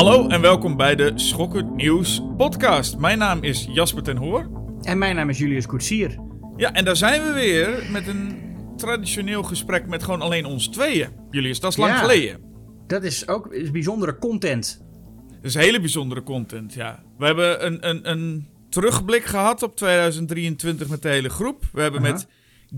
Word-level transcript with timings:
Hallo 0.00 0.28
en 0.28 0.40
welkom 0.40 0.76
bij 0.76 0.94
de 0.96 1.12
Schokkend 1.14 1.74
Nieuws 1.76 2.22
podcast. 2.36 2.98
Mijn 2.98 3.18
naam 3.18 3.42
is 3.42 3.66
Jasper 3.72 4.02
ten 4.02 4.16
Hoor. 4.16 4.50
En 4.82 4.98
mijn 4.98 5.16
naam 5.16 5.28
is 5.28 5.38
Julius 5.38 5.66
Koetsier. 5.66 6.18
Ja, 6.56 6.72
en 6.72 6.84
daar 6.84 6.96
zijn 6.96 7.22
we 7.22 7.32
weer 7.32 7.86
met 7.90 8.06
een 8.06 8.38
traditioneel 8.76 9.42
gesprek 9.42 9.86
met 9.86 10.02
gewoon 10.02 10.20
alleen 10.20 10.44
ons 10.44 10.68
tweeën. 10.68 11.08
Julius, 11.30 11.60
dat 11.60 11.70
is 11.70 11.76
lang 11.76 11.92
Ja. 11.92 11.98
geleden. 11.98 12.40
Dat 12.86 13.02
is 13.02 13.28
ook 13.28 13.52
is 13.52 13.70
bijzondere 13.70 14.18
content. 14.18 14.84
Dat 15.28 15.44
is 15.44 15.54
hele 15.54 15.80
bijzondere 15.80 16.22
content, 16.22 16.74
ja. 16.74 17.02
We 17.18 17.26
hebben 17.26 17.66
een, 17.66 17.88
een, 17.88 18.10
een 18.10 18.48
terugblik 18.70 19.24
gehad 19.24 19.62
op 19.62 19.76
2023 19.76 20.88
met 20.88 21.02
de 21.02 21.08
hele 21.08 21.28
groep. 21.30 21.62
We 21.72 21.80
hebben 21.82 22.02
met 22.02 22.26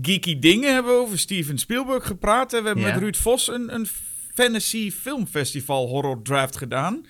Geeky 0.01 0.39
Dingen 0.39 0.73
hebben 0.73 0.91
we 0.93 0.99
over 0.99 1.19
Steven 1.19 1.57
Spielberg 1.57 2.05
gepraat. 2.07 2.53
En 2.53 2.59
we 2.61 2.65
hebben 2.65 2.85
Ja. 2.85 2.91
met 2.93 2.99
Ruud 3.01 3.15
Vos 3.15 3.47
een, 3.47 3.73
een 3.75 3.87
Fantasy 4.33 4.91
Filmfestival 4.91 5.87
horror 5.87 6.21
draft 6.21 6.57
gedaan. 6.57 7.05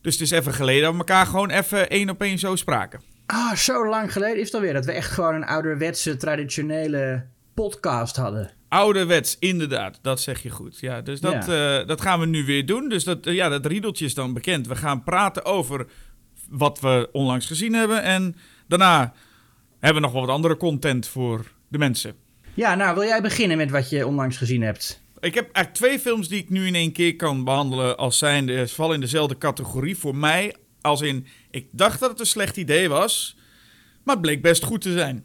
Dus 0.00 0.12
het 0.12 0.22
is 0.22 0.30
even 0.30 0.54
geleden 0.54 0.82
dat 0.82 0.92
we 0.92 0.98
elkaar 0.98 1.26
gewoon 1.26 1.50
even 1.50 1.90
één 1.90 2.10
op 2.10 2.22
één 2.22 2.38
zo 2.38 2.56
spraken. 2.56 3.00
Ah, 3.26 3.52
zo 3.52 3.88
lang 3.88 4.12
geleden 4.12 4.38
is 4.38 4.44
het 4.44 4.54
alweer 4.54 4.72
dat 4.72 4.84
we 4.84 4.92
echt 4.92 5.10
gewoon 5.10 5.34
een 5.34 5.44
ouderwetse, 5.44 6.16
traditionele 6.16 7.26
podcast 7.54 8.16
hadden. 8.16 8.50
Ouderwets, 8.68 9.36
inderdaad. 9.38 9.98
Dat 10.02 10.20
zeg 10.20 10.42
je 10.42 10.50
goed. 10.50 10.78
Ja, 10.80 11.00
dus 11.00 11.20
dat, 11.20 11.48
eh, 11.48 11.86
dat 11.86 12.00
gaan 12.00 12.20
we 12.20 12.26
nu 12.26 12.44
weer 12.44 12.66
doen. 12.66 12.88
Dus 12.88 13.04
dat, 13.04 13.26
eh, 13.26 13.34
ja, 13.34 13.48
dat 13.48 13.66
riedeltje 13.66 14.04
is 14.04 14.14
dan 14.14 14.32
bekend. 14.32 14.66
We 14.66 14.76
gaan 14.76 15.02
praten 15.02 15.44
over 15.44 15.86
wat 16.48 16.80
we 16.80 17.08
onlangs 17.12 17.46
gezien 17.46 17.72
hebben. 17.72 18.02
En 18.02 18.36
daarna 18.68 19.12
hebben 19.80 20.02
we 20.02 20.06
nog 20.08 20.12
wel 20.12 20.26
wat 20.26 20.34
andere 20.34 20.56
content 20.56 21.08
voor 21.08 21.52
de 21.68 21.78
mensen. 21.78 22.14
Ja, 22.54 22.74
nou, 22.74 22.94
wil 22.94 23.04
jij 23.04 23.22
beginnen 23.22 23.56
met 23.56 23.70
wat 23.70 23.90
je 23.90 24.06
onlangs 24.06 24.36
gezien 24.36 24.62
hebt? 24.62 25.04
Ik 25.26 25.34
heb 25.34 25.50
eigenlijk 25.52 25.74
twee 25.74 25.98
films 25.98 26.28
die 26.28 26.38
ik 26.38 26.50
nu 26.50 26.66
in 26.66 26.74
één 26.74 26.92
keer 26.92 27.16
kan 27.16 27.44
behandelen 27.44 27.96
als 27.96 28.18
zijnde. 28.18 28.66
Ze 28.66 28.74
vallen 28.74 28.94
in 28.94 29.00
dezelfde 29.00 29.38
categorie 29.38 29.96
voor 29.96 30.16
mij. 30.16 30.54
Als 30.80 31.00
in, 31.00 31.26
ik 31.50 31.68
dacht 31.72 32.00
dat 32.00 32.10
het 32.10 32.20
een 32.20 32.26
slecht 32.26 32.56
idee 32.56 32.88
was. 32.88 33.36
Maar 34.04 34.14
het 34.14 34.24
bleek 34.24 34.42
best 34.42 34.64
goed 34.64 34.80
te 34.80 34.92
zijn. 34.92 35.24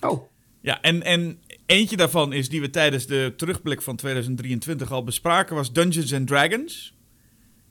Oh, 0.00 0.22
Ja, 0.60 0.80
en, 0.80 1.02
en 1.02 1.40
eentje 1.66 1.96
daarvan 1.96 2.32
is 2.32 2.48
die 2.48 2.60
we 2.60 2.70
tijdens 2.70 3.06
de 3.06 3.32
terugblik 3.36 3.82
van 3.82 3.96
2023 3.96 4.92
al 4.92 5.04
bespraken, 5.04 5.56
was 5.56 5.72
Dungeons 5.72 6.14
and 6.14 6.26
Dragons. 6.26 6.96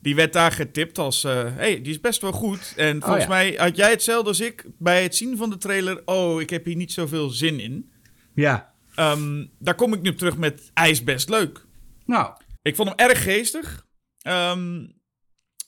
Die 0.01 0.15
werd 0.15 0.33
daar 0.33 0.51
getipt 0.51 0.97
als, 0.97 1.23
eh 1.23 1.55
hey, 1.55 1.81
die 1.81 1.91
is 1.91 1.99
best 1.99 2.21
wel 2.21 2.31
goed. 2.31 2.73
En 2.75 3.01
volgens 3.01 3.23
ja. 3.23 3.29
mij 3.29 3.53
had 3.57 3.75
jij 3.75 3.89
hetzelfde 3.89 4.27
als 4.27 4.39
ik 4.39 4.65
bij 4.77 5.03
het 5.03 5.15
zien 5.15 5.37
van 5.37 5.49
de 5.49 5.57
trailer. 5.57 6.01
Oh, 6.05 6.41
ik 6.41 6.49
heb 6.49 6.65
hier 6.65 6.75
niet 6.75 6.91
zoveel 6.91 7.29
zin 7.29 7.59
in. 7.59 7.91
ja. 8.33 8.70
Ehm, 8.95 9.45
daar 9.59 9.75
kom 9.75 9.93
ik 9.93 10.01
nu 10.01 10.09
op 10.09 10.17
terug 10.17 10.37
met, 10.37 10.71
hij 10.73 10.89
is 10.89 11.03
best 11.03 11.29
leuk. 11.29 11.65
Nou, 12.05 12.35
Ik 12.61 12.75
vond 12.75 12.89
hem 12.89 12.97
erg 12.97 13.23
geestig. 13.23 13.85
Ehm, 14.21 14.87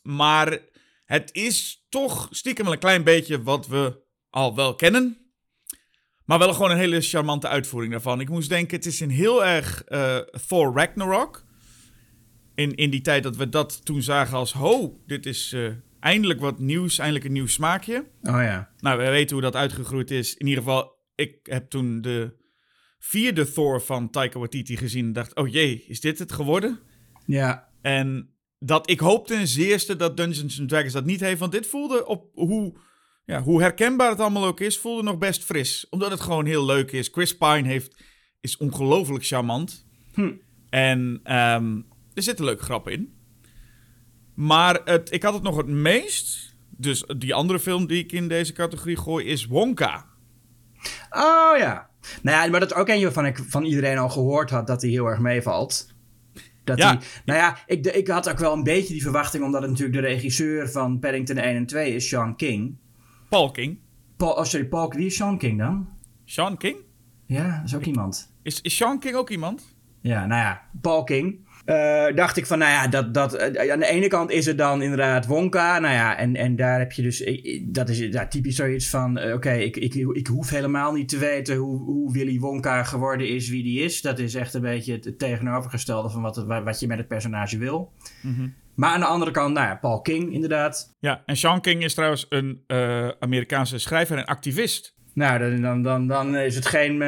maar 0.01 0.59
het 1.05 1.29
is 1.33 1.85
toch 1.89 2.27
stiekem 2.31 2.63
wel 2.63 2.73
een 2.73 2.79
klein 2.79 3.03
beetje 3.03 3.43
wat 3.43 3.67
we 3.67 4.01
al 4.29 4.55
wel 4.55 4.75
kennen. 4.75 5.17
Maar 6.25 6.39
wel 6.39 6.53
gewoon 6.53 6.71
een 6.71 6.77
hele 6.77 7.01
charmante 7.01 7.47
uitvoering 7.47 7.91
daarvan. 7.91 8.19
Ik 8.19 8.29
moest 8.29 8.49
denken, 8.49 8.77
het 8.77 8.85
is 8.85 8.99
een 8.99 9.09
heel 9.09 9.45
erg 9.45 9.83
eh, 9.83 10.17
Thor 10.47 10.73
Ragnarok. 10.73 11.45
In, 12.55 12.75
in 12.75 12.89
die 12.89 13.01
tijd 13.01 13.23
dat 13.23 13.35
we 13.35 13.49
dat 13.49 13.85
toen 13.85 14.01
zagen 14.01 14.37
als... 14.37 14.53
Ho, 14.53 15.01
dit 15.05 15.25
is 15.25 15.53
eh, 15.53 15.67
eindelijk 15.99 16.39
wat 16.39 16.59
nieuws, 16.59 16.97
eindelijk 16.97 17.25
een 17.25 17.31
nieuw 17.31 17.47
smaakje. 17.47 18.05
oh 18.21 18.41
ja. 18.41 18.69
Nou, 18.77 18.97
we 18.97 19.09
weten 19.09 19.33
hoe 19.33 19.41
dat 19.41 19.55
uitgegroeid 19.55 20.11
is. 20.11 20.35
In 20.35 20.47
ieder 20.47 20.63
geval, 20.63 20.95
ik 21.15 21.39
heb 21.43 21.69
toen 21.69 22.01
de 22.01 22.41
vierde 23.05 23.51
Thor 23.51 23.81
van 23.81 24.09
Taika 24.09 24.39
Waititi 24.39 24.77
gezien... 24.77 25.05
en 25.05 25.13
dacht, 25.13 25.35
oh 25.35 25.47
jee, 25.47 25.85
is 25.87 25.99
dit 25.99 26.19
het 26.19 26.31
geworden? 26.31 26.79
Ja, 27.25 27.69
En 27.81 28.29
dat 28.59 28.89
ik 28.89 28.99
hoop 28.99 29.27
ten 29.27 29.47
zeerste 29.47 29.95
dat 29.95 30.17
Dungeons 30.17 30.59
and 30.59 30.69
Dragons 30.69 30.93
dat 30.93 31.05
niet 31.05 31.19
heeft. 31.19 31.39
Want 31.39 31.51
dit 31.51 31.67
voelde 31.67 32.05
op 32.05 32.29
hoe, 32.33 32.73
ja, 33.25 33.41
hoe 33.41 33.61
herkenbaar 33.61 34.09
het 34.09 34.19
allemaal 34.19 34.45
ook 34.45 34.59
is, 34.59 34.77
voelde 34.77 35.03
nog 35.03 35.17
best 35.17 35.43
fris. 35.43 35.87
Omdat 35.89 36.11
het 36.11 36.21
gewoon 36.21 36.45
heel 36.45 36.65
leuk 36.65 36.91
is. 36.91 37.09
Chris 37.11 37.37
Pine 37.37 37.67
heeft, 37.67 38.03
is 38.41 38.57
ongelooflijk 38.57 39.25
charmant. 39.25 39.85
Hm. 40.13 40.33
En 40.69 41.19
ehm, 41.23 41.81
er 42.13 42.23
zitten 42.23 42.45
leuke 42.45 42.63
grappen 42.63 42.91
in. 42.91 43.13
Maar 44.35 44.81
het, 44.85 45.11
ik 45.11 45.23
had 45.23 45.33
het 45.33 45.43
nog 45.43 45.57
het 45.57 45.67
meest. 45.67 46.55
Dus 46.69 47.03
die 47.17 47.33
andere 47.33 47.59
film 47.59 47.87
die 47.87 48.03
ik 48.03 48.11
in 48.11 48.27
deze 48.27 48.53
categorie 48.53 48.97
gooi 48.97 49.25
is 49.25 49.45
Wonka. 49.45 50.05
oh 51.09 51.57
ja. 51.57 51.91
Nou 52.21 52.37
ja, 52.45 52.51
maar 52.51 52.59
dat 52.59 52.71
is 52.71 52.77
ook 52.77 52.87
eentje 52.87 53.03
waarvan 53.03 53.25
ik 53.25 53.37
van 53.47 53.63
iedereen 53.63 53.97
al 53.97 54.09
gehoord 54.09 54.49
had 54.49 54.67
dat 54.67 54.81
hij 54.81 54.91
heel 54.91 55.05
erg 55.05 55.19
meevalt. 55.19 55.91
Dat 56.63 56.77
Ja. 56.77 56.87
hij, 56.87 56.99
nou 57.25 57.39
ja, 57.39 57.57
ik, 57.65 57.85
ik 57.85 58.07
had 58.07 58.29
ook 58.29 58.39
wel 58.39 58.53
een 58.53 58.63
beetje 58.63 58.93
die 58.93 59.01
verwachting, 59.01 59.43
omdat 59.43 59.61
het 59.61 59.69
natuurlijk 59.71 60.01
de 60.01 60.07
regisseur 60.07 60.69
van 60.69 60.99
Paddington 60.99 61.37
1 61.37 61.55
en 61.55 61.65
2 61.65 61.95
is, 61.95 62.07
Sean 62.07 62.35
King. 62.35 62.75
Paul 63.29 63.51
King. 63.51 63.77
Paul, 64.17 64.33
oh 64.33 64.43
sorry, 64.43 64.65
Paul, 64.65 64.89
wie 64.91 65.05
is 65.05 65.15
Sean 65.15 65.37
King 65.37 65.57
dan? 65.59 65.87
Sean 66.25 66.57
King? 66.57 66.75
Ja, 67.25 67.55
dat 67.57 67.65
is 67.65 67.75
ook 67.75 67.85
iemand. 67.85 68.33
Is, 68.43 68.61
is 68.61 68.75
Sean 68.75 68.99
King 68.99 69.15
ook 69.15 69.29
iemand? 69.29 69.75
Ja, 70.01 70.25
nou 70.25 70.41
ja, 70.41 70.61
Paul 70.81 71.03
King. 71.03 71.42
Eh, 71.65 72.05
dacht 72.15 72.37
ik 72.37 72.45
van, 72.45 72.57
nou 72.57 72.71
ja, 72.71 72.87
dat, 72.87 73.13
dat, 73.13 73.33
eh, 73.33 73.71
aan 73.71 73.79
de 73.79 73.87
ene 73.87 74.07
kant 74.07 74.31
is 74.31 74.45
het 74.45 74.57
dan 74.57 74.81
inderdaad 74.81 75.25
Wonka. 75.25 75.79
Nou 75.79 75.93
ja, 75.93 76.17
en, 76.17 76.35
en 76.35 76.55
daar 76.55 76.79
heb 76.79 76.91
je 76.91 77.01
dus, 77.01 77.21
eh, 77.21 77.61
dat 77.65 77.89
is 77.89 77.99
ja, 77.99 78.27
typisch 78.27 78.55
zoiets 78.55 78.89
van, 78.89 79.33
oké, 79.33 79.51
ik, 79.51 79.77
ik, 79.77 79.93
ik 79.93 80.27
hoef 80.27 80.49
helemaal 80.49 80.93
niet 80.93 81.09
te 81.09 81.17
weten 81.17 81.55
hoe, 81.55 81.77
hoe 81.77 82.13
Willy 82.13 82.39
Wonka 82.39 82.83
geworden 82.83 83.29
is 83.29 83.49
wie 83.49 83.63
die 83.63 83.81
is. 83.81 84.01
Dat 84.01 84.19
is 84.19 84.35
echt 84.35 84.53
een 84.53 84.61
beetje 84.61 84.93
het, 84.93 85.19
tegenovergestelde 85.19 86.09
van 86.09 86.21
wat, 86.21 86.45
wat 86.45 86.79
je 86.79 86.87
met 86.87 86.97
het 86.97 87.07
personage 87.07 87.57
wil. 87.57 87.91
Maar 88.75 88.89
aan 88.89 88.99
de 88.99 89.05
andere 89.05 89.31
kant, 89.31 89.53
nou 89.53 89.67
ja, 89.67 89.75
Paul 89.75 90.01
King 90.01 90.33
inderdaad. 90.33 90.95
Ja, 90.99 91.23
en 91.25 91.37
Sean 91.37 91.61
King 91.61 91.83
is 91.83 91.93
trouwens 91.93 92.25
een 92.29 92.61
Amerikaanse 93.19 93.77
schrijver 93.77 94.17
en 94.17 94.25
activist. 94.25 94.95
Nou, 95.13 95.39
dan, 95.39 95.61
dan, 95.61 95.81
dan, 95.81 96.07
dan 96.07 96.35
is 96.35 96.55
het 96.55 96.65
geen, 96.65 97.01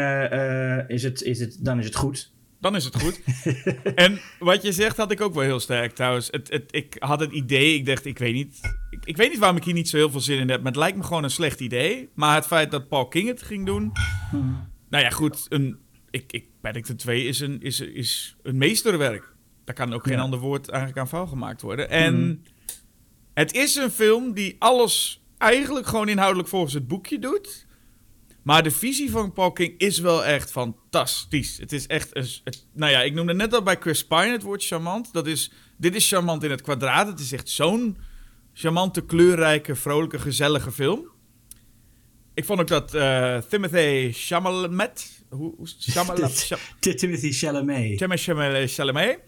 is 0.88 1.04
het, 1.04 1.22
is 1.22 1.40
het, 1.40 1.58
dan 1.62 1.80
is 1.80 1.86
het 1.86 1.96
goed. 1.96 2.34
Dan 2.60 2.76
is 2.76 2.86
het 2.86 3.02
goed. 3.02 3.22
en 3.96 4.20
wat 4.40 4.62
je 4.62 4.72
zegt 4.72 4.98
had 4.98 5.12
ik 5.12 5.22
ook 5.22 5.34
wel 5.34 5.44
heel 5.44 5.60
sterk 5.60 5.96
trouwens. 5.96 6.28
Het, 6.32 6.52
het, 6.52 6.64
ik 6.72 6.96
had 7.00 7.20
het 7.20 7.32
idee, 7.32 7.76
ik 7.76 7.86
dacht, 7.86 8.06
ik 8.06 8.18
weet 8.18 8.34
niet... 8.34 8.60
Ik, 8.90 9.06
ik 9.06 9.18
weet 9.18 9.30
niet 9.30 9.40
waarom 9.40 9.58
ik 9.58 9.64
hier 9.64 9.74
niet 9.74 9.90
zo 9.90 9.98
heel 9.98 10.10
veel 10.10 10.20
zin 10.20 10.40
in 10.40 10.50
heb. 10.50 10.62
Maar 10.62 10.72
het 10.72 10.82
lijkt 10.82 10.98
me 10.98 11.04
gewoon 11.04 11.24
een 11.24 11.30
slecht 11.30 11.60
idee. 11.60 12.10
Maar 12.14 12.36
het 12.36 12.46
feit 12.46 12.72
dat 12.72 12.88
Paul 12.88 13.08
King 13.08 13.28
het 13.28 13.42
ging 13.42 13.66
doen... 13.66 13.92
Nou 14.90 15.04
ja, 15.04 15.10
goed. 15.10 15.46
Een, 15.50 15.78
ik, 16.10 16.32
ik, 16.32 16.48
Paddington 16.62 16.96
2 16.96 17.24
is 17.24 17.40
een, 17.40 17.62
is, 17.62 17.80
is 17.80 18.36
een 18.44 18.58
meesterwerk. 18.58 19.34
Daar 19.64 19.76
kan 19.76 19.94
ook 19.94 20.08
geen 20.08 20.20
ander 20.20 20.40
woord 20.40 20.70
eigenlijk 20.70 21.00
aan 21.00 21.08
vuil 21.08 21.28
gemaakt 21.28 21.62
worden. 21.62 21.90
En 21.90 22.46
het 23.34 23.54
is 23.54 23.76
een 23.76 23.92
film 23.92 24.34
die 24.34 24.56
alles 24.60 25.24
eigenlijk 25.38 25.88
gewoon 25.88 26.10
inhoudelijk 26.10 26.50
volgens 26.50 26.74
het 26.74 26.88
boekje 26.88 27.20
doet. 27.20 27.65
Maar 28.46 28.64
de 28.64 28.72
visie 28.72 29.12
van 29.12 29.34
Paul 29.34 29.52
King 29.52 29.74
is 29.78 30.00
wel 30.00 30.26
echt 30.26 30.52
fantastisch. 30.52 31.58
Het 31.58 31.72
is 31.72 31.88
echt... 31.88 32.16
Een, 32.16 32.28
het, 32.44 32.68
nou 32.74 32.92
ja, 32.92 33.02
ik 33.02 33.14
noemde 33.14 33.34
net 33.34 33.54
al 33.54 33.62
bij 33.64 33.78
Chris 33.80 34.06
Pine 34.06 34.32
het 34.32 34.42
woord 34.42 34.66
charmant. 34.66 35.14
Dat 35.14 35.28
is, 35.28 35.52
dit 35.78 35.96
is 35.96 36.08
charmant 36.08 36.44
in 36.44 36.52
het 36.52 36.62
kwadraat. 36.62 37.08
Het 37.08 37.20
is 37.20 37.32
echt 37.32 37.50
zo'n 37.50 37.98
charmante, 38.54 39.06
kleurrijke, 39.06 39.76
vrolijke, 39.76 40.20
gezellige 40.20 40.72
film. 40.72 41.10
Ik 42.34 42.46
vond 42.46 42.60
ook 42.60 42.68
dat 42.68 42.94
eh 42.94 43.38
Timothée 43.38 44.12
Chalamet... 44.14 45.24
Hoe, 45.30 45.54
hoe 45.58 45.68
Chalamet? 45.80 46.52
Timothy 46.98 47.32
Chalamet. 47.32 47.98
Chalamet- 48.20 48.72
Chalamet... 48.74 49.20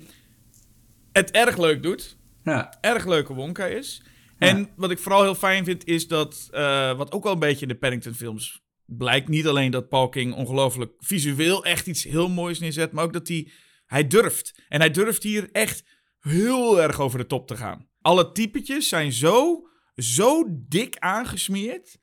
Het 1.12 1.32
erg 1.32 1.58
leuk 1.58 1.84
doet 1.84 2.18
Ja, 2.44 2.78
erg 2.82 3.06
leuke 3.06 3.34
Wonka 3.34 3.66
is. 3.66 4.02
En 4.38 4.70
wat 4.76 4.92
ik 4.92 5.00
vooral 5.00 5.22
heel 5.24 5.36
fijn 5.36 5.66
vind, 5.66 5.86
is 5.86 6.08
dat, 6.08 6.48
eh, 6.52 6.98
wat 6.98 7.12
ook 7.12 7.24
wel 7.24 7.34
een 7.34 7.40
beetje 7.40 7.62
in 7.62 7.68
de 7.68 7.76
Paddington 7.78 8.14
films 8.14 8.66
blijkt, 8.88 9.28
niet 9.28 9.48
alleen 9.48 9.72
dat 9.72 9.90
Paul 9.90 10.10
King 10.10 10.34
ongelooflijk 10.34 10.92
visueel 10.98 11.66
echt 11.66 11.88
iets 11.88 12.04
heel 12.04 12.30
moois 12.30 12.60
neerzet, 12.60 12.92
maar 12.92 13.04
ook 13.04 13.14
dat 13.14 13.28
hij, 13.28 13.52
hij 13.86 14.08
durft. 14.08 14.64
En 14.70 14.80
hij 14.80 14.92
durft 14.92 15.24
hier 15.24 15.50
echt 15.52 15.84
heel 16.20 16.82
erg 16.82 17.00
over 17.00 17.18
de 17.20 17.26
top 17.26 17.48
te 17.48 17.58
gaan. 17.58 17.88
Alle 18.02 18.32
typetjes 18.32 18.88
zijn 18.88 19.12
zo, 19.12 19.68
zo 19.96 20.44
dik 20.68 20.98
aangesmeerd, 20.98 21.98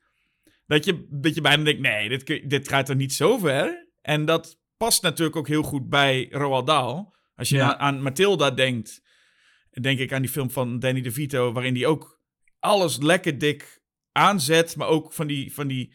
dat 0.67 0.85
je, 0.85 1.07
dat 1.09 1.35
je 1.35 1.41
bijna 1.41 1.63
denkt, 1.63 1.81
nee, 1.81 2.09
dit, 2.09 2.49
dit 2.49 2.67
gaat 2.67 2.89
er 2.89 2.95
niet 2.95 3.13
zo 3.13 3.37
ver. 3.37 3.87
En 4.01 4.25
dat 4.25 4.59
past 4.77 5.01
natuurlijk 5.01 5.35
ook 5.35 5.47
heel 5.47 5.63
goed 5.63 5.89
bij 5.89 6.27
Roald 6.31 6.67
Dahl. 6.67 7.13
Als 7.35 7.49
je 7.49 7.55
Ja. 7.55 7.77
aan, 7.77 8.01
Matilda 8.01 8.51
denkt, 8.51 9.01
denk 9.81 9.99
ik 9.99 10.13
aan 10.13 10.21
die 10.21 10.31
film 10.31 10.51
van 10.51 10.79
Danny 10.79 11.01
DeVito, 11.01 11.51
waarin 11.51 11.75
hij 11.75 11.85
ook 11.85 12.21
alles 12.59 12.97
lekker 12.97 13.37
dik 13.37 13.81
aanzet, 14.11 14.75
maar 14.75 14.87
ook 14.87 15.13
van 15.13 15.27
die, 15.27 15.53
van 15.53 15.67
die 15.67 15.93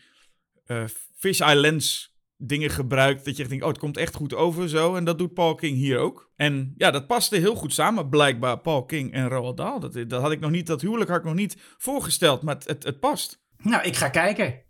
eh, 0.71 0.85
Fish 1.17 1.41
Eye 1.41 1.57
Lens 1.57 2.15
dingen 2.37 2.71
gebruikt, 2.71 3.25
dat 3.25 3.35
je 3.35 3.41
echt 3.41 3.51
denkt, 3.51 3.65
oh, 3.65 3.71
het 3.71 3.81
komt 3.81 3.97
echt 3.97 4.15
goed 4.15 4.35
over 4.35 4.69
zo. 4.69 4.95
En 4.95 5.05
dat 5.05 5.19
doet 5.19 5.35
Paul 5.35 5.55
King 5.55 5.77
hier 5.77 5.99
ook. 5.99 6.31
En 6.37 6.75
ja, 6.77 6.91
dat 6.91 7.07
paste 7.07 7.37
heel 7.37 7.55
goed 7.55 7.73
samen, 7.73 8.09
blijkbaar, 8.09 8.59
Paul 8.59 8.85
King 8.85 9.13
en 9.13 9.29
Roald 9.29 9.57
Dahl. 9.57 9.81
Dat, 9.81 9.93
dat 9.93 10.23
had 10.23 10.33
ik 10.33 10.41
nog 10.41 10.51
niet, 10.51 10.67
dat 10.67 10.81
huwelijk 10.81 11.11
had 11.11 11.19
ik 11.19 11.25
nog 11.25 11.35
niet 11.35 11.57
voorgesteld, 11.79 12.43
maar 12.43 12.55
het, 12.55 12.67
het, 12.67 12.85
het 12.85 13.01
past. 13.01 13.43
nou, 13.59 13.83
ik 13.83 13.97
ga 13.97 14.09
kijken. 14.09 14.63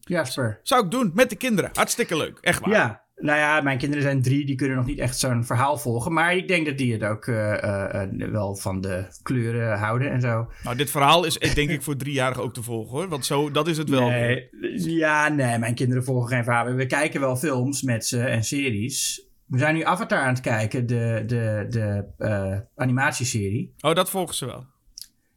Jasper. 0.00 0.60
Zou 0.62 0.84
ik 0.84 0.90
doen, 0.90 1.10
met 1.14 1.30
de 1.30 1.36
kinderen. 1.36 1.70
Hartstikke 1.72 2.16
leuk, 2.16 2.38
echt 2.40 2.60
waar. 2.60 2.70
Ja, 2.70 3.07
Nou 3.20 3.38
ja, 3.38 3.60
mijn 3.60 3.78
kinderen 3.78 4.02
zijn 4.02 4.22
drie, 4.22 4.46
die 4.46 4.56
kunnen 4.56 4.76
nog 4.76 4.86
niet 4.86 4.98
echt 4.98 5.18
zo'n 5.18 5.44
verhaal 5.44 5.78
volgen. 5.78 6.12
Maar 6.12 6.36
ik 6.36 6.48
denk 6.48 6.66
dat 6.66 6.78
die 6.78 6.92
het 6.92 7.02
ook 7.02 7.26
uh, 7.26 7.52
uh, 7.64 8.30
wel 8.30 8.56
van 8.56 8.80
de 8.80 9.04
kleuren 9.22 9.78
houden 9.78 10.10
en 10.10 10.20
zo. 10.20 10.48
Nou, 10.62 10.76
dit 10.76 10.90
verhaal 10.90 11.24
is 11.24 11.38
denk 11.38 11.70
ik 11.70 11.82
voor 11.82 11.96
driejarigen 11.96 12.42
ook 12.42 12.54
te 12.54 12.62
volgen 12.62 12.90
hoor. 12.90 13.08
Want 13.08 13.26
zo, 13.26 13.50
dat 13.50 13.68
is 13.68 13.78
het 13.78 13.88
wel. 13.88 14.08
Nee, 14.08 14.48
ja, 14.72 15.28
nee, 15.28 15.58
mijn 15.58 15.74
kinderen 15.74 16.04
volgen 16.04 16.28
geen 16.28 16.44
verhaal. 16.44 16.64
We 16.74 16.86
kijken 16.86 17.20
wel 17.20 17.36
films 17.36 17.82
met 17.82 18.06
ze 18.06 18.20
en 18.20 18.44
series. 18.44 19.26
We 19.46 19.58
zijn 19.58 19.74
nu 19.74 19.84
Avatar 19.84 20.20
aan 20.20 20.28
het 20.28 20.40
kijken, 20.40 20.86
de, 20.86 21.22
de, 21.26 21.66
de 21.68 22.04
uh, 22.18 22.58
animatieserie. 22.76 23.74
Oh, 23.80 23.94
dat 23.94 24.10
volgen 24.10 24.34
ze 24.34 24.46
wel. 24.46 24.66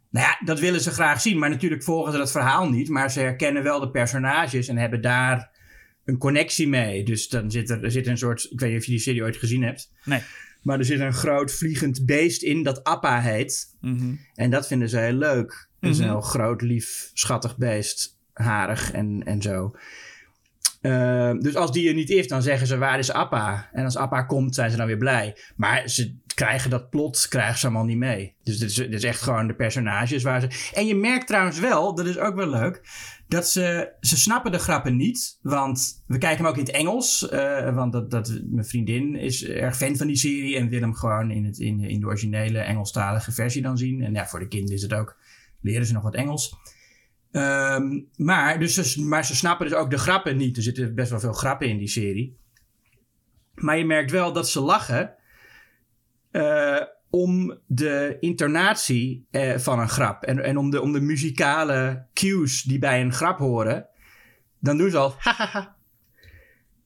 Nou 0.09 0.25
ja, 0.25 0.45
dat 0.45 0.59
willen 0.59 0.81
ze 0.81 0.91
graag 0.91 1.21
zien. 1.21 1.39
Maar 1.39 1.49
natuurlijk 1.49 1.83
volgen 1.83 2.11
ze 2.11 2.17
dat 2.17 2.31
verhaal 2.31 2.69
niet. 2.69 2.89
Maar 2.89 3.11
ze 3.11 3.19
herkennen 3.19 3.63
wel 3.63 3.79
de 3.79 3.91
personages 3.91 4.67
en 4.67 4.77
hebben 4.77 5.01
daar 5.01 5.49
een 6.05 6.17
connectie 6.17 6.67
mee. 6.67 7.03
Dus 7.03 7.29
dan 7.29 7.51
zit 7.51 7.69
er, 7.69 7.83
er 7.83 7.91
zit 7.91 8.07
een 8.07 8.17
soort. 8.17 8.47
Ik 8.51 8.59
weet 8.59 8.69
niet 8.69 8.79
of 8.79 8.85
je 8.85 8.91
die 8.91 8.99
serie 8.99 9.23
ooit 9.23 9.37
gezien 9.37 9.63
hebt. 9.63 9.91
Nee. 10.03 10.21
Maar 10.61 10.79
er 10.79 10.85
zit 10.85 10.99
een 10.99 11.13
groot 11.13 11.51
vliegend 11.51 12.05
beest 12.05 12.41
in 12.41 12.63
dat 12.63 12.83
Appa 12.83 13.21
heet. 13.21 13.75
Mhm. 13.81 14.15
En 14.35 14.49
dat 14.49 14.67
vinden 14.67 14.89
ze 14.89 14.97
heel 14.97 15.13
leuk. 15.13 15.67
Het 15.79 15.89
is 15.91 15.97
een 15.97 16.03
Mhm. 16.03 16.13
heel 16.13 16.21
groot, 16.23 16.61
lief, 16.61 17.11
schattig 17.13 17.57
beest. 17.57 18.17
Harig 18.33 18.91
en, 18.91 19.21
en 19.25 19.41
zo. 19.41 19.75
Eh, 20.81 21.31
dus 21.39 21.55
als 21.55 21.71
die 21.71 21.87
er 21.87 21.93
niet 21.93 22.09
is, 22.09 22.27
dan 22.27 22.41
zeggen 22.41 22.67
ze 22.67 22.77
waar 22.77 22.99
is 22.99 23.11
Appa? 23.11 23.69
En 23.73 23.83
als 23.83 23.97
Appa 23.97 24.21
komt, 24.21 24.55
zijn 24.55 24.71
ze 24.71 24.77
dan 24.77 24.87
weer 24.87 24.97
blij. 24.97 25.37
Maar 25.55 25.89
ze 25.89 26.15
krijgen 26.35 26.69
dat 26.69 26.89
plot, 26.89 27.25
krijgen 27.29 27.57
ze 27.59 27.65
allemaal 27.65 27.85
niet 27.85 27.97
mee. 27.97 28.33
Dus 28.43 28.57
dit 28.57 28.69
is, 28.69 28.75
dit 28.75 28.93
is 28.93 29.03
echt 29.03 29.21
gewoon 29.21 29.47
de 29.47 29.53
personages 29.55 30.23
waar 30.23 30.41
ze... 30.41 30.69
En 30.73 30.85
je 30.87 30.95
merkt 30.95 31.27
trouwens 31.27 31.59
wel, 31.59 31.95
dat 31.95 32.05
is 32.05 32.17
ook 32.17 32.35
wel 32.35 32.49
leuk... 32.49 32.81
dat 33.31 33.49
ze, 33.49 33.91
ze 33.99 34.17
snappen 34.17 34.51
de 34.51 34.59
grappen 34.59 34.95
niet. 34.95 35.39
Want 35.41 36.03
we 36.07 36.17
kijken 36.17 36.37
hem 36.37 36.47
ook 36.47 36.57
in 36.57 36.65
het 36.65 36.73
Engels. 36.73 37.29
eh, 37.29 37.75
want 37.75 37.91
dat, 37.91 38.11
dat, 38.11 38.41
mijn 38.43 38.65
vriendin 38.65 39.15
is 39.15 39.45
erg 39.45 39.77
fan 39.77 39.95
van 39.95 40.07
die 40.07 40.15
serie... 40.15 40.57
en 40.57 40.69
wil 40.69 40.81
hem 40.81 40.95
gewoon 40.95 41.31
in, 41.31 41.45
het, 41.45 41.59
in, 41.59 41.99
de 41.99 42.05
originele 42.05 42.59
Engelstalige 42.59 43.31
versie 43.31 43.61
dan 43.61 43.77
zien. 43.77 44.03
En 44.03 44.13
ja, 44.13 44.27
voor 44.27 44.39
de 44.39 44.47
kinderen 44.47 44.75
is 44.75 44.81
het 44.81 44.93
ook... 44.93 45.17
leren 45.61 45.85
ze 45.85 45.93
nog 45.93 46.03
wat 46.03 46.15
Engels... 46.15 46.55
Ehm, 47.31 47.99
maar, 48.15 48.59
dus 48.59 48.73
ze, 48.73 49.01
maar 49.01 49.25
ze 49.25 49.35
snappen 49.35 49.69
dus 49.69 49.75
ook 49.75 49.89
de 49.89 49.97
grappen 49.97 50.37
niet. 50.37 50.57
Er 50.57 50.63
zitten 50.63 50.95
best 50.95 51.09
wel 51.09 51.19
veel 51.19 51.33
grappen 51.33 51.67
in 51.67 51.77
die 51.77 51.87
serie. 51.87 52.37
Maar 53.55 53.77
je 53.77 53.85
merkt 53.85 54.11
wel 54.11 54.33
dat 54.33 54.49
ze 54.49 54.59
lachen 54.59 55.15
eh, 56.31 56.81
om 57.11 57.57
de 57.65 58.17
intonatie 58.19 59.25
eh, 59.31 59.57
van 59.57 59.79
een 59.79 59.89
grap. 59.89 60.23
En, 60.23 60.43
en 60.43 60.57
om, 60.57 60.69
de, 60.69 60.81
om 60.81 60.91
de 60.91 61.01
muzikale 61.01 62.05
cues 62.13 62.61
die 62.61 62.79
bij 62.79 63.01
een 63.01 63.13
grap 63.13 63.37
horen. 63.37 63.85
Dan 64.59 64.77
doen 64.77 64.89
ze 64.89 64.97
al 64.97 65.15
hahaha. 65.17 65.75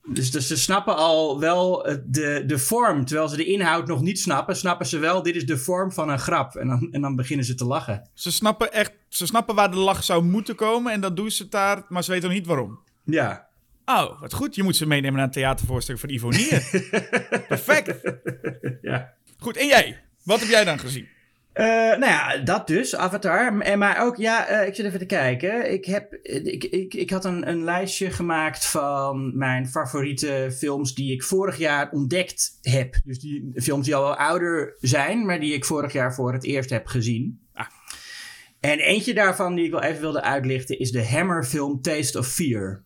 Dus, 0.08 0.32
dus 0.32 0.48
ze 0.48 0.58
snappen 0.58 0.96
al 0.96 1.40
wel 1.40 1.86
eh, 1.86 1.96
de, 2.06 2.44
de 2.46 2.58
vorm. 2.58 3.06
Terwijl 3.06 3.28
ze 3.28 3.36
de 3.36 3.46
inhoud 3.46 3.88
nog 3.88 4.02
niet 4.02 4.20
snappen, 4.20 4.56
snappen 4.56 4.86
ze 4.86 4.98
wel, 4.98 5.24
dit 5.24 5.36
is 5.36 5.46
de 5.46 5.58
vorm 5.58 5.92
van 5.92 6.10
een 6.10 6.20
grap. 6.20 6.56
En 6.56 6.68
dan, 6.68 6.88
en 6.92 7.02
dan 7.02 7.16
beginnen 7.16 7.46
ze 7.46 7.56
te 7.56 7.66
lachen. 7.66 8.10
Ze 8.14 8.32
snappen 8.32 8.74
echt, 8.74 8.92
ze 9.10 9.26
snappen 9.26 9.56
waar 9.56 9.72
de 9.72 9.78
lach 9.78 10.04
zou 10.04 10.24
moeten 10.24 10.56
komen 10.56 10.94
en 10.94 11.02
dan 11.02 11.16
doen 11.16 11.32
ze 11.32 11.44
het 11.44 11.52
daar, 11.52 11.86
maar 11.90 12.04
ze 12.04 12.12
weten 12.12 12.28
nog 12.30 12.38
niet 12.38 12.48
waarom. 12.48 12.80
Ja. 13.04 13.48
Oh, 13.86 14.22
wat 14.22 14.34
goed. 14.34 14.56
Je 14.56 14.64
moet 14.64 14.76
ze 14.76 14.86
meenemen 14.86 15.16
naar 15.16 15.26
een 15.26 15.32
theatervoorstelling 15.32 16.04
van 16.04 16.14
Ivonie. 16.14 16.48
Perfect. 17.48 18.18
ja. 18.82 19.14
Goed, 19.38 19.58
en 19.58 19.68
jij? 19.68 20.05
Wat 20.26 20.40
heb 20.40 20.50
jij 20.50 20.64
dan 20.64 20.80
gezien? 20.80 21.08
Uh, 21.54 21.66
nou 21.66 22.06
ja, 22.06 22.38
dat 22.38 22.68
dus, 22.68 22.96
Avatar. 22.96 23.60
En 23.60 23.80
maar 23.80 24.02
ook, 24.02 24.16
ja, 24.16 24.52
uh, 24.52 24.68
ik 24.68 24.76
zit 24.76 24.86
even 24.86 25.00
te 25.00 25.06
kijken. 25.06 25.72
Ik, 25.72 25.86
heb, 25.86 26.14
ik, 26.22 26.64
ik, 26.64 26.94
ik 26.94 27.10
had 27.10 27.26
een, 27.26 27.50
een 27.50 27.64
lijstje 27.64 28.12
gemaakt 28.12 28.66
van 28.66 29.38
mijn 29.38 29.68
favoriete 29.68 30.54
films 30.58 30.94
die 30.94 31.14
ik 31.14 31.24
vorig 31.24 31.58
jaar 31.58 31.92
ontdekt 31.92 32.60
heb. 32.62 33.00
Dus 33.04 33.20
die 33.20 33.52
films 33.56 33.86
die 33.86 33.96
al 33.96 34.04
wel 34.04 34.16
ouder 34.16 34.76
zijn, 34.80 35.26
maar 35.26 35.40
die 35.40 35.54
ik 35.54 35.66
vorig 35.66 35.94
jaar 35.94 36.14
voor 36.14 36.34
het 36.34 36.44
eerst 36.44 36.70
heb 36.70 36.88
gezien. 36.88 37.40
Ah. 37.54 37.68
En 38.60 38.80
eentje 38.80 39.14
daarvan 39.14 39.56
die 39.56 39.66
ik 39.66 39.72
wel 39.72 39.84
even 39.84 40.02
wilde 40.02 40.22
uitlichten 40.22 40.80
is 40.80 40.92
de 40.92 41.08
Hammer 41.08 41.44
film 41.44 41.82
Taste 41.82 42.18
of 42.18 42.28
Fear. 42.28 42.84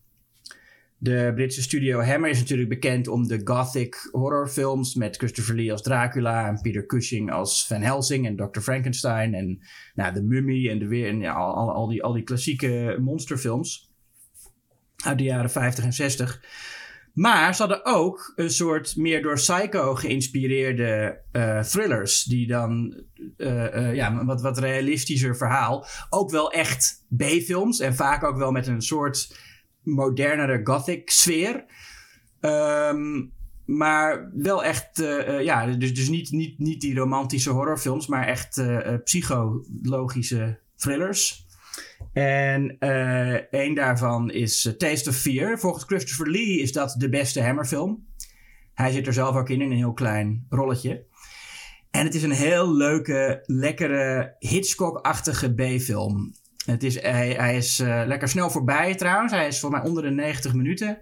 De 1.02 1.32
Britse 1.36 1.62
studio 1.62 2.02
Hammer 2.02 2.30
is 2.30 2.40
natuurlijk 2.40 2.70
bekend 2.70 3.08
om 3.08 3.28
de 3.28 3.42
gothic 3.44 4.10
horrorfilms 4.12 4.96
met 4.96 5.18
Christopher 5.18 5.56
Lee 5.56 5.72
als 5.72 5.82
Dracula 5.82 6.48
en 6.48 6.62
Peter 6.62 6.86
Cushing 6.86 7.32
als 7.32 7.68
Van 7.68 7.82
Helsing 7.82 8.26
en 8.26 8.36
Dr. 8.36 8.60
Frankenstein 8.60 9.34
en 9.34 9.62
nou, 9.96 10.14
de 10.14 10.24
Mummy 10.24 10.70
en, 10.70 10.80
de 10.80 10.88
weer, 10.88 11.08
en 11.08 11.26
al, 11.26 11.56
al, 11.56 11.74
al, 11.74 11.88
die, 11.88 12.04
al 12.04 12.14
die 12.14 12.24
klassieke 12.24 12.98
monsterfilms 13.02 13.92
uit 15.04 15.18
de 15.18 15.24
jaren 15.24 15.52
50 15.52 15.84
en 15.84 15.94
60. 15.94 16.42
Maar 17.14 17.56
ze 17.56 17.62
hadden 17.62 17.86
ook 17.86 18.34
een 18.36 18.52
soort 18.52 18.96
meer 18.96 19.22
door 19.22 19.34
Psycho 19.34 19.96
geïnspireerde 19.96 21.22
uh, 21.32 21.62
thrillers. 21.62 22.24
Die 22.24 22.48
dan 22.48 23.04
uh, 23.38 23.48
uh, 23.48 23.96
ja, 23.96 24.12
een 24.12 24.26
wat, 24.26 24.42
wat 24.42 24.58
realistischer 24.58 25.38
verhaal. 25.38 25.86
Ook 26.10 26.32
wel 26.32 26.52
echt 26.52 27.06
B-films 27.18 27.80
en 27.80 27.96
vaak 27.96 28.24
ook 28.24 28.38
wel 28.38 28.52
met 28.52 28.68
een 28.68 28.82
soort 28.82 29.48
modernere 29.84 30.62
gothic 30.64 31.10
sfeer. 31.10 31.66
Um, 32.42 33.32
maar 33.66 34.32
wel 34.34 34.64
echt, 34.64 35.00
uh, 35.00 35.42
ja, 35.42 35.66
dus, 35.66 35.94
dus 35.94 36.10
niet, 36.10 36.32
niet, 36.32 36.60
niet 36.60 36.82
die 36.82 36.96
romantische 36.96 37.50
horrorfilms, 37.50 38.08
maar 38.08 38.28
echt 38.28 38.58
uh, 38.58 38.96
psychologische 39.04 40.60
thrillers. 40.76 41.48
En 42.14 42.76
een 43.50 43.74
daarvan 43.74 44.32
is 44.32 44.74
Taste 44.78 45.10
of 45.10 45.16
Fear. 45.16 45.60
Volgens 45.60 45.84
Christopher 45.84 46.30
Lee 46.30 46.60
is 46.60 46.72
dat 46.72 46.96
de 46.98 47.10
beste 47.10 47.42
Hammerfilm. 47.42 48.08
Hij 48.74 48.92
zit 48.92 49.08
er 49.08 49.14
zelf 49.14 49.36
ook 49.36 49.50
in, 49.50 49.62
in 49.62 49.72
een 49.72 49.78
heel 49.78 49.94
klein 49.94 50.46
rolletje. 50.50 51.06
En 51.92 52.06
het 52.06 52.16
is 52.16 52.24
een 52.24 52.32
heel 52.32 52.76
leuke, 52.76 53.44
lekkere, 53.46 54.36
Hitchcock-achtige 54.40 55.54
B-film. 55.54 56.34
Het 56.70 56.84
is, 56.84 57.02
hij, 57.02 57.30
hij 57.30 57.58
is 57.58 57.80
uh, 57.80 58.02
lekker 58.06 58.28
snel 58.28 58.50
voorbij 58.50 58.96
trouwens. 58.96 59.32
Hij 59.32 59.48
is 59.48 59.60
voor 59.60 59.72
mij 59.72 59.82
onder 59.82 60.04
de 60.04 60.10
90 60.10 60.54
minuten. 60.54 60.98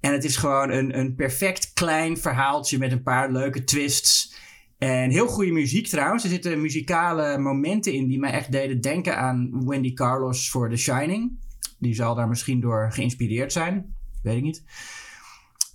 En 0.00 0.12
het 0.12 0.24
is 0.24 0.36
gewoon 0.36 0.70
een, 0.70 0.98
een 0.98 1.14
perfect 1.14 1.72
klein 1.72 2.16
verhaaltje 2.16 2.78
met 2.78 2.92
een 2.92 3.02
paar 3.02 3.32
leuke 3.32 3.64
twists. 3.64 4.34
En 4.78 5.10
heel 5.10 5.26
goede 5.26 5.52
muziek 5.52 5.86
trouwens. 5.86 6.24
Er 6.24 6.30
zitten 6.30 6.60
muzikale 6.60 7.38
momenten 7.38 7.92
in 7.92 8.06
die 8.06 8.18
mij 8.18 8.30
echt 8.30 8.52
deden 8.52 8.80
denken 8.80 9.16
aan 9.16 9.66
Wendy 9.66 9.92
Carlos 9.92 10.50
voor 10.50 10.70
The 10.70 10.76
Shining. 10.76 11.38
Die 11.78 11.94
zal 11.94 12.14
daar 12.14 12.28
misschien 12.28 12.60
door 12.60 12.92
geïnspireerd 12.92 13.52
zijn. 13.52 13.94
Weet 14.22 14.36
ik 14.36 14.42
niet. 14.42 14.62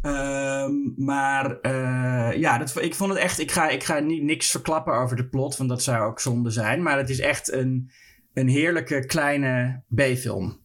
Um, 0.02 0.94
maar 0.98 1.58
uh, 1.62 2.40
ja, 2.40 2.58
dat, 2.58 2.82
ik 2.82 2.96
vond 2.96 3.10
het 3.10 3.20
echt. 3.20 3.40
Ik 3.40 3.52
ga, 3.52 3.70
ik 3.70 3.84
ga 3.84 4.00
niet, 4.00 4.24
niks 4.24 4.52
verklappen 4.52 4.94
over 4.94 5.16
de 5.16 5.28
plot, 5.28 5.58
want 5.58 5.70
dat 5.70 5.84
zou 5.84 6.06
ook 6.06 6.20
zonde 6.20 6.50
zijn. 6.50 6.82
Maar 6.82 6.98
het 6.98 7.10
is 7.10 7.20
echt 7.20 7.52
een 7.52 7.92
een 8.34 8.48
heerlijke 8.48 9.06
kleine 9.06 9.82
B-film. 9.96 10.60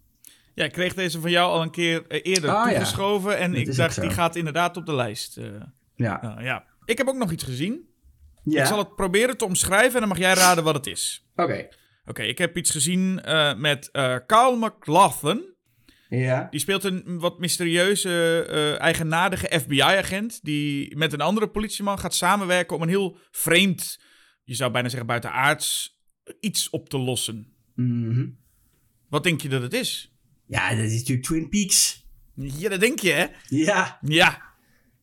Ja, 0.54 0.64
ik 0.64 0.72
kreeg 0.72 0.94
deze 0.94 1.20
van 1.20 1.30
jou 1.30 1.50
al 1.52 1.62
een 1.62 1.70
keer 1.70 2.06
eerder 2.22 2.50
Ah, 2.50 2.68
toegeschoven. 2.68 3.30
ja. 3.30 3.36
En 3.36 3.50
Dat 3.52 3.60
ik 3.60 3.76
dacht, 3.76 4.00
die 4.00 4.10
gaat 4.10 4.36
inderdaad 4.36 4.76
op 4.76 4.86
de 4.86 4.94
lijst. 4.94 5.36
eh. 5.36 5.44
Ja. 5.96 6.24
Uh, 6.38 6.44
ja. 6.44 6.64
Ik 6.84 6.98
heb 6.98 7.08
ook 7.08 7.16
nog 7.16 7.32
iets 7.32 7.44
gezien. 7.44 7.88
ja. 8.44 8.60
Ik 8.60 8.66
zal 8.66 8.78
het 8.78 8.94
proberen 8.96 9.36
te 9.36 9.44
omschrijven 9.44 9.92
en 9.94 10.00
dan 10.00 10.08
mag 10.08 10.18
jij 10.18 10.34
raden 10.34 10.64
wat 10.64 10.74
het 10.74 10.86
is. 10.86 11.26
Oké. 11.36 11.68
Oké, 12.06 12.22
ik 12.22 12.38
heb 12.38 12.56
iets 12.56 12.70
gezien 12.70 13.22
eh, 13.22 13.54
met 13.54 13.88
eh 13.90 14.16
Carl 14.26 14.56
McLaughlin. 14.56 15.52
Ja. 16.08 16.46
Die 16.50 16.60
speelt 16.60 16.84
een 16.84 17.18
wat 17.18 17.38
mysterieuze, 17.38 18.44
eh, 18.48 18.80
eigenaardige 18.80 19.58
FBI-agent. 19.60 20.40
Die 20.44 20.96
met 20.96 21.12
een 21.12 21.20
andere 21.20 21.48
politieman 21.48 21.98
gaat 21.98 22.14
samenwerken 22.14 22.76
om 22.76 22.82
een 22.82 22.88
heel 22.88 23.16
vreemd, 23.30 24.00
je 24.44 24.54
zou 24.54 24.70
bijna 24.70 24.88
zeggen 24.88 25.06
buitenaards, 25.08 25.98
iets 26.40 26.70
op 26.70 26.88
te 26.88 26.98
lossen. 26.98 27.53
Mhm. 27.74 28.26
Wat 29.08 29.22
denk 29.22 29.40
je 29.40 29.48
dat 29.48 29.62
het 29.62 29.72
is? 29.72 30.12
Ja, 30.46 30.74
dat 30.74 30.84
is 30.84 30.98
natuurlijk 30.98 31.26
Twin 31.26 31.48
Peaks. 31.48 32.06
Ja, 32.34 32.68
dat 32.68 32.80
denk 32.80 32.98
je, 33.00 33.10
hè? 33.10 33.26
Ja, 33.48 33.98
Ja. 34.02 34.42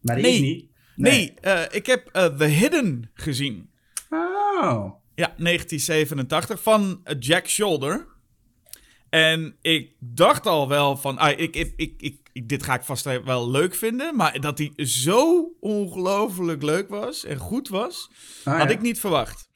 maar 0.01 0.15
dat 0.15 0.23
Nee. 0.25 0.33
is 0.33 0.39
niet. 0.41 0.69
Nee, 0.95 1.33
eh, 1.33 1.75
ik 1.75 1.85
heb 1.85 2.07
eh, 2.07 2.25
The 2.25 2.43
Hidden 2.45 3.09
gezien. 3.13 3.69
Oh. 4.09 4.91
Ja, 5.15 5.33
1987 5.37 6.61
van 6.63 7.01
Jack 7.19 7.47
Shoulder. 7.47 8.07
En 9.09 9.55
ik 9.61 9.95
dacht 9.99 10.45
al 10.45 10.67
wel 10.67 10.97
van, 10.97 11.17
ah, 11.17 11.39
ik, 11.39 11.55
ik, 11.55 11.73
ik, 11.75 11.93
ik, 12.01 12.19
ik- 12.33 12.47
dit 12.49 12.63
ga 12.63 12.73
ik 12.73 12.81
vast 12.83 13.05
wel 13.23 13.49
leuk 13.51 13.75
vinden. 13.75 14.15
Maar 14.15 14.39
dat 14.39 14.57
hij 14.57 14.71
zo 14.85 15.51
ongelooflijk 15.59 16.63
leuk 16.63 16.89
was 16.89 17.25
en 17.25 17.37
goed 17.37 17.67
was, 17.67 18.09
Ah, 18.43 18.59
had 18.59 18.69
ja. 18.69 18.75
ik 18.75 18.81
niet 18.81 18.99
verwacht. 18.99 19.49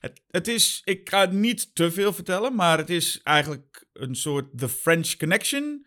Het, 0.00 0.22
het 0.30 0.48
is, 0.48 0.82
ik 0.84 1.08
ga 1.08 1.24
niet 1.24 1.74
te 1.74 1.90
veel 1.90 2.12
vertellen, 2.12 2.54
maar 2.54 2.78
het 2.78 2.90
is 2.90 3.20
eigenlijk 3.22 3.86
een 3.92 4.14
soort 4.14 4.58
The 4.58 4.68
French 4.68 5.16
Connection 5.16 5.86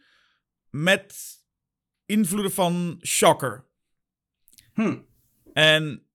met 0.70 1.16
invloeden 2.06 2.52
van 2.52 3.00
Shocker. 3.06 3.66
Hm. 4.74 4.98
En 5.54 6.08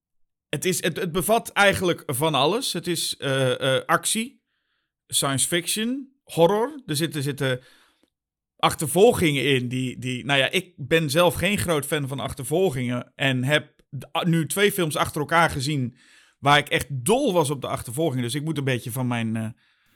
het, 0.49 0.65
is, 0.65 0.83
het, 0.83 0.97
het 0.97 1.13
bevat 1.13 1.49
eigenlijk 1.53 2.03
van 2.07 2.35
alles. 2.35 2.73
Het 2.73 2.87
is 2.87 3.17
eh, 3.17 3.77
eh, 3.77 3.85
actie, 3.85 4.43
science 5.07 5.47
fiction, 5.47 6.13
horror. 6.23 6.83
Er 6.87 6.97
zitten, 6.97 7.23
zitten 7.23 7.61
achtervolgingen 8.57 9.45
in. 9.45 9.69
Die, 9.69 9.99
die, 9.99 10.25
nou 10.25 10.39
ja, 10.39 10.51
ik 10.51 10.75
ben 10.77 11.11
zelf 11.11 11.35
geen 11.35 11.59
groot 11.59 11.87
fan 11.87 12.09
van 12.09 12.21
achtervolgingen. 12.21 13.13
En 13.15 13.45
heb 13.45 13.83
nu 14.23 14.47
twee 14.47 14.73
films 14.73 14.97
achter 14.97 15.21
elkaar 15.21 15.51
gezien. 15.51 15.97
Waar 16.39 16.59
ik 16.59 16.69
echt 16.69 16.87
dol 16.91 17.33
was 17.33 17.51
op 17.51 17.61
de 17.61 17.67
achtervolging. 17.67 18.23
Dus 18.23 18.35
ik 18.35 18.45
moet 18.45 18.59
een 18.59 18.65
beetje 18.65 18.93
van 18.93 19.07
mijn. 19.07 19.35
Uh, 19.35 19.47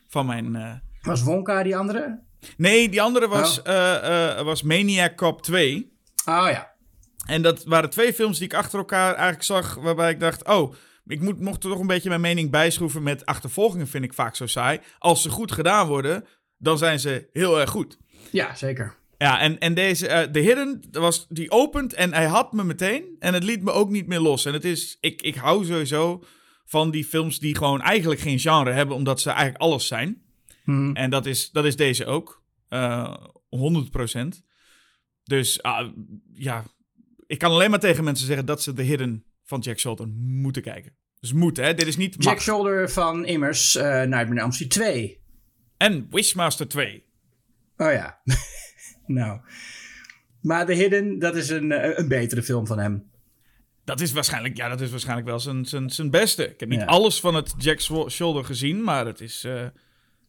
van 0.08 0.26
mijn 0.26 0.54
uh... 0.54 0.72
Was 1.02 1.22
Wonka 1.22 1.62
die 1.62 1.76
andere? 1.76 2.20
Nee, 2.56 2.88
die 2.88 3.02
andere 3.02 3.28
was, 3.28 3.62
oh. 3.62 4.40
was 4.40 4.62
Maniac 4.62 5.16
Cop 5.16 5.42
2. 5.42 5.96
Oh 6.24 6.48
ja. 6.50 6.72
En 7.26 7.42
dat 7.42 7.64
waren 7.64 7.90
twee 7.90 8.12
films 8.12 8.38
die 8.38 8.46
ik 8.46 8.54
achter 8.54 8.78
elkaar 8.78 9.10
eigenlijk 9.14 9.42
zag. 9.42 9.74
waarbij 9.74 10.10
ik 10.10 10.20
dacht: 10.20 10.44
oh. 10.44 10.74
Ik 11.06 11.20
moet, 11.20 11.40
mocht 11.40 11.60
toch 11.60 11.78
een 11.78 11.86
beetje 11.86 12.08
mijn 12.08 12.20
mening 12.20 12.50
bijschroeven 12.50 13.02
met 13.02 13.26
achtervolgingen, 13.26 13.88
vind 13.88 14.04
ik 14.04 14.14
vaak 14.14 14.36
zo 14.36 14.46
saai. 14.46 14.80
Als 14.98 15.22
ze 15.22 15.30
goed 15.30 15.52
gedaan 15.52 15.86
worden, 15.86 16.24
dan 16.58 16.78
zijn 16.78 17.00
ze 17.00 17.28
heel 17.32 17.60
erg 17.60 17.70
goed. 17.70 17.98
Ja, 18.30 18.54
zeker. 18.54 18.96
Ja, 19.22 19.40
en, 19.40 19.58
en 19.58 19.74
deze, 19.74 20.08
uh, 20.08 20.20
The 20.20 20.38
Hidden, 20.38 20.82
was, 20.90 21.26
die 21.28 21.50
opent 21.50 21.94
en 21.94 22.12
hij 22.12 22.26
had 22.26 22.52
me 22.52 22.64
meteen. 22.64 23.16
En 23.18 23.34
het 23.34 23.42
liet 23.42 23.62
me 23.62 23.70
ook 23.70 23.90
niet 23.90 24.06
meer 24.06 24.20
los. 24.20 24.44
En 24.44 24.52
het 24.52 24.64
is, 24.64 24.96
ik, 25.00 25.22
ik 25.22 25.34
hou 25.34 25.64
sowieso 25.64 26.24
van 26.64 26.90
die 26.90 27.04
films 27.04 27.38
die 27.38 27.56
gewoon 27.56 27.80
eigenlijk 27.80 28.20
geen 28.20 28.38
genre 28.38 28.72
hebben, 28.72 28.96
omdat 28.96 29.20
ze 29.20 29.30
eigenlijk 29.30 29.62
alles 29.62 29.86
zijn. 29.86 30.22
Hmm. 30.64 30.96
En 30.96 31.10
dat 31.10 31.26
is, 31.26 31.50
dat 31.50 31.64
is 31.64 31.76
deze 31.76 32.06
ook. 32.06 32.42
Uh, 32.68 33.14
eh, 33.50 33.84
100%. 34.24 34.28
Dus 35.24 35.58
uh, 35.62 35.88
ja, 36.32 36.64
ik 37.26 37.38
kan 37.38 37.50
alleen 37.50 37.70
maar 37.70 37.80
tegen 37.80 38.04
mensen 38.04 38.26
zeggen 38.26 38.46
dat 38.46 38.62
ze 38.62 38.72
The 38.72 38.82
Hidden 38.82 39.24
van 39.44 39.60
Jack 39.60 39.78
Shoulder 39.78 40.08
moeten 40.18 40.62
kijken. 40.62 40.96
Dus 41.20 41.32
moeten, 41.32 41.64
hè? 41.64 41.74
Dit 41.74 41.86
is 41.86 41.96
niet. 41.96 42.16
Jack 42.18 42.40
Shoulder 42.40 42.90
van 42.90 43.24
immers 43.24 43.76
uh, 43.76 43.82
Nightmare 43.82 44.44
on 44.44 44.50
2. 44.50 45.20
En 45.76 46.06
Wishmaster 46.10 46.68
2. 46.68 47.04
Oh 47.76 47.92
ja. 47.92 48.20
nou. 49.06 49.40
Maar 50.40 50.66
The 50.66 50.72
Hidden, 50.72 51.18
dat 51.18 51.36
is 51.36 51.48
een, 51.48 51.72
eh, 51.72 51.98
een 51.98 52.08
betere 52.08 52.42
film 52.42 52.66
van 52.66 52.78
hem. 52.78 53.10
Dat 53.84 54.00
is 54.00 54.12
waarschijnlijk, 54.12 54.56
ja, 54.56 54.68
dat 54.68 54.80
is 54.80 54.90
waarschijnlijk 54.90 55.28
wel 55.28 55.40
zijn, 55.40 55.64
zijn, 55.64 55.90
zijn 55.90 56.10
beste. 56.10 56.48
Ik 56.48 56.60
heb 56.60 56.68
niet 56.68 56.82
alles 56.82 57.20
van 57.20 57.34
het 57.34 57.54
Jack 57.58 57.80
Shoulder 58.10 58.44
gezien, 58.44 58.82
maar 58.82 59.06
het 59.06 59.20
is. 59.20 59.44
Uh, 59.44 59.64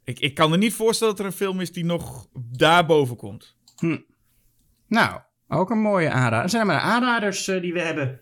ik, 0.03 0.19
ik 0.19 0.33
kan 0.33 0.49
me 0.49 0.57
niet 0.57 0.73
voorstellen 0.73 1.15
dat 1.15 1.25
er 1.25 1.31
een 1.31 1.37
film 1.37 1.59
is 1.59 1.71
die 1.71 1.85
nog 1.85 2.27
daarboven 2.33 3.15
komt. 3.15 3.55
Hm. 3.77 3.97
Nou, 4.87 5.19
ook 5.47 5.69
een 5.69 5.81
mooie 5.81 6.09
aanrader. 6.09 6.43
Er 6.43 6.49
zijn 6.49 6.67
maar 6.67 6.79
aanraders 6.79 7.47
uh, 7.47 7.61
die 7.61 7.73
we 7.73 7.81
hebben. 7.81 8.21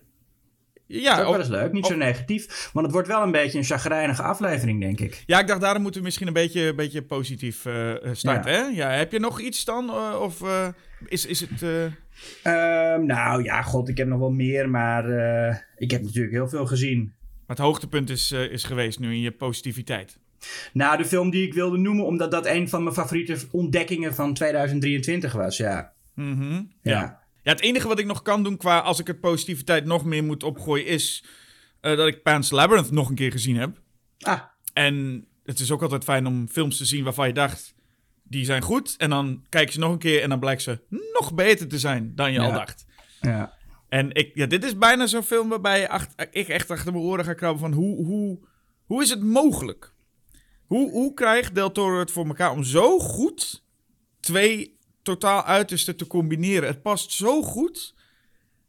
Ja, 1.00 1.16
dat 1.16 1.24
is 1.24 1.30
wel 1.30 1.38
eens 1.38 1.48
leuk. 1.48 1.72
Niet 1.72 1.86
zo 1.86 1.96
negatief. 1.96 2.70
Want 2.72 2.86
het 2.86 2.94
wordt 2.94 3.08
wel 3.08 3.22
een 3.22 3.30
beetje 3.30 3.58
een 3.58 3.64
chagrijnige 3.64 4.22
aflevering, 4.22 4.80
denk 4.80 5.00
ik. 5.00 5.22
Ja, 5.26 5.40
ik 5.40 5.46
dacht, 5.46 5.60
daarom 5.60 5.82
moeten 5.82 6.00
we 6.00 6.06
misschien 6.06 6.26
een 6.26 6.32
beetje, 6.32 6.62
een 6.62 6.76
beetje 6.76 7.02
positief 7.02 7.64
uh, 7.64 7.94
starten. 8.12 8.52
Ja. 8.52 8.58
Hè? 8.58 8.66
Ja, 8.66 8.90
heb 8.90 9.12
je 9.12 9.18
nog 9.18 9.40
iets 9.40 9.64
dan? 9.64 9.84
Uh, 9.84 10.20
of 10.20 10.40
uh, 10.40 10.68
is, 11.08 11.26
is 11.26 11.40
het... 11.40 11.62
Um, 11.62 13.06
nou 13.06 13.42
ja, 13.42 13.62
god, 13.62 13.88
ik 13.88 13.96
heb 13.96 14.06
nog 14.06 14.18
wel 14.18 14.30
meer. 14.30 14.68
Maar 14.68 15.04
ik 15.76 15.90
heb 15.90 16.02
natuurlijk 16.02 16.34
heel 16.34 16.48
veel 16.48 16.66
gezien. 16.66 17.12
Maar 17.46 17.56
het 17.56 17.66
hoogtepunt 17.66 18.10
is, 18.10 18.32
is 18.32 18.64
geweest 18.64 18.98
nu 18.98 19.12
in 19.12 19.20
je 19.20 19.30
positiviteit. 19.30 20.18
Nou, 20.72 20.96
de 20.96 21.04
film 21.04 21.30
die 21.30 21.46
ik 21.46 21.54
wilde 21.54 21.76
noemen, 21.76 22.06
omdat 22.06 22.30
dat 22.30 22.46
een 22.46 22.68
van 22.68 22.82
mijn 22.82 22.94
favoriete 22.94 23.36
ontdekkingen 23.50 24.14
van 24.14 24.34
2023 24.34 25.32
was, 25.32 25.56
ja. 25.56 25.92
Mm 26.14 26.38
-hmm. 26.38 26.72
ja. 26.82 27.00
ja. 27.00 27.21
Ja, 27.42 27.52
het 27.52 27.60
enige 27.60 27.88
wat 27.88 27.98
ik 27.98 28.06
nog 28.06 28.22
kan 28.22 28.42
doen 28.42 28.56
qua 28.56 28.78
als 28.78 28.98
ik 28.98 29.06
het 29.06 29.20
positiviteit 29.20 29.84
nog 29.84 30.04
meer 30.04 30.24
moet 30.24 30.42
opgooien 30.42 30.86
is 30.86 31.24
uh, 31.80 31.96
dat 31.96 32.06
ik 32.06 32.22
Pan's 32.22 32.50
Labyrinth 32.50 32.90
nog 32.90 33.08
een 33.08 33.14
keer 33.14 33.32
gezien 33.32 33.56
heb. 33.56 33.80
Ah. 34.18 34.40
En 34.72 35.26
het 35.44 35.60
is 35.60 35.70
ook 35.70 35.82
altijd 35.82 36.04
fijn 36.04 36.26
om 36.26 36.48
films 36.48 36.76
te 36.76 36.84
zien 36.84 37.04
waarvan 37.04 37.26
je 37.26 37.32
dacht, 37.32 37.74
die 38.22 38.44
zijn 38.44 38.62
goed. 38.62 38.94
En 38.98 39.10
dan 39.10 39.44
kijk 39.48 39.66
je 39.66 39.72
ze 39.72 39.78
nog 39.78 39.92
een 39.92 39.98
keer 39.98 40.22
en 40.22 40.28
dan 40.28 40.40
blijkt 40.40 40.62
ze 40.62 40.80
nog 41.12 41.34
beter 41.34 41.68
te 41.68 41.78
zijn 41.78 42.12
dan 42.14 42.32
je 42.32 42.40
al 42.40 42.52
dacht. 42.52 42.84
Ja. 43.20 43.52
En 43.88 44.14
ik, 44.14 44.30
ja, 44.34 44.46
dit 44.46 44.64
is 44.64 44.78
bijna 44.78 45.06
zo'n 45.06 45.22
film 45.22 45.48
waarbij 45.48 45.88
achter, 45.88 46.28
ik 46.30 46.48
echt 46.48 46.70
achter 46.70 46.92
mijn 46.92 47.04
oren 47.04 47.24
ga 47.24 47.34
krabben 47.34 47.60
van 47.60 47.72
hoe, 47.72 48.04
hoe, 48.04 48.38
hoe 48.84 49.02
is 49.02 49.10
het 49.10 49.22
mogelijk? 49.22 49.94
Hoe, 50.66 50.90
hoe 50.90 51.14
krijgt 51.14 51.54
Del 51.54 51.72
Toro 51.72 51.98
het 51.98 52.10
voor 52.10 52.26
elkaar 52.26 52.50
om 52.50 52.62
zo 52.62 52.98
goed 52.98 53.64
twee 54.20 54.78
totaal 55.02 55.44
uiterste 55.44 55.94
te 55.94 56.06
combineren. 56.06 56.68
Het 56.68 56.82
past 56.82 57.12
zo 57.12 57.42
goed. 57.42 57.94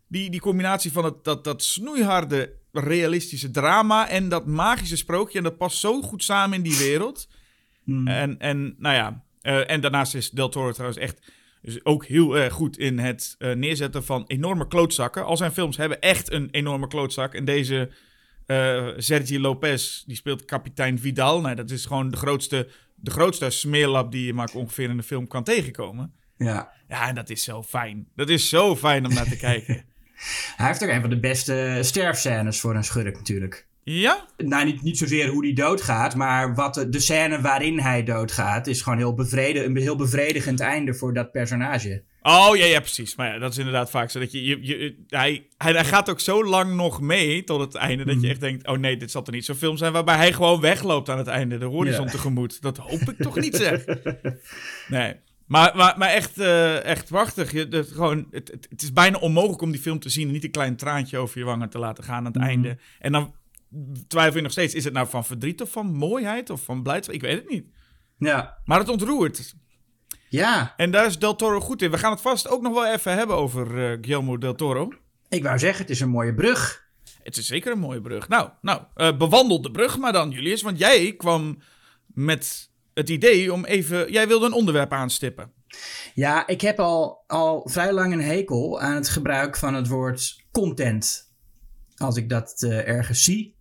Die, 0.08 0.30
die 0.30 0.40
combinatie 0.40 0.92
van 0.92 1.06
het, 1.06 1.24
dat, 1.24 1.44
dat 1.44 1.64
snoeiharde, 1.64 2.54
realistische 2.72 3.52
drama 3.52 4.10
en 4.10 4.30
dat 4.30 4.46
magische 4.46 4.98
sprookje. 4.98 5.38
En 5.38 5.44
dat 5.44 5.58
past 5.58 5.78
zo 5.78 6.02
goed 6.02 6.24
samen 6.24 6.58
in 6.58 6.64
die 6.64 6.78
wereld. 6.78 7.28
Hmm. 7.84 8.08
En, 8.08 8.40
en 8.40 8.76
nou 8.78 8.96
ja, 8.96 9.24
uh, 9.42 9.72
en 9.72 9.82
daarnaast 9.82 10.16
is 10.16 10.30
Del 10.30 10.50
Toro 10.50 10.72
trouwens 10.72 11.00
echt 11.00 11.32
dus 11.62 11.86
ook 11.86 12.06
heel 12.06 12.38
erg 12.38 12.54
goed 12.54 12.78
in 12.78 13.00
het 13.00 13.36
uh, 13.40 13.54
neerzetten 13.54 14.04
van 14.04 14.24
enorme 14.28 14.68
klootzakken. 14.68 15.26
Al 15.26 15.38
zijn 15.38 15.52
films 15.52 15.78
hebben 15.78 16.02
echt 16.02 16.32
een 16.32 16.50
enorme 16.52 16.88
klootzak. 16.88 17.34
En 17.34 17.46
deze 17.46 17.90
uh, 18.48 18.88
Sergi 18.98 19.40
Lopez, 19.40 20.04
die 20.04 20.16
speelt 20.16 20.46
kapitein 20.46 21.00
Vidal. 21.00 21.42
Nou, 21.42 21.56
dat 21.56 21.70
is 21.70 21.86
gewoon 21.86 22.12
de 22.12 22.18
grootste, 22.18 22.70
de 22.96 23.12
grootste 23.12 23.50
smeerlap 23.50 24.12
die 24.12 24.26
je 24.26 24.34
maar 24.34 24.52
ongeveer 24.54 24.90
in 24.90 24.98
de 24.98 25.04
film 25.04 25.28
kan 25.28 25.44
tegenkomen. 25.44 26.14
Ja. 26.38 26.72
Ja, 26.88 27.08
en 27.08 27.16
dat 27.16 27.30
is 27.30 27.44
zo 27.44 27.64
fijn. 27.64 28.08
Dat 28.16 28.30
is 28.30 28.50
zo 28.50 28.76
fijn 28.76 29.06
om 29.06 29.14
naar 29.14 29.30
te 29.30 29.38
kijken. 29.50 29.86
Hij 30.56 30.68
heeft 30.68 30.84
ook 30.84 30.90
een 30.90 31.02
van 31.02 31.10
de 31.10 31.20
beste 31.20 31.80
sterfscènes 31.82 32.60
voor 32.60 32.76
een 32.76 32.84
schurk 32.84 33.16
natuurlijk. 33.16 33.68
Ja? 33.84 34.28
Nou, 34.38 34.66
niet, 34.66 34.82
niet 34.82 34.98
zozeer 34.98 35.28
hoe 35.28 35.46
hij 35.46 35.54
doodgaat, 35.54 36.16
maar 36.16 36.56
wat 36.56 36.74
de, 36.74 36.90
de 36.90 37.00
scène 37.00 37.42
waarin 37.42 37.80
hij 37.80 38.04
doodgaat 38.04 38.68
is 38.68 38.82
gewoon 38.82 38.98
heel 38.98 39.16
een 39.38 39.78
heel 39.78 39.96
bevredigend 39.96 40.60
einde 40.60 40.94
voor 40.94 41.14
dat 41.14 41.32
personage. 41.32 42.04
Oh 42.22 42.56
ja, 42.56 42.66
ja, 42.66 42.80
precies. 42.80 43.16
Maar 43.16 43.34
ja, 43.34 43.40
dat 43.40 43.52
is 43.52 43.58
inderdaad 43.58 43.90
vaak 43.90 44.10
zo. 44.10 44.20
Dat 44.20 44.32
je, 44.32 44.44
je, 44.46 44.58
je 44.62 44.96
hij, 45.08 45.48
hij, 45.58 45.86
gaat 45.86 46.10
ook 46.10 46.20
zo 46.20 46.46
lang 46.46 46.76
nog 46.76 47.02
mee 47.02 47.44
tot 47.44 47.60
het 47.60 47.76
einde. 47.76 48.06
Dat 48.06 48.14
je 48.14 48.20
mhm. 48.20 48.30
echt 48.30 48.40
denkt: 48.40 48.68
oh 48.68 48.78
nee, 48.78 48.98
dit 48.98 49.12
zal 49.12 49.26
er 49.26 49.32
niet 49.32 49.46
zo'n 49.46 49.56
film 49.56 49.78
zijn. 49.78 49.94
Waarbij 49.94 50.16
hij 50.16 50.34
gewoon 50.34 50.62
wegloopt 50.62 51.10
aan 51.10 51.18
het 51.18 51.28
einde, 51.28 51.58
de 51.58 51.66
horizon 51.66 52.08
tegemoet. 52.08 52.62
Dat 52.62 52.78
hoop 52.78 53.02
ik 53.02 53.18
toch 53.18 53.40
niet, 53.40 53.56
zeg. 53.56 53.86
Nee. 54.88 55.16
Maar, 55.46 55.76
maar, 55.76 55.98
maar 55.98 56.10
echt, 56.10 56.40
uh, 56.40 56.84
echt 56.84 57.08
prachtig. 57.08 57.52
Je, 57.52 57.68
dat, 57.68 57.88
gewoon, 57.88 58.28
het, 58.32 58.52
het, 58.52 58.68
het, 58.70 58.82
is 58.82 58.94
bijna 58.94 59.18
onmogelijk 59.18 59.62
om 59.62 59.72
die 59.72 59.82
film 59.82 60.00
te 60.00 60.10
zien 60.10 60.28
en 60.28 60.34
niet 60.34 60.44
een 60.44 60.52
klein 60.52 60.76
traantje 60.76 61.18
over 61.18 61.40
je 61.40 61.46
wangen 61.46 61.70
te 61.70 61.80
laten 61.80 62.04
gaan 62.04 62.18
aan 62.18 62.26
het 62.26 62.36
mhm. 62.36 62.46
einde. 62.46 62.78
En 63.00 63.12
dan 63.12 63.34
twijfel 64.08 64.36
je 64.36 64.42
nog 64.42 64.52
steeds, 64.52 64.74
is 64.74 64.84
het 64.84 64.94
nou 64.94 65.08
van 65.08 65.26
verdriet 65.26 65.62
of 65.62 65.72
van 65.72 65.94
mooiheid 65.94 66.50
of 66.50 66.64
van 66.64 66.84
blijdschap? 66.84 67.16
Ik 67.16 67.22
weet 67.22 67.38
het 67.38 67.50
niet. 67.50 67.66
Ja. 68.18 68.58
Maar 68.66 68.80
het 68.80 68.90
ontroert. 68.90 69.54
Ja. 70.30 70.74
En 70.78 70.92
daar 70.92 71.06
is 71.06 71.20
Del 71.20 71.36
Toro 71.36 71.60
goed 71.60 71.82
in. 71.82 71.92
We 71.92 71.98
gaan 71.98 72.12
het 72.12 72.22
vast 72.22 72.48
ook 72.48 72.62
nog 72.62 72.74
wel 72.74 72.94
even 72.94 73.14
hebben 73.14 73.36
over 73.36 73.68
uh, 73.68 73.98
Guillermo 74.02 74.38
Del 74.38 74.56
Toro. 74.56 74.94
Ik 75.30 75.44
wou 75.44 75.60
zeggen, 75.60 75.82
het 75.82 75.90
is 75.90 76.00
een 76.00 76.10
mooie 76.10 76.34
brug. 76.34 76.88
Het 77.24 77.38
is 77.38 77.48
zeker 77.48 77.72
een 77.72 77.80
mooie 77.80 78.02
brug. 78.02 78.28
Nou, 78.28 78.50
nou 78.62 78.82
uh, 78.96 79.18
bewandel 79.18 79.62
de 79.62 79.72
brug 79.72 79.98
maar 79.98 80.14
dan, 80.14 80.32
Julius. 80.32 80.62
Want 80.62 80.78
jij 80.80 81.16
kwam 81.16 81.62
met 82.06 82.72
het 82.94 83.10
idee 83.10 83.54
om 83.54 83.66
even. 83.66 84.12
Jij 84.12 84.28
wilde 84.28 84.46
een 84.46 84.54
onderwerp 84.54 84.92
aanstippen. 84.92 85.52
Ja, 86.14 86.48
ik 86.48 86.62
heb 86.62 86.80
al, 86.80 87.24
al 87.28 87.70
vrij 87.70 87.94
lang 87.94 88.14
een 88.14 88.22
hekel 88.22 88.82
aan 88.82 88.96
het 88.96 89.10
gebruik 89.10 89.58
van 89.58 89.74
het 89.74 89.88
woord 89.88 90.44
content. 90.52 91.32
Als 91.98 92.16
ik 92.16 92.30
dat 92.30 92.62
uh, 92.66 92.88
ergens 92.88 93.24
zie. 93.24 93.56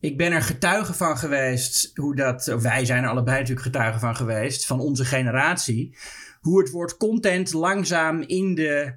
Ik 0.00 0.16
ben 0.16 0.32
er 0.32 0.42
getuige 0.42 0.94
van 0.94 1.18
geweest 1.18 1.90
hoe 1.94 2.16
dat. 2.16 2.44
Wij 2.44 2.84
zijn 2.84 3.02
er 3.02 3.10
allebei 3.10 3.38
natuurlijk 3.38 3.66
getuigen 3.66 4.00
van 4.00 4.16
geweest. 4.16 4.66
Van 4.66 4.80
onze 4.80 5.04
generatie. 5.04 5.96
Hoe 6.40 6.60
het 6.60 6.70
woord 6.70 6.96
content 6.96 7.52
langzaam 7.52 8.22
in, 8.22 8.54
de, 8.54 8.94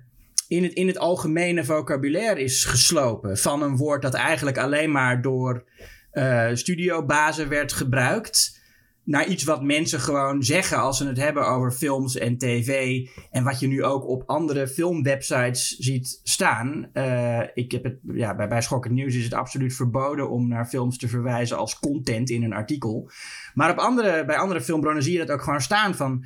in, 0.48 0.64
het, 0.64 0.74
in 0.74 0.88
het 0.88 0.98
algemene 0.98 1.64
vocabulaire 1.66 2.42
is 2.42 2.66
geslopen. 2.66 3.38
Van 3.38 3.62
een 3.62 3.78
woord 3.78 4.02
dat 4.02 4.14
eigenlijk 4.14 4.58
alleen 4.58 4.92
maar 4.92 5.22
door 5.22 5.66
uh, 6.14 6.50
studiobazen 6.54 7.50
werd 7.50 7.74
gebruikt 7.74 8.61
naar 9.04 9.28
iets 9.28 9.44
wat 9.44 9.64
mensen 9.64 10.00
gewoon 10.00 10.44
zeggen 10.44 10.78
als 10.78 10.98
ze 10.98 11.08
het 11.08 11.18
hebben 11.18 11.48
over 11.48 11.72
films 11.72 12.18
en 12.18 12.38
tv. 12.38 13.00
En 13.32 13.44
wat 13.44 13.60
je 13.60 13.68
nu 13.68 13.84
ook 13.84 14.08
op 14.08 14.24
andere 14.26 14.68
filmwebsites 14.68 15.70
ziet 15.78 16.20
staan. 16.24 16.90
Uh, 16.94 17.42
ik 17.54 17.72
heb 17.72 17.84
het, 17.84 18.00
ja, 18.14 18.36
bij, 18.36 18.48
bij 18.48 18.62
Schokkend 18.62 18.94
Nieuws 18.94 19.16
is 19.16 19.24
het 19.24 19.34
absoluut 19.34 19.76
verboden 19.76 20.30
om 20.30 20.48
naar 20.48 20.66
films 20.66 20.98
te 20.98 21.08
verwijzen 21.08 21.58
als 21.58 21.80
content 21.80 22.30
in 22.30 22.44
een 22.44 22.54
artikel. 22.54 23.10
Maar 23.54 23.72
op 23.72 23.78
andere, 23.78 24.26
bij 24.26 24.38
andere 24.38 24.62
filmbronnen 24.62 25.04
zie 25.04 25.14
je 25.14 25.26
dat 25.26 25.32
ook 25.32 25.44
gewoon 25.44 25.62
staan 25.62 25.96
van... 25.96 26.26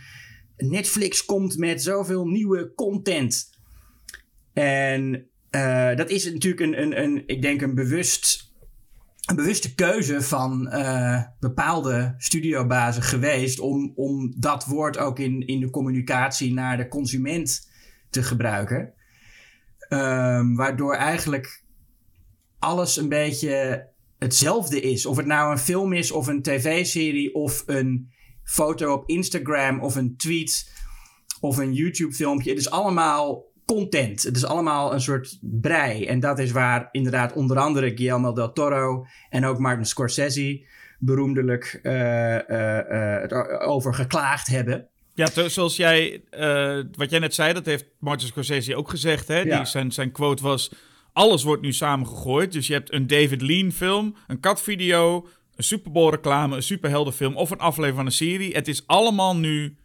Netflix 0.58 1.26
komt 1.26 1.58
met 1.58 1.84
zoveel 1.84 2.28
nieuwe 2.28 2.74
content. 2.76 3.50
En 4.54 5.30
uh, 5.52 5.96
dat 5.96 6.10
is 6.10 6.32
natuurlijk 6.32 6.62
een, 6.62 6.82
een, 6.82 7.04
een, 7.04 7.24
ik 7.26 7.42
denk 7.42 7.62
een 7.62 7.76
bewust 7.76 8.55
een 9.26 9.36
bewuste 9.36 9.76
keuze 9.76 10.22
van 10.22 10.70
uh, 10.74 11.24
bepaalde 11.40 12.14
studiobazen 12.18 13.04
geweest 13.04 13.60
om, 13.60 13.92
om 13.96 14.34
dat 14.38 14.66
woord 14.66 14.98
ook 14.98 15.20
in, 15.20 15.48
in 15.48 15.60
de 15.60 15.70
communicatie 15.70 16.54
naar 16.54 16.78
de 16.78 16.88
consument 16.88 17.70
te 18.10 18.24
gebruiken. 18.24 18.94
Um, 19.90 20.56
waardoor 20.56 20.96
eigenlijk 20.96 21.64
alles 22.60 22.98
een 22.98 23.10
beetje 23.10 23.88
hetzelfde 24.18 24.82
is. 24.82 25.06
Of 25.06 25.18
het 25.18 25.26
nou 25.26 25.52
een 25.52 25.58
film 25.58 25.94
is 25.94 26.12
of 26.12 26.28
een 26.28 26.42
tv-serie 26.42 27.34
of 27.34 27.64
een 27.66 28.12
foto 28.44 28.94
op 28.94 29.10
Instagram 29.10 29.80
of 29.80 29.96
een 29.96 30.18
tweet 30.18 30.72
of 31.40 31.58
een 31.58 31.74
YouTube-filmpje. 31.74 32.50
Het 32.50 32.60
is 32.60 32.70
allemaal 32.70 33.44
content. 33.66 34.24
Het 34.24 34.36
is 34.36 34.46
allemaal 34.46 34.94
een 34.94 35.02
soort 35.02 35.38
brei. 35.42 36.06
En 36.06 36.20
dat 36.20 36.40
is 36.40 36.52
waar 36.52 36.90
inderdaad 36.92 37.34
onder 37.34 37.58
andere 37.58 37.92
Guillermo 37.96 38.34
del 38.34 38.54
Toro 38.54 39.06
en 39.30 39.46
ook 39.46 39.60
Martin 39.60 39.86
Scorsese 39.86 40.66
beroemdelijk 41.00 41.80
uh, 41.84 43.70
over 43.70 43.94
geklaagd 43.94 44.48
hebben. 44.48 44.88
Ja, 45.14 45.50
zoals 45.50 45.76
jij, 45.76 46.24
wat 46.92 47.10
jij 47.10 47.20
net 47.20 47.34
zei, 47.34 47.54
dat 47.54 47.66
heeft 47.66 47.86
Martin 48.00 48.28
Scorsese 48.28 48.76
ook 48.76 48.90
gezegd. 48.90 49.28
Hè? 49.28 49.44
Die, 49.44 49.66
zijn, 49.66 49.92
zijn 49.92 50.12
quote 50.12 50.44
was, 50.44 50.72
alles 51.14 51.44
wordt 51.44 51.62
nu 51.62 51.74
samengegooid. 51.74 52.52
Dus 52.52 52.68
je 52.68 52.74
hebt 52.74 52.94
een 52.94 53.08
David 53.08 53.42
Lean 53.42 53.72
film, 53.72 54.16
een 54.28 54.40
katvideo, 54.40 55.28
een 55.56 55.64
Super 55.64 55.92
Bowl 55.92 56.10
reclame, 56.12 56.56
een 56.56 56.64
superheldenfilm 56.64 57.36
of 57.36 57.50
een 57.52 57.60
aflevering 57.60 57.96
van 57.96 58.06
een 58.06 58.12
serie. 58.12 58.54
Het 58.54 58.68
is 58.68 58.88
allemaal 58.88 59.36
nu 59.36 59.78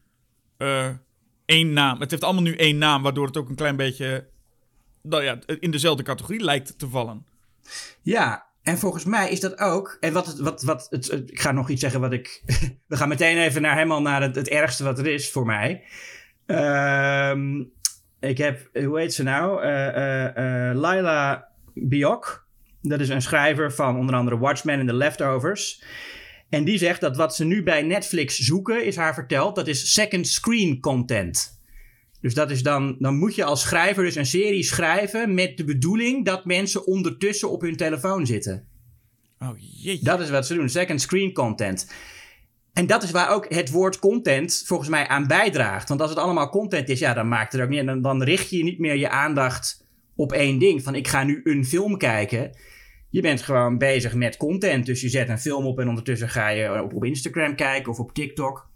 één 1.50 1.72
naam. 1.72 2.00
Het 2.00 2.10
heeft 2.10 2.24
allemaal 2.24 2.42
nu 2.42 2.56
één 2.56 2.78
naam, 2.78 3.02
waardoor 3.02 3.26
het 3.26 3.36
ook 3.36 3.48
een 3.48 3.54
klein 3.54 3.76
beetje 3.76 4.28
nou 5.02 5.22
ja, 5.22 5.38
in 5.60 5.70
dezelfde 5.70 6.02
categorie 6.02 6.44
lijkt 6.44 6.78
te 6.78 6.88
vallen. 6.88 7.26
Ja, 8.02 8.46
en 8.62 8.78
volgens 8.78 9.04
mij 9.04 9.30
is 9.30 9.40
dat 9.40 9.58
ook. 9.58 9.96
En 10.00 10.12
wat, 10.12 10.38
wat, 10.38 10.62
wat 10.62 10.86
het, 10.90 11.12
ik 11.26 11.40
ga 11.40 11.52
nog 11.52 11.68
iets 11.68 11.80
zeggen 11.80 12.00
wat 12.00 12.12
ik. 12.12 12.42
We 12.86 12.96
gaan 12.96 13.08
meteen 13.08 13.38
even 13.38 13.62
naar 13.62 13.74
helemaal 13.74 14.02
naar 14.02 14.22
het, 14.22 14.34
het 14.36 14.48
ergste 14.48 14.84
wat 14.84 14.98
er 14.98 15.06
is 15.06 15.30
voor 15.30 15.46
mij. 15.46 15.84
Ehm, 16.46 17.64
ik 18.20 18.38
heb, 18.38 18.68
hoe 18.72 18.98
heet 18.98 19.14
ze 19.14 19.22
nou? 19.22 19.64
Uh, 19.64 20.80
Laila 20.80 21.48
Biok. 21.74 22.48
Dat 22.82 23.00
is 23.00 23.08
een 23.08 23.22
schrijver 23.22 23.72
van 23.72 23.96
onder 23.96 24.14
andere 24.14 24.38
Watchmen 24.38 24.78
en 24.78 24.86
The 24.86 24.94
Leftovers. 24.94 25.82
En 26.50 26.64
die 26.64 26.78
zegt 26.78 27.00
dat 27.00 27.16
wat 27.16 27.34
ze 27.34 27.44
nu 27.44 27.62
bij 27.62 27.82
Netflix 27.82 28.38
zoeken, 28.38 28.84
is 28.84 28.96
haar 28.96 29.14
verteld, 29.14 29.54
dat 29.54 29.68
is 29.68 29.92
second 29.92 30.28
screen 30.28 30.80
content. 30.80 31.58
Dus 32.20 32.34
dat 32.34 32.50
is 32.50 32.62
dan, 32.62 32.96
dan 32.98 33.16
moet 33.16 33.34
je 33.34 33.44
als 33.44 33.60
schrijver 33.60 34.04
dus 34.04 34.14
een 34.14 34.26
serie 34.26 34.62
schrijven 34.62 35.34
met 35.34 35.56
de 35.56 35.64
bedoeling 35.64 36.24
dat 36.24 36.44
mensen 36.44 36.86
ondertussen 36.86 37.50
op 37.50 37.60
hun 37.60 37.76
telefoon 37.76 38.26
zitten. 38.26 38.68
Oh 39.38 39.50
jeetje. 39.58 40.04
Dat 40.04 40.20
is 40.20 40.30
wat 40.30 40.46
ze 40.46 40.54
doen, 40.54 40.68
second 40.68 41.00
screen 41.00 41.32
content. 41.32 41.86
En 42.72 42.86
dat 42.86 43.02
is 43.02 43.10
waar 43.10 43.30
ook 43.30 43.54
het 43.54 43.70
woord 43.70 43.98
content 43.98 44.62
volgens 44.66 44.88
mij 44.88 45.08
aan 45.08 45.26
bijdraagt. 45.26 45.88
Want 45.88 46.00
als 46.00 46.10
het 46.10 46.18
allemaal 46.18 46.48
content 46.48 46.88
is, 46.88 46.98
ja, 46.98 47.14
dan 47.14 47.28
maakt 47.28 47.52
het 47.52 47.62
ook 47.62 47.68
niet. 47.68 47.86
Dan, 47.86 48.02
dan 48.02 48.22
richt 48.22 48.50
je 48.50 48.64
niet 48.64 48.78
meer 48.78 48.96
je 48.96 49.08
aandacht 49.08 49.86
op 50.16 50.32
één 50.32 50.58
ding. 50.58 50.82
Van 50.82 50.94
ik 50.94 51.08
ga 51.08 51.24
nu 51.24 51.40
een 51.44 51.64
film 51.64 51.96
kijken. 51.96 52.56
Je 53.10 53.20
bent 53.20 53.42
gewoon 53.42 53.78
bezig 53.78 54.14
met 54.14 54.36
content. 54.36 54.86
Dus 54.86 55.00
je 55.00 55.08
zet 55.08 55.28
een 55.28 55.38
film 55.38 55.66
op 55.66 55.78
en 55.78 55.88
ondertussen 55.88 56.28
ga 56.28 56.48
je 56.48 56.82
op, 56.82 56.94
op 56.94 57.04
Instagram 57.04 57.54
kijken 57.54 57.92
of 57.92 57.98
op 57.98 58.12
TikTok. 58.12 58.68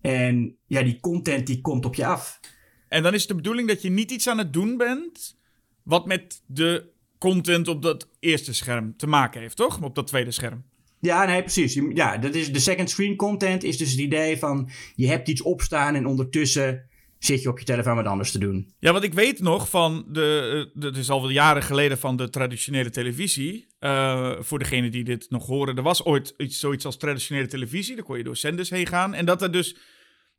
En 0.00 0.56
ja, 0.66 0.82
die 0.82 1.00
content 1.00 1.46
die 1.46 1.60
komt 1.60 1.84
op 1.84 1.94
je 1.94 2.06
af. 2.06 2.40
En 2.88 3.02
dan 3.02 3.14
is 3.14 3.20
het 3.20 3.28
de 3.28 3.34
bedoeling 3.34 3.68
dat 3.68 3.82
je 3.82 3.90
niet 3.90 4.10
iets 4.10 4.28
aan 4.28 4.38
het 4.38 4.52
doen 4.52 4.76
bent. 4.76 5.36
wat 5.82 6.06
met 6.06 6.42
de 6.46 6.92
content 7.18 7.68
op 7.68 7.82
dat 7.82 8.08
eerste 8.20 8.54
scherm 8.54 8.96
te 8.96 9.06
maken 9.06 9.40
heeft, 9.40 9.56
toch? 9.56 9.82
Op 9.82 9.94
dat 9.94 10.06
tweede 10.06 10.30
scherm. 10.30 10.64
Ja, 11.00 11.24
nee, 11.24 11.40
precies. 11.40 11.80
Ja, 11.94 12.18
dat 12.18 12.34
is 12.34 12.52
de 12.52 12.58
second 12.58 12.90
screen 12.90 13.16
content 13.16 13.62
is 13.62 13.78
dus 13.78 13.90
het 13.90 14.00
idee 14.00 14.38
van 14.38 14.70
je 14.94 15.08
hebt 15.08 15.28
iets 15.28 15.42
opstaan 15.42 15.94
en 15.94 16.06
ondertussen 16.06 16.88
zit 17.24 17.42
je 17.42 17.48
op 17.48 17.58
je 17.58 17.64
telefoon 17.64 17.96
wat 17.96 18.06
anders 18.06 18.30
te 18.30 18.38
doen. 18.38 18.74
Ja, 18.78 18.92
want 18.92 19.04
ik 19.04 19.14
weet 19.14 19.40
nog 19.40 19.70
van 19.70 20.04
de. 20.08 20.70
Het 20.78 20.96
is 20.96 21.10
al 21.10 21.20
wel 21.20 21.30
jaren 21.30 21.62
geleden 21.62 21.98
van 21.98 22.16
de 22.16 22.30
traditionele 22.30 22.90
televisie. 22.90 23.74
Uh, 23.80 24.32
voor 24.40 24.58
degene 24.58 24.90
die 24.90 25.04
dit 25.04 25.26
nog 25.30 25.46
horen. 25.46 25.76
Er 25.76 25.82
was 25.82 26.04
ooit 26.04 26.34
iets, 26.36 26.58
zoiets 26.58 26.84
als 26.84 26.96
traditionele 26.96 27.46
televisie. 27.46 27.94
Daar 27.94 28.04
kon 28.04 28.16
je 28.16 28.24
door 28.24 28.36
zenders 28.36 28.70
heen 28.70 28.86
gaan. 28.86 29.14
En 29.14 29.24
dat 29.24 29.42
er 29.42 29.52
dus 29.52 29.76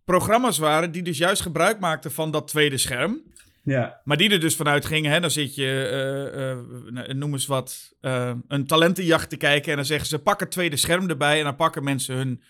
programma's 0.06 0.58
waren 0.58 0.92
die 0.92 1.02
dus 1.02 1.18
juist 1.18 1.42
gebruik 1.42 1.80
maakten 1.80 2.12
van 2.12 2.32
dat 2.32 2.48
tweede 2.48 2.78
scherm. 2.78 3.22
Ja. 3.64 4.02
Maar 4.04 4.18
die 4.18 4.30
er 4.30 4.40
dus 4.40 4.56
vanuit 4.56 4.86
gingen, 4.86 5.12
hè, 5.12 5.20
dan 5.20 5.32
zit 5.32 5.56
je, 5.56 5.90
uh, 6.94 7.04
uh, 7.04 7.16
noem 7.16 7.34
eens 7.34 7.46
wat, 7.46 7.94
een 8.48 8.68
talentenjacht 8.68 9.30
te 9.30 9.38
kijken. 9.38 9.72
En 9.72 9.78
dan 9.78 9.86
zeggen 9.86 10.08
ze, 10.08 10.20
pak 10.20 10.40
het 10.40 10.52
tweede 10.52 10.78
scherm 10.78 11.10
erbij. 11.10 11.38
En 11.38 11.44
dan 11.44 11.56
pakken 11.56 11.84
mensen 11.84 12.16
hun 12.16 12.42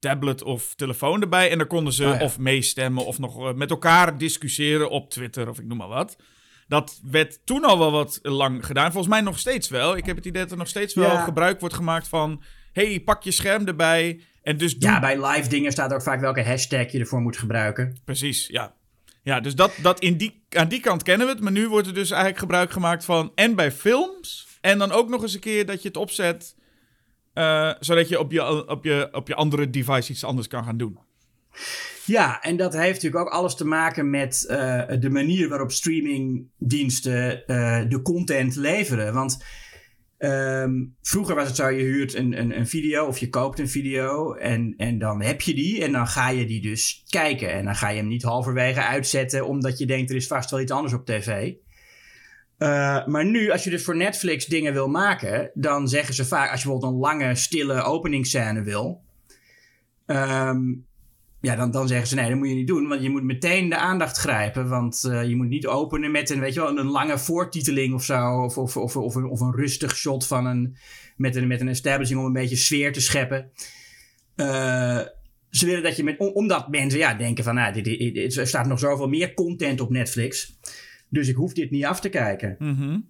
tablet 0.00 0.42
of 0.42 0.74
telefoon 0.74 1.20
erbij. 1.20 1.50
En 1.50 1.58
dan 1.58 1.66
konden 1.66 1.92
ze 1.92 2.04
oh 2.04 2.20
of 2.20 2.38
meestemmen 2.38 3.06
of 3.06 3.18
nog 3.18 3.48
eh, 3.48 3.54
met 3.54 3.70
elkaar 3.70 4.18
discussiëren 4.18 4.90
op 4.90 5.10
Twitter 5.10 5.48
of 5.48 5.58
ik 5.58 5.64
noem 5.64 5.78
maar 5.78 5.88
wat. 5.88 6.16
Dat 6.68 7.00
werd 7.02 7.40
toen 7.46 7.64
al 7.64 7.78
wel 7.78 7.92
wat 7.92 8.18
lang 8.22 8.66
gedaan. 8.66 8.92
Volgens 8.92 9.12
mij 9.12 9.20
nog 9.20 9.38
steeds 9.38 9.68
wel. 9.68 9.96
Ik 9.96 10.06
heb 10.06 10.16
het 10.16 10.26
idee 10.26 10.42
dat 10.42 10.50
er 10.50 10.56
nog 10.56 10.68
steeds 10.68 10.94
wel 10.94 11.16
gebruik 11.16 11.60
wordt 11.60 11.74
gemaakt 11.74 12.08
van... 12.08 12.42
hey, 12.72 13.00
pak 13.00 13.22
je 13.22 13.30
scherm 13.30 13.66
erbij. 13.66 14.20
En 14.42 14.56
dus 14.56 14.76
Ja, 14.78 15.00
bij 15.00 15.26
live 15.26 15.48
dingen 15.48 15.72
staat 15.72 15.92
ook 15.92 16.02
vaak 16.02 16.20
welke 16.20 16.42
hashtag 16.42 16.92
je 16.92 16.98
ervoor 16.98 17.20
moet 17.20 17.36
gebruiken. 17.36 17.98
Precies, 18.04 18.46
ja. 18.46 18.74
Ja, 19.22 19.40
dus 19.40 19.54
dat, 19.54 19.72
dat 19.82 20.00
in 20.00 20.16
die, 20.16 20.44
aan 20.48 20.68
die 20.68 20.80
kant 20.80 21.02
kennen 21.02 21.26
we 21.26 21.32
het. 21.32 21.42
Maar 21.42 21.52
nu 21.52 21.68
wordt 21.68 21.86
er 21.86 21.94
dus 21.94 22.10
eigenlijk 22.10 22.40
gebruik 22.40 22.70
gemaakt 22.70 23.04
van... 23.04 23.32
en 23.34 23.54
bij 23.54 23.72
films... 23.72 24.48
En 24.60 24.78
dan 24.78 24.92
ook 24.92 25.08
nog 25.08 25.22
eens 25.22 25.34
een 25.34 25.40
keer 25.40 25.66
dat 25.66 25.82
je 25.82 25.88
het 25.88 25.96
opzet 25.96 26.56
uh, 27.40 27.72
zodat 27.80 28.08
je 28.08 28.18
op, 28.18 28.32
je 28.32 28.68
op 28.68 28.84
je 28.84 29.08
op 29.12 29.28
je 29.28 29.34
andere 29.34 29.70
device 29.70 30.12
iets 30.12 30.24
anders 30.24 30.48
kan 30.48 30.64
gaan 30.64 30.76
doen. 30.76 30.98
Ja, 32.04 32.42
en 32.42 32.56
dat 32.56 32.72
heeft 32.72 33.02
natuurlijk 33.02 33.26
ook 33.26 33.32
alles 33.32 33.54
te 33.54 33.66
maken 33.66 34.10
met 34.10 34.46
uh, 34.50 34.82
de 35.00 35.10
manier 35.10 35.48
waarop 35.48 35.72
streamingdiensten 35.72 37.42
uh, 37.46 37.80
de 37.88 38.02
content 38.02 38.56
leveren. 38.56 39.14
Want 39.14 39.44
um, 40.18 40.96
vroeger 41.02 41.34
was 41.34 41.46
het 41.46 41.56
zo, 41.56 41.68
je 41.68 41.82
huurt 41.82 42.14
een, 42.14 42.38
een, 42.38 42.56
een, 42.58 42.66
video 42.66 43.06
of 43.06 43.18
je 43.18 43.28
koopt 43.28 43.58
een 43.58 43.68
video 43.68 44.34
en, 44.34 44.74
en 44.76 44.98
dan 44.98 45.22
heb 45.22 45.40
je 45.40 45.54
die 45.54 45.84
en 45.84 45.92
dan 45.92 46.06
ga 46.06 46.30
je 46.30 46.46
die 46.46 46.60
dus 46.60 47.04
kijken. 47.08 47.52
En 47.52 47.64
dan 47.64 47.76
ga 47.76 47.88
je 47.88 47.96
hem 47.96 48.08
niet 48.08 48.22
halverwege 48.22 48.82
uitzetten 48.82 49.46
omdat 49.46 49.78
je 49.78 49.86
denkt 49.86 50.10
er 50.10 50.16
is 50.16 50.26
vast 50.26 50.50
wel 50.50 50.60
iets 50.60 50.72
anders 50.72 50.92
op 50.92 51.06
tv. 51.06 51.52
Uh, 52.62 53.06
maar 53.06 53.24
nu, 53.24 53.50
als 53.50 53.64
je 53.64 53.70
dus 53.70 53.84
voor 53.84 53.96
Netflix 53.96 54.46
dingen 54.46 54.72
wil 54.72 54.88
maken, 54.88 55.50
dan 55.54 55.88
zeggen 55.88 56.14
ze 56.14 56.24
vaak, 56.24 56.50
als 56.50 56.62
je 56.62 56.68
bijvoorbeeld 56.68 56.92
een 56.92 56.98
lange, 56.98 57.34
stille 57.34 57.82
openingsscène 57.82 58.62
wil, 58.62 59.00
um, 60.06 60.86
ja, 61.40 61.56
dan, 61.56 61.70
dan 61.70 61.88
zeggen 61.88 62.08
ze 62.08 62.14
nee, 62.14 62.28
dat 62.28 62.38
moet 62.38 62.48
je 62.48 62.54
niet 62.54 62.66
doen, 62.66 62.88
want 62.88 63.02
je 63.02 63.10
moet 63.10 63.22
meteen 63.22 63.68
de 63.68 63.76
aandacht 63.76 64.16
grijpen, 64.16 64.68
want 64.68 65.04
uh, 65.06 65.28
je 65.28 65.36
moet 65.36 65.48
niet 65.48 65.66
openen 65.66 66.10
met 66.10 66.30
een, 66.30 66.40
weet 66.40 66.54
je 66.54 66.60
wel, 66.60 66.78
een 66.78 66.90
lange 66.90 67.18
voortiteling 67.18 67.94
of 67.94 68.04
zo, 68.04 68.42
of, 68.44 68.58
of, 68.58 68.76
of, 68.76 68.96
of, 68.96 69.14
een, 69.14 69.24
of 69.24 69.40
een 69.40 69.54
rustig 69.54 69.96
shot 69.96 70.26
van 70.26 70.46
een, 70.46 70.76
met 71.16 71.36
een, 71.36 71.46
met 71.46 71.60
een 71.60 71.68
establishing 71.68 72.20
om 72.20 72.26
een 72.26 72.32
beetje 72.32 72.56
sfeer 72.56 72.92
te 72.92 73.00
scheppen. 73.00 73.50
Uh, 74.36 75.00
ze 75.50 75.66
willen 75.66 75.82
dat 75.82 75.96
je 75.96 76.04
met, 76.04 76.18
omdat 76.18 76.68
mensen 76.68 76.98
ja, 76.98 77.14
denken 77.14 77.44
van, 77.44 77.54
nou, 77.54 77.72
dit, 77.72 77.84
dit, 77.84 78.36
er 78.36 78.46
staat 78.46 78.66
nog 78.66 78.78
zoveel 78.78 79.08
meer 79.08 79.34
content 79.34 79.80
op 79.80 79.90
Netflix. 79.90 80.58
Dus 81.10 81.28
ik 81.28 81.34
hoef 81.34 81.52
dit 81.52 81.70
niet 81.70 81.84
af 81.84 82.00
te 82.00 82.08
kijken. 82.08 82.56
Mm 82.58 83.08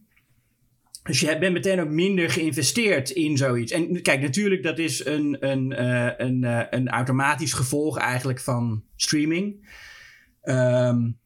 Dus 1.03 1.21
je 1.21 1.39
bent 1.39 1.53
meteen 1.53 1.81
ook 1.81 1.89
minder 1.91 2.31
geïnvesteerd 2.31 3.11
in 3.11 3.37
zoiets. 3.37 3.73
En 3.73 4.03
kijk, 4.03 4.21
natuurlijk, 4.21 4.63
dat 4.63 4.79
is 4.79 5.05
een, 5.05 5.37
een, 5.41 5.71
uh, 5.71 6.11
een, 6.17 6.43
uh, 6.43 6.63
een 6.71 6.89
automatisch 6.89 7.53
gevolg 7.53 7.99
eigenlijk 7.99 8.41
van 8.41 8.85
streaming. 8.97 9.69
Um, 10.43 11.19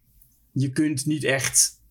je 0.53 0.71
kunt 0.71 1.07
niet 1.07 1.25
echt. 1.25 1.83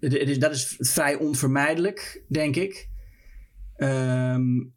Het 0.00 0.12
is, 0.14 0.38
dat 0.38 0.54
is 0.54 0.74
vrij 0.78 1.14
onvermijdelijk, 1.14 2.22
denk 2.28 2.56
ik. 2.56 2.88
Um, 3.76 4.74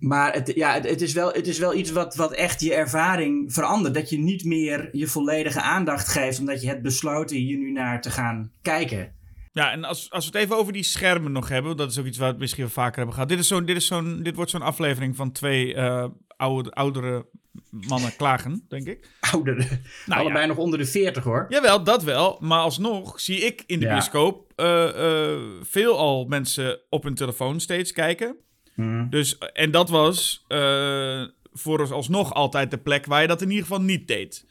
maar 0.00 0.32
het, 0.32 0.52
ja, 0.54 0.72
het, 0.72 0.88
het, 0.88 1.00
is 1.00 1.12
wel, 1.12 1.32
het 1.32 1.46
is 1.46 1.58
wel 1.58 1.74
iets 1.74 1.90
wat, 1.90 2.14
wat 2.14 2.32
echt 2.32 2.60
je 2.60 2.74
ervaring 2.74 3.52
verandert. 3.52 3.94
Dat 3.94 4.10
je 4.10 4.18
niet 4.18 4.44
meer 4.44 4.88
je 4.92 5.06
volledige 5.06 5.60
aandacht 5.60 6.08
geeft, 6.08 6.38
omdat 6.38 6.60
je 6.62 6.68
hebt 6.68 6.82
besloten 6.82 7.36
hier 7.36 7.58
nu 7.58 7.72
naar 7.72 8.00
te 8.00 8.10
gaan 8.10 8.52
kijken. 8.62 9.12
Ja, 9.52 9.72
en 9.72 9.84
als, 9.84 10.10
als 10.10 10.24
we 10.24 10.30
het 10.32 10.44
even 10.44 10.56
over 10.56 10.72
die 10.72 10.82
schermen 10.82 11.32
nog 11.32 11.48
hebben, 11.48 11.76
dat 11.76 11.90
is 11.90 11.98
ook 11.98 12.06
iets 12.06 12.18
waar 12.18 12.26
we 12.26 12.32
het 12.32 12.40
misschien 12.40 12.64
wel 12.64 12.72
vaker 12.72 12.96
hebben 12.96 13.14
gehad. 13.14 13.28
Dit, 13.28 13.38
is 13.38 13.48
zo, 13.48 13.64
dit, 13.64 13.76
is 13.76 13.86
zo'n, 13.86 14.22
dit 14.22 14.34
wordt 14.34 14.50
zo'n 14.50 14.62
aflevering 14.62 15.16
van 15.16 15.32
twee 15.32 15.74
uh, 15.74 16.04
oude, 16.36 16.70
oudere 16.70 17.26
mannen 17.70 18.16
klagen, 18.16 18.64
denk 18.68 18.86
ik. 18.86 19.08
Oudere? 19.32 19.66
Nou, 20.06 20.20
Allebei 20.20 20.46
nog 20.46 20.56
onder 20.56 20.78
de 20.78 20.86
40 20.86 21.24
hoor. 21.24 21.46
Jawel, 21.48 21.84
dat 21.84 22.02
wel. 22.02 22.38
Maar 22.40 22.60
alsnog 22.60 23.20
zie 23.20 23.40
ik 23.40 23.62
in 23.66 23.80
de 23.80 23.86
ja. 23.86 23.92
bioscoop 23.92 24.52
uh, 24.56 24.88
uh, 24.96 25.38
veel 25.62 25.98
al 25.98 26.24
mensen 26.24 26.80
op 26.88 27.02
hun 27.02 27.14
telefoon 27.14 27.60
steeds 27.60 27.92
kijken. 27.92 28.36
Hmm. 28.80 29.10
Dus, 29.10 29.38
en 29.38 29.70
dat 29.70 29.88
was 29.88 30.44
uh, 30.48 31.24
voor 31.52 31.92
alsnog 31.92 32.34
altijd 32.34 32.70
de 32.70 32.78
plek 32.78 33.06
waar 33.06 33.22
je 33.22 33.28
dat 33.28 33.42
in 33.42 33.48
ieder 33.48 33.66
geval 33.66 33.80
niet 33.80 34.08
deed. 34.08 34.46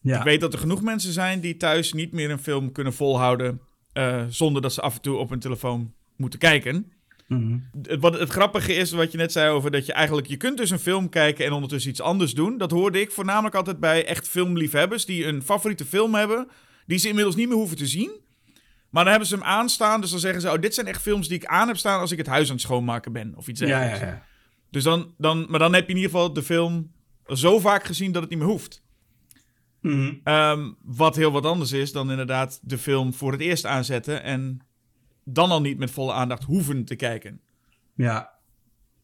Ja. 0.00 0.18
Ik 0.18 0.24
weet 0.24 0.40
dat 0.40 0.52
er 0.52 0.58
genoeg 0.58 0.82
mensen 0.82 1.12
zijn 1.12 1.40
die 1.40 1.56
thuis 1.56 1.92
niet 1.92 2.12
meer 2.12 2.30
een 2.30 2.38
film 2.38 2.72
kunnen 2.72 2.92
volhouden. 2.92 3.60
Uh, 3.94 4.22
zonder 4.28 4.62
dat 4.62 4.72
ze 4.72 4.80
af 4.80 4.94
en 4.94 5.00
toe 5.00 5.16
op 5.16 5.30
hun 5.30 5.38
telefoon 5.38 5.94
moeten 6.16 6.38
kijken. 6.38 6.92
Mm. 7.28 7.68
Het, 7.82 8.00
wat, 8.00 8.18
het 8.18 8.30
grappige 8.30 8.74
is 8.74 8.90
wat 8.90 9.12
je 9.12 9.18
net 9.18 9.32
zei 9.32 9.50
over 9.50 9.70
dat 9.70 9.86
je 9.86 9.92
eigenlijk... 9.92 10.26
Je 10.26 10.36
kunt 10.36 10.56
dus 10.56 10.70
een 10.70 10.78
film 10.78 11.08
kijken 11.08 11.44
en 11.44 11.52
ondertussen 11.52 11.90
iets 11.90 12.00
anders 12.00 12.34
doen. 12.34 12.58
Dat 12.58 12.70
hoorde 12.70 13.00
ik 13.00 13.10
voornamelijk 13.10 13.54
altijd 13.54 13.80
bij 13.80 14.06
echt 14.06 14.28
filmliefhebbers... 14.28 15.04
die 15.04 15.26
een 15.26 15.42
favoriete 15.42 15.84
film 15.84 16.14
hebben... 16.14 16.48
die 16.86 16.98
ze 16.98 17.08
inmiddels 17.08 17.36
niet 17.36 17.48
meer 17.48 17.56
hoeven 17.56 17.76
te 17.76 17.86
zien... 17.86 18.20
Maar 18.92 19.02
dan 19.02 19.12
hebben 19.12 19.28
ze 19.28 19.34
hem 19.34 19.44
aanstaan. 19.44 20.00
Dus 20.00 20.10
dan 20.10 20.18
zeggen 20.18 20.40
ze: 20.40 20.50
Oh, 20.50 20.60
dit 20.60 20.74
zijn 20.74 20.86
echt 20.86 21.02
films 21.02 21.28
die 21.28 21.36
ik 21.36 21.46
aan 21.46 21.68
heb 21.68 21.76
staan 21.76 22.00
als 22.00 22.12
ik 22.12 22.18
het 22.18 22.26
huis 22.26 22.46
aan 22.46 22.54
het 22.54 22.64
schoonmaken 22.64 23.12
ben. 23.12 23.36
Of 23.36 23.48
iets 23.48 23.60
dergelijks. 23.60 23.98
Ja, 23.98 24.06
ja, 24.06 24.12
ja. 24.12 24.24
Dus 24.70 24.82
dan, 24.82 25.14
dan, 25.18 25.46
maar 25.48 25.58
dan 25.58 25.74
heb 25.74 25.82
je 25.86 25.90
in 25.90 25.96
ieder 25.96 26.10
geval 26.10 26.32
de 26.32 26.42
film 26.42 26.92
zo 27.26 27.58
vaak 27.58 27.84
gezien 27.84 28.12
dat 28.12 28.22
het 28.22 28.30
niet 28.30 28.38
meer 28.38 28.48
hoeft. 28.48 28.82
Mhm. 29.80 30.14
Ehm, 30.24 30.70
wat 30.82 31.16
heel 31.16 31.32
wat 31.32 31.46
anders 31.46 31.72
is 31.72 31.92
dan 31.92 32.10
inderdaad 32.10 32.60
de 32.62 32.78
film 32.78 33.14
voor 33.14 33.32
het 33.32 33.40
eerst 33.40 33.66
aanzetten 33.66 34.22
en 34.22 34.60
dan 35.24 35.50
al 35.50 35.60
niet 35.60 35.78
met 35.78 35.90
volle 35.90 36.12
aandacht 36.12 36.44
hoeven 36.44 36.84
te 36.84 36.96
kijken. 36.96 37.40
Ja. 37.94 38.30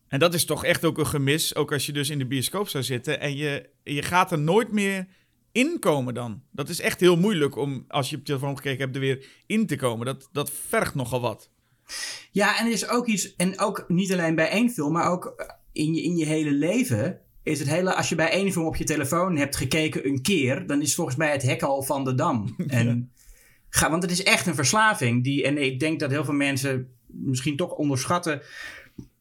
En 0.08 0.18
dat 0.18 0.34
is 0.34 0.44
toch 0.44 0.64
echt 0.64 0.84
ook 0.84 0.98
een 0.98 1.06
gemis, 1.06 1.54
ook 1.54 1.72
als 1.72 1.86
je 1.86 1.92
dus 1.92 2.10
in 2.10 2.18
de 2.18 2.26
bioscoop 2.26 2.68
zou 2.68 2.84
zitten 2.84 3.20
en 3.20 3.36
je, 3.36 3.68
je 3.82 4.02
gaat 4.02 4.32
er 4.32 4.38
nooit 4.38 4.72
meer 4.72 5.06
inkomen 5.52 6.14
dan. 6.14 6.42
Dat 6.50 6.68
is 6.68 6.80
echt 6.80 7.00
heel 7.00 7.16
moeilijk 7.16 7.56
om, 7.56 7.84
als 7.88 8.10
je 8.10 8.16
op 8.16 8.20
je 8.20 8.26
telefoon 8.26 8.56
gekeken 8.56 8.80
hebt, 8.80 8.94
er 8.94 9.00
weer 9.00 9.26
in 9.46 9.66
te 9.66 9.76
komen. 9.76 10.06
Dat, 10.06 10.28
dat 10.32 10.50
vergt 10.50 10.94
nogal 10.94 11.20
wat. 11.20 11.50
Ja, 12.30 12.58
en 12.58 12.66
er 12.66 12.72
is 12.72 12.88
ook 12.88 13.06
iets, 13.06 13.36
en 13.36 13.58
ook 13.58 13.84
niet 13.88 14.12
alleen 14.12 14.34
bij 14.34 14.48
één 14.48 14.70
film, 14.70 14.92
maar 14.92 15.10
ook 15.10 15.46
in 15.72 15.94
je, 15.94 16.02
in 16.02 16.16
je 16.16 16.26
hele 16.26 16.50
leven. 16.50 17.20
Is 17.42 17.58
het 17.58 17.68
hele, 17.68 17.94
als 17.94 18.08
je 18.08 18.14
bij 18.14 18.30
één 18.30 18.52
film 18.52 18.66
op 18.66 18.76
je 18.76 18.84
telefoon 18.84 19.36
hebt 19.36 19.56
gekeken 19.56 20.06
een 20.06 20.22
keer, 20.22 20.66
dan 20.66 20.82
is 20.82 20.94
volgens 20.94 21.16
mij 21.16 21.32
het 21.32 21.42
hek 21.42 21.62
al 21.62 21.82
van 21.82 22.04
de 22.04 22.14
dam. 22.14 22.54
En 22.66 23.12
ga, 23.70 23.90
want 23.90 24.02
het 24.02 24.12
is 24.12 24.22
echt 24.22 24.46
een 24.46 24.54
verslaving. 24.54 25.24
Die, 25.24 25.44
en 25.44 25.58
ik 25.58 25.80
denk 25.80 26.00
dat 26.00 26.10
heel 26.10 26.24
veel 26.24 26.34
mensen 26.34 26.92
misschien 27.06 27.56
toch 27.56 27.72
onderschatten 27.72 28.42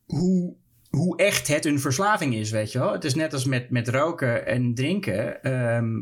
hoe, 0.06 0.56
hoe 0.90 1.18
echt 1.18 1.48
het 1.48 1.66
een 1.66 1.80
verslaving 1.80 2.36
is, 2.36 2.52
weet 2.52 2.72
je 2.72 2.80
wel. 2.80 2.92
Het 2.92 3.04
is 3.04 3.16
net 3.16 3.34
als 3.34 3.46
met, 3.46 3.70
met 3.70 3.88
roken 3.88 4.46
en 4.46 4.74
drinken. 4.74 5.44
Ehm, 5.44 5.96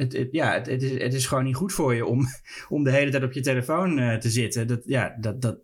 het, 0.00 0.12
het, 0.12 0.28
ja, 0.30 0.52
het, 0.52 0.66
het, 0.66 0.82
is, 0.82 1.02
het 1.02 1.14
is 1.14 1.26
gewoon 1.26 1.44
niet 1.44 1.56
goed 1.56 1.72
voor 1.72 1.94
je 1.94 2.06
om, 2.06 2.26
om 2.68 2.84
de 2.84 2.90
hele 2.90 3.10
tijd 3.10 3.22
op 3.22 3.32
je 3.32 3.40
telefoon 3.40 3.98
eh, 3.98 4.16
te 4.16 4.30
zitten. 4.30 4.66
Dat, 4.66 4.80
ja, 4.84 5.16
dat, 5.20 5.42
dat, 5.42 5.58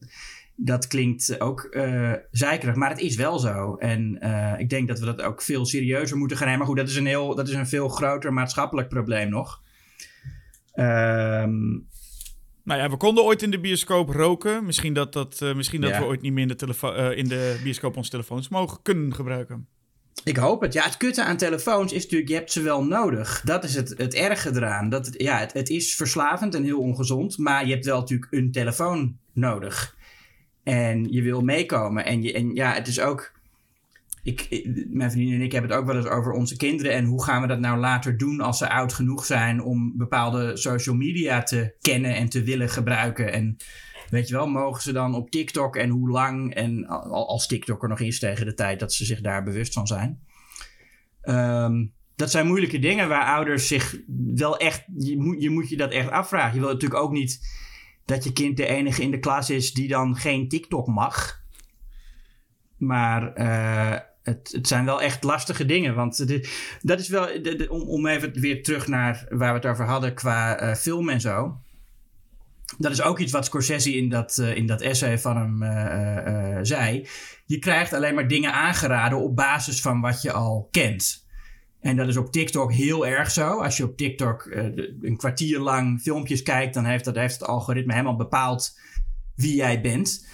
dat 0.56 0.86
klinkt 0.86 1.40
ook 1.40 1.60
eh 1.64 2.12
zeikerig, 2.30 2.74
maar 2.74 2.90
het 2.90 3.00
is 3.00 3.16
wel 3.16 3.38
zo. 3.38 3.74
En 3.74 4.20
eh, 4.20 4.60
ik 4.60 4.68
denk 4.68 4.88
dat 4.88 4.98
we 4.98 5.04
dat 5.04 5.22
ook 5.22 5.42
veel 5.42 5.66
serieuzer 5.66 6.16
moeten 6.16 6.36
gaan 6.36 6.46
nemen. 6.46 6.60
Maar 6.60 6.68
goed, 6.68 6.78
dat 6.78 6.88
is 6.88 6.96
een, 6.96 7.06
heel, 7.06 7.34
dat 7.34 7.48
is 7.48 7.54
een 7.54 7.66
veel 7.66 7.88
groter 7.88 8.32
maatschappelijk 8.32 8.88
probleem 8.88 9.28
nog. 9.28 9.62
Ehm, 10.72 11.60
Nou 12.62 12.80
ja, 12.80 12.90
we 12.90 12.96
konden 12.96 13.24
ooit 13.24 13.42
in 13.42 13.50
de 13.50 13.60
bioscoop 13.60 14.08
roken. 14.08 14.64
Misschien 14.64 14.94
dat, 14.94 15.12
dat, 15.12 15.40
misschien 15.54 15.80
dat 15.80 15.90
Ja. 15.90 15.98
we 15.98 16.04
ooit 16.04 16.22
niet 16.22 16.32
meer 16.32 16.50
in 16.50 16.56
de, 16.56 17.14
in 17.16 17.28
de 17.28 17.60
bioscoop 17.62 17.96
onze 17.96 18.10
telefoons 18.10 18.48
mogen 18.48 18.82
kunnen 18.82 19.14
gebruiken. 19.14 19.68
Ik 20.26 20.36
hoop 20.36 20.60
het. 20.60 20.72
Ja, 20.72 20.84
het 20.84 20.96
kutte 20.96 21.24
aan 21.24 21.36
telefoons 21.36 21.92
is 21.92 22.02
natuurlijk, 22.02 22.30
je 22.30 22.36
hebt 22.36 22.52
ze 22.52 22.62
wel 22.62 22.84
nodig. 22.84 23.40
Dat 23.44 23.64
is 23.64 23.74
het, 23.74 23.94
het 23.96 24.14
erge 24.14 24.50
eraan. 24.54 24.88
Dat 24.88 25.10
ja, 25.16 25.38
het, 25.38 25.52
het 25.52 25.68
is 25.68 25.94
verslavend 25.94 26.54
en 26.54 26.64
heel 26.64 26.80
ongezond, 26.80 27.38
maar 27.38 27.66
je 27.66 27.72
hebt 27.72 27.84
wel 27.84 27.98
natuurlijk 27.98 28.32
een 28.32 28.52
telefoon 28.52 29.16
nodig. 29.32 29.96
En 30.62 31.12
je 31.12 31.22
wil 31.22 31.40
meekomen. 31.40 32.04
En, 32.04 32.22
je, 32.22 32.32
en 32.32 32.54
ja, 32.54 32.72
het 32.72 32.86
is 32.86 33.00
ook... 33.00 33.32
Ik- 34.22 34.66
mijn 34.90 35.10
vriendin 35.10 35.34
en 35.34 35.44
ik 35.44 35.52
hebben 35.52 35.70
het 35.70 35.80
ook 35.80 35.86
wel 35.86 35.96
eens 35.96 36.06
over 36.06 36.32
onze 36.32 36.56
kinderen. 36.56 36.92
En 36.92 37.04
hoe 37.04 37.24
gaan 37.24 37.40
we 37.42 37.46
dat 37.48 37.60
nou 37.60 37.78
later 37.78 38.16
doen 38.16 38.40
als 38.40 38.58
ze 38.58 38.70
oud 38.70 38.92
genoeg 38.92 39.24
zijn 39.24 39.62
om 39.62 39.92
bepaalde 39.96 40.56
social 40.56 40.96
media 40.96 41.42
te 41.42 41.72
kennen 41.80 42.14
en 42.14 42.28
te 42.28 42.42
willen 42.42 42.68
gebruiken. 42.68 43.32
En 43.32 43.56
weet 44.10 44.28
je 44.28 44.34
wel, 44.34 44.46
mogen 44.46 44.82
ze 44.82 44.92
dan 44.92 45.14
op 45.14 45.30
TikTok 45.30 45.76
en 45.76 45.88
hoe 45.90 46.10
lang? 46.10 46.54
En 46.54 46.86
al- 46.86 47.28
als 47.28 47.46
TikTok 47.46 47.82
er 47.82 47.88
nog 47.88 48.00
is 48.00 48.18
tegen 48.18 48.46
de 48.46 48.54
tijd 48.54 48.80
dat 48.80 48.92
ze 48.92 49.04
zich 49.04 49.20
daar 49.20 49.42
bewust 49.42 49.72
van 49.72 49.86
zijn. 49.86 50.20
Ehm, 51.22 51.86
dat 52.16 52.30
zijn 52.30 52.46
moeilijke 52.46 52.78
dingen 52.78 53.08
waar 53.08 53.34
ouders 53.34 53.68
zich 53.68 53.96
wel 54.34 54.58
echt. 54.58 54.84
Je 54.98 55.50
moet, 55.50 55.68
je 55.68 55.76
dat 55.76 55.92
echt 55.92 56.10
afvragen. 56.10 56.54
Je 56.54 56.60
wil 56.60 56.72
natuurlijk 56.72 57.00
ook 57.00 57.12
niet 57.12 57.40
dat 58.04 58.24
je 58.24 58.32
kind 58.32 58.56
de 58.56 58.66
enige 58.66 59.02
in 59.02 59.10
de 59.10 59.18
klas 59.18 59.50
is 59.50 59.72
die 59.72 59.88
dan 59.88 60.16
geen 60.16 60.48
TikTok 60.48 60.86
mag. 60.86 61.44
Maar 62.76 63.32
eh, 63.32 64.00
het, 64.22 64.52
het 64.52 64.68
zijn 64.68 64.84
wel 64.84 65.02
echt 65.02 65.24
lastige 65.24 65.66
dingen. 65.66 65.94
Want 65.94 66.42
dat 66.80 67.00
is 67.00 67.08
wel. 67.08 67.28
om 67.68 68.06
even 68.06 68.40
weer 68.40 68.62
terug 68.62 68.86
naar 68.86 69.26
waar 69.28 69.52
we 69.52 69.58
het 69.58 69.66
over 69.66 69.84
hadden 69.84 70.14
qua 70.14 70.58
eh, 70.58 70.74
film 70.74 71.08
en 71.08 71.20
zo. 71.20 71.60
Dat 72.78 72.92
is 72.92 73.02
ook 73.02 73.18
iets 73.18 73.32
wat 73.32 73.44
Scorsese 73.44 73.96
in 73.96 74.08
dat, 74.08 74.38
eh, 74.38 74.56
in 74.56 74.66
dat 74.66 74.80
essay 74.80 75.18
van 75.18 75.36
hem 75.36 75.62
eh, 75.62 76.56
eh, 76.56 76.58
zei. 76.62 77.08
Je 77.46 77.58
krijgt 77.58 77.92
alleen 77.92 78.14
maar 78.14 78.28
dingen 78.28 78.52
aangeraden 78.52 79.18
op 79.18 79.36
basis 79.36 79.80
van 79.80 80.00
wat 80.00 80.22
je 80.22 80.32
al 80.32 80.68
kent. 80.70 81.24
En 81.80 81.96
dat 81.96 82.08
is 82.08 82.16
op 82.16 82.32
TikTok 82.32 82.72
heel 82.72 83.06
erg 83.06 83.30
zo. 83.30 83.60
Als 83.60 83.76
je 83.76 83.84
op 83.84 83.96
TikTok 83.96 84.44
een 85.00 85.16
kwartier 85.16 85.58
lang 85.58 86.00
filmpjes 86.00 86.42
kijkt, 86.42 86.74
dan 86.74 86.84
heeft, 86.84 87.04
dat, 87.04 87.16
heeft 87.16 87.40
het 87.40 87.48
algoritme 87.48 87.92
helemaal 87.92 88.16
bepaald 88.16 88.78
wie 89.34 89.54
jij 89.54 89.80
bent. 89.80 90.26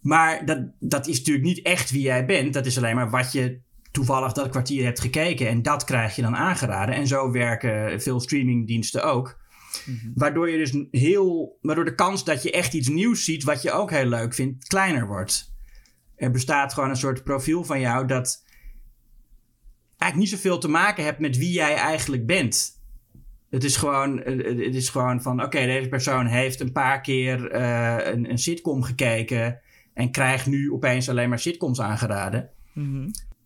Maar 0.00 0.44
dat, 0.44 0.58
dat 0.80 1.06
is 1.06 1.18
natuurlijk 1.18 1.46
niet 1.46 1.62
echt 1.62 1.90
wie 1.90 2.02
jij 2.02 2.26
bent. 2.26 2.52
Dat 2.54 2.66
is 2.66 2.76
alleen 2.76 2.94
maar 2.94 3.10
wat 3.10 3.32
je 3.32 3.60
toevallig 3.90 4.32
dat 4.32 4.48
kwartier 4.48 4.84
hebt 4.84 5.00
gekeken. 5.00 5.48
En 5.48 5.62
dat 5.62 5.84
krijg 5.84 6.16
je 6.16 6.22
dan 6.22 6.36
aangeraden. 6.36 6.94
En 6.94 7.06
zo 7.06 7.30
werken 7.30 8.00
veel 8.00 8.20
streamingdiensten 8.20 9.04
ook. 9.04 9.40
Waardoor 10.14 10.50
je 10.50 10.58
dus 10.58 10.84
heel. 10.90 11.58
Waardoor 11.60 11.84
de 11.84 11.94
kans 11.94 12.24
dat 12.24 12.42
je 12.42 12.50
echt 12.50 12.74
iets 12.74 12.88
nieuws 12.88 13.24
ziet. 13.24 13.44
wat 13.44 13.62
je 13.62 13.72
ook 13.72 13.90
heel 13.90 14.06
leuk 14.06 14.34
vindt. 14.34 14.66
kleiner 14.66 15.06
wordt. 15.06 15.54
Er 16.16 16.30
bestaat 16.30 16.72
gewoon 16.74 16.90
een 16.90 16.96
soort 16.96 17.24
profiel 17.24 17.64
van 17.64 17.80
jou. 17.80 18.06
dat 18.06 18.44
eigenlijk 19.98 20.16
niet 20.30 20.40
zoveel 20.40 20.58
te 20.58 20.68
maken 20.68 21.04
hebt 21.04 21.18
met 21.18 21.36
wie 21.36 21.52
jij 21.52 21.74
eigenlijk 21.74 22.26
bent. 22.26 22.80
Het 23.50 23.64
is 23.64 23.76
gewoon, 23.76 24.18
het 24.18 24.74
is 24.74 24.88
gewoon 24.88 25.22
van: 25.22 25.42
oké, 25.42 25.66
deze 25.66 25.88
persoon 25.88 26.26
heeft 26.26 26.60
een 26.60 26.72
paar 26.72 27.00
keer 27.00 27.50
eh, 27.50 28.12
een, 28.12 28.30
een 28.30 28.38
sitcom 28.38 28.82
gekeken. 28.82 29.60
en 29.94 30.10
krijgt 30.10 30.46
nu 30.46 30.70
opeens 30.72 31.08
alleen 31.08 31.28
maar 31.28 31.38
sitcoms 31.38 31.80
aangeraden. 31.80 32.50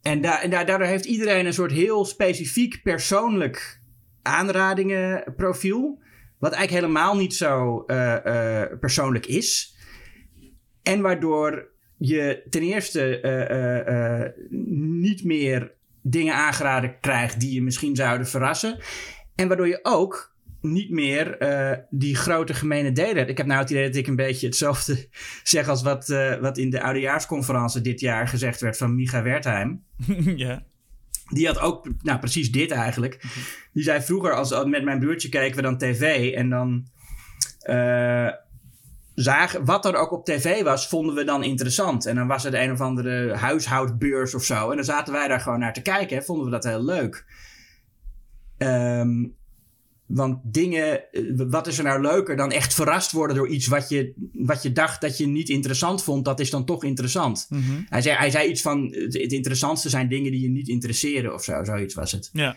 En, 0.02 0.20
da 0.20 0.42
en 0.42 0.50
da- 0.50 0.64
daardoor 0.64 0.86
heeft 0.86 1.04
iedereen 1.04 1.46
een 1.46 1.52
soort 1.52 1.72
heel 1.72 2.04
specifiek 2.04 2.82
persoonlijk 2.82 3.80
aanradingenprofiel. 4.22 5.98
Wat 6.46 6.54
eigenlijk 6.54 6.86
helemaal 6.86 7.16
niet 7.16 7.34
zo 7.34 7.84
eh, 7.86 8.62
eh, 8.62 8.78
persoonlijk 8.80 9.26
is. 9.26 9.76
En 10.82 11.00
waardoor 11.00 11.68
je 11.98 12.46
ten 12.50 12.62
eerste 12.62 13.20
eh, 13.20 14.44
niet 14.90 15.24
meer 15.24 15.74
dingen 16.02 16.34
aangeraden 16.34 17.00
krijgt 17.00 17.40
die 17.40 17.54
je 17.54 17.62
misschien 17.62 17.96
zouden 17.96 18.26
verrassen. 18.26 18.78
En 19.34 19.48
waardoor 19.48 19.68
je 19.68 19.78
ook 19.82 20.36
niet 20.60 20.90
meer 20.90 21.38
die 21.90 22.16
grote 22.16 22.54
gemene 22.54 22.92
delen 22.92 23.16
hebt. 23.16 23.30
Ik 23.30 23.36
heb 23.36 23.46
nou 23.46 23.60
het 23.60 23.70
idee 23.70 23.86
dat 23.86 23.96
ik 23.96 24.06
een 24.06 24.16
beetje 24.16 24.46
hetzelfde 24.46 25.08
zeg 25.42 25.68
als 25.68 25.82
wat, 25.82 26.06
wat 26.40 26.58
in 26.58 26.70
de 26.70 26.82
oudejaarsconferentie 26.82 27.80
dit 27.80 28.00
jaar 28.00 28.28
gezegd 28.28 28.60
werd 28.60 28.76
van 28.76 28.94
Micha 28.94 29.22
Wertheim. 29.22 29.82
ja. 30.46 30.66
Die 31.32 31.46
had 31.46 31.58
ook, 31.58 31.88
nou 32.02 32.18
precies 32.18 32.52
dit 32.52 32.70
eigenlijk. 32.70 33.22
Die 33.72 33.82
zei 33.82 34.02
vroeger, 34.02 34.34
als, 34.34 34.64
met 34.64 34.84
mijn 34.84 34.98
broertje 34.98 35.28
keken 35.28 35.56
we 35.56 35.62
dan 35.62 35.78
tv 35.78 36.32
en 36.34 36.50
dan 36.50 36.86
eh, 37.60 38.28
zagen, 39.14 39.64
wat 39.64 39.84
er 39.84 39.96
ook 39.96 40.12
op 40.12 40.24
tv 40.24 40.62
was, 40.62 40.88
vonden 40.88 41.14
we 41.14 41.24
dan 41.24 41.42
interessant. 41.42 42.06
En 42.06 42.14
dan 42.14 42.26
was 42.26 42.42
het 42.42 42.54
een 42.54 42.72
of 42.72 42.80
andere 42.80 43.34
huishoudbeurs 43.34 44.34
of 44.34 44.44
zo. 44.44 44.70
En 44.70 44.76
dan 44.76 44.84
zaten 44.84 45.12
wij 45.12 45.28
daar 45.28 45.40
gewoon 45.40 45.58
naar 45.58 45.72
te 45.72 45.82
kijken 45.82 46.16
en 46.16 46.24
vonden 46.24 46.44
we 46.44 46.50
dat 46.50 46.64
heel 46.64 46.84
leuk. 46.84 47.24
Ehm, 48.58 49.24
want 50.06 50.38
dingen, 50.42 51.12
eh, 51.12 51.22
wat 51.36 51.66
is 51.66 51.78
er 51.78 51.84
nou 51.84 52.00
leuker 52.00 52.36
dan 52.36 52.52
echt 52.52 52.74
verrast 52.74 53.12
worden 53.12 53.36
door 53.36 53.48
iets 53.48 53.66
wat 53.66 53.88
je, 53.88 54.12
wat 54.32 54.62
je 54.62 54.72
dacht 54.72 55.00
dat 55.00 55.18
je 55.18 55.26
niet 55.26 55.48
interessant 55.48 56.02
vond, 56.02 56.24
dat 56.24 56.40
is 56.40 56.50
dan 56.50 56.64
toch 56.64 56.84
interessant. 56.84 57.46
Mhm. 57.50 57.62
Hij 57.88 58.02
zei, 58.02 58.16
hij 58.16 58.30
zei 58.30 58.48
iets 58.48 58.62
van: 58.62 58.84
het, 58.84 59.14
het 59.14 59.32
interessantste 59.32 59.88
zijn 59.88 60.08
dingen 60.08 60.32
die 60.32 60.40
je 60.40 60.48
niet 60.48 60.68
interesseren 60.68 61.34
of 61.34 61.44
zo. 61.44 61.64
Zoiets 61.64 61.94
was 61.94 62.12
het. 62.12 62.30
Ja. 62.32 62.56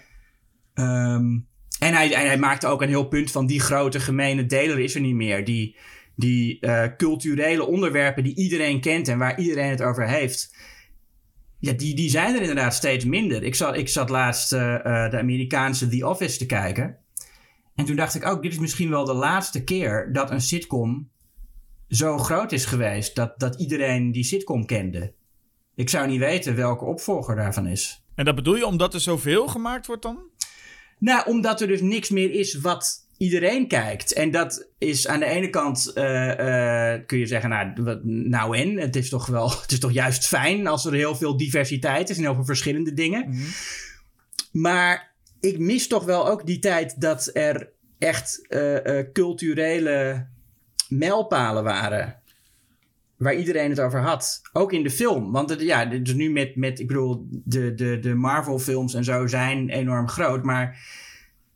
Ehm, 0.74 1.38
en, 1.80 1.94
hij, 1.94 2.14
en 2.14 2.26
hij 2.26 2.38
maakte 2.38 2.68
ook 2.68 2.82
een 2.82 2.88
heel 2.88 3.08
punt 3.08 3.32
van: 3.32 3.46
die 3.46 3.60
grote 3.60 4.00
gemene 4.00 4.46
deler 4.46 4.80
is 4.80 4.96
er 4.96 5.02
niet 5.02 5.16
meer. 5.16 5.46
Die, 5.46 5.76
die 6.16 6.60
eh, 6.60 6.86
culturele 6.98 7.66
onderwerpen 7.66 8.24
die 8.24 8.36
iedereen 8.36 8.82
kent 8.82 9.08
en 9.08 9.18
waar 9.18 9.40
iedereen 9.40 9.70
het 9.70 9.82
over 9.82 10.08
heeft. 10.08 10.56
Ja, 11.60 11.74
die, 11.74 11.96
die 11.96 12.10
zijn 12.10 12.36
er 12.36 12.42
inderdaad 12.42 12.76
steeds 12.76 13.06
minder. 13.06 13.44
Ik 13.44 13.56
zat, 13.56 13.78
ik 13.78 13.90
zat 13.90 14.10
laatst 14.10 14.54
eh, 14.54 14.60
de 15.10 15.18
Amerikaanse 15.18 15.88
The 15.88 16.08
Office 16.08 16.38
te 16.38 16.46
kijken. 16.46 16.98
En 17.80 17.86
toen 17.86 17.96
dacht 17.96 18.16
ik 18.16 18.26
ook, 18.26 18.42
dit 18.42 18.52
is 18.52 18.60
misschien 18.60 18.90
wel 18.90 19.06
de 19.06 19.14
laatste 19.14 19.64
keer 19.64 20.10
dat 20.14 20.32
een 20.32 20.42
sitcom 20.42 21.10
zo 21.88 22.18
groot 22.18 22.52
is 22.52 22.66
geweest 22.66 23.16
dat, 23.16 23.40
dat 23.40 23.60
iedereen 23.60 24.12
die 24.12 24.24
sitcom 24.24 24.66
kende. 24.66 25.14
Ik 25.76 25.90
zou 25.90 26.08
niet 26.08 26.20
weten 26.20 26.56
welke 26.56 26.86
opvolger 26.86 27.36
daarvan 27.36 27.68
is. 27.68 28.04
En 28.16 28.26
dat 28.26 28.36
bedoel 28.36 28.56
je 28.56 28.66
omdat 28.66 28.94
er 28.94 29.00
zoveel 29.00 29.48
gemaakt 29.48 29.88
wordt 29.88 30.02
dan? 30.02 30.20
Nou, 30.98 31.30
omdat 31.30 31.62
er 31.62 31.68
dus 31.68 31.82
niks 31.82 32.10
meer 32.10 32.32
is 32.32 32.60
wat 32.60 33.08
iedereen 33.18 33.68
kijkt. 33.68 34.14
En 34.14 34.32
dat 34.32 34.70
is 34.78 35.08
aan 35.08 35.20
de 35.20 35.26
ene 35.26 35.50
kant, 35.50 35.94
eh, 35.94 36.94
eh, 36.94 37.06
kun 37.06 37.18
je 37.18 37.26
zeggen, 37.26 37.50
nou, 37.50 38.00
nou 38.04 38.58
en, 38.58 38.78
het 38.78 38.96
is 38.96 39.10
toch 39.10 39.26
wel, 39.26 39.50
het 39.62 39.72
is 39.72 39.80
toch 39.80 39.92
juist 39.92 40.28
fijn 40.28 40.68
als 40.68 40.86
er 40.86 40.94
heel 40.94 41.16
veel 41.16 41.38
diversiteit 41.38 42.10
is 42.10 42.18
en 42.18 42.24
heel 42.24 42.36
veel 42.36 42.46
verschillende 42.46 42.94
dingen. 42.94 43.36
Maar 44.52 45.09
ik 45.40 45.60
mis 45.60 45.88
toch 45.88 46.06
wel 46.06 46.28
ook 46.28 46.46
die 46.46 46.60
tijd 46.60 47.02
dat 47.02 47.30
er 47.34 47.70
echt 47.98 48.48
eh, 48.48 49.00
eh, 49.00 49.08
culturele 49.14 50.28
mijlpalen 50.90 51.64
waren. 51.64 52.18
waar 53.18 53.36
iedereen 53.36 53.70
het 53.70 53.80
over 53.80 54.02
had. 54.02 54.42
Ook 54.54 54.74
in 54.74 54.84
de 54.84 54.90
film. 54.90 55.32
Want 55.32 55.50
het, 55.50 55.62
ja, 55.62 55.86
dus 55.86 56.14
nu 56.14 56.32
met, 56.32 56.56
met, 56.56 56.80
ik 56.80 56.88
bedoel, 56.88 57.28
de, 57.30 57.74
de, 57.74 58.00
de 58.00 58.14
Marvel-films 58.14 58.94
en 58.94 59.04
zo 59.04 59.28
zijn 59.28 59.70
enorm 59.70 60.08
groot. 60.08 60.44
Maar 60.44 60.80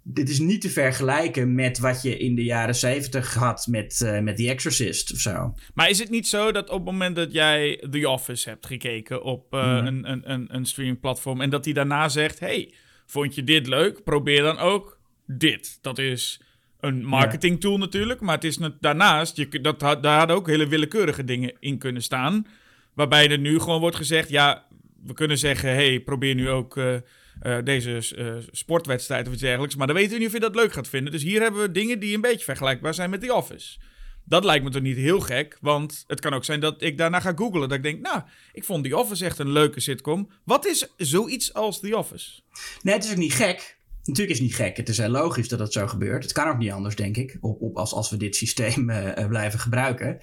dit 0.04 0.30
is 0.30 0.39
niet 0.39 0.62
te 0.62 0.69
vergelijken 0.69 1.56
met 1.56 1.80
wat 1.80 2.02
je 2.02 2.17
in 2.17 2.36
de 2.36 2.43
jaren 2.43 2.76
zeventig 2.76 3.34
had 3.34 3.67
met, 3.67 4.02
uh, 4.04 4.19
met 4.19 4.36
The 4.36 4.50
Exorcist 4.50 5.13
of 5.13 5.19
zo. 5.19 5.56
Maar 5.74 5.89
is 5.89 6.00
het 6.00 6.10
niet 6.10 6.28
zo 6.28 6.52
dat 6.52 6.69
op 6.69 6.76
het 6.76 6.86
moment 6.86 7.15
dat 7.15 7.34
jij 7.34 7.84
The 7.91 8.10
Office 8.10 8.50
hebt 8.50 8.65
gekeken 8.65 9.24
op 9.24 9.54
uh, 9.54 9.80
mm. 9.80 9.88
een, 9.88 10.12
een, 10.12 10.32
een, 10.32 10.56
een 10.56 10.65
streamingplatform 10.65 11.41
en 11.41 11.50
dat 11.50 11.63
die 11.63 11.74
daarna 11.74 12.10
zegt: 12.10 12.39
Hey, 12.39 12.74
vond 13.06 13.36
je 13.36 13.44
dit 13.44 13.68
leuk? 13.68 14.04
Probeer 14.04 14.42
dan 14.42 14.58
ook 14.58 15.00
dit. 15.26 15.78
Dat 15.82 15.98
is 15.98 16.42
een 16.80 17.06
marketing 17.06 17.62
tool 17.62 17.78
natuurlijk, 17.78 18.20
maar 18.20 18.36
het 18.36 18.44
is 18.44 18.60
daarnaast, 18.80 19.38
je, 19.38 19.62
dat, 19.62 19.80
daar 19.80 20.18
hadden 20.18 20.36
ook 20.36 20.48
hele 20.48 20.68
willekeurige 20.68 21.24
dingen 21.24 21.54
in 21.60 21.78
kunnen 21.78 22.02
staan. 22.02 22.48
Waarbij 22.94 23.30
er 23.30 23.39
nu 23.39 23.60
gewoon 23.60 23.80
wordt 23.80 23.96
gezegd: 23.96 24.30
Ja, 24.30 24.68
we 25.04 25.13
kunnen 25.13 25.38
zeggen: 25.38 25.70
Hey, 25.70 26.00
probeer 26.00 26.36
nu 26.36 26.50
ook. 26.50 26.78
Uh, 26.78 26.96
uh, 27.44 27.58
deze 27.63 28.16
uh, 28.18 28.36
sportwedstrijd 28.52 29.28
of 29.28 29.34
iets 29.34 29.42
dergelijks. 29.42 29.76
Maar 29.76 29.88
dan 29.88 29.96
weten 29.96 30.12
we 30.12 30.18
niet 30.18 30.28
of 30.28 30.34
je 30.34 30.39
dat 30.39 30.56
leuk 30.56 30.74
gaat 30.74 30.88
vinden. 30.88 31.12
Dus 31.12 31.24
hier 31.24 31.42
hebben 31.42 31.62
we 31.62 31.72
dingen 31.72 32.00
die 32.00 32.16
een 32.16 32.22
beetje 32.22 32.46
vergelijkbaar 32.46 32.94
zijn 32.94 33.10
met 33.10 33.22
The 33.22 33.34
Office. 33.34 33.78
Dat 34.26 34.44
lijkt 34.44 34.64
me 34.64 34.70
toch 34.70 34.82
niet 34.82 34.98
heel 34.98 35.20
gek, 35.20 35.58
want 35.62 36.04
het 36.08 36.20
kan 36.20 36.34
ook 36.34 36.46
zijn 36.46 36.60
dat 36.60 36.82
ik 36.82 36.98
daarna 36.98 37.20
ga 37.20 37.34
googlen. 37.36 37.70
Dat 37.70 37.78
ik 37.78 37.84
denk, 37.84 38.02
nou, 38.02 38.22
ik 38.54 38.64
vond 38.64 38.84
The 38.84 38.98
Office 38.98 39.26
echt 39.26 39.40
een 39.40 39.52
leuke 39.52 39.80
sitcom. 39.80 40.30
Wat 40.44 40.66
is 40.66 40.94
zoiets 40.98 41.54
als 41.54 41.80
The 41.80 41.98
Office? 41.98 42.42
Nee, 42.82 42.94
het 42.94 43.04
is 43.04 43.12
ook 43.12 43.18
niet 43.18 43.34
gek. 43.34 43.78
Natuurlijk 44.04 44.30
is 44.30 44.40
het 44.40 44.48
niet 44.48 44.68
gek. 44.68 44.78
Het 44.78 44.90
is 44.90 44.98
heel 44.98 45.10
logisch 45.10 45.48
dat 45.48 45.60
dat 45.60 45.74
zo 45.74 45.88
gebeurt. 45.88 46.24
Het 46.24 46.32
kan 46.32 46.48
ook 46.48 46.58
niet 46.58 46.72
anders, 46.72 46.96
denk 46.96 47.18
ik, 47.18 47.38
op, 47.42 47.62
op 47.62 47.78
als, 47.78 47.94
als 47.94 48.10
we 48.10 48.18
dit 48.18 48.36
systeem 48.36 48.90
uh, 48.90 49.28
blijven 49.28 49.60
gebruiken. 49.60 50.22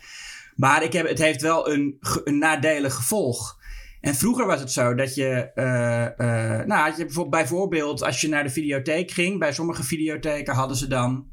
Maar 0.56 0.82
ik 0.82 0.92
heb, 0.92 1.08
het 1.08 1.18
heeft 1.18 1.42
wel 1.42 1.70
een, 1.70 1.98
nadelig 2.24 2.94
gevolg. 2.94 3.58
En 4.00 4.14
vroeger 4.14 4.46
was 4.46 4.60
het 4.60 4.72
zo 4.72 4.94
dat 4.94 5.14
je, 5.14 5.50
uh, 5.54 6.66
nou, 6.66 6.94
je 6.96 7.26
bijvoorbeeld 7.28 8.02
als 8.02 8.20
je 8.20 8.28
naar 8.28 8.42
de 8.42 8.50
videotheek 8.50 9.10
ging, 9.10 9.38
bij 9.38 9.52
sommige 9.52 9.82
videotheken 9.82 10.54
hadden 10.54 10.76
ze 10.76 10.86
dan 10.86 11.29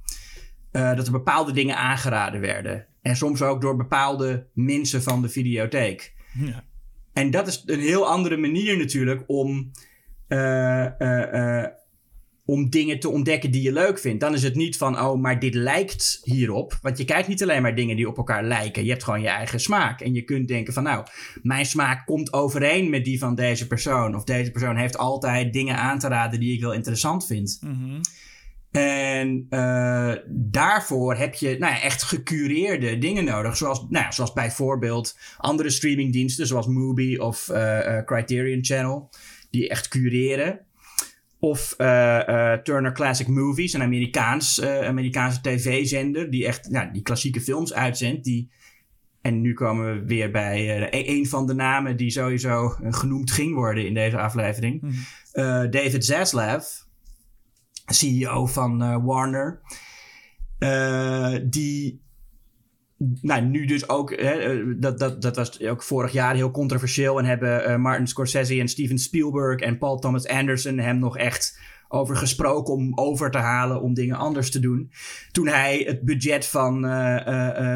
uh, 0.78 0.96
dat 0.96 1.06
er 1.06 1.12
bepaalde 1.12 1.52
dingen 1.52 1.78
aangeraden 1.78 2.42
werden. 2.42 2.86
En 3.02 3.16
soms 3.16 3.42
ook 3.42 3.62
door 3.62 3.76
bepaalde 3.76 4.48
mensen 4.54 5.04
van 5.04 5.22
de 5.22 5.30
videotheek. 5.30 6.14
Ja. 6.34 6.64
En 7.14 7.32
dat 7.32 7.48
is 7.48 7.64
een 7.66 7.80
heel 7.80 8.08
andere 8.08 8.38
manier 8.38 8.78
natuurlijk 8.78 9.24
om 9.28 9.72
om 12.48 12.70
dingen 12.70 13.00
te 13.00 13.10
ontdekken 13.10 13.52
die 13.52 13.62
je 13.62 13.72
leuk 13.72 14.00
vindt. 14.00 14.20
Dan 14.20 14.34
is 14.34 14.44
het 14.44 14.56
niet 14.56 14.78
van, 14.78 15.00
oh, 15.00 15.22
maar 15.22 15.40
dit 15.40 15.54
lijkt 15.54 16.20
hierop. 16.24 16.80
Want 16.82 16.98
je 16.98 17.06
kijkt 17.06 17.28
niet 17.28 17.44
alleen 17.44 17.62
maar 17.62 17.76
dingen 17.76 17.96
die 17.96 18.08
op 18.08 18.18
elkaar 18.18 18.44
lijken. 18.44 18.84
Je 18.84 18.90
hebt 18.90 19.04
gewoon 19.04 19.22
je 19.22 19.28
eigen 19.28 19.60
smaak. 19.60 20.02
En 20.02 20.14
je 20.14 20.22
kunt 20.22 20.48
denken 20.48 20.74
van, 20.74 20.84
nou, 20.84 21.06
mijn 21.42 21.66
smaak 21.66 22.06
komt 22.06 22.34
overeen 22.34 22.90
met 22.90 23.06
die 23.06 23.20
van 23.20 23.36
deze 23.36 23.68
persoon. 23.68 24.16
Of 24.16 24.24
deze 24.24 24.52
persoon 24.52 24.76
heeft 24.76 24.98
altijd 24.98 25.54
dingen 25.54 25.78
aan 25.78 26.00
te 26.00 26.08
raden 26.08 26.40
die 26.40 26.54
ik 26.54 26.62
wel 26.62 26.74
interessant 26.74 27.26
vind. 27.26 27.60
Mm 27.62 28.02
En 28.78 29.48
uh, 29.50 30.14
daarvoor 30.30 31.16
heb 31.16 31.34
je 31.34 31.58
nou 31.60 31.74
ja, 31.74 31.82
echt 31.82 32.04
gecureerde 32.04 32.98
dingen 32.98 33.24
nodig. 33.24 33.58
Zoals, 33.58 33.80
nou 33.90 34.06
ja, 34.06 34.12
zoals 34.12 34.34
bijvoorbeeld 34.34 35.20
andere 35.38 35.70
streamingdiensten, 35.70 36.48
zoals 36.48 36.68
Mubi 36.68 37.18
of 37.18 37.50
uh, 37.52 37.58
uh, 37.58 38.04
Criterion 38.06 38.66
Channel. 38.66 39.10
Die 39.50 39.70
echt 39.70 39.88
cureren. 39.88 40.60
Of 41.40 41.76
uh, 41.78 42.54
Turner 42.54 42.92
Classic 42.92 43.28
Movies, 43.28 43.74
een 43.74 43.82
Amerikaans, 43.82 44.62
Amerikaanse 44.64 45.42
tv-zender 45.42 46.30
die 46.30 46.46
echt 46.46 46.70
nou, 46.70 46.92
die 46.92 47.02
klassieke 47.02 47.42
films 47.42 47.74
uitzendt. 47.74 48.24
Die, 48.24 48.50
en 49.22 49.42
nu 49.42 49.54
komen 49.54 49.94
we 49.94 50.06
weer 50.06 50.32
bij 50.32 50.90
een 50.92 51.28
van 51.28 51.48
de 51.48 51.54
namen 51.54 51.98
die 51.98 52.10
sowieso 52.10 52.76
genoemd 52.90 53.32
ging 53.32 53.54
worden 53.54 53.86
in 53.86 53.94
deze 53.94 54.18
aflevering. 54.18 54.82
Mm 54.82 54.90
-hmm. 54.90 55.72
David 55.72 56.06
Zaslav, 56.06 56.66
CEO 57.88 58.46
van 58.46 59.04
Warner. 59.04 59.62
die 61.44 62.06
nou, 63.22 63.42
nu 63.42 63.66
dus 63.66 63.90
ook, 63.90 64.10
hè, 64.10 64.32
eh, 64.32 64.76
dat, 64.78 65.00
dat, 65.00 65.22
dat 65.22 65.36
was 65.36 65.62
ook 65.62 65.84
vorig 65.84 66.12
jaar 66.12 66.36
heel 66.36 66.52
controversieel. 66.52 67.20
En 67.20 67.26
hebben 67.26 67.82
Martin 67.82 68.08
Scorsese 68.08 68.60
en 68.60 68.68
Steven 68.68 68.98
Spielberg 68.98 69.60
en 69.60 69.78
Paul 69.78 70.00
Thomas 70.00 70.28
Anderson 70.28 70.78
hem 70.78 71.00
nog 71.00 71.18
echt 71.18 71.60
over 71.88 72.16
gesproken 72.16 72.74
om 72.74 72.98
over 72.98 73.32
te 73.32 73.38
halen 73.38 73.82
om 73.82 73.94
dingen 73.94 74.18
anders 74.18 74.52
te 74.52 74.60
doen. 74.60 74.92
Toen 75.32 75.48
hij 75.48 75.84
het 75.86 76.02
budget 76.02 76.46
van 76.46 76.82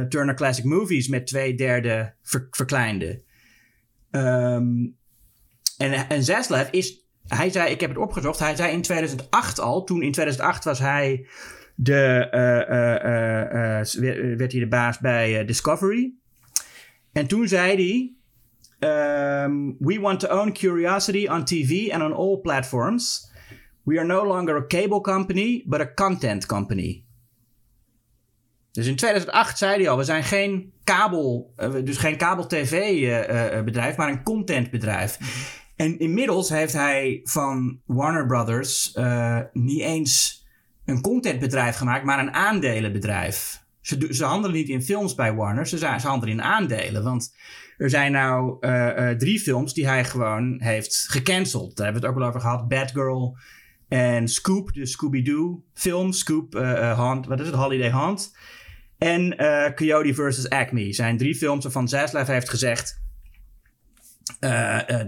Turner 0.10 0.36
Classic 0.36 0.64
Movies 0.64 1.08
met 1.08 1.28
twee 1.28 1.56
derde 1.56 2.14
verkleinde. 2.52 3.24
Um, 4.12 4.98
en, 5.78 6.10
en 6.10 6.24
Zaslav 6.24 6.70
is, 6.72 7.01
hij 7.36 7.50
zei, 7.50 7.72
ik 7.72 7.80
heb 7.80 7.90
het 7.90 8.00
opgezocht, 8.00 8.40
hij 8.40 8.56
zei 8.56 8.72
in 8.72 8.82
2008 8.82 9.60
al, 9.60 9.84
toen 9.84 10.02
in 10.02 10.12
2008 10.12 10.64
was 10.64 10.80
hij 10.80 11.28
de, 11.76 12.28
uh, 12.32 12.40
werd 14.38 14.52
hij 14.52 14.62
de 14.62 14.68
baas 14.68 15.00
bij 15.00 15.46
Discovery. 15.46 16.14
En 17.12 17.28
toen 17.28 17.48
zei 17.48 18.16
hij: 18.80 19.44
um, 19.44 19.76
We 19.80 20.00
want 20.00 20.20
to 20.20 20.40
own 20.40 20.52
curiosity 20.52 21.28
on 21.28 21.46
TV 21.46 21.92
and 21.92 22.04
on 22.04 22.14
all 22.14 22.40
platforms. 22.42 23.32
We 23.84 23.98
are 23.98 24.08
no 24.08 24.26
longer 24.26 24.56
a 24.56 24.66
cable 24.68 25.02
company, 25.02 25.64
but 25.66 25.80
a 25.80 25.94
content 25.94 26.46
company. 26.46 27.04
Dus 28.72 28.88
in 28.88 28.96
2008 28.96 29.58
zei 29.58 29.76
hij 29.76 29.90
al, 29.90 29.98
we 29.98 30.04
zijn 30.04 30.24
geen 30.24 30.74
kabel, 30.84 31.54
dus 31.84 31.98
geen 31.98 32.18
kabel-tv-bedrijf, 32.18 33.98
maar 33.98 34.10
een 34.10 34.24
contentbedrijf. 34.24 35.18
En 35.82 36.00
inmiddels 36.00 36.50
heeft 36.50 36.74
hij 36.74 37.20
van 37.24 37.82
Warner 37.86 38.26
Brothers 38.26 38.96
uh, 38.96 39.40
niet 39.54 39.82
eens 39.82 40.46
een 40.86 41.02
contentbedrijf 41.02 41.76
gemaakt, 41.76 42.06
maar 42.06 42.20
een 42.20 42.34
aandelenbedrijf. 42.34 43.64
Ze, 43.82 44.08
ze 44.10 44.26
handelen 44.26 44.56
niet 44.56 44.70
in 44.70 44.84
films 44.84 45.16
bij 45.16 45.34
Warner, 45.34 45.68
ze, 45.68 45.78
ze 45.78 45.86
handelen 45.86 46.36
in 46.36 46.42
aandelen. 46.42 47.04
Want 47.04 47.36
er 47.78 47.90
zijn 47.90 48.12
nou 48.12 48.58
uh, 48.60 48.88
uh, 48.98 49.10
drie 49.10 49.40
films 49.40 49.74
die 49.74 49.88
hij 49.88 50.06
gewoon 50.06 50.62
heeft 50.62 51.06
gecanceld. 51.10 51.76
Daar 51.78 51.86
hebben 51.86 52.02
we 52.02 52.08
het 52.08 52.18
ook 52.18 52.24
al 52.24 52.30
over 52.30 52.42
gehad. 52.42 52.68
Bad 52.68 52.92
Girl 52.92 53.38
en 53.88 54.28
Scoop, 54.28 54.74
de 54.74 54.86
Scooby-Doo 54.86 55.64
film. 55.74 56.12
Scoop, 56.12 56.54
Hunt, 56.98 57.26
wat 57.26 57.40
is 57.40 57.46
het? 57.46 57.56
Holiday 57.56 57.92
Hunt. 57.92 58.38
En 58.98 59.36
Coyote 59.76 60.14
vs. 60.14 60.50
Acme. 60.50 60.94
Zijn 60.94 61.18
drie 61.18 61.36
films 61.36 61.64
waarvan 61.64 61.88
Zaslav 61.88 62.28
heeft 62.28 62.50
gezegd... 62.50 63.00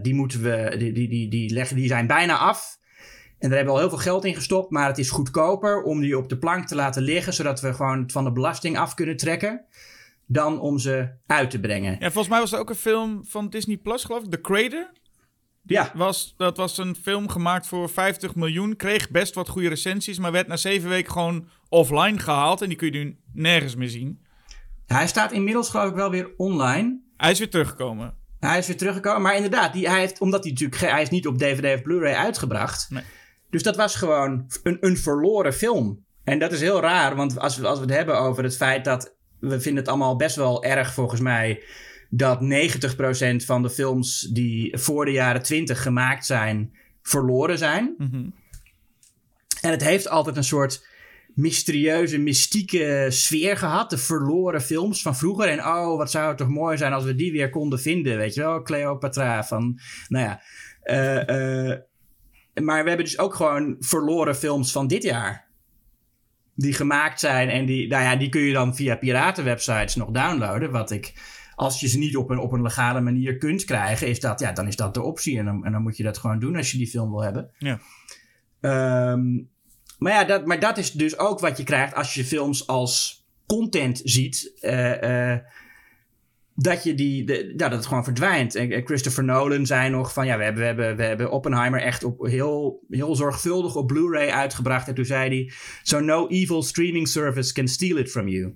die 0.02 0.14
moeten 0.14 0.42
we, 0.42 0.76
die, 0.78 0.92
die, 0.92 1.10
die, 1.10 1.30
die, 1.30 1.54
leggen, 1.54 1.76
die 1.76 1.88
zijn 1.88 2.08
bijna 2.08 2.38
af. 2.38 2.82
En 3.40 3.50
daar 3.50 3.58
hebben 3.58 3.76
we 3.76 3.82
al 3.82 3.88
heel 3.88 3.98
veel 3.98 4.12
geld 4.12 4.26
in 4.26 4.36
gestopt, 4.36 4.72
maar 4.72 4.88
het 4.88 4.98
is 4.98 5.10
goedkoper 5.10 5.82
om 5.84 6.02
die 6.02 6.18
op 6.18 6.30
de 6.30 6.38
plank 6.38 6.68
te 6.68 6.76
laten 6.76 7.02
liggen, 7.02 7.34
zodat 7.34 7.62
we 7.62 7.74
gewoon 7.74 8.10
van 8.10 8.24
de 8.24 8.32
belasting 8.32 8.78
af 8.78 8.94
kunnen 8.94 9.18
trekken, 9.18 9.66
dan 10.26 10.60
om 10.60 10.80
ze 10.80 11.10
uit 11.26 11.50
te 11.50 11.60
brengen. 11.60 11.92
Ja, 11.92 12.12
volgens 12.12 12.28
mij 12.28 12.40
was 12.40 12.52
er 12.52 12.60
ook 12.60 12.70
een 12.70 12.76
film 12.76 13.26
van 13.26 13.50
Disney 13.50 13.78
Plus, 13.78 14.04
geloof 14.04 14.24
ik, 14.24 14.32
The 14.32 14.42
Crater. 14.42 14.92
ja. 15.62 15.92
Was, 15.96 16.34
dat 16.38 16.58
was 16.58 16.78
een 16.78 16.96
film 16.96 17.30
gemaakt 17.30 17.68
voor 17.68 17.90
50 17.90 18.36
miljoen, 18.36 18.76
kreeg 18.76 19.10
best 19.10 19.34
wat 19.34 19.50
goede 19.50 19.70
recensies, 19.70 20.20
maar 20.20 20.32
werd 20.32 20.48
na 20.48 20.58
zeven 20.58 20.90
weken 20.90 21.12
gewoon 21.12 21.48
offline 21.70 22.20
gehaald 22.20 22.62
en 22.62 22.68
die 22.68 22.78
kun 22.78 22.92
je 22.92 23.04
nu 23.04 23.18
nergens 23.34 23.76
meer 23.76 23.90
zien. 23.90 24.22
Hij 24.86 25.08
staat 25.08 25.32
inmiddels 25.32 25.70
geloof 25.70 25.90
ik 25.90 25.96
wel 25.96 26.10
weer 26.10 26.34
online. 26.38 27.00
Hij 27.18 27.32
is 27.32 27.40
weer 27.40 27.50
teruggekomen. 27.50 28.22
Hij 28.50 28.58
is 28.58 28.68
weer 28.68 28.78
teruggekomen, 28.78 29.22
maar 29.22 29.36
inderdaad, 29.36 29.74
die, 29.74 29.90
hij 29.90 30.00
heeft, 30.00 30.20
omdat 30.20 30.44
hij 30.44 30.52
natuurlijk 30.52 30.82
hij 30.82 31.02
is 31.02 31.10
niet 31.10 31.28
op 31.28 31.38
DVD 31.38 31.76
of 31.76 31.82
Blu-ray 31.82 32.14
uitgebracht. 32.14 32.88
Nee. 32.90 33.04
Dus 33.50 33.64
dat 33.64 33.76
was 33.76 33.96
gewoon 33.96 34.52
een, 34.64 34.78
een 34.80 34.98
verloren 34.98 35.54
film. 35.54 36.06
En 36.24 36.40
dat 36.40 36.52
is 36.52 36.62
heel 36.62 36.82
raar, 36.82 37.16
want 37.16 37.40
als 37.40 37.58
we, 37.58 37.68
als 37.68 37.80
we 37.80 37.86
het 37.86 37.94
hebben 37.94 38.20
over 38.20 38.44
het 38.44 38.56
feit 38.56 38.86
dat 38.86 39.16
we 39.40 39.60
vinden 39.60 39.82
het 39.82 39.88
allemaal 39.88 40.16
best 40.16 40.36
wel 40.36 40.64
erg 40.64 40.94
volgens 40.94 41.22
mij 41.22 41.64
dat 42.10 42.40
90% 43.42 43.46
van 43.46 43.62
de 43.62 43.70
films 43.70 44.20
die 44.20 44.78
voor 44.78 45.06
de 45.06 45.12
jaren 45.12 45.44
20 45.44 45.82
gemaakt 45.82 46.26
zijn, 46.26 46.76
verloren 47.02 47.58
zijn. 47.58 47.96
Mhm. 47.98 48.26
En 49.62 49.72
het 49.72 49.84
heeft 49.84 50.08
altijd 50.10 50.38
een 50.38 50.44
soort 50.44 50.88
mysterieuze, 51.36 52.18
mystieke 52.18 53.08
sfeer 53.10 53.58
gehad. 53.58 53.90
De 53.90 53.98
verloren 53.98 54.62
films 54.62 55.02
van 55.02 55.16
vroeger. 55.16 55.48
En 55.48 55.60
oh, 55.60 55.98
wat 55.98 56.12
zou 56.12 56.28
het 56.28 56.38
toch 56.38 56.48
mooi 56.48 56.78
zijn 56.78 56.94
als 56.94 57.04
we 57.04 57.16
die 57.16 57.32
weer 57.32 57.50
konden 57.50 57.80
vinden. 57.80 58.18
Weet 58.18 58.34
je 58.34 58.42
wel, 58.42 58.62
Cleopatra 58.62 59.44
van, 59.44 59.80
nou 60.08 60.26
ja. 60.26 60.42
Uh, 60.84 61.70
uh, 61.70 61.78
maar 62.64 62.84
we 62.84 62.88
hebben 62.88 63.06
dus 63.06 63.20
ook 63.20 63.36
gewoon 63.36 63.76
verloren 63.80 64.36
films 64.36 64.72
van 64.72 64.88
dit 64.88 65.04
jaar. 65.04 65.48
Die 66.56 66.74
gemaakt 66.74 67.20
zijn 67.20 67.50
en 67.50 67.66
die, 67.66 67.88
nou 67.88 68.04
ja, 68.04 68.16
die 68.16 68.30
kun 68.30 68.42
je 68.42 68.54
dan 68.54 68.76
via 68.76 68.96
piratenwebsites 68.96 69.96
nog 69.96 70.12
downloaden. 70.12 70.72
Wat 70.72 70.92
ik, 70.92 71.14
als 71.56 71.80
je 71.80 71.88
ze 71.88 71.98
niet 71.98 72.18
op 72.18 72.30
een, 72.30 72.40
op 72.40 72.52
een 72.52 72.62
legale 72.62 73.02
manier 73.02 73.38
kunt 73.38 73.64
krijgen, 73.64 74.08
is 74.08 74.20
dat, 74.20 74.40
ja, 74.40 74.52
dan 74.52 74.68
is 74.68 74.76
dat 74.76 74.94
de 74.94 75.02
optie. 75.02 75.38
En 75.38 75.46
dan, 75.46 75.66
en 75.66 75.72
dan 75.72 75.82
moet 75.82 75.98
je 75.98 76.04
dat 76.04 76.18
gewoon 76.18 76.40
doen 76.40 76.56
als 76.56 76.72
je 76.72 76.78
die 76.78 76.88
film 76.88 77.10
wil 77.10 77.24
hebben. 77.24 77.52
Ja. 77.58 77.80
Um, 79.12 79.52
maar 80.04 80.14
ja, 80.14 80.24
dat, 80.24 80.46
maar 80.46 80.60
dat 80.60 80.78
is 80.78 80.92
dus 80.92 81.18
ook 81.18 81.40
wat 81.40 81.58
je 81.58 81.64
krijgt 81.64 81.96
als 81.96 82.14
je 82.14 82.26
films 82.26 82.68
als 82.68 83.26
content 83.46 84.02
ziet. 84.04 84.54
Uh, 84.62 85.02
uh, 85.02 85.38
dat, 86.56 86.84
je 86.84 86.94
die, 86.94 87.56
dat 87.56 87.72
het 87.72 87.86
gewoon 87.86 88.04
verdwijnt. 88.04 88.56
En 88.56 88.86
Christopher 88.86 89.24
Nolan 89.24 89.66
zei 89.66 89.90
nog 89.90 90.14
van 90.14 90.26
ja, 90.26 90.38
we 90.38 90.44
hebben, 90.44 90.62
we 90.62 90.68
hebben, 90.68 90.96
we 90.96 91.04
hebben 91.04 91.32
Oppenheimer 91.32 91.82
echt 91.82 92.04
op 92.04 92.26
heel, 92.26 92.86
heel 92.90 93.16
zorgvuldig 93.16 93.76
op 93.76 93.88
Blu-ray 93.88 94.30
uitgebracht. 94.30 94.88
En 94.88 94.96
toen 94.96 95.06
zei 95.06 95.30
hij: 95.30 95.54
So 95.84 96.00
no 96.00 96.28
evil 96.28 96.64
streaming 96.64 97.08
service 97.08 97.54
can 97.54 97.68
steal 97.68 97.98
it 97.98 98.12
from 98.12 98.28
you. 98.28 98.56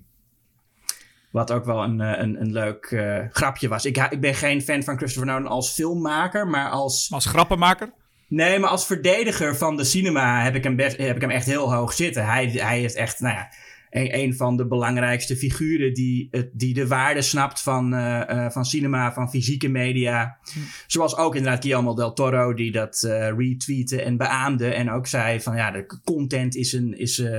Wat 1.30 1.52
ook 1.52 1.64
wel 1.64 1.82
een, 1.82 2.00
eh, 2.00 2.22
een, 2.22 2.40
een 2.40 2.52
leuk 2.52 2.86
grapje 3.32 3.68
was. 3.68 3.84
Ik, 3.84 3.96
ik 4.10 4.20
ben 4.20 4.34
geen 4.34 4.62
fan 4.62 4.82
van 4.82 4.96
Christopher 4.96 5.32
Nolan 5.32 5.50
als 5.50 5.70
filmmaker, 5.72 6.46
maar 6.46 6.70
als. 6.70 7.08
Als 7.12 7.26
grappenmaker? 7.26 7.92
Nee, 8.28 8.58
maar 8.58 8.70
als 8.70 8.86
verdediger 8.86 9.56
van 9.56 9.76
de 9.76 9.84
cinema 9.84 10.42
heb 10.42 10.54
ik 10.54 10.64
hem, 10.64 10.76
best, 10.76 10.96
heb 10.96 11.16
ik 11.16 11.20
hem 11.20 11.30
echt 11.30 11.46
heel 11.46 11.74
hoog 11.74 11.92
zitten. 11.92 12.26
Hij, 12.26 12.46
hij 12.46 12.78
heeft 12.78 12.94
echt, 12.94 13.20
nou 13.20 13.34
ja 13.34 13.48
een, 13.90 14.18
een 14.18 14.34
van 14.34 14.56
de 14.56 14.66
belangrijkste 14.66 15.36
figuren 15.36 15.94
die, 15.94 16.28
het, 16.30 16.50
die 16.52 16.74
de 16.74 16.86
waarde 16.86 17.22
snapt 17.22 17.62
van, 17.62 17.94
uh, 17.94 18.50
van 18.50 18.64
cinema, 18.64 19.12
van 19.12 19.30
fysieke 19.30 19.68
media. 19.68 20.38
Hm. 20.52 20.58
Zoals 20.86 21.16
ook 21.16 21.34
inderdaad 21.34 21.62
Guillermo 21.62 21.94
del 21.94 22.12
Toro, 22.12 22.54
die 22.54 22.72
dat 22.72 23.02
uh, 23.06 23.28
retweette 23.36 24.02
en 24.02 24.16
beaamde. 24.16 24.68
En 24.68 24.90
ook 24.90 25.06
zei 25.06 25.40
van 25.40 25.56
ja, 25.56 25.70
de 25.70 26.00
content 26.04 26.56
is 26.56 26.72
een. 26.72 26.98
Is, 26.98 27.18
uh, 27.18 27.30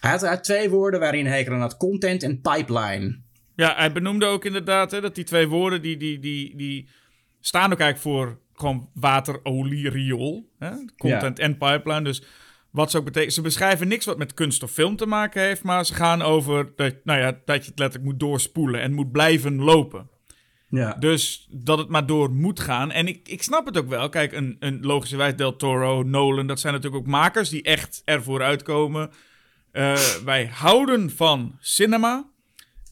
hij 0.00 0.10
had 0.10 0.24
uit 0.24 0.44
twee 0.44 0.70
woorden 0.70 1.00
waarin 1.00 1.26
hij 1.26 1.50
aan 1.50 1.60
had: 1.60 1.76
content 1.76 2.22
en 2.22 2.40
pipeline. 2.40 3.20
Ja, 3.54 3.74
hij 3.76 3.92
benoemde 3.92 4.26
ook 4.26 4.44
inderdaad 4.44 4.90
hè, 4.90 5.00
dat 5.00 5.14
die 5.14 5.24
twee 5.24 5.48
woorden 5.48 5.82
die, 5.82 5.96
die, 5.96 6.18
die, 6.18 6.56
die 6.56 6.88
staan 7.40 7.72
ook 7.72 7.80
eigenlijk 7.80 8.16
voor 8.16 8.40
gewoon 8.62 8.90
water, 8.94 9.40
olie, 9.42 9.90
riool. 9.90 10.50
Hè? 10.58 10.70
Content 10.96 11.38
en 11.38 11.58
pipeline. 11.58 12.02
Dus 12.02 12.22
wat 12.70 12.90
ze 12.90 12.98
ook 12.98 13.04
betekent. 13.04 13.32
Ze 13.32 13.40
beschrijven 13.40 13.88
niks 13.88 14.04
wat 14.04 14.18
met 14.18 14.34
kunst 14.34 14.62
of 14.62 14.70
film 14.70 14.96
te 14.96 15.06
maken 15.06 15.42
heeft. 15.42 15.62
Maar 15.62 15.86
ze 15.86 15.94
gaan 15.94 16.22
over 16.22 16.72
dat, 16.76 16.94
nou 17.04 17.20
ja, 17.20 17.40
dat 17.44 17.64
je 17.64 17.70
het 17.70 17.78
letterlijk 17.78 18.10
moet 18.10 18.20
doorspoelen 18.20 18.80
en 18.80 18.92
moet 18.92 19.12
blijven 19.12 19.56
lopen. 19.56 20.10
Ja. 20.68 20.92
Dus 20.92 21.48
dat 21.50 21.78
het 21.78 21.88
maar 21.88 22.06
door 22.06 22.30
moet 22.30 22.60
gaan. 22.60 22.90
En 22.90 23.06
ik, 23.06 23.28
ik 23.28 23.42
snap 23.42 23.66
het 23.66 23.78
ook 23.78 23.88
wel. 23.88 24.08
Kijk, 24.08 24.32
een, 24.32 24.56
een 24.58 24.80
logischerwijs 24.80 25.36
Del 25.36 25.56
Toro, 25.56 26.02
Nolan, 26.02 26.46
dat 26.46 26.60
zijn 26.60 26.74
natuurlijk 26.74 27.02
ook 27.02 27.10
makers 27.10 27.48
die 27.48 27.62
echt 27.62 28.02
ervoor 28.04 28.42
uitkomen. 28.42 29.10
Uh, 29.72 29.94
wij 30.24 30.46
houden 30.46 31.10
van 31.10 31.56
cinema. 31.60 32.30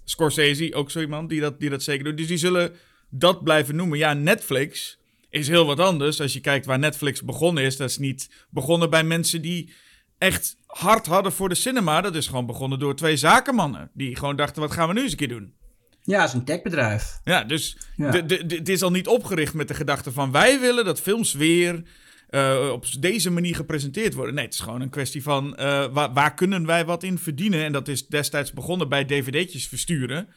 Scorsese, 0.05 0.75
ook 0.75 0.91
zo 0.91 1.01
iemand 1.01 1.29
die 1.29 1.41
dat, 1.41 1.61
die 1.61 1.71
dat 1.71 1.83
zeker 1.83 2.05
doet. 2.05 2.17
Dus 2.17 2.27
die 2.27 2.37
zullen 2.37 2.73
dat 3.11 3.45
blijven 3.45 3.77
noemen. 3.77 3.99
Ja, 3.99 4.13
Netflix 4.13 5.00
is 5.31 5.49
heel 5.49 5.67
wat 5.67 5.81
anders. 5.81 6.21
Als 6.21 6.33
je 6.33 6.41
kijkt 6.41 6.67
waar 6.67 6.79
Netflix 6.79 7.23
begonnen 7.23 7.65
is, 7.65 7.77
dat 7.77 7.91
is 7.91 7.99
niet 7.99 8.31
begonnen 8.51 8.91
bij 8.91 9.05
mensen 9.05 9.43
die 9.43 9.73
echt 10.19 10.57
hard 10.67 11.07
hadden 11.07 11.33
voor 11.33 11.49
de 11.49 11.55
cinema. 11.55 12.01
Dat 12.01 12.15
is 12.15 12.27
gewoon 12.27 12.47
begonnen 12.47 12.79
door 12.79 12.97
twee 12.97 13.17
zakenmannen. 13.17 13.91
Die 13.95 14.17
gewoon 14.17 14.37
dachten, 14.37 14.63
wat 14.63 14.73
gaan 14.73 14.89
we 14.89 14.95
nu 14.95 15.03
eens 15.03 15.11
een 15.11 15.17
keer 15.17 15.29
doen? 15.29 15.55
Ja, 16.03 16.21
het 16.21 16.29
is 16.29 16.35
een 16.35 16.45
techbedrijf. 16.45 17.21
Ja, 17.25 17.45
dus 17.45 17.77
het 17.97 18.69
is 18.69 18.83
al 18.83 18.91
niet 18.91 19.09
opgericht 19.09 19.55
met 19.55 19.69
de 19.69 19.75
gedachte 19.75 20.13
van... 20.13 20.33
wij 20.33 20.61
willen 20.61 20.85
dat 20.85 21.01
films 21.01 21.33
weer 21.33 21.83
uh, 22.31 22.71
op 22.73 22.87
deze 23.01 23.31
manier 23.31 23.55
gepresenteerd 23.55 24.15
worden. 24.15 24.35
Nee, 24.35 24.45
het 24.45 24.55
is 24.55 24.61
gewoon 24.61 24.81
een 24.81 24.91
kwestie 24.91 25.23
van... 25.23 25.47
Uh, 25.61 25.87
waar, 25.87 26.13
waar, 26.13 26.35
kunnen 26.35 26.67
wij 26.67 26.85
wat 26.85 27.03
in 27.03 27.19
verdienen? 27.19 27.65
En 27.65 27.73
dat 27.73 27.89
is 27.89 28.07
destijds 28.07 28.53
begonnen 28.53 28.89
bij 28.89 29.05
dvd'tjes 29.05 29.69
versturen. 29.69 30.29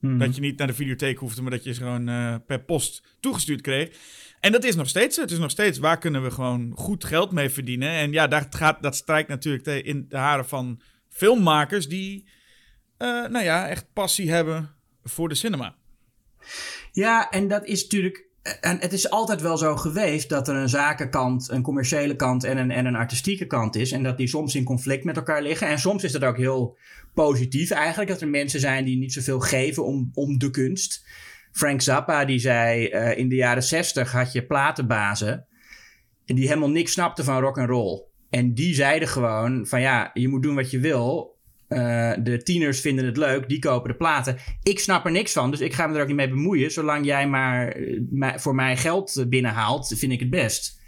Mhm. 0.00 0.18
Dat 0.18 0.34
je 0.34 0.40
niet 0.40 0.58
naar 0.58 0.66
de 0.66 0.74
videotheek 0.74 1.18
hoefde, 1.18 1.42
maar 1.42 1.50
dat 1.50 1.64
je 1.64 1.74
ze 1.74 1.80
gewoon 1.80 2.08
uh, 2.08 2.34
per 2.46 2.60
post 2.60 3.02
toegestuurd 3.20 3.60
kreeg. 3.60 3.88
En 4.40 4.52
dat 4.52 4.64
is 4.64 4.74
nog 4.74 4.88
steeds 4.88 5.16
Het 5.16 5.30
is 5.30 5.38
nog 5.38 5.50
steeds 5.50 5.78
waar 5.78 5.98
kunnen 5.98 6.22
we 6.22 6.30
gewoon 6.30 6.72
goed 6.76 7.04
geld 7.04 7.32
mee 7.32 7.50
verdienen. 7.50 7.90
En 7.90 8.12
ja, 8.12 8.26
dat, 8.26 8.54
gaat, 8.54 8.82
dat 8.82 8.96
strijkt 8.96 9.28
natuurlijk 9.28 9.66
in 9.66 10.06
de 10.08 10.16
haren 10.16 10.48
van 10.48 10.80
filmmakers 11.08 11.88
die, 11.88 12.28
uh, 12.98 13.08
nou 13.08 13.44
ja, 13.44 13.68
echt 13.68 13.86
passie 13.92 14.30
hebben 14.30 14.74
voor 15.04 15.28
de 15.28 15.34
cinema. 15.34 15.74
Ja, 16.92 17.30
en 17.30 17.48
dat 17.48 17.64
is 17.64 17.82
natuurlijk. 17.82 18.26
En 18.60 18.78
het 18.78 18.92
is 18.92 19.10
altijd 19.10 19.40
wel 19.40 19.58
zo 19.58 19.76
geweest 19.76 20.28
dat 20.28 20.48
er 20.48 20.54
een 20.54 20.68
zakenkant, 20.68 21.50
een 21.50 21.62
commerciële 21.62 22.16
kant 22.16 22.44
en 22.44 22.56
een, 22.56 22.70
en 22.70 22.86
een 22.86 22.96
artistieke 22.96 23.46
kant 23.46 23.76
is. 23.76 23.92
En 23.92 24.02
dat 24.02 24.16
die 24.16 24.26
soms 24.26 24.54
in 24.54 24.64
conflict 24.64 25.04
met 25.04 25.16
elkaar 25.16 25.42
liggen. 25.42 25.68
En 25.68 25.78
soms 25.78 26.04
is 26.04 26.12
dat 26.12 26.24
ook 26.24 26.36
heel 26.36 26.76
positief 27.14 27.70
eigenlijk. 27.70 28.10
Dat 28.10 28.20
er 28.20 28.28
mensen 28.28 28.60
zijn 28.60 28.84
die 28.84 28.96
niet 28.96 29.12
zoveel 29.12 29.40
geven 29.40 29.84
om, 29.84 30.10
om 30.14 30.38
de 30.38 30.50
kunst. 30.50 31.06
Frank 31.58 31.80
Zappa 31.80 32.24
die 32.24 32.38
zei 32.38 32.88
uh, 32.88 33.18
in 33.18 33.28
de 33.28 33.34
jaren 33.34 33.62
60 33.62 34.12
had 34.12 34.32
je 34.32 34.46
platenbazen 34.46 35.46
die 36.24 36.46
helemaal 36.46 36.70
niks 36.70 36.92
snapten 36.92 37.24
van 37.24 37.40
rock 37.40 37.58
and 37.58 37.68
roll. 37.68 38.02
En 38.30 38.54
die 38.54 38.74
zeiden 38.74 39.08
gewoon 39.08 39.66
van 39.66 39.80
ja, 39.80 40.10
je 40.14 40.28
moet 40.28 40.42
doen 40.42 40.54
wat 40.54 40.70
je 40.70 40.78
wil. 40.78 41.36
Uh, 41.68 42.12
de 42.22 42.42
tieners 42.42 42.80
vinden 42.80 43.06
het 43.06 43.16
leuk, 43.16 43.48
die 43.48 43.58
kopen 43.58 43.90
de 43.90 43.96
platen. 43.96 44.36
Ik 44.62 44.78
snap 44.78 45.04
er 45.04 45.10
niks 45.10 45.32
van, 45.32 45.50
dus 45.50 45.60
ik 45.60 45.74
ga 45.74 45.86
me 45.86 45.94
er 45.94 46.00
ook 46.00 46.06
niet 46.06 46.16
mee 46.16 46.28
bemoeien. 46.28 46.70
Zolang 46.70 47.04
jij 47.06 47.28
maar 47.28 47.76
uh, 47.76 48.36
voor 48.36 48.54
mij 48.54 48.76
geld 48.76 49.24
binnenhaalt, 49.28 49.94
vind 49.96 50.12
ik 50.12 50.20
het 50.20 50.30
best. 50.30 50.80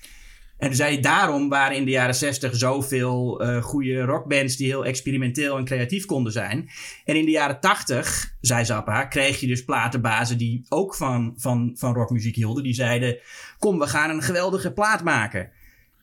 En 0.60 0.74
zei 0.74 1.00
daarom 1.00 1.48
waren 1.48 1.76
in 1.76 1.84
de 1.84 1.90
jaren 1.90 2.14
60 2.14 2.56
zoveel 2.56 3.42
uh, 3.42 3.62
goede 3.62 4.00
rockbands 4.00 4.56
die 4.56 4.66
heel 4.66 4.84
experimenteel 4.84 5.56
en 5.56 5.64
creatief 5.64 6.04
konden 6.06 6.32
zijn. 6.32 6.70
En 7.04 7.16
in 7.16 7.24
de 7.24 7.30
jaren 7.30 7.60
80, 7.60 8.36
zei 8.40 8.64
Zappa, 8.64 9.04
kreeg 9.04 9.40
je 9.40 9.46
dus 9.46 9.64
platenbazen 9.64 10.38
die 10.38 10.66
ook 10.68 10.94
van, 10.94 11.34
van, 11.36 11.70
van 11.74 11.94
rockmuziek 11.94 12.36
hielden. 12.36 12.62
Die 12.62 12.74
zeiden: 12.74 13.18
Kom, 13.58 13.78
we 13.78 13.86
gaan 13.86 14.10
een 14.10 14.22
geweldige 14.22 14.72
plaat 14.72 15.04
maken. 15.04 15.40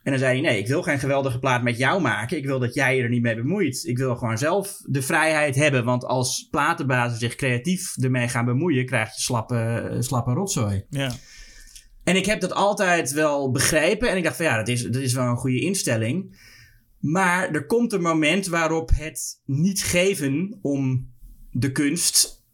En 0.03 0.13
dan 0.13 0.21
zei 0.21 0.41
hij: 0.41 0.51
Nee, 0.51 0.59
ik 0.59 0.67
wil 0.67 0.83
geen 0.83 0.99
geweldige 0.99 1.39
plaat 1.39 1.63
met 1.63 1.77
jou 1.77 2.01
maken. 2.01 2.37
Ik 2.37 2.45
wil 2.45 2.59
dat 2.59 2.73
jij 2.73 2.95
je 2.95 3.03
er 3.03 3.09
niet 3.09 3.21
mee 3.21 3.35
bemoeit. 3.35 3.83
Ik 3.85 3.97
wil 3.97 4.15
gewoon 4.15 4.37
zelf 4.37 4.81
de 4.85 5.01
vrijheid 5.01 5.55
hebben. 5.55 5.83
Want 5.83 6.05
als 6.05 6.47
platenbazen 6.51 7.19
zich 7.19 7.35
creatief 7.35 7.97
ermee 7.97 8.27
gaan 8.27 8.45
bemoeien, 8.45 8.85
krijg 8.85 9.15
je 9.15 9.21
slappe, 9.21 9.95
slappe 9.99 10.33
rotzooi. 10.33 10.85
Ja. 10.89 11.11
En 12.07 12.15
ik 12.15 12.25
heb 12.25 12.41
dat 12.41 12.53
altijd 12.53 13.11
wel 13.11 13.51
begrepen. 13.51 14.09
En 14.09 14.17
ik 14.17 14.23
dacht 14.23 14.35
van 14.35 14.45
ja, 14.45 14.57
dat 14.57 14.67
is, 14.67 14.83
dat 14.83 15.01
is 15.01 15.13
wel 15.13 15.25
een 15.25 15.37
goede 15.37 15.59
instelling. 15.59 16.37
Maar 16.99 17.49
er 17.49 17.65
komt 17.65 17.93
een 17.93 18.01
moment 18.01 18.47
waarop 18.47 18.91
het 18.93 19.41
niet 19.45 19.83
geven 19.83 20.59
om 20.61 21.11
de 21.51 21.71
kunst 21.71 22.45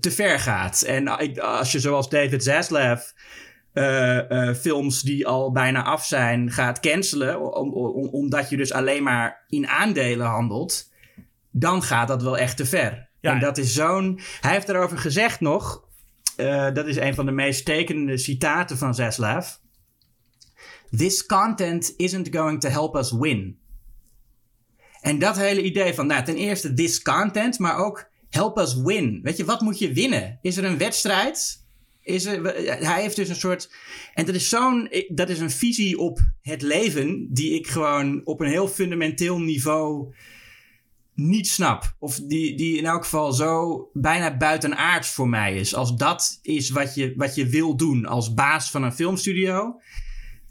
te 0.00 0.10
ver 0.10 0.38
gaat. 0.38 0.82
En 0.82 1.08
als 1.40 1.72
je 1.72 1.80
zoals 1.80 2.08
David 2.08 2.42
Zaslav 2.42 3.02
uh, 3.72 4.20
uh, 4.28 4.54
films 4.54 5.02
die 5.02 5.26
al 5.26 5.52
bijna 5.52 5.84
af 5.84 6.04
zijn 6.04 6.50
gaat 6.50 6.80
cancelen, 6.80 7.54
om, 7.54 7.72
om, 7.72 8.08
omdat 8.08 8.50
je 8.50 8.56
dus 8.56 8.72
alleen 8.72 9.02
maar 9.02 9.44
in 9.48 9.68
aandelen 9.68 10.26
handelt, 10.26 10.92
dan 11.50 11.82
gaat 11.82 12.08
dat 12.08 12.22
wel 12.22 12.38
echt 12.38 12.56
te 12.56 12.66
ver. 12.66 13.08
Ja. 13.20 13.32
En 13.32 13.40
dat 13.40 13.58
is 13.58 13.74
zo'n. 13.74 14.20
Hij 14.40 14.52
heeft 14.52 14.68
erover 14.68 14.98
gezegd 14.98 15.40
nog. 15.40 15.87
Uh, 16.40 16.74
dat 16.74 16.86
is 16.86 16.96
een 16.96 17.14
van 17.14 17.26
de 17.26 17.32
meest 17.32 17.64
tekenende 17.64 18.18
citaten 18.18 18.78
van 18.78 18.94
Zaslav. 18.94 19.48
This 20.96 21.26
content 21.26 21.94
isn't 21.96 22.28
going 22.36 22.60
to 22.60 22.68
help 22.68 22.96
us 22.96 23.12
win. 23.12 23.58
En 25.00 25.18
dat 25.18 25.36
hele 25.36 25.62
idee 25.62 25.94
van, 25.94 26.06
nou, 26.06 26.24
ten 26.24 26.36
eerste 26.36 26.74
this 26.74 27.02
content, 27.02 27.58
maar 27.58 27.76
ook 27.76 28.10
help 28.28 28.58
us 28.58 28.74
win. 28.74 29.20
Weet 29.22 29.36
je, 29.36 29.44
wat 29.44 29.60
moet 29.60 29.78
je 29.78 29.92
winnen? 29.92 30.38
Is 30.42 30.56
er 30.56 30.64
een 30.64 30.78
wedstrijd? 30.78 31.66
Is 32.02 32.24
er, 32.24 32.42
hij 32.84 33.00
heeft 33.00 33.16
dus 33.16 33.28
een 33.28 33.34
soort. 33.34 33.70
En 34.14 34.24
dat 34.26 34.34
is 34.34 34.48
zo'n. 34.48 34.90
Dat 35.08 35.28
is 35.28 35.40
een 35.40 35.50
visie 35.50 35.98
op 35.98 36.20
het 36.42 36.62
leven. 36.62 37.28
die 37.30 37.54
ik 37.54 37.66
gewoon 37.66 38.20
op 38.24 38.40
een 38.40 38.48
heel 38.48 38.68
fundamenteel 38.68 39.38
niveau 39.40 40.14
niet 41.18 41.48
snap. 41.48 41.94
Of 41.98 42.20
die, 42.20 42.56
die 42.56 42.76
in 42.76 42.86
elk 42.86 43.02
geval 43.02 43.32
zo 43.32 43.90
bijna 43.92 44.36
buitenaards 44.36 45.10
voor 45.10 45.28
mij 45.28 45.56
is. 45.56 45.74
Als 45.74 45.96
dat 45.96 46.38
is 46.42 46.70
wat 46.70 46.94
je, 46.94 47.12
wat 47.16 47.34
je 47.34 47.46
wil 47.46 47.76
doen 47.76 48.06
als 48.06 48.34
baas 48.34 48.70
van 48.70 48.82
een 48.82 48.92
filmstudio. 48.92 49.80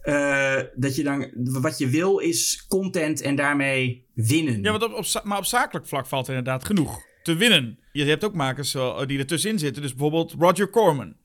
Uh, 0.04 0.62
dat 0.76 0.96
je 0.96 1.04
dan, 1.04 1.32
wat 1.62 1.78
je 1.78 1.88
wil 1.88 2.18
is 2.18 2.66
content 2.68 3.22
en 3.22 3.36
daarmee 3.36 4.06
winnen. 4.14 4.64
Ja, 4.64 4.78
want 4.78 4.84
op, 4.94 5.24
maar 5.24 5.38
op 5.38 5.46
zakelijk 5.46 5.88
vlak 5.88 6.08
valt 6.08 6.28
inderdaad 6.28 6.66
genoeg 6.66 7.02
te 7.24 7.36
winnen. 7.36 7.80
Je 7.92 8.04
hebt 8.04 8.24
ook 8.24 8.34
makers 8.34 8.72
die 9.06 9.20
er 9.20 9.26
tussenin 9.26 9.60
zitten. 9.60 9.82
Dus 9.82 9.92
bijvoorbeeld 9.92 10.36
Roger 10.40 10.70
Corman. 10.70 11.16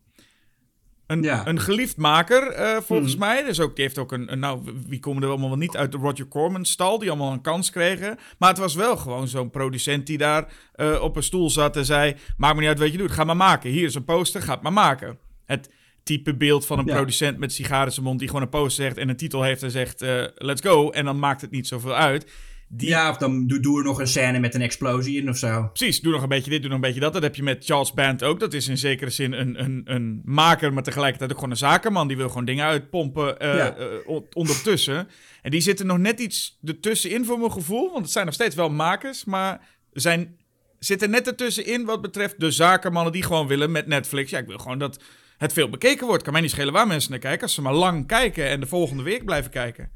Een, 1.13 1.49
een 1.49 1.61
geliefd 1.61 1.97
maker, 1.97 2.59
uh, 2.61 2.77
volgens 2.81 3.11
hmm. 3.11 3.21
mij. 3.21 3.45
Dus 3.45 3.61
ook, 3.61 3.77
die 3.77 3.85
heeft 3.85 3.99
ook 3.99 4.13
een, 4.13 4.39
Nou, 4.39 4.61
wie 4.87 5.01
komen 5.01 5.23
er 5.23 5.29
allemaal 5.29 5.57
niet 5.57 5.77
uit 5.77 5.93
de 5.93 5.99
Roger 5.99 6.29
Corman-stal... 6.29 6.99
die 6.99 7.09
allemaal 7.09 7.33
een 7.33 7.41
kans 7.41 7.71
kregen. 7.71 8.19
Maar 8.39 8.49
het 8.49 8.59
was 8.59 8.75
wel 8.75 8.97
gewoon 8.97 9.29
zo'n 9.29 9.51
producent 9.51 10.07
die 10.07 10.19
daar 10.19 10.53
uh, 10.77 11.03
op 11.03 11.17
een 11.17 11.23
stoel 11.23 11.51
zat... 11.51 11.77
en 11.77 11.85
zei, 11.85 12.17
maak 12.37 12.55
me 12.55 12.61
niet 12.61 12.69
uit 12.69 12.79
wat 12.79 12.93
je 12.93 12.99
doet, 12.99 13.13
ga 13.13 13.25
maar 13.25 13.37
maken. 13.37 13.71
Hier 13.71 13.85
is 13.85 13.95
een 13.95 14.05
poster, 14.05 14.43
ga 14.43 14.53
het 14.53 14.63
maar 14.63 14.73
maken. 14.73 15.19
Het 15.45 15.71
type 16.03 16.35
beeld 16.35 16.67
van 16.67 16.79
een 16.79 16.85
producent 16.85 17.39
met 17.39 17.53
sigaren 17.53 17.87
in 17.87 17.93
zijn 17.93 18.07
mond... 18.07 18.19
die 18.19 18.29
gewoon 18.29 18.43
een 18.43 18.49
poster 18.49 18.85
zegt 18.85 18.97
en 18.97 19.09
een 19.09 19.17
titel 19.17 19.43
heeft 19.43 19.63
en 19.63 19.71
zegt... 19.71 20.03
Uh, 20.03 20.25
let's 20.35 20.61
go, 20.61 20.91
en 20.91 21.05
dan 21.05 21.19
maakt 21.19 21.41
het 21.41 21.51
niet 21.51 21.67
zoveel 21.67 21.95
uit... 21.95 22.33
Ja, 22.77 23.11
of 23.11 23.17
dan 23.17 23.47
doe, 23.47 23.61
doe 23.61 23.79
er 23.79 23.85
nog 23.85 24.01
een 24.01 24.07
scène 24.07 24.39
met 24.39 24.55
een 24.55 24.63
explosie 24.63 25.21
in 25.21 25.29
of 25.29 25.37
zo. 25.37 25.71
Precies, 25.73 26.01
doe 26.01 26.13
nog 26.13 26.23
een 26.23 26.29
beetje 26.29 26.51
dit, 26.51 26.61
doe 26.61 26.71
nog 26.71 26.79
een 26.79 26.85
beetje 26.85 27.01
dat. 27.01 27.13
Dat 27.13 27.23
heb 27.23 27.35
je 27.35 27.43
met 27.43 27.65
Charles 27.65 27.93
Band 27.93 28.23
ook. 28.23 28.41
Dat 28.41 28.53
is 28.53 28.69
in 28.69 28.79
zekere 28.79 29.11
zin 29.11 29.33
een, 29.33 29.63
een, 29.63 29.83
een 29.85 30.21
maker, 30.25 30.73
maar 30.73 30.83
tegelijkertijd 30.83 31.31
ook 31.31 31.37
gewoon 31.37 31.51
een 31.51 31.57
zakenman. 31.57 32.09
Die 32.09 32.17
wil 32.17 32.29
gewoon 32.29 32.45
dingen 32.45 32.65
uitpompen 32.65 33.45
uh, 33.45 34.21
ondertussen. 34.33 35.09
En 35.43 35.51
die 35.51 35.61
zitten 35.61 35.87
nog 35.87 35.99
net 35.99 36.21
iets 36.21 36.59
ertussenin 36.65 37.25
voor 37.25 37.39
mijn 37.39 37.53
gevoel. 37.53 37.91
Want 37.91 38.03
het 38.03 38.13
zijn 38.13 38.25
nog 38.25 38.35
steeds 38.35 38.55
wel 38.55 38.71
makers, 38.71 39.25
maar 39.25 39.69
zijn 39.93 40.37
zit 40.79 41.03
er 41.03 41.09
net 41.09 41.27
ertussenin 41.27 41.85
wat 41.85 42.01
betreft 42.03 42.41
de 42.41 42.51
zakenmannen 42.51 43.13
die 43.13 43.23
gewoon 43.23 43.47
willen 43.47 43.71
met 43.71 43.87
Netflix. 43.87 44.31
Ja, 44.31 44.39
ik 44.39 44.47
wil 44.47 44.59
gewoon 44.59 44.79
dat 44.79 45.03
het 45.39 45.53
veel 45.53 45.69
bekeken 45.69 46.07
wordt. 46.07 46.23
Kan 46.23 46.33
mij 46.33 46.43
niet 46.43 46.51
schelen 46.51 46.73
waar 46.73 46.87
mensen 46.87 47.11
naar 47.11 47.19
kijken. 47.19 47.43
Als 47.43 47.55
ze 47.55 47.63
maar 47.63 47.75
lang 47.75 48.07
kijken 48.07 48.49
en 48.49 48.61
de 48.61 48.67
volgende 48.67 49.03
week 49.03 49.25
blijven 49.25 49.51
kijken. 49.51 49.91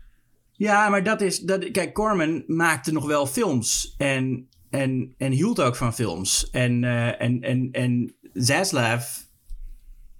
Ja, 0.56 0.88
maar 0.88 1.02
dat 1.02 1.20
is. 1.20 1.40
Dat, 1.40 1.70
kijk, 1.70 1.94
Corman 1.94 2.44
maakte 2.46 2.92
nog 2.92 3.06
wel 3.06 3.26
films. 3.26 3.94
En, 3.96 4.48
en, 4.70 5.14
en 5.18 5.32
hield 5.32 5.60
ook 5.60 5.76
van 5.76 5.94
films. 5.94 6.50
En, 6.50 6.82
uh, 6.82 7.22
en, 7.22 7.40
en, 7.40 7.68
en 7.72 8.14
Zaslav. 8.32 9.06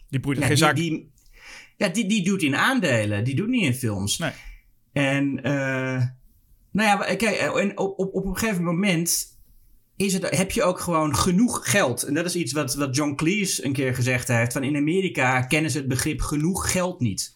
Die 0.09 0.20
boeit 0.20 0.45
geen 0.45 0.57
zak. 0.57 0.76
Die, 0.76 1.12
ja, 1.76 1.89
die, 1.89 2.09
die 2.09 2.24
doet 2.24 2.43
in 2.43 2.57
aandelen. 2.57 3.24
Die 3.24 3.34
doet 3.34 3.49
niet 3.49 3.64
in 3.64 3.74
films. 3.74 4.18
Nee. 4.18 4.32
En. 4.93 5.39
Uh, 5.47 6.03
nou 6.72 6.89
ja, 6.89 7.14
kijk, 7.14 7.37
en 7.37 7.78
op, 7.78 7.99
op, 7.99 8.14
op 8.14 8.24
een 8.26 8.37
gegeven 8.37 8.64
moment 8.64 9.39
is 9.97 10.12
het, 10.12 10.37
heb 10.37 10.51
je 10.51 10.62
ook 10.62 10.80
gewoon 10.80 11.16
genoeg 11.16 11.70
geld. 11.70 12.03
En 12.03 12.14
dat 12.14 12.24
is 12.24 12.37
iets 12.37 12.53
wat, 12.53 12.74
wat 12.74 12.97
John 12.97 13.14
Cleese 13.14 13.64
een 13.64 13.72
keer 13.72 13.95
gezegd 13.95 14.28
heeft. 14.28 14.53
Van 14.53 14.64
in 14.64 14.76
Amerika 14.76 15.41
kennen 15.41 15.70
ze 15.70 15.78
het 15.78 15.89
begrip 15.89 16.20
genoeg 16.20 16.70
geld 16.70 17.01
niet. 17.01 17.34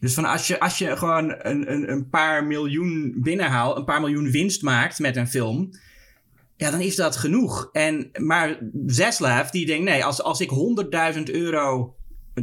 Dus 0.00 0.14
van 0.14 0.24
als 0.24 0.46
je, 0.46 0.60
als 0.60 0.78
je 0.78 0.96
gewoon 0.96 1.34
een, 1.38 1.72
een, 1.72 1.90
een 1.90 2.08
paar 2.08 2.44
miljoen 2.44 3.14
binnenhaalt, 3.16 3.76
een 3.76 3.84
paar 3.84 4.00
miljoen 4.00 4.30
winst 4.30 4.62
maakt 4.62 4.98
met 4.98 5.16
een 5.16 5.28
film. 5.28 5.70
Ja, 6.56 6.70
dan 6.70 6.80
is 6.80 6.96
dat 6.96 7.16
genoeg. 7.16 7.68
En, 7.72 8.10
maar 8.12 8.58
Zaslav, 8.86 9.50
die 9.50 9.66
denkt, 9.66 9.84
nee, 9.84 10.04
als, 10.04 10.22
als 10.22 10.40
ik 10.40 10.50
100.000 11.16 11.22
euro, 11.22 11.94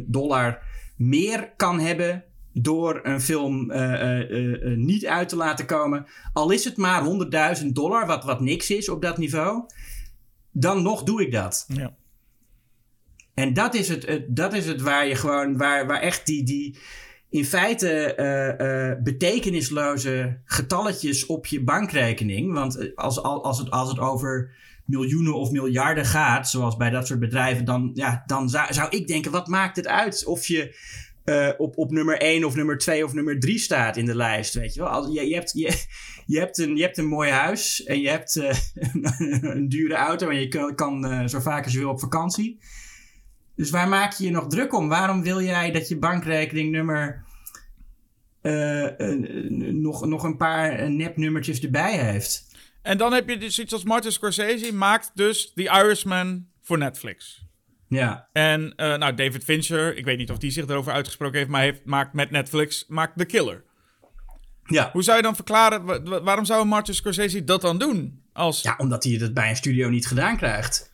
dollar 0.02 0.62
meer 0.96 1.52
kan 1.56 1.80
hebben 1.80 2.24
door 2.52 3.00
een 3.02 3.20
film 3.20 3.70
uh, 3.70 4.30
uh, 4.30 4.76
niet 4.76 5.06
uit 5.06 5.28
te 5.28 5.36
laten 5.36 5.66
komen. 5.66 6.06
Al 6.32 6.50
is 6.50 6.64
het 6.64 6.76
maar 6.76 7.02
100.000 7.60 7.66
dollar, 7.66 8.06
wat, 8.06 8.24
wat 8.24 8.40
niks 8.40 8.70
is 8.70 8.88
op 8.88 9.02
dat 9.02 9.18
niveau. 9.18 9.64
Dan 10.50 10.82
nog 10.82 11.02
doe 11.02 11.22
ik 11.22 11.32
dat. 11.32 11.64
Ja. 11.68 11.94
En 13.34 13.54
dat 13.54 13.74
is 13.74 13.88
het, 13.88 14.06
het, 14.06 14.36
dat 14.36 14.52
is 14.52 14.66
het 14.66 14.80
waar 14.80 15.06
je 15.06 15.14
gewoon, 15.14 15.56
waar, 15.56 15.86
waar 15.86 16.00
echt 16.00 16.26
die, 16.26 16.44
die 16.44 16.78
in 17.32 17.44
feite 17.44 19.00
betekenisloze 19.02 20.40
getalletjes 20.44 21.26
op 21.26 21.46
je 21.46 21.64
bankrekening. 21.64 22.52
Want 22.52 22.96
als, 22.96 23.22
als, 23.22 23.58
het, 23.58 23.70
als 23.70 23.88
het 23.88 23.98
over 23.98 24.50
miljoenen 24.84 25.34
of 25.34 25.50
miljarden 25.50 26.06
gaat, 26.06 26.50
zoals 26.50 26.76
bij 26.76 26.90
dat 26.90 27.06
soort 27.06 27.20
bedrijven, 27.20 27.64
dan, 27.64 27.90
ja, 27.94 28.22
dan 28.26 28.48
zou, 28.48 28.88
ik 28.90 29.06
denken: 29.06 29.30
wat 29.30 29.46
maakt 29.46 29.76
het 29.76 29.86
uit 29.86 30.24
of 30.24 30.46
je 30.46 30.76
op, 31.58 31.78
op 31.78 31.90
nummer 31.90 32.18
1 32.18 32.44
of 32.44 32.54
nummer 32.54 32.78
2 32.78 33.04
of 33.04 33.12
nummer 33.12 33.40
3 33.40 33.58
staat 33.58 33.96
in 33.96 34.06
de 34.06 34.16
lijst. 34.16 34.54
Weet 34.54 34.74
je 34.74 34.80
wel? 34.80 34.88
Als, 34.88 35.14
je, 35.14 35.28
je, 35.28 35.34
hebt, 35.34 35.52
je, 35.52 35.82
je, 36.26 36.38
hebt 36.38 36.58
een, 36.58 36.76
je 36.76 36.82
hebt 36.82 36.98
een 36.98 37.08
mooi 37.08 37.30
huis 37.30 37.84
en 37.84 38.00
je 38.00 38.08
hebt 38.08 38.36
uh, 38.36 38.54
een 39.54 39.68
dure 39.68 39.94
auto 39.94 40.28
en 40.28 40.40
je 40.40 40.48
kan, 40.48 40.74
kan 40.74 41.28
zo 41.28 41.40
vaak 41.40 41.64
als 41.64 41.72
je 41.72 41.78
wil 41.78 41.90
op 41.90 42.00
vakantie. 42.00 42.58
Dus 43.56 43.70
waar 43.70 43.88
maak 43.88 44.12
je 44.12 44.24
je 44.24 44.30
nog 44.30 44.46
druk 44.46 44.74
om? 44.74 44.88
Waarom 44.88 45.22
wil 45.22 45.42
jij 45.42 45.70
dat 45.70 45.88
je 45.88 45.98
bankrekening 45.98 46.70
nummer 46.70 47.24
nog, 49.72 50.06
nog 50.06 50.22
een 50.22 50.36
paar 50.36 50.90
nepnummertjes 50.90 51.60
erbij 51.60 51.98
heeft? 51.98 52.50
En 52.82 52.98
dan 52.98 53.12
heb 53.12 53.28
je 53.28 53.38
dus 53.38 53.58
iets 53.58 53.72
als 53.72 53.84
Martin 53.84 54.12
Scorsese 54.12 54.74
maakt 54.74 55.10
dus 55.14 55.52
The 55.54 55.62
Irishman 55.62 56.46
voor 56.62 56.78
Netflix. 56.78 57.46
Ja. 57.88 58.28
En 58.32 58.62
uh, 58.62 58.96
nou, 58.96 59.14
David 59.14 59.44
Fincher, 59.44 59.96
ik 59.96 60.04
weet 60.04 60.18
niet 60.18 60.30
of 60.30 60.38
die 60.38 60.50
zich 60.50 60.68
erover 60.68 60.92
uitgesproken 60.92 61.38
heeft, 61.38 61.50
maar 61.50 61.62
heeft, 61.62 61.84
maakt 61.84 62.12
met 62.12 62.30
Netflix 62.30 62.84
maakt 62.88 63.18
The 63.18 63.24
Killer. 63.24 63.64
Ja. 64.64 64.90
Hoe 64.92 65.02
zou 65.02 65.16
je 65.16 65.22
dan 65.22 65.34
verklaren, 65.34 66.24
waarom 66.24 66.44
zou 66.44 66.66
Martin 66.66 66.94
Scorsese 66.94 67.44
dat 67.44 67.60
dan 67.60 67.78
doen? 67.78 68.22
Als... 68.32 68.62
Ja, 68.62 68.74
omdat 68.78 69.04
hij 69.04 69.12
het 69.12 69.34
bij 69.34 69.48
een 69.48 69.56
studio 69.56 69.88
niet 69.88 70.06
gedaan 70.06 70.36
krijgt. 70.36 70.91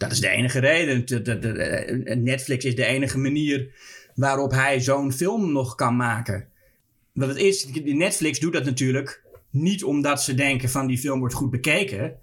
Dat 0.00 0.12
is 0.12 0.20
de 0.20 0.28
enige 0.28 0.58
reden. 0.58 1.06
De, 1.06 1.22
de, 1.22 1.38
de, 1.38 2.16
Netflix 2.16 2.64
is 2.64 2.74
de 2.74 2.84
enige 2.84 3.18
manier 3.18 3.68
waarop 4.14 4.50
hij 4.50 4.80
zo'n 4.80 5.12
film 5.12 5.52
nog 5.52 5.74
kan 5.74 5.96
maken. 5.96 6.48
Wat 7.12 7.28
het 7.28 7.36
is, 7.36 7.68
Netflix 7.84 8.38
doet 8.38 8.52
dat 8.52 8.64
natuurlijk 8.64 9.22
niet 9.50 9.84
omdat 9.84 10.22
ze 10.22 10.34
denken 10.34 10.68
van 10.68 10.86
die 10.86 10.98
film 10.98 11.18
wordt 11.18 11.34
goed 11.34 11.50
bekeken. 11.50 12.16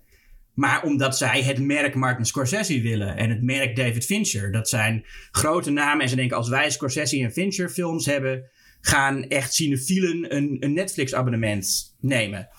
Maar 0.53 0.83
omdat 0.83 1.17
zij 1.17 1.43
het 1.43 1.59
merk 1.59 1.95
Martin 1.95 2.25
Scorsese 2.25 2.81
willen 2.81 3.15
en 3.17 3.29
het 3.29 3.41
merk 3.41 3.75
David 3.75 4.05
Fincher. 4.05 4.51
Dat 4.51 4.69
zijn 4.69 5.05
grote 5.31 5.71
namen 5.71 6.01
en 6.01 6.09
ze 6.09 6.15
denken 6.15 6.37
als 6.37 6.49
wij 6.49 6.71
Scorsese 6.71 7.19
en 7.19 7.31
Fincher 7.31 7.69
films 7.69 8.05
hebben, 8.05 8.49
gaan 8.81 9.23
echt 9.27 9.53
cinefielen 9.53 10.35
een, 10.35 10.57
een 10.59 10.73
Netflix 10.73 11.13
abonnement 11.13 11.95
nemen. 11.99 12.49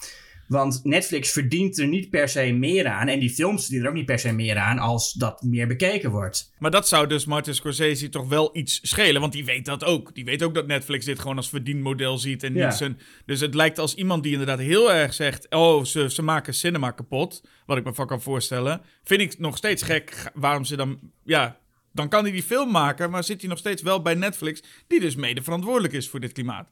Want 0.48 0.80
Netflix 0.84 1.30
verdient 1.30 1.78
er 1.78 1.86
niet 1.86 2.10
per 2.10 2.28
se 2.28 2.52
meer 2.52 2.86
aan. 2.86 3.08
En 3.08 3.18
die 3.18 3.30
films 3.30 3.60
verdienen 3.60 3.84
er 3.84 3.90
ook 3.90 3.98
niet 3.98 4.06
per 4.06 4.18
se 4.18 4.32
meer 4.32 4.56
aan 4.56 4.78
als 4.78 5.12
dat 5.12 5.42
meer 5.42 5.66
bekeken 5.66 6.10
wordt. 6.10 6.52
Maar 6.58 6.70
dat 6.70 6.88
zou 6.88 7.06
dus 7.06 7.24
Martin 7.24 7.54
Scorsese 7.54 8.08
toch 8.08 8.28
wel 8.28 8.56
iets 8.56 8.80
schelen. 8.82 9.20
Want 9.20 9.32
die 9.32 9.44
weet 9.44 9.64
dat 9.64 9.84
ook. 9.84 10.14
Die 10.14 10.24
weet 10.24 10.42
ook 10.42 10.54
dat 10.54 10.66
Netflix 10.66 11.04
dit 11.04 11.18
gewoon 11.18 11.36
als 11.36 11.48
verdienmodel 11.48 12.18
ziet. 12.18 12.42
En 12.42 12.52
niet 12.52 12.74
zijn. 12.74 13.00
Dus 13.26 13.40
het 13.40 13.54
lijkt 13.54 13.78
als 13.78 13.94
iemand 13.94 14.22
die 14.22 14.32
inderdaad 14.32 14.58
heel 14.58 14.92
erg 14.92 15.14
zegt. 15.14 15.50
Oh, 15.50 15.84
ze, 15.84 16.10
ze 16.10 16.22
maken 16.22 16.54
cinema 16.54 16.90
kapot. 16.90 17.42
Wat 17.66 17.76
ik 17.76 17.84
me 17.84 17.94
van 17.94 18.06
kan 18.06 18.22
voorstellen. 18.22 18.80
Vind 19.04 19.20
ik 19.20 19.38
nog 19.38 19.56
steeds 19.56 19.82
gek 19.82 20.30
waarom 20.34 20.64
ze 20.64 20.76
dan. 20.76 20.98
Ja, 21.24 21.58
dan 21.92 22.08
kan 22.08 22.22
hij 22.22 22.32
die 22.32 22.42
film 22.42 22.70
maken. 22.70 23.10
Maar 23.10 23.24
zit 23.24 23.40
hij 23.40 23.48
nog 23.48 23.58
steeds 23.58 23.82
wel 23.82 24.02
bij 24.02 24.14
Netflix. 24.14 24.62
Die 24.86 25.00
dus 25.00 25.16
mede 25.16 25.42
verantwoordelijk 25.42 25.92
is 25.92 26.08
voor 26.08 26.20
dit 26.20 26.32
klimaat. 26.32 26.68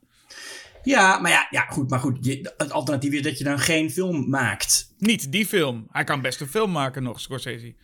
Ja, 0.86 1.18
maar 1.18 1.30
ja, 1.30 1.46
ja 1.50 1.66
goed. 1.68 1.90
Maar 1.90 1.98
goed, 1.98 2.18
je, 2.20 2.52
het 2.56 2.72
alternatief 2.72 3.12
is 3.12 3.22
dat 3.22 3.38
je 3.38 3.44
dan 3.44 3.58
geen 3.58 3.90
film 3.90 4.28
maakt. 4.28 4.94
Niet 4.98 5.32
die 5.32 5.46
film. 5.46 5.86
Hij 5.90 6.04
kan 6.04 6.20
best 6.20 6.40
een 6.40 6.46
film 6.48 6.70
maken 6.70 7.02
nog, 7.02 7.20
Scorsese. 7.20 7.74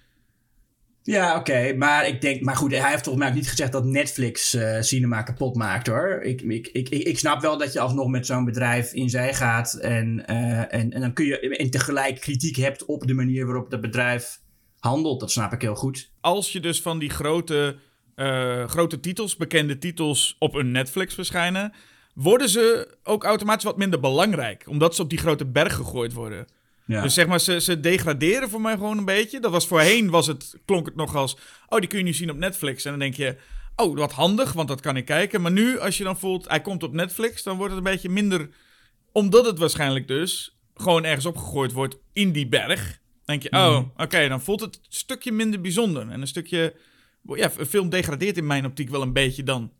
Ja, 1.02 1.36
oké. 1.36 1.74
maar 1.76 2.06
ik 2.06 2.20
denk, 2.20 2.42
maar 2.42 2.56
goed, 2.56 2.70
hij 2.70 2.90
heeft 2.90 3.04
volgens 3.04 3.16
mij 3.16 3.28
ook 3.28 3.34
niet 3.34 3.48
gezegd 3.48 3.72
dat 3.72 3.84
Netflix 3.84 4.54
uh, 4.54 4.80
cinema 4.80 5.22
kapot 5.22 5.56
maakt 5.56 5.86
hoor. 5.86 6.20
Ik, 6.22 6.42
ik, 6.42 6.68
ik, 6.68 6.88
ik 6.88 7.18
snap 7.18 7.40
wel 7.40 7.58
dat 7.58 7.72
je 7.72 7.80
alsnog 7.80 8.08
met 8.08 8.26
zo'n 8.26 8.44
bedrijf 8.44 8.92
in 8.92 9.10
zee 9.10 9.32
gaat. 9.32 9.74
En, 9.74 10.24
uh, 10.30 10.74
en, 10.74 10.90
en 10.92 11.00
dan 11.00 11.12
kun 11.12 11.26
je 11.26 11.56
en 11.56 11.70
tegelijk 11.70 12.20
kritiek 12.20 12.56
hebt 12.56 12.84
op 12.84 13.06
de 13.06 13.14
manier 13.14 13.46
waarop 13.46 13.70
dat 13.70 13.80
bedrijf 13.80 14.40
handelt. 14.78 15.20
Dat 15.20 15.30
snap 15.30 15.52
ik 15.52 15.62
heel 15.62 15.74
goed. 15.74 16.10
Als 16.20 16.52
je 16.52 16.60
dus 16.60 16.82
van 16.82 16.98
die 16.98 17.10
grote, 17.10 17.76
uh, 18.16 18.68
grote 18.68 19.00
titels, 19.00 19.36
bekende 19.36 19.78
titels 19.78 20.36
op 20.38 20.54
een 20.54 20.70
Netflix 20.70 21.14
verschijnen 21.14 21.72
worden 22.12 22.48
ze 22.48 22.96
ook 23.02 23.24
automatisch 23.24 23.64
wat 23.64 23.76
minder 23.76 24.00
belangrijk. 24.00 24.64
Omdat 24.66 24.94
ze 24.94 25.02
op 25.02 25.10
die 25.10 25.18
grote 25.18 25.46
berg 25.46 25.74
gegooid 25.74 26.12
worden. 26.12 26.46
Ja. 26.84 27.02
Dus 27.02 27.14
zeg 27.14 27.26
maar, 27.26 27.40
ze, 27.40 27.60
ze 27.60 27.80
degraderen 27.80 28.48
voor 28.50 28.60
mij 28.60 28.74
gewoon 28.74 28.98
een 28.98 29.04
beetje. 29.04 29.40
Dat 29.40 29.50
was 29.50 29.66
voorheen, 29.66 30.10
was 30.10 30.26
het, 30.26 30.58
klonk 30.64 30.86
het 30.86 30.96
nog 30.96 31.16
als... 31.16 31.36
Oh, 31.68 31.78
die 31.78 31.88
kun 31.88 31.98
je 31.98 32.04
nu 32.04 32.12
zien 32.12 32.30
op 32.30 32.36
Netflix. 32.36 32.84
En 32.84 32.90
dan 32.90 33.00
denk 33.00 33.14
je... 33.14 33.36
Oh, 33.76 33.96
wat 33.96 34.12
handig, 34.12 34.52
want 34.52 34.68
dat 34.68 34.80
kan 34.80 34.96
ik 34.96 35.04
kijken. 35.04 35.40
Maar 35.40 35.52
nu, 35.52 35.78
als 35.78 35.98
je 35.98 36.04
dan 36.04 36.18
voelt, 36.18 36.48
hij 36.48 36.60
komt 36.60 36.82
op 36.82 36.92
Netflix... 36.92 37.42
dan 37.42 37.56
wordt 37.56 37.74
het 37.74 37.84
een 37.84 37.92
beetje 37.92 38.08
minder... 38.08 38.48
Omdat 39.12 39.46
het 39.46 39.58
waarschijnlijk 39.58 40.08
dus 40.08 40.58
gewoon 40.74 41.04
ergens 41.04 41.26
opgegooid 41.26 41.72
wordt 41.72 41.98
in 42.12 42.32
die 42.32 42.48
berg. 42.48 42.98
denk 43.24 43.42
je, 43.42 43.52
oh, 43.52 43.70
mhm. 43.70 44.02
oké, 44.02 44.28
dan 44.28 44.40
voelt 44.40 44.60
het 44.60 44.74
een 44.74 44.82
stukje 44.88 45.32
minder 45.32 45.60
bijzonder. 45.60 46.08
En 46.08 46.20
een 46.20 46.26
stukje... 46.26 46.74
Ja, 47.22 47.50
een 47.56 47.66
film 47.66 47.88
degradeert 47.88 48.36
in 48.36 48.46
mijn 48.46 48.66
optiek 48.66 48.90
wel 48.90 49.02
een 49.02 49.12
beetje 49.12 49.42
dan. 49.42 49.72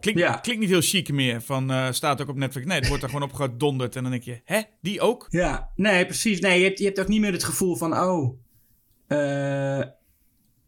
Klinkt, 0.00 0.20
ja. 0.20 0.34
klinkt 0.36 0.60
niet 0.60 0.70
heel 0.70 0.80
chic 0.80 1.12
meer. 1.12 1.42
Van 1.42 1.70
uh, 1.70 1.90
staat 1.90 2.20
ook 2.20 2.28
op 2.28 2.36
Netflix. 2.36 2.66
Nee, 2.66 2.78
het 2.78 2.88
wordt 2.88 3.02
er 3.02 3.08
gewoon 3.08 3.28
op 3.28 3.32
gedonderd. 3.32 3.96
En 3.96 4.02
dan 4.02 4.10
denk 4.10 4.22
je, 4.22 4.40
hè, 4.44 4.60
die 4.80 5.00
ook? 5.00 5.26
Ja, 5.28 5.70
nee, 5.76 6.06
precies. 6.06 6.40
Nee, 6.40 6.58
je 6.58 6.64
hebt, 6.64 6.78
je 6.78 6.84
hebt 6.84 7.00
ook 7.00 7.08
niet 7.08 7.20
meer 7.20 7.32
het 7.32 7.44
gevoel 7.44 7.76
van, 7.76 7.98
oh, 7.98 8.38
uh, 9.08 9.82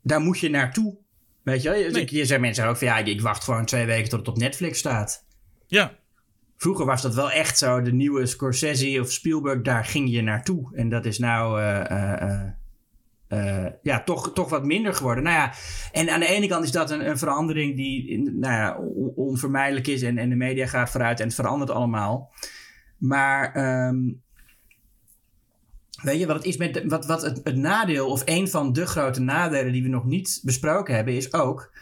daar 0.03 0.21
moet 0.21 0.39
je 0.39 0.51
naartoe. 0.51 0.97
Weet 1.43 1.63
je 1.63 1.71
wel? 1.71 1.91
Nee. 1.91 2.15
Je 2.15 2.25
zijn 2.25 2.41
mensen 2.41 2.67
ook 2.67 2.77
van, 2.77 2.87
ja, 2.87 2.99
ik 2.99 3.21
wacht 3.21 3.45
gewoon 3.45 3.65
twee 3.65 3.87
weken 3.87 4.09
tot 4.09 4.19
het 4.19 4.29
op 4.29 4.39
Netflix 4.39 4.79
staat. 4.79 5.27
Ja. 5.67 5.99
Vroeger 6.57 6.87
was 6.87 7.03
dat 7.03 7.15
wel 7.15 7.31
echt 7.31 7.59
zo. 7.59 7.83
De 7.83 7.93
nieuwe 7.93 8.27
Scorsese 8.27 9.01
of 9.01 9.11
Spielberg, 9.13 9.63
daar 9.63 9.85
ging 9.85 10.11
je 10.11 10.23
naartoe. 10.23 10.77
En 10.77 10.89
dat 10.89 11.05
is 11.05 11.19
nou... 11.19 11.61
Uh, 11.61 12.61
uh, 13.33 13.67
ja, 13.83 14.03
toch, 14.03 14.33
toch 14.33 14.49
wat 14.49 14.65
minder 14.65 14.95
geworden. 14.95 15.25
Nou 15.25 15.37
ja, 15.37 15.53
en 15.93 16.09
aan 16.09 16.21
de 16.21 16.27
ene 16.27 16.47
kant 16.47 16.65
is 16.65 16.71
dat 16.71 16.91
een, 16.91 17.09
een 17.09 17.19
verandering 17.19 17.77
die 17.77 18.21
nou 18.31 18.55
ja, 18.55 18.77
onvermijdelijk 19.15 19.87
is 19.87 20.03
en, 20.03 20.19
en 20.19 20.29
de 20.29 20.37
media 20.37 20.67
gaat 20.67 20.91
vooruit 20.91 21.21
en 21.21 21.27
het 21.27 21.35
verandert 21.35 21.71
allemaal. 21.71 22.33
Maar 22.99 23.57
um, 23.87 24.23
weet 26.03 26.19
je 26.19 26.27
wat 26.27 26.37
het 26.37 26.45
is 26.45 26.57
met 26.57 26.85
wat, 26.87 27.07
wat 27.07 27.23
het, 27.23 27.41
het 27.45 27.57
nadeel, 27.57 28.09
of 28.09 28.23
een 28.25 28.49
van 28.49 28.73
de 28.73 28.87
grote 28.87 29.21
nadelen 29.21 29.73
die 29.73 29.83
we 29.83 29.89
nog 29.89 30.05
niet 30.05 30.41
besproken 30.43 30.95
hebben, 30.95 31.15
is 31.15 31.33
ook 31.33 31.73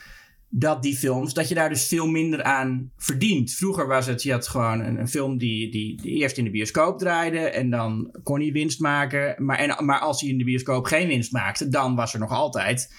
dat 0.53 0.83
die 0.83 0.97
films, 0.97 1.35
dat 1.35 1.49
je 1.49 1.55
daar 1.55 1.69
dus 1.69 1.87
veel 1.87 2.07
minder 2.07 2.43
aan 2.43 2.91
verdient. 2.97 3.53
Vroeger 3.53 3.87
was 3.87 4.07
het, 4.07 4.23
je 4.23 4.33
had 4.33 4.49
gewoon 4.49 4.81
een, 4.81 5.09
film 5.09 5.39
die, 5.39 5.71
die, 5.71 6.01
eerst 6.03 6.39
in 6.39 6.45
de 6.45 6.51
bioscoop 6.51 6.99
draaide 6.99 7.39
en 7.39 7.71
dan 7.71 8.19
kon 8.23 8.41
hij 8.41 8.53
winst 8.53 8.81
maken. 8.81 9.45
Maar, 9.45 9.59
en, 9.59 9.85
maar 9.85 9.99
als 9.99 10.21
hij 10.21 10.31
in 10.31 10.39
de 10.39 10.45
bioscoop 10.45 10.85
geen 10.85 11.09
winst 11.09 11.33
maakte, 11.33 11.69
dan 11.69 11.95
was 11.95 12.13
er 12.15 12.21
nog 12.21 12.31
altijd 12.31 12.95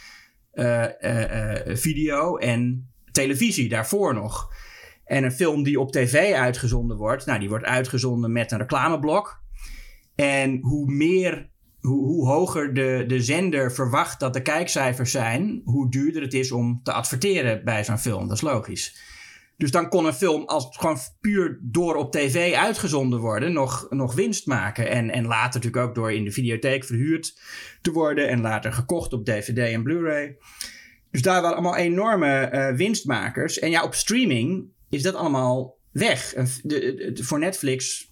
uh, 0.53 0.85
uh, 1.01 1.65
uh, 1.67 1.75
video 1.75 2.37
en 2.37 2.89
televisie 3.11 3.69
daarvoor 3.69 4.13
nog. 4.13 4.53
En 5.05 5.23
een 5.23 5.31
film 5.31 5.63
die 5.63 5.79
op 5.79 5.91
tv 5.91 6.33
uitgezonden 6.33 6.97
wordt, 6.97 7.25
nou 7.25 7.39
die 7.39 7.49
wordt 7.49 7.65
uitgezonden 7.65 8.31
met 8.31 8.51
een 8.51 8.57
reclameblok. 8.57 9.43
En 10.15 10.59
hoe 10.61 10.91
meer 10.91 11.50
hoe, 11.81 12.05
hoe 12.05 12.27
hoger 12.27 12.73
de, 12.73 13.03
de 13.07 13.21
zender 13.21 13.71
verwacht 13.71 14.19
dat 14.19 14.33
de 14.33 14.41
kijkcijfers 14.41 15.11
zijn, 15.11 15.61
hoe 15.65 15.89
duurder 15.89 16.21
het 16.21 16.33
is 16.33 16.51
om 16.51 16.79
te 16.83 16.91
adverteren 16.91 17.63
bij 17.63 17.83
zo'n 17.83 17.97
film. 17.97 18.27
Dat 18.27 18.37
is 18.37 18.41
logisch. 18.41 19.09
Dus 19.57 19.71
dan 19.71 19.89
kon 19.89 20.05
een 20.05 20.13
film 20.13 20.45
als 20.45 20.67
gewoon 20.71 20.97
puur 21.19 21.59
door 21.61 21.95
op 21.95 22.11
tv 22.11 22.53
uitgezonden 22.53 23.19
worden, 23.19 23.53
nog, 23.53 23.87
nog 23.89 24.13
winst 24.13 24.45
maken. 24.45 24.89
En, 24.89 25.09
en 25.09 25.25
later 25.25 25.59
natuurlijk 25.59 25.87
ook 25.87 25.95
door 25.95 26.13
in 26.13 26.23
de 26.23 26.31
videotheek 26.31 26.83
verhuurd 26.83 27.39
te 27.81 27.91
worden 27.91 28.27
en 28.27 28.41
later 28.41 28.73
gekocht 28.73 29.13
op 29.13 29.25
DVD 29.25 29.57
en 29.57 29.83
Blu-ray. 29.83 30.37
Dus 31.11 31.21
daar 31.21 31.41
waren 31.41 31.57
allemaal 31.57 31.77
enorme 31.77 32.39
eh, 32.39 32.75
winstmakers. 32.75 33.59
En 33.59 33.69
ja, 33.69 33.83
op 33.83 33.93
streaming 33.93 34.69
is 34.89 35.01
dat 35.01 35.15
allemaal 35.15 35.77
weg. 35.91 36.33
Voor 37.13 37.39
Netflix, 37.39 38.10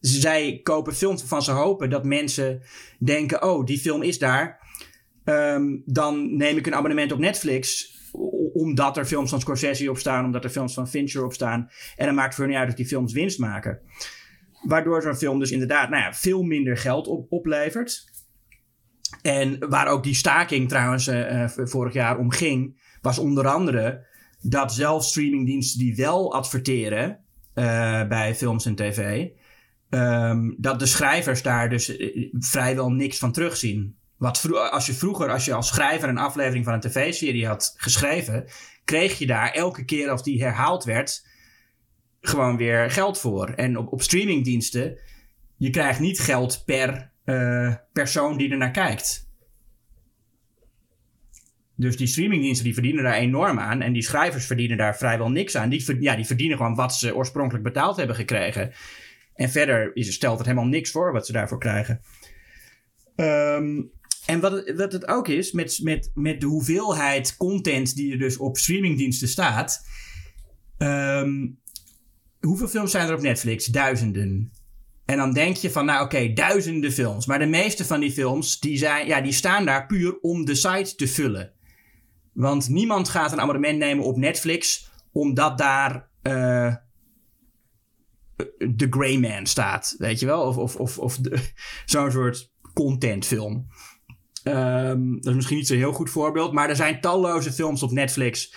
zij 0.00 0.60
kopen 0.62 0.94
films 0.94 1.22
van 1.22 1.42
ze 1.42 1.50
hopen 1.50 1.90
dat 1.90 2.04
mensen 2.04 2.62
denken: 2.98 3.42
oh, 3.42 3.64
die 3.64 3.78
film 3.78 4.02
is 4.02 4.18
daar. 4.18 4.68
Ehm, 5.24 5.76
dan 5.84 6.36
neem 6.36 6.56
ik 6.56 6.66
een 6.66 6.74
abonnement 6.74 7.12
op 7.12 7.18
Netflix 7.18 7.98
omdat 8.52 8.96
er 8.96 9.04
films 9.04 9.30
van 9.30 9.40
Scorsese 9.40 9.90
op 9.90 9.98
staan, 9.98 10.24
omdat 10.24 10.44
er 10.44 10.50
films 10.50 10.74
van 10.74 10.88
Fincher 10.88 11.24
op 11.24 11.32
staan. 11.32 11.70
En 11.96 12.06
dan 12.06 12.14
maakt 12.14 12.26
het 12.26 12.36
voor 12.36 12.46
niet 12.46 12.56
uit 12.56 12.68
of 12.68 12.74
die 12.74 12.86
films 12.86 13.12
winst 13.12 13.38
maken. 13.38 13.80
Waardoor 14.62 15.02
zo'n 15.02 15.16
film 15.16 15.38
dus 15.38 15.50
inderdaad 15.50 15.90
nou 15.90 16.02
ja, 16.02 16.12
veel 16.12 16.42
minder 16.42 16.76
geld 16.76 17.06
op, 17.06 17.32
oplevert. 17.32 18.04
En 19.22 19.68
waar 19.68 19.88
ook 19.88 20.02
die 20.02 20.14
staking 20.14 20.68
trouwens 20.68 21.08
uh, 21.08 21.48
vorig 21.48 21.92
jaar 21.92 22.18
om 22.18 22.30
ging, 22.30 22.80
was 23.00 23.18
onder 23.18 23.48
andere 23.48 24.06
dat 24.42 24.72
zelfs 24.72 25.08
streamingdiensten 25.08 25.78
die 25.78 25.96
wel 25.96 26.34
adverteren 26.34 27.18
uh, 27.54 28.08
bij 28.08 28.34
films 28.34 28.66
en 28.66 28.74
tv, 28.74 29.28
um, 29.90 30.56
dat 30.58 30.78
de 30.78 30.86
schrijvers 30.86 31.42
daar 31.42 31.68
dus 31.68 31.96
vrijwel 32.32 32.90
niks 32.90 33.18
van 33.18 33.32
terugzien. 33.32 33.98
Wat 34.16 34.48
als 34.70 34.86
je 34.86 34.92
vroeger, 34.92 35.30
als 35.30 35.44
je 35.44 35.54
als 35.54 35.68
schrijver 35.68 36.08
een 36.08 36.18
aflevering 36.18 36.64
van 36.64 36.74
een 36.74 36.80
tv-serie 36.80 37.46
had 37.46 37.74
geschreven, 37.76 38.44
kreeg 38.84 39.18
je 39.18 39.26
daar 39.26 39.50
elke 39.50 39.84
keer 39.84 40.08
als 40.08 40.22
die 40.22 40.42
herhaald 40.42 40.84
werd, 40.84 41.26
gewoon 42.20 42.56
weer 42.56 42.90
geld 42.90 43.18
voor. 43.18 43.48
En 43.48 43.78
op, 43.78 43.92
op 43.92 44.02
streamingdiensten, 44.02 44.98
je 45.56 45.70
krijgt 45.70 46.00
niet 46.00 46.20
geld 46.20 46.62
per 46.66 47.10
uh, 47.24 47.74
persoon 47.92 48.36
die 48.36 48.50
er 48.50 48.56
naar 48.56 48.70
kijkt. 48.70 49.28
Dus 51.74 51.96
die 51.96 52.06
streamingdiensten 52.06 52.64
die 52.64 52.74
verdienen 52.74 53.04
daar 53.04 53.14
enorm 53.14 53.58
aan. 53.58 53.80
En 53.80 53.92
die 53.92 54.02
schrijvers 54.02 54.46
verdienen 54.46 54.76
daar 54.76 54.96
vrijwel 54.96 55.30
niks 55.30 55.56
aan. 55.56 55.68
Die, 55.68 56.00
ja, 56.00 56.16
die 56.16 56.26
verdienen 56.26 56.56
gewoon 56.56 56.74
wat 56.74 56.94
ze 56.94 57.16
oorspronkelijk 57.16 57.64
betaald 57.64 57.96
hebben 57.96 58.16
gekregen. 58.16 58.72
En 59.40 59.50
verder 59.50 59.96
is, 59.96 60.14
stelt 60.14 60.38
het 60.38 60.46
helemaal 60.46 60.68
niks 60.68 60.90
voor 60.90 61.12
wat 61.12 61.26
ze 61.26 61.32
daarvoor 61.32 61.58
krijgen. 61.58 62.00
Um, 63.16 63.90
en 64.26 64.40
wat 64.40 64.52
het, 64.52 64.76
wat 64.76 64.92
het 64.92 65.08
ook 65.08 65.28
is, 65.28 65.52
met, 65.52 65.78
met, 65.82 66.10
met 66.14 66.40
de 66.40 66.46
hoeveelheid 66.46 67.36
content 67.36 67.94
die 67.94 68.12
er 68.12 68.18
dus 68.18 68.36
op 68.36 68.58
streamingdiensten 68.58 69.28
staat. 69.28 69.86
Ehm, 70.78 71.46
hoeveel 72.40 72.68
films 72.68 72.90
zijn 72.90 73.08
er 73.08 73.14
op 73.14 73.20
Netflix? 73.20 73.64
Duizenden. 73.64 74.52
En 75.04 75.16
dan 75.16 75.32
denk 75.32 75.56
je 75.56 75.70
van, 75.70 75.84
nou 75.84 76.04
oké, 76.04 76.32
duizenden 76.32 76.92
films. 76.92 77.26
Maar 77.26 77.38
de 77.38 77.46
meeste 77.46 77.84
van 77.84 78.00
die 78.00 78.12
films, 78.12 78.60
die, 78.60 78.78
zijn, 78.78 79.06
ja, 79.06 79.20
die 79.20 79.32
staan 79.32 79.64
daar 79.64 79.86
puur 79.86 80.18
om 80.20 80.44
de 80.44 80.54
site 80.54 80.94
te 80.94 81.08
vullen. 81.08 81.52
Want 82.32 82.68
niemand 82.68 83.08
gaat 83.08 83.32
een 83.32 83.40
abonnement 83.40 83.78
nemen 83.78 84.04
op 84.04 84.16
Netflix, 84.16 84.90
omdat 85.12 85.58
daar 85.58 86.08
uh, 86.22 86.74
The 88.76 88.86
Grey 88.90 89.18
Man 89.18 89.46
staat, 89.46 89.94
weet 89.98 90.20
je 90.20 90.26
wel? 90.26 90.42
Of, 90.42 90.56
of, 90.56 90.76
of, 90.76 90.98
of 90.98 91.18
zo'n 91.84 92.10
soort 92.10 92.50
contentfilm. 92.74 93.66
Um, 94.44 95.14
dat 95.14 95.26
is 95.26 95.34
misschien 95.34 95.56
niet 95.56 95.66
zo'n 95.66 95.76
heel 95.76 95.92
goed 95.92 96.10
voorbeeld, 96.10 96.52
maar 96.52 96.68
er 96.68 96.76
zijn 96.76 97.00
talloze 97.00 97.52
films 97.52 97.82
op 97.82 97.90
Netflix. 97.90 98.54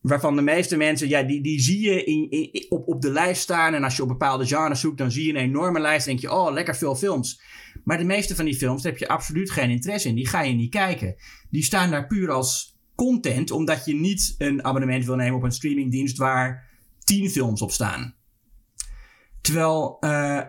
Waarvan 0.00 0.36
de 0.36 0.42
meeste 0.42 0.76
mensen, 0.76 1.08
ja, 1.08 1.22
die, 1.22 1.42
die 1.42 1.60
zie 1.60 1.80
je 1.80 2.04
in, 2.04 2.30
in, 2.30 2.66
op, 2.68 2.88
op 2.88 3.02
de 3.02 3.10
lijst 3.10 3.42
staan. 3.42 3.74
En 3.74 3.84
als 3.84 3.96
je 3.96 4.02
op 4.02 4.08
bepaalde 4.08 4.46
genres 4.46 4.80
zoekt, 4.80 4.98
dan 4.98 5.10
zie 5.10 5.26
je 5.26 5.30
een 5.30 5.44
enorme 5.44 5.80
lijst. 5.80 6.06
denk 6.06 6.18
je, 6.18 6.32
oh, 6.32 6.52
lekker 6.52 6.76
veel 6.76 6.94
films. 6.94 7.40
Maar 7.84 7.98
de 7.98 8.04
meeste 8.04 8.34
van 8.34 8.44
die 8.44 8.56
films, 8.56 8.82
daar 8.82 8.92
heb 8.92 9.00
je 9.00 9.08
absoluut 9.08 9.50
geen 9.50 9.70
interesse 9.70 10.08
in. 10.08 10.14
Die 10.14 10.28
ga 10.28 10.42
je 10.42 10.54
niet 10.54 10.70
kijken. 10.70 11.14
Die 11.50 11.64
staan 11.64 11.90
daar 11.90 12.06
puur 12.06 12.30
als 12.30 12.78
content, 12.94 13.50
omdat 13.50 13.84
je 13.84 13.94
niet 13.94 14.34
een 14.38 14.64
abonnement 14.64 15.04
wil 15.04 15.16
nemen 15.16 15.36
op 15.36 15.42
een 15.42 15.52
streamingdienst 15.52 16.16
waar 16.16 16.68
tien 17.04 17.30
films 17.30 17.62
op 17.62 17.70
staan. 17.70 18.14
Terwijl 19.40 19.96
uh, 20.00 20.40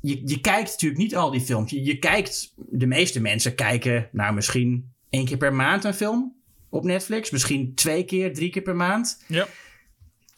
je, 0.00 0.22
je 0.24 0.40
kijkt 0.40 0.70
natuurlijk 0.70 1.00
niet 1.00 1.16
al 1.16 1.30
die 1.30 1.40
films. 1.40 1.70
Je, 1.70 1.84
je 1.84 1.98
kijkt, 1.98 2.54
de 2.56 2.86
meeste 2.86 3.20
mensen 3.20 3.54
kijken 3.54 4.08
nou 4.12 4.34
misschien 4.34 4.92
één 5.10 5.24
keer 5.24 5.36
per 5.36 5.54
maand 5.54 5.84
een 5.84 5.94
film 5.94 6.36
op 6.68 6.84
Netflix. 6.84 7.30
Misschien 7.30 7.74
twee 7.74 8.04
keer, 8.04 8.34
drie 8.34 8.50
keer 8.50 8.62
per 8.62 8.76
maand. 8.76 9.24
Ja. 9.26 9.46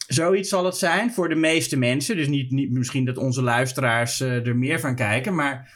Zoiets 0.07 0.49
zal 0.49 0.64
het 0.64 0.76
zijn 0.76 1.12
voor 1.12 1.28
de 1.28 1.35
meeste 1.35 1.76
mensen. 1.76 2.16
Dus 2.16 2.28
niet, 2.28 2.51
niet 2.51 2.70
misschien 2.70 3.05
dat 3.05 3.16
onze 3.16 3.43
luisteraars 3.43 4.20
uh, 4.20 4.47
er 4.47 4.57
meer 4.57 4.81
van 4.81 4.95
kijken. 4.95 5.35
Maar 5.35 5.72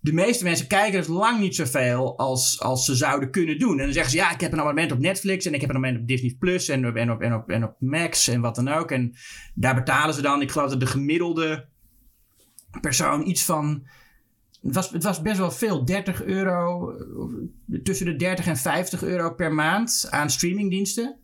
de 0.00 0.12
meeste 0.12 0.44
mensen 0.44 0.66
kijken 0.66 0.98
dus 0.98 1.08
lang 1.08 1.40
niet 1.40 1.54
zoveel 1.54 2.18
als, 2.18 2.60
als 2.60 2.84
ze 2.84 2.94
zouden 2.94 3.30
kunnen 3.30 3.58
doen. 3.58 3.78
En 3.78 3.84
dan 3.84 3.92
zeggen 3.92 4.10
ze, 4.10 4.16
ja, 4.16 4.32
ik 4.32 4.40
heb 4.40 4.52
een 4.52 4.58
abonnement 4.58 4.92
op 4.92 4.98
Netflix 4.98 5.46
en 5.46 5.54
ik 5.54 5.60
heb 5.60 5.70
een 5.70 5.76
abonnement 5.76 6.02
op 6.02 6.08
Disney 6.08 6.36
Plus 6.38 6.68
en 6.68 6.86
op, 6.86 6.94
en 6.94 7.10
op, 7.10 7.20
en 7.20 7.34
op, 7.34 7.50
en 7.50 7.64
op 7.64 7.74
Max 7.78 8.28
en 8.28 8.40
wat 8.40 8.54
dan 8.54 8.68
ook. 8.68 8.90
En 8.90 9.14
daar 9.54 9.74
betalen 9.74 10.14
ze 10.14 10.22
dan, 10.22 10.42
ik 10.42 10.50
geloof 10.50 10.70
dat 10.70 10.80
de 10.80 10.86
gemiddelde 10.86 11.68
persoon 12.80 13.26
iets 13.26 13.44
van. 13.44 13.86
Het 14.62 14.74
was, 14.74 14.90
het 14.90 15.02
was 15.02 15.22
best 15.22 15.38
wel 15.38 15.50
veel, 15.50 15.84
30 15.84 16.24
euro, 16.24 16.92
tussen 17.82 18.06
de 18.06 18.16
30 18.16 18.46
en 18.46 18.56
50 18.56 19.02
euro 19.02 19.34
per 19.34 19.54
maand 19.54 20.06
aan 20.10 20.30
streamingdiensten. 20.30 21.18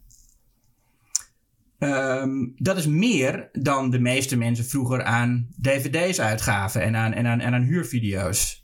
Um, 1.78 2.54
dat 2.56 2.76
is 2.76 2.86
meer 2.86 3.48
dan 3.52 3.90
de 3.90 3.98
meeste 3.98 4.36
mensen 4.36 4.64
vroeger 4.64 5.02
aan 5.02 5.48
dvd's 5.60 6.20
uitgaven 6.20 6.82
en 6.82 6.96
aan, 6.96 7.12
en 7.12 7.26
aan, 7.26 7.40
en 7.40 7.54
aan 7.54 7.62
huurvideo's. 7.62 8.55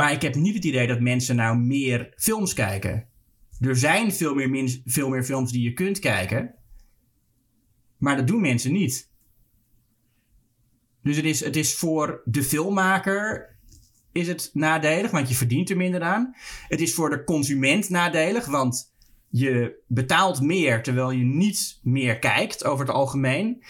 Maar 0.00 0.12
ik 0.12 0.22
heb 0.22 0.34
niet 0.34 0.54
het 0.54 0.64
idee 0.64 0.86
dat 0.86 1.00
mensen 1.00 1.36
nou 1.36 1.58
meer 1.58 2.12
films 2.16 2.52
kijken. 2.52 3.08
Er 3.60 3.76
zijn 3.76 4.12
veel 4.12 4.34
meer, 4.34 4.80
veel 4.84 5.08
meer 5.08 5.24
films 5.24 5.52
die 5.52 5.62
je 5.62 5.72
kunt 5.72 5.98
kijken. 5.98 6.54
Maar 7.98 8.16
dat 8.16 8.26
doen 8.26 8.40
mensen 8.40 8.72
niet. 8.72 9.10
Dus 11.02 11.16
het 11.16 11.24
is, 11.24 11.40
het 11.40 11.56
is 11.56 11.74
voor 11.74 12.22
de 12.24 12.42
filmmaker 12.42 13.52
is 14.12 14.28
het 14.28 14.50
nadelig, 14.52 15.10
want 15.10 15.28
je 15.28 15.34
verdient 15.34 15.70
er 15.70 15.76
minder 15.76 16.02
aan. 16.02 16.34
Het 16.68 16.80
is 16.80 16.94
voor 16.94 17.10
de 17.10 17.24
consument 17.24 17.88
nadelig, 17.88 18.46
want 18.46 18.92
je 19.28 19.82
betaalt 19.86 20.40
meer 20.40 20.82
terwijl 20.82 21.10
je 21.10 21.24
niet 21.24 21.80
meer 21.82 22.18
kijkt 22.18 22.64
over 22.64 22.86
het 22.86 22.94
algemeen. 22.94 23.64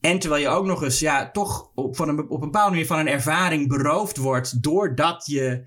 En 0.00 0.18
terwijl 0.18 0.42
je 0.42 0.48
ook 0.48 0.66
nog 0.66 0.82
eens 0.82 0.98
ja, 0.98 1.30
toch 1.30 1.70
op, 1.74 1.96
van 1.96 2.08
een, 2.08 2.18
op 2.20 2.30
een 2.30 2.50
bepaalde 2.50 2.70
manier 2.70 2.86
van 2.86 2.98
een 2.98 3.08
ervaring 3.08 3.68
beroofd 3.68 4.16
wordt. 4.16 4.62
Doordat 4.62 5.26
je 5.26 5.64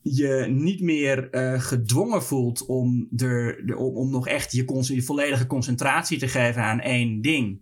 je 0.00 0.46
niet 0.48 0.80
meer 0.80 1.28
uh, 1.30 1.60
gedwongen 1.60 2.22
voelt 2.22 2.66
om, 2.66 3.08
er, 3.16 3.76
om 3.76 4.10
nog 4.10 4.28
echt 4.28 4.52
je, 4.52 4.92
je 4.94 5.02
volledige 5.02 5.46
concentratie 5.46 6.18
te 6.18 6.28
geven 6.28 6.62
aan 6.62 6.80
één 6.80 7.20
ding. 7.20 7.60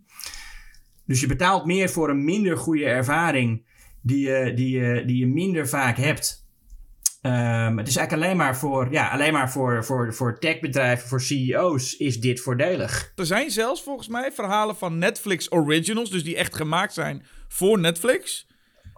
Dus 1.04 1.20
je 1.20 1.26
betaalt 1.26 1.64
meer 1.64 1.90
voor 1.90 2.10
een 2.10 2.24
minder 2.24 2.56
goede 2.56 2.84
ervaring 2.84 3.62
die 4.00 4.28
je, 4.28 4.52
die 4.54 4.78
je, 4.78 5.04
die 5.04 5.16
je 5.16 5.26
minder 5.26 5.68
vaak 5.68 5.96
hebt. 5.96 6.41
Um, 7.26 7.78
het 7.78 7.88
is 7.88 7.96
eigenlijk 7.96 8.12
alleen 8.12 8.36
maar 8.36 8.56
voor, 8.56 8.88
ja, 8.90 9.08
alleen 9.08 9.32
maar 9.32 9.50
voor, 9.50 9.84
voor, 9.84 10.14
voor 10.14 10.38
techbedrijven, 10.38 11.08
voor 11.08 11.20
CEO's 11.20 11.96
is 11.96 12.20
dit 12.20 12.40
voordelig. 12.40 13.12
Er 13.16 13.26
zijn 13.26 13.50
zelfs 13.50 13.82
volgens 13.82 14.08
mij 14.08 14.32
verhalen 14.32 14.76
van 14.76 14.98
Netflix 14.98 15.52
Originals, 15.52 16.10
dus 16.10 16.24
die 16.24 16.36
echt 16.36 16.56
gemaakt 16.56 16.92
zijn 16.92 17.26
voor 17.48 17.78
Netflix, 17.78 18.46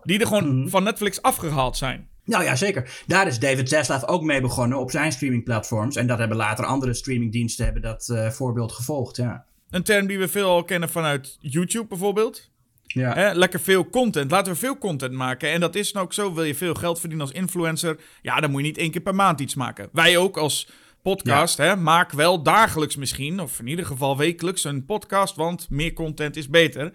die 0.03 0.19
er 0.21 0.27
gewoon 0.27 0.59
mhm. 0.59 0.69
van 0.69 0.83
Netflix 0.83 1.23
afgehaald 1.23 1.77
zijn. 1.77 2.09
Nou 2.25 2.45
ja, 2.45 2.57
zeker. 2.57 3.03
Daar 3.07 3.27
is 3.27 3.39
David 3.39 3.69
Zaslav 3.69 4.05
ook 4.05 4.23
mee 4.23 4.41
begonnen 4.41 4.79
op 4.79 4.91
zijn 4.91 5.13
streamingplatforms. 5.13 5.97
En 5.97 6.07
dat 6.07 6.19
hebben 6.19 6.37
later 6.37 6.65
andere 6.65 6.95
streamingdiensten 6.95 7.65
hebben 7.65 7.83
dat 7.83 8.09
uh, 8.09 8.31
voorbeeld 8.31 8.73
gevolgd, 8.73 9.17
ja. 9.17 9.45
Een 9.71 9.83
term 9.83 10.07
die 10.07 10.19
we 10.19 10.29
veel 10.29 10.49
al 10.49 10.65
kennen 10.65 10.89
vanuit 10.89 11.37
YouTube 11.41 11.87
bijvoorbeeld. 11.87 12.53
Ja. 12.95 13.15
Hè, 13.15 13.33
lekker 13.33 13.61
veel 13.61 13.89
content. 13.91 14.31
Laten 14.31 14.53
we 14.53 14.59
veel 14.59 14.79
content 14.79 15.13
maken. 15.13 15.51
En 15.51 15.61
dat 15.61 15.75
is 15.75 15.93
nou 15.93 16.05
ook 16.05 16.13
zo. 16.13 16.35
Wil 16.35 16.45
je 16.45 16.55
veel 16.55 16.75
geld 16.75 17.01
verdienen 17.01 17.27
als 17.27 17.37
influencer? 17.37 18.01
Ja, 18.23 18.41
dan 18.41 18.51
moet 18.51 18.61
je 18.61 18.67
niet 18.67 18.79
één 18.79 18.91
keer 18.91 19.01
per 19.01 19.15
maand 19.15 19.41
iets 19.41 19.55
maken. 19.55 19.89
Wij 19.93 20.17
ook 20.17 20.37
als 20.37 20.69
podcast. 21.03 21.57
Hè, 21.57 21.77
maak 21.77 22.13
wel 22.13 22.43
dagelijks 22.43 22.97
misschien, 22.97 23.41
of 23.41 23.59
in 23.59 23.67
ieder 23.67 23.87
geval 23.87 24.17
wekelijks, 24.17 24.65
een 24.65 24.85
podcast. 24.85 25.37
Want 25.37 25.71
meer 25.71 25.93
content 25.93 26.37
is 26.37 26.49
beter. 26.49 26.93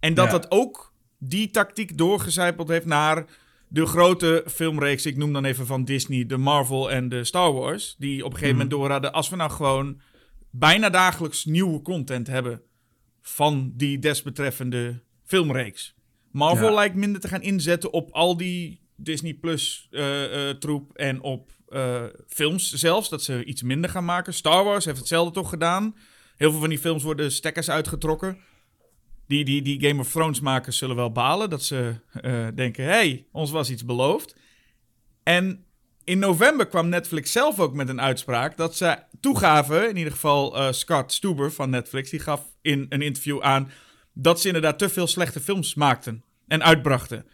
En 0.00 0.14
dat 0.14 0.30
dat 0.30 0.50
ook 0.50 0.92
die 1.18 1.50
tactiek 1.50 1.98
doorgezijpeld 1.98 2.68
heeft 2.68 2.86
naar 2.86 3.24
de 3.68 3.86
grote 3.86 4.44
filmreeks. 4.46 5.06
Ik 5.06 5.16
noem 5.16 5.32
dan 5.32 5.44
even 5.44 5.66
van 5.66 5.84
Disney, 5.84 6.26
de 6.26 6.36
Marvel 6.36 6.90
en 6.90 7.08
de 7.08 7.24
Star 7.24 7.52
Wars. 7.52 7.94
Die 7.98 8.24
op 8.24 8.32
een 8.32 8.38
gegeven 8.38 8.56
mm. 8.56 8.62
moment 8.62 8.70
doorraden. 8.70 9.12
Als 9.12 9.28
we 9.28 9.36
nou 9.36 9.50
gewoon 9.50 10.00
bijna 10.50 10.90
dagelijks 10.90 11.44
nieuwe 11.44 11.82
content 11.82 12.26
hebben 12.26 12.62
van 13.22 13.72
die 13.74 13.98
desbetreffende 13.98 15.02
filmreeks. 15.32 15.94
Marvel 16.30 16.74
lijkt 16.74 16.94
minder 16.94 17.20
te 17.20 17.28
gaan 17.28 17.42
inzetten 17.42 17.92
op 17.92 18.10
al 18.10 18.36
die 18.36 18.80
Disney 18.96 19.34
Plus 19.34 19.88
uh, 19.90 20.50
troep 20.50 20.96
en 20.96 21.20
op 21.20 21.50
films 22.28 22.72
zelfs. 22.72 23.08
Dat 23.08 23.22
ze 23.22 23.44
iets 23.44 23.62
minder 23.62 23.90
gaan 23.90 24.04
maken. 24.04 24.34
Star 24.34 24.64
Wars 24.64 24.84
heeft 24.84 24.98
hetzelfde 24.98 25.32
toch 25.32 25.48
gedaan. 25.48 25.96
Heel 26.36 26.50
veel 26.50 26.60
van 26.60 26.68
die 26.68 26.78
films 26.78 27.02
worden 27.02 27.32
stekkers 27.32 27.70
uitgetrokken. 27.70 28.38
Die, 29.26 29.44
die, 29.44 29.62
die 29.62 29.80
Game 29.88 30.00
of 30.00 30.10
Thrones 30.10 30.40
makers 30.40 30.78
zullen 30.78 30.96
wel 30.96 31.12
balen. 31.12 31.50
Dat 31.50 31.62
ze 31.62 31.94
denken, 32.54 32.84
hey, 32.84 33.26
ons 33.32 33.50
was 33.50 33.70
iets 33.70 33.84
beloofd. 33.84 34.36
En 35.22 35.64
in 36.04 36.18
november 36.18 36.66
kwam 36.66 36.88
Netflix 36.88 37.32
zelf 37.32 37.60
ook 37.60 37.74
met 37.74 37.88
een 37.88 38.00
uitspraak 38.00 38.56
dat 38.56 38.76
ze 38.76 38.98
toegaven, 39.20 39.88
in 39.88 39.96
ieder 39.96 40.12
geval 40.12 40.72
Scott 40.72 41.12
Stuber 41.12 41.52
van 41.52 41.70
Netflix, 41.70 42.10
die 42.10 42.20
gaf 42.20 42.54
in 42.62 42.86
een 42.88 43.02
interview 43.02 43.40
aan 43.40 43.70
dat 44.14 44.40
ze 44.40 44.46
inderdaad 44.46 44.78
te 44.78 44.88
veel 44.88 45.06
slechte 45.06 45.40
films 45.40 45.74
maakten 45.74 46.24
en 46.48 46.62
uitbrachten. 46.62 47.24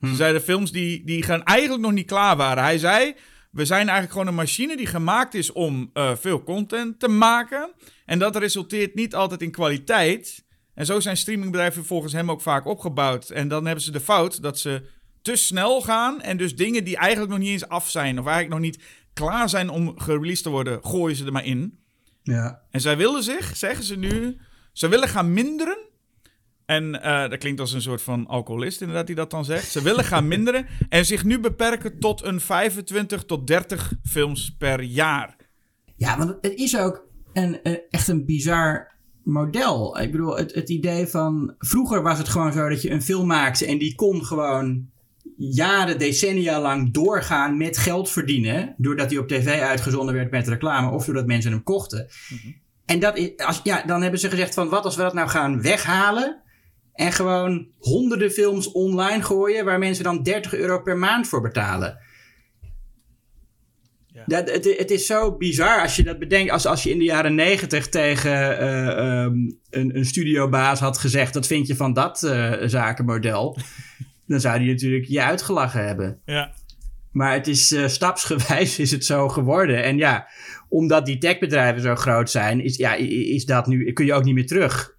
Ze 0.00 0.06
hm. 0.06 0.14
zeiden 0.14 0.42
films 0.42 0.72
die, 0.72 1.04
die 1.04 1.22
gaan 1.22 1.44
eigenlijk 1.44 1.82
nog 1.82 1.92
niet 1.92 2.06
klaar 2.06 2.36
waren. 2.36 2.62
Hij 2.62 2.78
zei, 2.78 3.14
we 3.50 3.64
zijn 3.64 3.80
eigenlijk 3.80 4.12
gewoon 4.12 4.26
een 4.26 4.34
machine 4.34 4.76
die 4.76 4.86
gemaakt 4.86 5.34
is 5.34 5.52
om 5.52 5.90
uh, 5.94 6.16
veel 6.16 6.42
content 6.42 6.98
te 6.98 7.08
maken. 7.08 7.72
En 8.04 8.18
dat 8.18 8.36
resulteert 8.36 8.94
niet 8.94 9.14
altijd 9.14 9.42
in 9.42 9.50
kwaliteit. 9.50 10.44
En 10.74 10.86
zo 10.86 11.00
zijn 11.00 11.16
streamingbedrijven 11.16 11.84
volgens 11.84 12.12
hem 12.12 12.30
ook 12.30 12.40
vaak 12.40 12.66
opgebouwd. 12.66 13.30
En 13.30 13.48
dan 13.48 13.64
hebben 13.64 13.84
ze 13.84 13.90
de 13.90 14.00
fout 14.00 14.42
dat 14.42 14.58
ze 14.58 14.82
te 15.22 15.36
snel 15.36 15.80
gaan. 15.80 16.20
En 16.20 16.36
dus 16.36 16.56
dingen 16.56 16.84
die 16.84 16.96
eigenlijk 16.96 17.30
nog 17.30 17.40
niet 17.40 17.48
eens 17.48 17.68
af 17.68 17.90
zijn. 17.90 18.18
Of 18.18 18.26
eigenlijk 18.26 18.54
nog 18.54 18.70
niet 18.70 18.82
klaar 19.12 19.48
zijn 19.48 19.68
om 19.68 19.98
gereleased 19.98 20.42
te 20.42 20.50
worden, 20.50 20.84
gooien 20.84 21.16
ze 21.16 21.24
er 21.24 21.32
maar 21.32 21.44
in. 21.44 21.78
Ja. 22.22 22.62
En 22.70 22.80
zij 22.80 22.96
willen 22.96 23.22
zich, 23.22 23.56
zeggen 23.56 23.84
ze 23.84 23.96
nu, 23.96 24.38
ze 24.72 24.88
willen 24.88 25.08
gaan 25.08 25.32
minderen. 25.32 25.87
En 26.68 26.94
uh, 26.94 27.28
dat 27.28 27.38
klinkt 27.38 27.60
als 27.60 27.72
een 27.72 27.82
soort 27.82 28.02
van 28.02 28.26
alcoholist, 28.26 28.80
inderdaad, 28.80 29.06
die 29.06 29.16
dat 29.16 29.30
dan 29.30 29.44
zegt. 29.44 29.70
Ze 29.70 29.82
willen 29.82 30.04
gaan 30.04 30.28
minderen 30.28 30.66
en 30.88 31.06
zich 31.06 31.24
nu 31.24 31.40
beperken 31.40 31.98
tot 31.98 32.24
een 32.24 32.40
25 32.40 33.24
tot 33.24 33.46
30 33.46 33.92
films 34.02 34.54
per 34.58 34.82
jaar. 34.82 35.36
Ja, 35.96 36.18
want 36.18 36.36
het 36.40 36.54
is 36.54 36.78
ook 36.78 37.04
een, 37.32 37.62
echt 37.90 38.08
een 38.08 38.24
bizar 38.24 38.92
model. 39.24 40.00
Ik 40.00 40.10
bedoel, 40.10 40.36
het, 40.36 40.54
het 40.54 40.68
idee 40.68 41.06
van. 41.06 41.54
Vroeger 41.58 42.02
was 42.02 42.18
het 42.18 42.28
gewoon 42.28 42.52
zo 42.52 42.68
dat 42.68 42.82
je 42.82 42.90
een 42.90 43.02
film 43.02 43.26
maakte 43.26 43.66
en 43.66 43.78
die 43.78 43.94
kon 43.94 44.24
gewoon 44.24 44.90
jaren, 45.36 45.98
decennia 45.98 46.60
lang 46.60 46.92
doorgaan 46.92 47.56
met 47.56 47.78
geld 47.78 48.10
verdienen. 48.10 48.74
Doordat 48.76 49.10
hij 49.10 49.18
op 49.18 49.28
tv 49.28 49.60
uitgezonden 49.60 50.14
werd 50.14 50.30
met 50.30 50.48
reclame 50.48 50.90
of 50.90 51.04
doordat 51.04 51.26
mensen 51.26 51.52
hem 51.52 51.62
kochten. 51.62 52.08
Mhm. 52.28 52.52
En 52.84 52.98
dat 52.98 53.16
is, 53.16 53.36
als, 53.36 53.60
ja, 53.62 53.82
dan 53.82 54.02
hebben 54.02 54.20
ze 54.20 54.30
gezegd 54.30 54.54
van 54.54 54.68
wat 54.68 54.84
als 54.84 54.96
we 54.96 55.02
dat 55.02 55.14
nou 55.14 55.28
gaan 55.28 55.62
weghalen. 55.62 56.46
En 56.98 57.12
gewoon 57.12 57.66
honderden 57.78 58.30
films 58.30 58.72
online 58.72 59.22
gooien 59.22 59.64
waar 59.64 59.78
mensen 59.78 60.04
dan 60.04 60.22
30 60.22 60.54
euro 60.54 60.82
per 60.82 60.96
maand 60.96 61.28
voor 61.28 61.40
betalen. 61.40 61.98
Ja. 64.06 64.22
Dat, 64.26 64.50
het, 64.50 64.76
het, 64.78 64.90
is 64.90 65.06
zo 65.06 65.36
bizar 65.36 65.80
als 65.82 65.96
je 65.96 66.02
dat 66.02 66.18
bedenkt. 66.18 66.52
Als, 66.52 66.66
als 66.66 66.82
je 66.82 66.90
in 66.90 66.98
de 66.98 67.04
jaren 67.04 67.34
negentig 67.34 67.88
tegen 67.88 68.62
uh, 68.62 69.22
um, 69.22 69.58
een, 69.70 69.96
een 69.96 70.04
studiobaas 70.04 70.80
had 70.80 70.98
gezegd: 70.98 71.32
dat 71.32 71.46
vind 71.46 71.66
je 71.66 71.76
van 71.76 71.92
dat 71.92 72.22
uh, 72.22 72.52
zakenmodel 72.64 73.56
dan 74.26 74.40
zou 74.40 74.58
die 74.58 74.68
natuurlijk 74.68 75.04
je 75.04 75.22
uitgelachen 75.22 75.86
hebben. 75.86 76.20
Ja. 76.24 76.54
Maar 77.12 77.32
het 77.32 77.46
is 77.46 77.72
uh, 77.72 77.86
stapsgewijs 77.86 78.78
is 78.78 78.90
het 78.90 79.04
zo 79.04 79.28
geworden. 79.28 79.82
En 79.82 79.96
ja, 79.96 80.28
omdat 80.68 81.06
die 81.06 81.18
techbedrijven 81.18 81.82
zo 81.82 81.94
groot 81.94 82.30
zijn, 82.30 82.60
is, 82.60 82.76
ja, 82.76 82.94
is 82.94 83.44
dat 83.44 83.66
nu, 83.66 83.92
kun 83.92 84.06
je 84.06 84.14
ook 84.14 84.24
niet 84.24 84.34
meer 84.34 84.46
terug. 84.46 84.96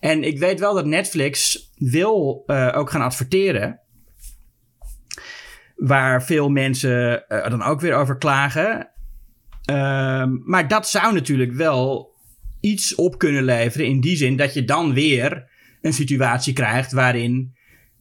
En 0.00 0.24
ik 0.24 0.38
weet 0.38 0.60
wel 0.60 0.74
dat 0.74 0.86
Netflix 0.86 1.68
wil 1.76 2.44
uh, 2.46 2.72
ook 2.74 2.90
gaan 2.90 3.02
adverteren. 3.02 3.80
Waar 5.76 6.24
veel 6.24 6.48
mensen 6.48 7.24
uh, 7.28 7.48
dan 7.48 7.62
ook 7.62 7.80
weer 7.80 7.94
over 7.94 8.18
klagen. 8.18 8.90
Uh, 9.70 10.24
maar 10.44 10.68
dat 10.68 10.88
zou 10.88 11.14
natuurlijk 11.14 11.52
wel 11.52 12.14
iets 12.60 12.94
op 12.94 13.18
kunnen 13.18 13.44
leveren. 13.44 13.86
In 13.86 14.00
die 14.00 14.16
zin 14.16 14.36
dat 14.36 14.54
je 14.54 14.64
dan 14.64 14.94
weer 14.94 15.50
een 15.80 15.92
situatie 15.92 16.52
krijgt 16.52 16.92
waarin 16.92 17.54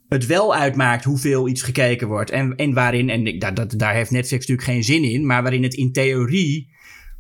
het 0.10 0.26
wel 0.26 0.56
uitmaakt 0.56 1.04
hoeveel 1.04 1.48
iets 1.48 1.62
gekeken 1.62 2.08
wordt. 2.08 2.30
En, 2.30 2.74
waarin, 2.74 3.10
en 3.10 3.40
dat, 3.54 3.74
daar 3.78 3.94
heeft 3.94 4.12
Netflix 4.12 4.48
natuurlijk 4.48 4.68
geen 4.68 4.84
zin 4.84 5.04
in, 5.04 5.26
maar 5.26 5.42
waarin 5.42 5.64
het 5.64 5.74
in 5.74 5.92
theorie 5.92 6.70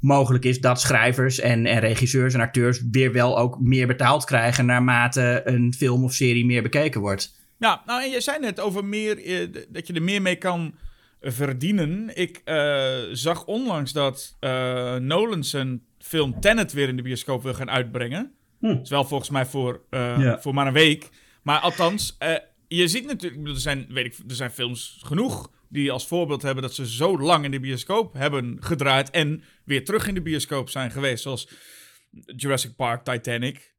mogelijk 0.01 0.45
is 0.45 0.59
dat 0.59 0.81
schrijvers 0.81 1.39
en, 1.39 1.65
en 1.65 1.79
regisseurs 1.79 2.33
en 2.33 2.39
acteurs 2.39 2.81
weer 2.91 3.11
wel 3.11 3.37
ook 3.37 3.59
meer 3.59 3.87
betaald 3.87 4.25
krijgen 4.25 4.65
naarmate 4.65 5.41
een 5.45 5.73
film 5.77 6.03
of 6.03 6.13
serie 6.13 6.45
meer 6.45 6.61
bekeken 6.61 7.01
wordt. 7.01 7.39
Ja, 7.57 7.81
nou 7.85 8.03
en 8.03 8.09
je 8.09 8.21
zei 8.21 8.39
net 8.39 8.59
over 8.59 8.85
meer, 8.85 9.25
eh, 9.25 9.47
dat 9.69 9.87
je 9.87 9.93
er 9.93 10.01
meer 10.01 10.21
mee 10.21 10.35
kan 10.35 10.75
verdienen. 11.21 12.09
Ik 12.13 12.41
uh, 12.45 12.97
zag 13.11 13.45
onlangs 13.45 13.93
dat 13.93 14.37
uh, 14.39 14.95
Nolan 14.95 15.43
zijn 15.43 15.83
film 15.99 16.39
Tenet 16.39 16.73
weer 16.73 16.87
in 16.87 16.95
de 16.95 17.01
bioscoop 17.01 17.43
wil 17.43 17.53
gaan 17.53 17.69
uitbrengen. 17.69 18.31
Hm. 18.59 18.67
Dat 18.67 18.81
is 18.81 18.89
wel 18.89 19.05
volgens 19.05 19.29
mij 19.29 19.45
voor, 19.45 19.81
uh, 19.89 20.19
ja. 20.19 20.39
voor 20.39 20.53
maar 20.53 20.67
een 20.67 20.73
week. 20.73 21.09
Maar 21.43 21.59
althans, 21.59 22.17
je 22.67 22.87
ziet 22.87 23.05
natuurlijk, 23.05 23.47
er 23.47 23.59
zijn, 23.59 23.85
weet 23.89 24.05
ik, 24.05 24.29
er 24.29 24.35
zijn 24.35 24.51
films 24.51 24.99
genoeg 25.05 25.49
die 25.71 25.91
als 25.91 26.07
voorbeeld 26.07 26.41
hebben 26.41 26.63
dat 26.63 26.73
ze 26.73 26.87
zo 26.87 27.19
lang 27.19 27.45
in 27.45 27.51
de 27.51 27.59
bioscoop 27.59 28.13
hebben 28.13 28.57
gedraaid 28.59 29.09
en 29.09 29.43
weer 29.65 29.85
terug 29.85 30.07
in 30.07 30.13
de 30.13 30.21
bioscoop 30.21 30.69
zijn 30.69 30.91
geweest, 30.91 31.23
zoals 31.23 31.49
Jurassic 32.35 32.75
Park, 32.75 33.03
Titanic. 33.03 33.75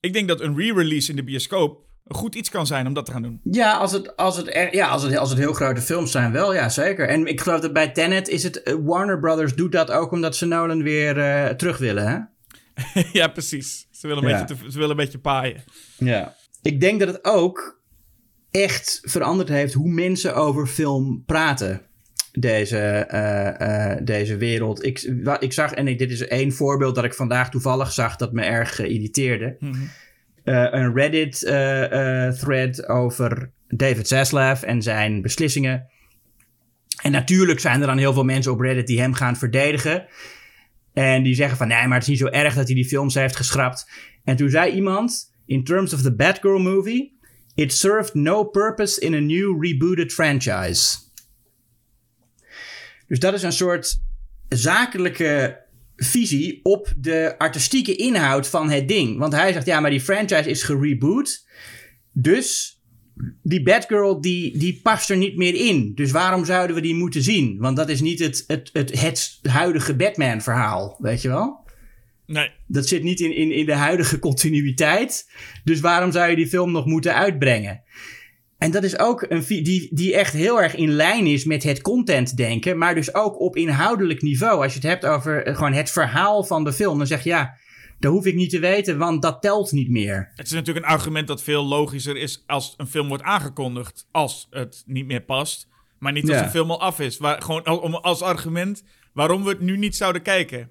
Ik 0.00 0.12
denk 0.12 0.28
dat 0.28 0.40
een 0.40 0.56
re-release 0.56 1.10
in 1.10 1.16
de 1.16 1.24
bioscoop 1.24 1.88
een 2.04 2.16
goed 2.16 2.34
iets 2.34 2.50
kan 2.50 2.66
zijn 2.66 2.86
om 2.86 2.94
dat 2.94 3.06
te 3.06 3.12
gaan 3.12 3.22
doen. 3.22 3.40
Ja, 3.42 3.76
als 3.76 3.92
het, 3.92 4.16
als 4.16 4.36
het, 4.36 4.68
ja, 4.72 4.88
als 4.88 5.02
het, 5.02 5.16
als 5.16 5.30
het 5.30 5.38
heel 5.38 5.52
grote 5.52 5.80
films 5.80 6.10
zijn, 6.10 6.32
wel, 6.32 6.54
ja, 6.54 6.68
zeker. 6.68 7.08
En 7.08 7.26
ik 7.26 7.40
geloof 7.40 7.60
dat 7.60 7.72
bij 7.72 7.90
Tenet 7.90 8.28
is 8.28 8.42
het, 8.42 8.60
uh, 8.64 8.74
Warner 8.82 9.20
Brothers 9.20 9.54
doet 9.54 9.72
dat 9.72 9.90
ook 9.90 10.12
omdat 10.12 10.36
ze 10.36 10.46
Nolan 10.46 10.82
weer 10.82 11.16
uh, 11.16 11.46
terug 11.48 11.78
willen, 11.78 12.08
hè? 12.08 12.18
ja, 13.20 13.28
precies. 13.28 13.86
Ze 13.90 14.06
willen, 14.06 14.24
een 14.24 14.30
beetje 14.30 14.56
te, 14.56 14.70
ze 14.70 14.78
willen 14.78 14.90
een 14.90 14.96
beetje 14.96 15.18
paaien. 15.18 15.64
Ja. 15.98 16.36
Ik 16.62 16.80
denk 16.80 17.00
dat 17.00 17.08
het 17.08 17.24
ook 17.24 17.79
echt 18.50 19.00
veranderd 19.02 19.48
heeft 19.48 19.72
hoe 19.72 19.90
mensen 19.90 20.34
over 20.34 20.66
film 20.66 21.22
praten. 21.26 21.82
Deze, 22.32 23.08
uh, 23.12 23.68
uh, 23.68 23.96
deze 24.02 24.36
wereld. 24.36 24.84
Ik, 24.84 25.00
ik 25.38 25.52
zag, 25.52 25.72
en 25.72 25.84
dit 25.84 26.10
is 26.10 26.26
één 26.26 26.52
voorbeeld 26.52 26.94
dat 26.94 27.04
ik 27.04 27.14
vandaag 27.14 27.50
toevallig 27.50 27.92
zag 27.92 28.16
dat 28.16 28.32
me 28.32 28.42
erg 28.42 28.80
irriteerde. 28.80 29.56
Mm 29.58 29.72
-hmm. 29.72 29.88
een 30.44 30.94
Reddit-thread 30.94 32.88
over 32.88 33.50
David 33.68 34.08
Zaslav 34.08 34.62
en 34.62 34.82
zijn 34.82 35.22
beslissingen. 35.22 35.88
En 37.02 37.12
natuurlijk 37.12 37.60
zijn 37.60 37.80
er 37.80 37.86
dan 37.86 37.98
heel 37.98 38.12
veel 38.12 38.24
mensen 38.24 38.52
op 38.52 38.60
Reddit 38.60 38.86
die 38.86 39.00
hem 39.00 39.14
gaan 39.14 39.36
verdedigen. 39.36 40.06
En 40.92 41.22
die 41.22 41.34
zeggen 41.34 41.56
van 41.56 41.68
nee, 41.68 41.86
maar 41.86 41.98
het 41.98 42.02
is 42.02 42.08
niet 42.08 42.18
zo 42.18 42.26
erg 42.26 42.54
dat 42.54 42.66
hij 42.66 42.74
die 42.74 42.88
films 42.88 43.14
heeft 43.14 43.36
geschrapt. 43.36 43.90
En 44.24 44.36
toen 44.36 44.50
zei 44.50 44.72
iemand: 44.72 45.34
In 45.46 45.64
terms 45.64 45.92
of 45.92 46.02
the 46.02 46.14
Batgirl 46.14 46.58
movie, 46.58 47.18
It 47.60 47.72
served 47.72 48.14
no 48.14 48.44
purpose 48.44 48.98
in 48.98 49.14
a 49.14 49.20
new 49.20 49.62
rebooted 49.62 50.12
franchise. 50.12 50.98
Dus 53.06 53.18
dat 53.18 53.34
is 53.34 53.42
een 53.42 53.52
soort 53.52 54.02
zakelijke 54.48 55.60
visie 55.96 56.60
op 56.62 56.92
de 56.96 57.34
artistieke 57.38 57.96
inhoud 57.96 58.46
van 58.46 58.70
het 58.70 58.88
ding. 58.88 59.18
Want 59.18 59.32
hij 59.32 59.52
zegt, 59.52 59.66
ja, 59.66 59.80
maar 59.80 59.90
die 59.90 60.00
franchise 60.00 60.50
is 60.50 60.62
gereboot. 60.62 61.46
Dus 62.12 62.80
die 63.42 63.62
Batgirl, 63.62 64.20
die, 64.20 64.58
die 64.58 64.80
past 64.82 65.10
er 65.10 65.16
niet 65.16 65.36
meer 65.36 65.54
in. 65.54 65.94
Dus 65.94 66.10
waarom 66.10 66.44
zouden 66.44 66.76
we 66.76 66.82
die 66.82 66.94
moeten 66.94 67.22
zien? 67.22 67.58
Want 67.58 67.76
dat 67.76 67.88
is 67.88 68.00
niet 68.00 68.18
het, 68.18 68.44
het, 68.46 68.70
het, 68.72 69.00
het 69.00 69.38
huidige 69.42 69.96
Batman-verhaal, 69.96 70.96
weet 70.98 71.22
je 71.22 71.28
wel? 71.28 71.64
Nee. 72.30 72.50
Dat 72.66 72.88
zit 72.88 73.02
niet 73.02 73.20
in, 73.20 73.36
in, 73.36 73.52
in 73.52 73.66
de 73.66 73.74
huidige 73.74 74.18
continuïteit. 74.18 75.30
Dus 75.64 75.80
waarom 75.80 76.12
zou 76.12 76.30
je 76.30 76.36
die 76.36 76.46
film 76.46 76.72
nog 76.72 76.86
moeten 76.86 77.14
uitbrengen? 77.14 77.82
En 78.58 78.70
dat 78.70 78.82
is 78.82 78.98
ook 78.98 79.26
een 79.28 79.44
die, 79.46 79.88
die 79.94 80.14
echt 80.16 80.32
heel 80.32 80.62
erg 80.62 80.74
in 80.74 80.90
lijn 80.90 81.26
is 81.26 81.44
met 81.44 81.62
het 81.62 81.80
content 81.80 82.36
denken, 82.36 82.78
maar 82.78 82.94
dus 82.94 83.14
ook 83.14 83.40
op 83.40 83.56
inhoudelijk 83.56 84.22
niveau. 84.22 84.62
Als 84.62 84.72
je 84.72 84.78
het 84.78 84.88
hebt 84.88 85.04
over 85.06 85.44
eh, 85.44 85.54
gewoon 85.54 85.72
het 85.72 85.90
verhaal 85.90 86.44
van 86.44 86.64
de 86.64 86.72
film, 86.72 86.98
dan 86.98 87.06
zeg 87.06 87.22
je 87.22 87.28
ja, 87.28 87.56
dat 87.98 88.12
hoef 88.12 88.26
ik 88.26 88.34
niet 88.34 88.50
te 88.50 88.58
weten, 88.58 88.98
want 88.98 89.22
dat 89.22 89.42
telt 89.42 89.72
niet 89.72 89.90
meer. 89.90 90.32
Het 90.34 90.46
is 90.46 90.52
natuurlijk 90.52 90.86
een 90.86 90.92
argument 90.92 91.26
dat 91.26 91.42
veel 91.42 91.64
logischer 91.64 92.16
is 92.16 92.44
als 92.46 92.74
een 92.76 92.86
film 92.86 93.08
wordt 93.08 93.22
aangekondigd, 93.22 94.08
als 94.10 94.46
het 94.50 94.82
niet 94.86 95.06
meer 95.06 95.22
past. 95.22 95.68
Maar 95.98 96.12
niet 96.12 96.28
als 96.28 96.38
ja. 96.38 96.44
een 96.44 96.50
film 96.50 96.70
al 96.70 96.80
af 96.80 97.00
is. 97.00 97.18
Waar, 97.18 97.42
gewoon 97.42 98.02
als 98.02 98.22
argument 98.22 98.84
waarom 99.12 99.44
we 99.44 99.50
het 99.50 99.60
nu 99.60 99.76
niet 99.76 99.96
zouden 99.96 100.22
kijken. 100.22 100.70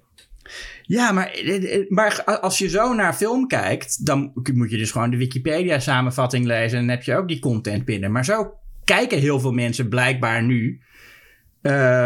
Ja, 0.82 1.12
maar, 1.12 1.30
eh, 1.30 1.74
eh, 1.74 1.88
maar 1.88 2.24
als 2.24 2.58
je 2.58 2.68
zo 2.68 2.94
naar 2.94 3.14
film 3.14 3.46
kijkt, 3.46 4.06
dan 4.06 4.32
moet 4.54 4.70
je 4.70 4.76
dus 4.76 4.90
gewoon 4.90 5.10
de 5.10 5.16
Wikipedia-samenvatting 5.16 6.46
lezen 6.46 6.78
en 6.78 6.86
dan 6.86 6.96
heb 6.96 7.04
je 7.04 7.16
ook 7.16 7.28
die 7.28 7.38
content 7.38 7.84
binnen. 7.84 8.12
Maar 8.12 8.24
zo 8.24 8.54
kijken 8.84 9.18
heel 9.18 9.40
veel 9.40 9.52
mensen 9.52 9.88
blijkbaar 9.88 10.42
nu 10.42 10.80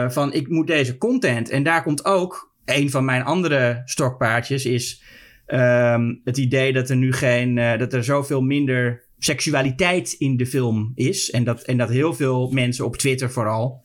van 0.09 0.33
ik 0.33 0.49
moet 0.49 0.67
deze 0.67 0.99
content. 0.99 1.51
En 1.51 1.63
daar 1.63 1.83
komt 1.83 2.05
ook 2.05 2.55
een 2.65 2.91
van 2.91 3.05
mijn 3.05 3.25
andere 3.25 3.83
stokpaardjes 3.85 4.65
is 4.65 5.03
um, 5.47 6.21
het 6.25 6.37
idee 6.37 6.73
dat 6.73 6.91
er 6.91 6.97
nu 6.97 7.13
geen, 7.13 7.55
dat 7.55 7.93
er 7.93 8.05
zoveel 8.05 8.41
minder 8.41 9.05
seksualiteit 9.19 10.13
in 10.13 10.37
de 10.37 10.47
film 10.47 10.93
is. 10.95 11.31
En 11.31 11.45
dat, 11.45 11.63
en 11.63 11.77
dat 11.77 11.89
heel 11.89 12.15
veel 12.15 12.51
mensen 12.51 12.85
op 12.85 12.97
Twitter 12.97 13.31
vooral 13.31 13.85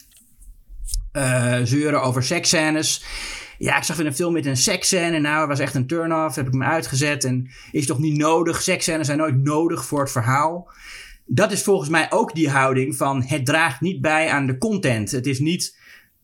zeuren 1.63 2.01
over 2.01 2.23
seksscènes. 2.23 3.03
Ja, 3.59 3.77
ik 3.77 3.83
zag 3.83 3.99
in 3.99 4.05
een 4.05 4.15
film 4.15 4.33
met 4.33 4.45
een 4.45 4.57
seksscène. 4.57 5.19
Nou, 5.19 5.39
het 5.39 5.47
was 5.47 5.59
echt 5.59 5.75
een 5.75 5.87
turn-off. 5.87 6.35
Heb 6.35 6.47
ik 6.47 6.53
me 6.53 6.65
uitgezet. 6.65 7.23
En 7.23 7.49
is 7.71 7.85
toch 7.85 7.99
niet 7.99 8.17
nodig. 8.17 8.61
Seksscènes 8.61 9.05
zijn 9.05 9.17
nooit 9.17 9.43
nodig 9.43 9.85
voor 9.85 9.99
het 9.99 10.11
verhaal. 10.11 10.71
Dat 11.25 11.51
is 11.51 11.63
volgens 11.63 11.89
mij 11.89 12.11
ook 12.11 12.35
die 12.35 12.49
houding 12.49 12.95
van 12.95 13.23
het 13.23 13.45
draagt 13.45 13.81
niet 13.81 14.01
bij 14.01 14.29
aan 14.29 14.47
de 14.47 14.57
content. 14.57 15.11
Het 15.11 15.25
is 15.25 15.39
niet 15.39 15.77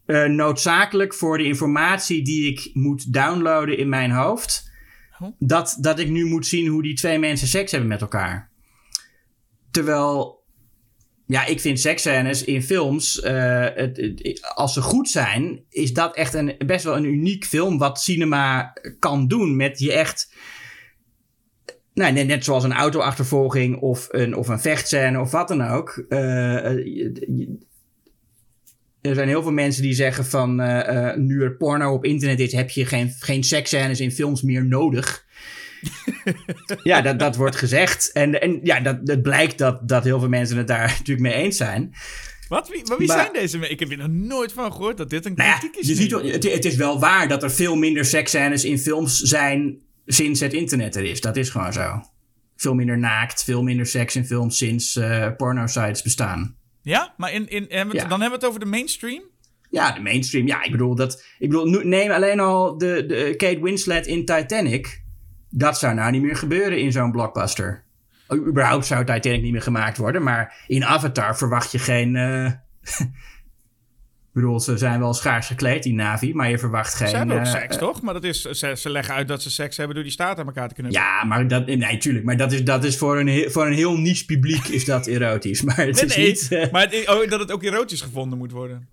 uh, 0.06 0.26
noodzakelijk 0.26 1.14
voor 1.14 1.38
de 1.38 1.44
informatie 1.44 2.24
die 2.24 2.52
ik 2.52 2.70
moet 2.74 3.14
downloaden 3.14 3.78
in 3.78 3.90
mijn 3.90 4.12
hoofd. 4.12 4.72
Oh. 5.20 5.36
Dat, 5.40 5.78
dat 5.80 6.00
ik 6.00 6.10
nu 6.10 6.26
moet 6.26 6.46
zien 6.46 6.68
hoe 6.68 6.82
die 6.82 6.96
twee 6.96 7.20
mensen 7.20 7.48
seks 7.48 7.72
hebben 7.72 7.90
met 7.90 8.02
elkaar. 8.02 8.52
Terwijl, 9.72 10.35
ja, 11.28 11.46
ik 11.46 11.60
vind 11.60 11.80
seksscènes 11.80 12.44
in 12.44 12.64
films, 12.64 13.24
uh, 13.24 13.66
het, 13.74 14.40
als 14.56 14.74
ze 14.74 14.82
goed 14.82 15.10
zijn, 15.10 15.64
is 15.70 15.94
dat 15.94 16.16
echt 16.16 16.34
een, 16.34 16.56
best 16.66 16.84
wel 16.84 16.96
een 16.96 17.06
uniek 17.06 17.46
film 17.46 17.78
wat 17.78 18.02
cinema 18.02 18.74
kan 19.00 19.28
doen. 19.28 19.56
Met 19.56 19.80
je 19.80 19.94
echt, 19.94 20.34
nou, 21.94 22.14
net, 22.14 22.28
net 22.28 22.44
zoals 22.44 22.64
een 22.64 22.74
autoachtervolging 22.74 23.82
of 23.82 24.08
een, 24.12 24.36
of 24.36 24.48
een 24.48 24.60
vechtscène 24.60 25.20
of 25.20 25.32
wat 25.32 25.48
dan 25.48 25.62
ook. 25.62 26.06
Uh, 26.10 26.66
er 29.02 29.16
zijn 29.16 29.28
heel 29.28 29.42
veel 29.42 29.52
mensen 29.52 29.82
die 29.82 29.94
zeggen 29.94 30.26
van 30.26 30.56
nu 31.26 31.44
er 31.44 31.56
porno 31.58 31.94
op 31.94 32.06
internet 32.06 32.40
is, 32.40 32.52
heb 32.52 32.70
je 32.70 32.86
geen, 32.86 33.12
geen 33.20 33.44
seksscènes 33.44 34.00
in 34.00 34.12
films 34.12 34.42
meer 34.42 34.66
nodig. 34.66 35.26
ja, 36.84 37.02
dat, 37.02 37.20
dat 37.20 37.36
wordt 37.36 37.56
gezegd. 37.56 38.12
En, 38.12 38.42
en 38.42 38.60
ja, 38.64 38.80
dat, 38.80 38.98
het 39.04 39.22
blijkt 39.22 39.58
dat, 39.58 39.88
dat 39.88 40.04
heel 40.04 40.20
veel 40.20 40.30
mensen 40.30 40.58
het 40.58 40.68
daar 40.68 40.88
natuurlijk 40.98 41.20
mee 41.20 41.34
eens 41.34 41.58
zijn. 41.58 41.96
Wat? 42.48 42.70
Wie, 42.70 42.84
maar 42.88 42.98
wie 42.98 43.08
zijn 43.08 43.34
deze 43.34 43.58
mensen? 43.58 43.74
Ik 43.74 43.80
heb 43.80 43.92
er 43.92 43.98
nog 43.98 44.08
nooit 44.08 44.54
van 44.54 44.72
gehoord 44.72 44.98
dat 44.98 45.10
dit 45.10 45.26
een 45.26 45.34
nou 45.36 45.60
kritiek 45.60 45.76
is. 45.76 45.88
Je 45.88 45.96
ziet, 45.96 46.12
het, 46.12 46.52
het 46.52 46.66
is 46.66 46.76
wel 46.76 47.00
waar 47.00 47.28
dat 47.28 47.44
er 47.44 47.52
veel 47.52 47.76
minder 47.76 48.06
seksscènes 48.06 48.66
in 48.66 48.80
films 48.80 49.20
zijn 49.20 49.78
sinds 50.06 50.40
het 50.40 50.54
internet 50.54 50.96
er 50.96 51.04
is. 51.04 51.22
Dat 51.22 51.36
is 51.36 51.50
gewoon 51.50 51.74
zo. 51.74 52.02
Veel 52.56 52.74
minder 52.74 52.98
naakt, 52.98 53.44
veel 53.44 53.64
minder 53.64 53.86
seks 53.86 54.16
in 54.16 54.26
films 54.26 54.58
sinds 54.58 54.96
uh, 54.96 55.28
porno-sites 55.38 56.02
bestaan. 56.02 56.56
Ja, 56.82 57.14
maar 57.18 57.34
in, 57.34 57.48
in, 57.50 57.68
dan 57.70 57.90
hebben 57.90 58.20
we 58.20 58.34
het 58.34 58.46
over 58.46 58.60
de 58.60 58.66
mainstream? 58.66 59.24
Ja, 59.70 59.92
de 59.92 60.02
mainstream. 60.02 60.48
Ja, 60.48 60.64
ik 60.64 60.72
bedoel, 60.72 60.96
dat, 60.96 61.26
ik 61.40 61.50
bedoel 61.50 61.84
neem 61.84 62.12
alleen 62.12 62.40
al 62.40 62.78
de, 62.78 63.06
de 63.06 63.34
Kate 63.38 63.60
Winslet 63.62 64.08
in 64.08 64.26
Titanic. 64.26 65.04
Dat 65.58 65.78
zou 65.78 65.94
nou 65.94 66.12
niet 66.12 66.22
meer 66.22 66.36
gebeuren 66.36 66.80
in 66.80 66.92
zo'n 66.92 67.12
blockbuster. 67.12 67.84
Überhaupt 68.34 68.86
zou 68.86 69.06
Titanic 69.06 69.42
niet 69.42 69.52
meer 69.52 69.62
gemaakt 69.62 69.98
worden. 69.98 70.24
Maar 70.24 70.64
in 70.68 70.86
Avatar 70.86 71.38
verwacht 71.38 71.72
je 71.72 71.80
geen... 71.80 72.16
Uh, 72.16 72.46
ik 72.46 74.32
bedoel, 74.34 74.60
ze 74.60 74.78
zijn 74.78 75.00
wel 75.00 75.14
schaars 75.14 75.48
gekleed, 75.48 75.84
die 75.84 75.94
Navi, 75.94 76.34
maar 76.34 76.50
je 76.50 76.58
verwacht 76.58 76.94
geen... 76.94 77.08
Ze 77.08 77.18
hebben 77.18 77.36
ook 77.36 77.46
uh, 77.46 77.52
seks, 77.52 77.78
toch? 77.78 78.02
Maar 78.02 78.14
dat 78.14 78.24
is, 78.24 78.42
ze, 78.42 78.76
ze, 78.78 78.90
leggen 78.90 79.16
uit 79.16 79.28
dat 79.28 79.42
ze 79.42 79.52
seks 79.52 79.78
hebben 79.78 79.96
door 79.96 80.04
die 80.04 80.14
staat 80.14 80.40
aan 80.40 80.46
elkaar 80.46 80.68
te 80.68 80.74
kunnen. 80.74 80.92
Ja, 80.92 81.24
maar 81.24 81.48
dat... 81.48 81.66
Nee, 81.66 81.98
tuurlijk. 81.98 82.26
Maar 82.26 82.38
dat 82.38 82.52
is, 82.52 82.64
dat 82.64 82.84
is 82.84 82.98
voor, 82.98 83.20
een, 83.20 83.52
voor 83.52 83.66
een 83.66 83.74
heel 83.74 83.98
niche 83.98 84.26
publiek 84.26 84.68
is 84.68 84.86
dat 84.86 85.08
erotisch. 85.08 85.62
Maar 85.66 85.78
het 85.78 85.96
nee, 85.96 86.06
is 86.06 86.16
nee, 86.16 86.28
niet... 86.28 86.48
Uh, 86.52 86.72
maar 86.72 86.82
het, 86.82 87.10
oh, 87.10 87.30
dat 87.30 87.40
het 87.40 87.52
ook 87.52 87.64
erotisch 87.64 88.02
gevonden 88.02 88.38
moet 88.38 88.52
worden. 88.52 88.88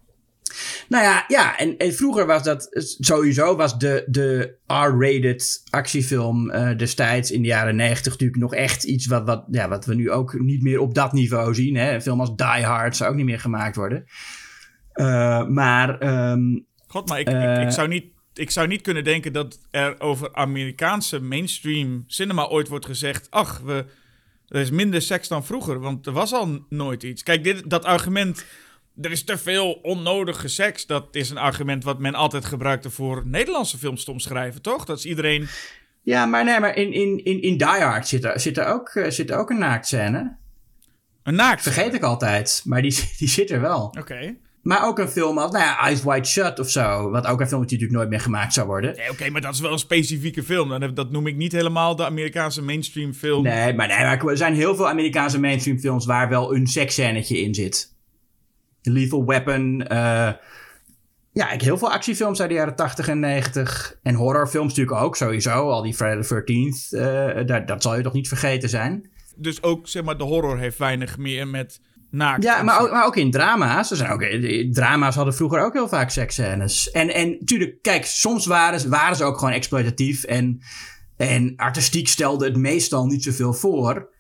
Nou 0.89 1.05
ja, 1.05 1.25
ja 1.29 1.59
en, 1.59 1.77
en 1.77 1.95
vroeger 1.95 2.27
was 2.27 2.43
dat 2.43 2.69
sowieso 2.99 3.57
was 3.57 3.79
de, 3.79 4.05
de 4.07 4.57
R-rated 4.67 5.63
actiefilm 5.71 6.51
uh, 6.51 6.77
destijds 6.77 7.31
in 7.31 7.43
de 7.43 7.49
jaren 7.49 7.77
negentig 7.77 8.13
natuurlijk 8.13 8.41
nog 8.41 8.55
echt 8.55 8.85
iets 8.85 9.07
wat, 9.07 9.27
wat, 9.27 9.45
ja, 9.51 9.69
wat 9.69 9.85
we 9.85 9.95
nu 9.95 10.11
ook 10.11 10.41
niet 10.41 10.63
meer 10.63 10.81
op 10.81 10.95
dat 10.95 11.13
niveau 11.13 11.55
zien. 11.55 11.77
Hè? 11.77 11.95
Een 11.95 12.03
film 12.03 12.21
als 12.21 12.37
Die 12.37 12.65
Hard 12.65 12.97
zou 12.97 13.11
ook 13.11 13.17
niet 13.17 13.25
meer 13.25 13.41
gemaakt 13.41 13.77
worden. 13.77 14.05
Uh, 14.95 15.47
maar. 15.47 16.03
Um, 16.31 16.67
God, 16.87 17.09
maar 17.09 17.21
ik, 17.21 17.29
ik, 17.29 17.35
ik, 17.35 17.67
eh, 17.67 17.69
zou 17.69 17.89
niet, 17.89 18.05
ik 18.35 18.51
zou 18.51 18.67
niet 18.67 18.83
kunnen 18.83 19.05
denken 19.05 19.33
dat 19.33 19.59
er 19.71 20.01
over 20.01 20.35
Amerikaanse 20.35 21.21
mainstream 21.21 22.05
cinema 22.07 22.49
ooit 22.49 22.69
wordt 22.69 22.87
gezegd. 22.87 23.31
Ach, 23.31 23.61
we, 23.61 23.85
er 24.49 24.61
is 24.61 24.71
minder 24.71 25.03
seks 25.03 25.29
dan 25.29 25.45
vroeger, 25.45 25.81
want 25.81 26.07
er 26.07 26.13
was 26.13 26.33
al 26.33 26.67
nooit 26.69 27.03
iets. 27.03 27.23
Kijk, 27.23 27.45
dit, 27.45 27.71
dat 27.71 27.85
argument. 27.85 28.45
Er 29.01 29.11
is 29.11 29.25
te 29.25 29.39
veel 29.39 29.73
onnodige 29.73 30.49
seks. 30.49 30.87
Dat 30.87 31.07
is 31.11 31.31
een 31.31 31.39
argument 31.39 31.85
wat 31.85 31.99
men 31.99 32.15
altijd 32.15 32.45
gebruikte 32.45 32.91
voor 32.91 33.23
Nederlandse 33.27 33.79
films 33.79 34.05
te 34.05 34.11
omschrijven, 34.11 34.63
toch? 34.63 34.85
Dat 34.85 34.99
is 34.99 35.05
iedereen. 35.05 35.49
Ja, 36.03 36.27
maar 36.27 36.45
nee, 36.45 36.61
maar 36.61 36.77
in, 36.77 36.93
in, 36.93 37.25
in, 37.25 37.43
in 37.43 37.57
Die 37.57 37.67
Hard 37.67 38.09
zit 38.09 38.25
er, 38.25 38.41
zit 38.41 38.59
er, 38.59 38.67
ook, 38.67 38.95
uh, 38.95 39.11
zit 39.11 39.31
er 39.31 39.37
ook 39.37 39.51
een 39.51 39.59
naaktscène. 39.59 40.37
Een 41.23 41.35
naakt? 41.35 41.63
Vergeet 41.63 41.95
ik 41.95 42.03
altijd, 42.03 42.63
maar 42.65 42.83
die, 42.83 42.95
die 43.19 43.29
zit 43.29 43.51
er 43.51 43.61
wel. 43.61 43.95
Oké. 43.99 44.37
Maar 44.63 44.87
ook 44.87 44.99
een 44.99 45.09
film 45.09 45.39
als, 45.39 45.51
nou 45.53 45.65
ja, 45.65 45.79
Eyes 45.79 46.03
Wide 46.03 46.25
Shut 46.25 46.59
of 46.59 46.71
zo. 46.71 47.11
Wat 47.11 47.27
ook 47.27 47.41
een 47.41 47.49
film 47.49 47.61
die 47.61 47.71
natuurlijk 47.71 47.99
nooit 47.99 48.09
meer 48.09 48.21
gemaakt 48.21 48.53
zou 48.53 48.67
worden. 48.67 48.97
Nee, 48.97 49.11
oké, 49.11 49.31
maar 49.31 49.41
dat 49.41 49.55
is 49.55 49.61
wel 49.61 49.73
een 49.73 49.79
specifieke 49.79 50.43
film. 50.43 50.95
Dat 50.95 51.11
noem 51.11 51.27
ik 51.27 51.37
niet 51.37 51.53
helemaal 51.53 51.97
de 51.97 52.05
Amerikaanse 52.05 52.63
mainstream 52.63 53.13
film. 53.15 53.43
Nee, 53.43 53.75
maar, 53.75 53.89
nee, 53.89 53.99
maar 53.99 54.27
er 54.27 54.37
zijn 54.37 54.55
heel 54.55 54.77
veel 54.77 54.89
Amerikaanse 54.89 55.41
mainstream 55.41 55.79
films 55.79 56.07
waar 56.07 56.29
wel 56.29 56.55
een 56.55 56.67
seksscènetje 56.67 57.41
in 57.41 57.55
zit. 57.55 57.92
Lethal 58.83 59.27
Weapon. 59.27 59.85
Uh, 59.93 60.31
ja, 61.33 61.51
ik 61.51 61.63
heel 61.63 61.79
veel 61.79 61.93
actiefilms 61.93 62.41
uit 62.41 62.49
de 62.49 62.55
jaren 62.55 62.77
80 62.77 63.09
en 63.09 63.21
90. 63.21 63.99
En 64.03 64.15
horrorfilms 64.15 64.69
natuurlijk 64.69 65.05
ook, 65.05 65.17
sowieso. 65.17 65.71
Al 65.71 65.83
die 65.83 65.95
Friday 65.95 66.23
the 66.23 66.43
13th. 66.43 66.99
Uh, 66.99 67.47
dat, 67.47 67.67
dat 67.67 67.83
zal 67.83 67.97
je 67.97 68.03
toch 68.03 68.13
niet 68.13 68.29
vergeten 68.29 68.69
zijn. 68.69 69.11
Dus 69.37 69.63
ook, 69.63 69.89
zeg 69.89 70.03
maar, 70.03 70.19
de 70.19 70.25
horror 70.25 70.59
heeft 70.59 70.79
weinig 70.79 71.19
meer 71.19 71.49
met 71.49 71.81
ja, 72.13 72.63
maar 72.63 72.81
ook, 72.81 72.91
maar 72.91 73.07
ook 73.07 73.17
in 73.17 73.31
drama's. 73.31 73.91
Er 73.91 73.97
zijn 73.97 74.11
ook, 74.11 74.23
drama's 74.75 75.15
hadden 75.15 75.35
vroeger 75.35 75.61
ook 75.61 75.73
heel 75.73 75.89
vaak 75.89 76.11
seksscènes. 76.11 76.91
En, 76.91 77.15
en 77.15 77.37
natuurlijk, 77.39 77.83
kijk, 77.83 78.05
soms 78.05 78.47
waren 78.47 78.81
ze, 78.81 78.89
waren 78.89 79.17
ze 79.17 79.25
ook 79.25 79.39
gewoon 79.39 79.55
exploitatief. 79.55 80.25
En, 80.25 80.61
en 81.17 81.53
artistiek 81.57 82.09
stelde 82.09 82.45
het 82.45 82.57
meestal 82.57 83.07
niet 83.07 83.23
zoveel 83.23 83.53
voor. 83.53 84.12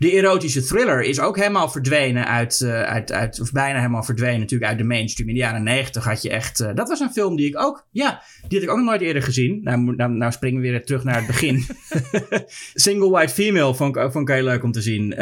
De 0.00 0.10
erotische 0.10 0.62
thriller 0.62 1.02
is 1.02 1.20
ook 1.20 1.36
helemaal 1.36 1.68
verdwenen 1.68 2.26
uit, 2.26 2.60
uh, 2.60 2.82
uit, 2.82 3.12
uit, 3.12 3.40
of 3.40 3.52
bijna 3.52 3.78
helemaal 3.78 4.02
verdwenen 4.02 4.40
natuurlijk 4.40 4.70
uit 4.70 4.78
de 4.78 4.84
mainstream. 4.84 5.28
In 5.28 5.34
de 5.34 5.40
jaren 5.40 5.62
negentig 5.62 6.04
had 6.04 6.22
je 6.22 6.30
echt, 6.30 6.60
uh, 6.60 6.70
dat 6.74 6.88
was 6.88 7.00
een 7.00 7.12
film 7.12 7.36
die 7.36 7.46
ik 7.46 7.58
ook, 7.58 7.86
ja, 7.90 8.22
die 8.48 8.58
had 8.58 8.68
ik 8.68 8.70
ook 8.70 8.76
nog 8.76 8.86
nooit 8.86 9.00
eerder 9.00 9.22
gezien. 9.22 9.60
Nou, 9.62 9.94
nou, 9.96 10.10
nou 10.10 10.32
springen 10.32 10.60
we 10.60 10.68
weer 10.68 10.84
terug 10.84 11.04
naar 11.04 11.16
het 11.16 11.26
begin. 11.26 11.64
Single 12.74 13.10
White 13.10 13.32
Female 13.32 13.74
vond 13.74 13.96
ik, 13.96 14.12
vond 14.12 14.28
ik 14.28 14.34
heel 14.34 14.44
leuk 14.44 14.62
om 14.62 14.72
te 14.72 14.82
zien. 14.82 15.12
Uh, 15.12 15.18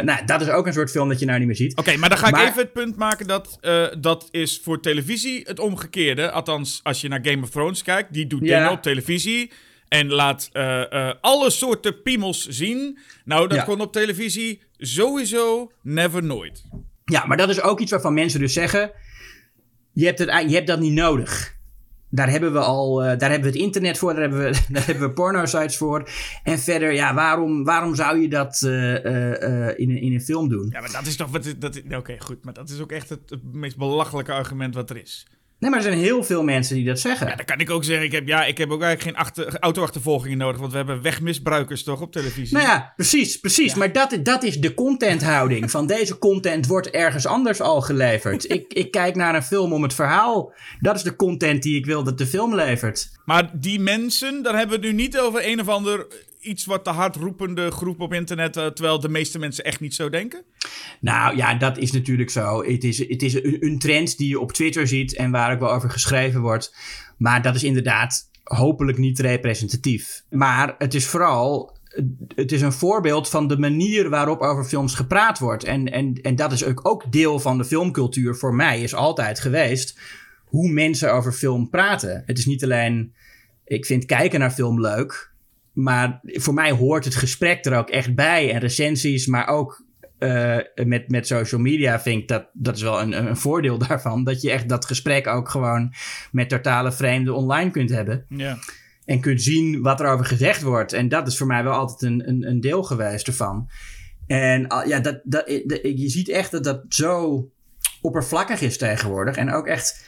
nou, 0.00 0.24
dat 0.26 0.40
is 0.40 0.48
ook 0.48 0.66
een 0.66 0.72
soort 0.72 0.90
film 0.90 1.08
dat 1.08 1.18
je 1.18 1.26
nou 1.26 1.38
niet 1.38 1.46
meer 1.46 1.56
ziet. 1.56 1.76
Oké, 1.76 1.96
maar 1.96 2.08
dan 2.08 2.18
ga 2.18 2.28
ik 2.28 2.48
even 2.48 2.62
het 2.62 2.72
punt 2.72 2.96
maken 2.96 3.26
dat 3.26 3.58
dat 4.00 4.28
is 4.30 4.60
voor 4.64 4.80
televisie 4.80 5.42
het 5.44 5.58
omgekeerde. 5.58 6.30
Althans, 6.30 6.80
als 6.82 7.00
je 7.00 7.08
naar 7.08 7.20
Game 7.22 7.42
of 7.42 7.50
Thrones 7.50 7.82
kijkt, 7.82 8.12
die 8.12 8.26
doet 8.26 8.40
dingen 8.40 8.70
op 8.70 8.82
televisie 8.82 9.50
en 9.88 10.12
laat 10.12 10.50
uh, 10.52 10.82
uh, 10.92 11.12
alle 11.20 11.50
soorten 11.50 12.02
piemels 12.02 12.46
zien. 12.46 12.98
Nou, 13.24 13.48
dat 13.48 13.64
kon 13.64 13.80
op 13.80 13.92
televisie 13.92 14.62
sowieso 14.76 15.72
never 15.82 16.22
nooit. 16.22 16.64
Ja, 17.04 17.26
maar 17.26 17.36
dat 17.36 17.48
is 17.48 17.60
ook 17.60 17.80
iets 17.80 17.90
waarvan 17.90 18.14
mensen 18.14 18.40
dus 18.40 18.52
zeggen... 18.52 18.90
Je 19.92 20.04
hebt, 20.06 20.18
het, 20.18 20.28
je 20.50 20.54
hebt 20.54 20.66
dat 20.66 20.80
niet 20.80 20.92
nodig. 20.92 21.56
Daar 22.10 22.30
hebben 22.30 22.52
we 22.52 22.58
al, 22.58 23.04
uh, 23.04 23.06
daar 23.18 23.30
hebben 23.30 23.50
we 23.50 23.56
het 23.56 23.64
internet 23.66 23.98
voor, 23.98 24.12
daar 24.12 24.22
hebben 24.22 24.40
we, 24.40 24.60
daar 24.72 24.86
hebben 24.86 25.08
we 25.08 25.14
porno-sites 25.14 25.76
voor. 25.76 26.10
En 26.42 26.58
verder, 26.58 26.92
ja, 26.92 27.14
waarom, 27.14 27.64
waarom 27.64 27.94
zou 27.94 28.20
je 28.20 28.28
dat 28.28 28.62
uh, 28.64 29.04
uh, 29.04 29.78
in, 29.78 29.90
in 29.90 30.12
een 30.12 30.20
film 30.20 30.48
doen? 30.48 30.68
Ja, 30.70 30.80
maar 30.80 30.92
dat 30.92 31.06
is 31.06 31.16
toch 31.16 31.30
wat. 31.30 31.54
Oké, 31.96 32.16
goed, 32.18 32.44
maar 32.44 32.54
dat 32.54 32.68
is 32.68 32.80
ook 32.80 32.92
echt 32.92 33.08
het, 33.08 33.30
het 33.30 33.52
meest 33.52 33.76
belachelijke 33.76 34.32
argument 34.32 34.74
wat 34.74 34.90
er 34.90 34.96
is. 34.96 35.26
Nee, 35.58 35.70
maar 35.70 35.78
er 35.78 35.84
zijn 35.84 35.98
heel 35.98 36.24
veel 36.24 36.42
mensen 36.42 36.74
die 36.76 36.84
dat 36.84 37.00
zeggen. 37.00 37.26
Ja, 37.26 37.34
dan 37.34 37.44
kan 37.44 37.58
ik 37.58 37.70
ook 37.70 37.84
zeggen. 37.84 38.06
Ik 38.06 38.12
heb, 38.12 38.26
ja, 38.26 38.44
ik 38.44 38.58
heb 38.58 38.70
ook 38.70 38.82
eigenlijk 38.82 39.16
geen 39.16 39.26
achter, 39.26 39.58
auto-achtervolgingen 39.58 40.38
nodig. 40.38 40.60
Want 40.60 40.70
we 40.70 40.76
hebben 40.76 41.02
wegmisbruikers 41.02 41.82
toch 41.82 42.00
op 42.00 42.12
televisie. 42.12 42.56
Nou 42.56 42.68
ja, 42.68 42.92
precies, 42.96 43.40
precies. 43.40 43.74
Maar 43.74 43.92
dat, 43.92 44.18
dat 44.22 44.42
is 44.42 44.56
de 44.56 44.74
contenthouding. 44.74 45.70
Van 45.70 45.86
deze 45.86 46.18
content 46.18 46.66
wordt 46.66 46.90
ergens 46.90 47.26
anders 47.26 47.60
al 47.60 47.80
geleverd. 47.80 48.50
ik, 48.52 48.72
ik 48.72 48.90
kijk 48.90 49.14
naar 49.14 49.34
een 49.34 49.42
film 49.42 49.72
om 49.72 49.82
het 49.82 49.94
verhaal. 49.94 50.52
Dat 50.80 50.96
is 50.96 51.02
de 51.02 51.16
content 51.16 51.62
die 51.62 51.76
ik 51.76 51.86
wil 51.86 52.02
dat 52.02 52.18
de 52.18 52.26
film 52.26 52.54
levert. 52.54 53.10
Maar 53.24 53.50
die 53.54 53.80
mensen, 53.80 54.42
dan 54.42 54.54
hebben 54.54 54.80
we 54.80 54.86
het 54.86 54.96
nu 54.96 55.02
niet 55.02 55.18
over 55.18 55.48
een 55.48 55.60
of 55.60 55.68
ander 55.68 56.06
iets 56.48 56.64
wat 56.64 56.84
de 56.84 56.90
hardroepende 56.90 57.70
groep 57.70 58.00
op 58.00 58.12
internet, 58.12 58.56
uh, 58.56 58.66
terwijl 58.66 59.00
de 59.00 59.08
meeste 59.08 59.38
mensen 59.38 59.64
echt 59.64 59.80
niet 59.80 59.94
zo 59.94 60.10
denken? 60.10 60.44
Nou 61.00 61.36
ja, 61.36 61.54
dat 61.54 61.78
is 61.78 61.92
natuurlijk 61.92 62.30
zo. 62.30 62.64
Het 62.64 62.84
is, 62.84 62.98
het 62.98 63.22
is 63.22 63.34
een, 63.34 63.56
een 63.60 63.78
trend 63.78 64.18
die 64.18 64.28
je 64.28 64.40
op 64.40 64.52
Twitter 64.52 64.86
ziet 64.86 65.16
en 65.16 65.30
waar 65.30 65.52
ook 65.52 65.60
wel 65.60 65.72
over 65.72 65.90
geschreven 65.90 66.40
wordt. 66.40 66.76
Maar 67.16 67.42
dat 67.42 67.54
is 67.54 67.64
inderdaad 67.64 68.30
hopelijk 68.42 68.98
niet 68.98 69.18
representatief. 69.18 70.24
Maar 70.30 70.74
het 70.78 70.94
is 70.94 71.06
vooral 71.06 71.76
het 72.34 72.52
is 72.52 72.60
een 72.60 72.72
voorbeeld 72.72 73.28
van 73.28 73.48
de 73.48 73.58
manier 73.58 74.08
waarop 74.08 74.40
over 74.40 74.64
films 74.64 74.94
gepraat 74.94 75.38
wordt. 75.38 75.64
En, 75.64 75.92
en, 75.92 76.14
en 76.22 76.36
dat 76.36 76.52
is 76.52 76.64
ook, 76.64 76.88
ook 76.88 77.12
deel 77.12 77.38
van 77.38 77.58
de 77.58 77.64
filmcultuur 77.64 78.36
voor 78.36 78.54
mij, 78.54 78.82
is 78.82 78.94
altijd 78.94 79.40
geweest 79.40 79.98
hoe 80.44 80.72
mensen 80.72 81.12
over 81.12 81.32
film 81.32 81.70
praten. 81.70 82.22
Het 82.26 82.38
is 82.38 82.46
niet 82.46 82.64
alleen, 82.64 83.14
ik 83.64 83.86
vind 83.86 84.04
kijken 84.04 84.40
naar 84.40 84.50
film 84.50 84.80
leuk. 84.80 85.27
Maar 85.78 86.20
voor 86.22 86.54
mij 86.54 86.70
hoort 86.70 87.04
het 87.04 87.14
gesprek 87.14 87.64
er 87.64 87.76
ook 87.76 87.88
echt 87.88 88.14
bij. 88.14 88.52
En 88.52 88.60
recensies, 88.60 89.26
maar 89.26 89.48
ook 89.48 89.84
uh, 90.18 90.56
met, 90.74 91.08
met 91.08 91.26
social 91.26 91.60
media 91.60 92.00
vind 92.00 92.22
ik 92.22 92.28
dat, 92.28 92.46
dat 92.52 92.76
is 92.76 92.82
wel 92.82 93.00
een, 93.00 93.26
een 93.26 93.36
voordeel 93.36 93.78
daarvan. 93.88 94.24
Dat 94.24 94.40
je 94.42 94.50
echt 94.50 94.68
dat 94.68 94.84
gesprek 94.84 95.26
ook 95.26 95.48
gewoon 95.48 95.92
met 96.32 96.48
totale 96.48 96.92
vreemden 96.92 97.34
online 97.34 97.70
kunt 97.70 97.90
hebben. 97.90 98.24
Ja. 98.28 98.58
En 99.04 99.20
kunt 99.20 99.42
zien 99.42 99.82
wat 99.82 100.00
er 100.00 100.06
over 100.06 100.24
gezegd 100.24 100.62
wordt. 100.62 100.92
En 100.92 101.08
dat 101.08 101.26
is 101.26 101.36
voor 101.36 101.46
mij 101.46 101.64
wel 101.64 101.72
altijd 101.72 102.02
een, 102.02 102.28
een, 102.28 102.48
een 102.48 102.60
deel 102.60 102.82
geweest 102.82 103.26
ervan. 103.26 103.68
En 104.26 104.66
ja, 104.86 105.00
dat, 105.00 105.20
dat, 105.24 105.44
je 105.82 106.08
ziet 106.08 106.28
echt 106.28 106.50
dat 106.50 106.64
dat 106.64 106.84
zo 106.88 107.44
oppervlakkig 108.00 108.60
is 108.60 108.78
tegenwoordig. 108.78 109.36
En 109.36 109.52
ook 109.52 109.66
echt 109.66 110.06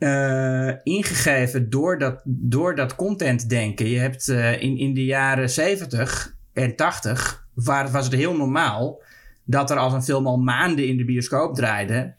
uh, 0.00 0.72
ingegeven 0.82 1.70
door 1.70 1.98
dat, 1.98 2.20
door 2.24 2.74
dat 2.74 2.94
content 2.94 3.48
denken. 3.48 3.88
Je 3.88 3.98
hebt 3.98 4.28
uh, 4.28 4.62
in, 4.62 4.78
in 4.78 4.94
de 4.94 5.04
jaren 5.04 5.50
70 5.50 6.36
en 6.52 6.76
80 6.76 7.46
waar, 7.54 7.90
was 7.90 8.04
het 8.04 8.14
heel 8.14 8.36
normaal 8.36 9.02
dat 9.44 9.70
er 9.70 9.76
als 9.76 9.92
een 9.92 10.02
film 10.02 10.26
al 10.26 10.38
maanden 10.38 10.86
in 10.86 10.96
de 10.96 11.04
bioscoop 11.04 11.54
draaide, 11.54 12.14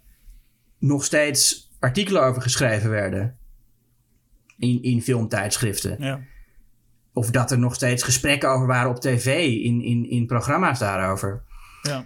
nog 0.80 1.04
steeds 1.04 1.70
artikelen 1.80 2.24
over 2.24 2.42
geschreven 2.42 2.90
werden. 2.90 3.36
In, 4.58 4.84
in 4.84 5.02
filmtijdschriften. 5.02 5.96
Ja. 6.00 6.20
Of 7.14 7.32
dat 7.32 7.52
er 7.52 7.60
nog 7.60 7.76
steeds 7.76 8.04
gesprekken 8.04 8.50
over 8.50 8.68
waren 8.68 8.90
op 8.90 9.00
tv, 9.00 9.48
in, 9.64 9.82
in, 9.82 10.10
in 10.10 10.26
programma's 10.26 10.80
daarover. 10.80 11.44
Ja. 11.82 12.06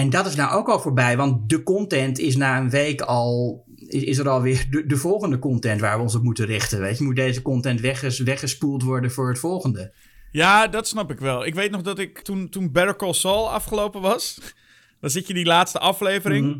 En 0.00 0.10
dat 0.10 0.26
is 0.26 0.34
nou 0.34 0.52
ook 0.52 0.68
al 0.68 0.80
voorbij, 0.80 1.16
want 1.16 1.48
de 1.48 1.62
content 1.62 2.18
is 2.18 2.36
na 2.36 2.58
een 2.58 2.70
week 2.70 3.00
al. 3.00 3.64
Is 3.86 4.18
er 4.18 4.28
alweer 4.28 4.66
de, 4.70 4.86
de 4.86 4.96
volgende 4.96 5.38
content 5.38 5.80
waar 5.80 5.96
we 5.96 6.02
ons 6.02 6.14
op 6.14 6.22
moeten 6.22 6.46
richten? 6.46 6.80
Weet 6.80 6.98
je, 6.98 7.04
moet 7.04 7.16
deze 7.16 7.42
content 7.42 7.80
wegges, 7.80 8.18
weggespoeld 8.18 8.82
worden 8.82 9.10
voor 9.10 9.28
het 9.28 9.38
volgende? 9.38 9.92
Ja, 10.30 10.68
dat 10.68 10.88
snap 10.88 11.10
ik 11.10 11.18
wel. 11.18 11.46
Ik 11.46 11.54
weet 11.54 11.70
nog 11.70 11.82
dat 11.82 11.98
ik 11.98 12.18
toen, 12.18 12.48
toen 12.48 12.72
Better 12.72 12.96
Call 12.96 13.12
Saul 13.12 13.50
afgelopen 13.50 14.00
was. 14.00 14.38
Dan 15.00 15.10
zit 15.10 15.26
je 15.26 15.34
die 15.34 15.44
laatste 15.44 15.78
aflevering. 15.78 16.46
Mhm. 16.46 16.58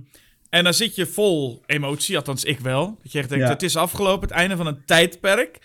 En 0.51 0.64
dan 0.64 0.74
zit 0.74 0.95
je 0.95 1.07
vol 1.07 1.62
emotie, 1.66 2.16
althans 2.16 2.45
ik 2.45 2.61
wel. 2.61 2.99
Dat 3.03 3.12
je 3.12 3.18
echt 3.18 3.28
denkt, 3.28 3.49
het 3.49 3.62
is 3.62 3.76
afgelopen, 3.76 4.28
het 4.28 4.36
einde 4.36 4.57
van 4.57 4.66
een 4.66 4.84
tijdperk. 4.86 5.59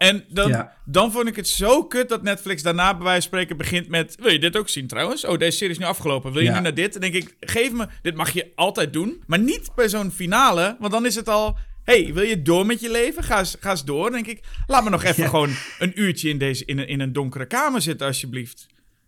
En 0.00 0.24
dan, 0.28 0.68
dan 0.84 1.12
vond 1.12 1.28
ik 1.28 1.36
het 1.36 1.48
zo 1.48 1.84
kut 1.84 2.08
dat 2.08 2.22
Netflix 2.22 2.62
daarna 2.62 2.94
bij 2.94 3.04
wijze 3.04 3.20
van 3.20 3.28
spreken 3.28 3.56
begint 3.56 3.88
met... 3.88 4.16
Wil 4.20 4.32
je 4.32 4.38
dit 4.38 4.56
ook 4.56 4.68
zien 4.68 4.86
trouwens? 4.86 5.24
Oh, 5.24 5.38
deze 5.38 5.56
serie 5.56 5.72
is 5.72 5.78
nu 5.78 5.84
afgelopen. 5.84 6.32
Wil 6.32 6.42
je 6.42 6.50
nu 6.50 6.60
naar 6.60 6.74
dit? 6.74 6.92
Dan 6.92 7.00
denk 7.00 7.14
ik, 7.14 7.36
geef 7.40 7.72
me... 7.72 7.86
Dit 8.02 8.14
mag 8.14 8.30
je 8.30 8.52
altijd 8.54 8.92
doen. 8.92 9.22
Maar 9.26 9.38
niet 9.38 9.70
bij 9.74 9.88
zo'n 9.88 10.10
finale, 10.10 10.76
want 10.78 10.92
dan 10.92 11.06
is 11.06 11.14
het 11.14 11.28
al 11.28 11.58
hey, 11.84 12.10
wil 12.14 12.22
je 12.22 12.42
door 12.42 12.66
met 12.66 12.80
je 12.80 12.90
leven? 12.90 13.22
Ga 13.22 13.38
eens, 13.38 13.56
ga 13.60 13.70
eens 13.70 13.84
door. 13.84 14.02
Dan 14.02 14.22
denk 14.22 14.38
ik, 14.38 14.44
laat 14.66 14.84
me 14.84 14.90
nog 14.90 15.04
even 15.04 15.28
gewoon 15.28 15.50
een 15.78 16.00
uurtje 16.00 16.28
in, 16.28 16.38
deze, 16.38 16.64
in, 16.64 16.78
een, 16.78 16.88
in 16.88 17.00
een 17.00 17.12
donkere 17.12 17.46
kamer 17.46 17.80
zitten, 17.80 18.06
alsjeblieft. 18.06 18.66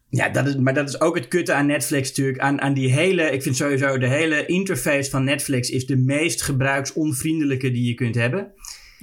Ja, 0.09 0.29
dat 0.29 0.47
is, 0.47 0.57
maar 0.57 0.75
dat 0.75 0.89
is 0.89 1.01
ook 1.01 1.15
het 1.15 1.29
kutte 1.29 1.53
aan 1.53 1.67
Netflix 1.67 2.09
natuurlijk. 2.09 2.39
Aan, 2.39 2.61
aan 2.61 2.75
die 2.75 2.93
hele, 2.93 3.31
ik 3.31 3.43
vind 3.43 3.57
sowieso 3.57 3.99
de 3.99 4.09
hele 4.09 4.47
interface 4.47 5.11
van 5.11 5.25
Netflix 5.25 5.71
is 5.71 5.87
de 5.87 5.97
meest 5.97 6.43
gebruiksonvriendelijke 6.43 7.71
die 7.71 7.85
je 7.85 7.95
kunt 7.95 8.15
hebben. 8.15 8.53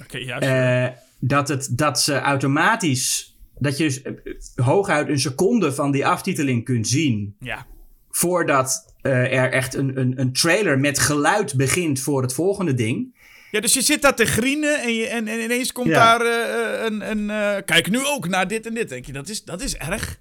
Oké, 0.02 0.34
okay, 0.36 0.86
uh, 0.86 0.96
dat, 1.20 1.48
het, 1.48 1.68
dat 1.70 2.00
ze 2.00 2.18
automatisch, 2.18 3.36
dat 3.58 3.76
je 3.76 3.84
dus 3.84 4.02
eh, 4.02 4.12
hooguit 4.54 5.08
een 5.08 5.20
seconde 5.20 5.72
van 5.72 5.90
die 5.90 6.06
aftiteling 6.06 6.64
kunt 6.64 6.88
zien. 6.88 7.36
Ja. 7.40 7.66
Voordat 8.10 8.94
uh, 9.02 9.12
er 9.12 9.52
echt 9.52 9.74
een, 9.74 9.98
een, 9.98 10.20
een 10.20 10.32
trailer 10.32 10.78
met 10.78 10.98
geluid 10.98 11.56
begint 11.56 12.00
voor 12.00 12.22
het 12.22 12.34
volgende 12.34 12.74
ding. 12.74 13.18
Ja, 13.50 13.60
dus 13.60 13.74
je 13.74 13.82
zit 13.82 14.02
daar 14.02 14.16
te 14.16 14.24
grienen 14.24 14.80
en, 14.82 14.94
je, 14.94 15.06
en, 15.06 15.28
en 15.28 15.40
ineens 15.40 15.72
komt 15.72 15.90
daar 15.90 16.22
uh, 16.22 16.84
een... 16.84 17.10
een 17.10 17.28
uh, 17.28 17.56
kijk 17.64 17.90
nu 17.90 18.06
ook 18.06 18.28
naar 18.28 18.48
dit 18.48 18.66
en 18.66 18.74
dit. 18.74 18.88
Denk 18.88 19.06
je, 19.06 19.12
dat 19.12 19.28
is, 19.28 19.44
dat 19.44 19.62
is 19.62 19.76
erg. 19.76 20.20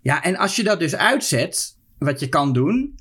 Ja, 0.00 0.22
en 0.22 0.36
als 0.36 0.56
je 0.56 0.62
dat 0.62 0.78
dus 0.78 0.96
uitzet, 0.96 1.76
wat 1.98 2.20
je 2.20 2.28
kan 2.28 2.52
doen... 2.52 2.98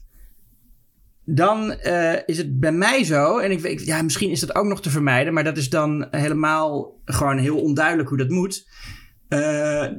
Dan 1.36 1.78
uh, 1.86 2.14
is 2.26 2.38
het 2.38 2.60
bij 2.60 2.72
mij 2.72 3.04
zo, 3.04 3.38
en 3.38 3.52
ik 3.52 3.60
weet, 3.60 3.86
ja, 3.86 4.02
misschien 4.02 4.30
is 4.30 4.40
dat 4.40 4.56
ook 4.56 4.66
nog 4.66 4.82
te 4.82 4.90
vermijden, 4.90 5.34
maar 5.34 5.44
dat 5.44 5.58
is 5.58 5.70
dan 5.70 6.08
helemaal 6.12 7.00
gewoon 7.06 7.38
heel 7.38 7.62
onduidelijk 7.62 8.10
hoe 8.10 8.18
dat 8.18 8.30
moet. 8.30 8.68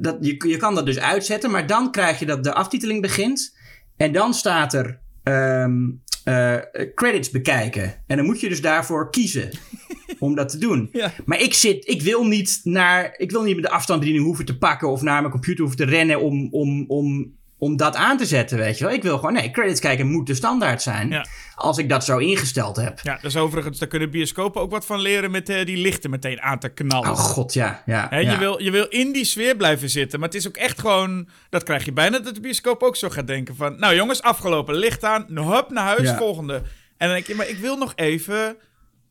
dat, 0.01 0.17
je, 0.19 0.47
je 0.47 0.57
kan 0.57 0.75
dat 0.75 0.85
dus 0.85 0.99
uitzetten, 0.99 1.51
maar 1.51 1.67
dan 1.67 1.91
krijg 1.91 2.19
je 2.19 2.25
dat 2.25 2.43
de 2.43 2.53
aftiteling 2.53 3.01
begint. 3.01 3.57
En 3.97 4.11
dan 4.11 4.33
staat 4.33 4.73
er 4.73 4.99
um, 5.23 6.01
uh, 6.25 6.57
credits 6.95 7.29
bekijken. 7.29 8.03
En 8.07 8.17
dan 8.17 8.25
moet 8.25 8.39
je 8.39 8.49
dus 8.49 8.61
daarvoor 8.61 9.09
kiezen 9.09 9.49
om 10.19 10.35
dat 10.35 10.49
te 10.49 10.57
doen. 10.57 10.89
Ja. 10.91 11.13
Maar 11.25 11.39
ik 11.39 11.53
zit, 11.53 11.87
ik 11.87 12.01
wil 12.01 12.25
niet 12.25 12.59
naar, 12.63 13.13
ik 13.17 13.31
wil 13.31 13.43
niet 13.43 13.55
met 13.55 13.63
de 13.63 13.71
afstandsbediening 13.71 14.27
hoeven 14.27 14.45
te 14.45 14.57
pakken 14.57 14.89
of 14.89 15.01
naar 15.01 15.19
mijn 15.19 15.31
computer 15.31 15.61
hoeven 15.61 15.85
te 15.85 15.91
rennen 15.91 16.21
om, 16.21 16.47
om, 16.51 16.85
om 16.87 17.35
om 17.61 17.77
dat 17.77 17.95
aan 17.95 18.17
te 18.17 18.25
zetten, 18.25 18.57
weet 18.57 18.77
je 18.77 18.83
wel. 18.83 18.93
Ik 18.93 19.03
wil 19.03 19.15
gewoon, 19.15 19.33
nee, 19.33 19.51
credits 19.51 19.79
kijken 19.79 20.07
moet 20.07 20.27
de 20.27 20.33
standaard 20.33 20.81
zijn. 20.81 21.09
Ja. 21.09 21.25
Als 21.55 21.77
ik 21.77 21.89
dat 21.89 22.03
zo 22.03 22.17
ingesteld 22.17 22.75
heb. 22.75 22.99
Ja, 22.99 23.19
is 23.21 23.35
overigens, 23.35 23.79
daar 23.79 23.87
kunnen 23.87 24.09
bioscopen 24.09 24.61
ook 24.61 24.71
wat 24.71 24.85
van 24.85 24.99
leren 24.99 25.31
met 25.31 25.49
uh, 25.49 25.65
die 25.65 25.77
lichten 25.77 26.09
meteen 26.09 26.41
aan 26.41 26.59
te 26.59 26.69
knallen. 26.69 27.09
Oh 27.09 27.17
god, 27.17 27.53
ja. 27.53 27.83
ja, 27.85 28.07
He, 28.09 28.17
ja. 28.17 28.31
Je, 28.31 28.37
wil, 28.37 28.61
je 28.61 28.71
wil 28.71 28.85
in 28.85 29.11
die 29.11 29.25
sfeer 29.25 29.55
blijven 29.55 29.89
zitten, 29.89 30.19
maar 30.19 30.27
het 30.27 30.37
is 30.37 30.47
ook 30.47 30.57
echt 30.57 30.79
gewoon, 30.79 31.29
dat 31.49 31.63
krijg 31.63 31.85
je 31.85 31.93
bijna 31.93 32.19
dat 32.19 32.35
de 32.35 32.41
bioscoop 32.41 32.83
ook 32.83 32.95
zo 32.95 33.09
gaat 33.09 33.27
denken 33.27 33.55
van, 33.55 33.79
nou 33.79 33.95
jongens, 33.95 34.21
afgelopen, 34.21 34.75
licht 34.75 35.03
aan, 35.03 35.25
hup 35.33 35.69
naar 35.69 35.85
huis, 35.85 36.11
volgende. 36.11 36.53
En 36.97 37.07
dan 37.07 37.09
denk 37.09 37.27
je, 37.27 37.35
maar 37.35 37.49
ik 37.49 37.57
wil 37.57 37.77
nog 37.77 37.93
even 37.95 38.55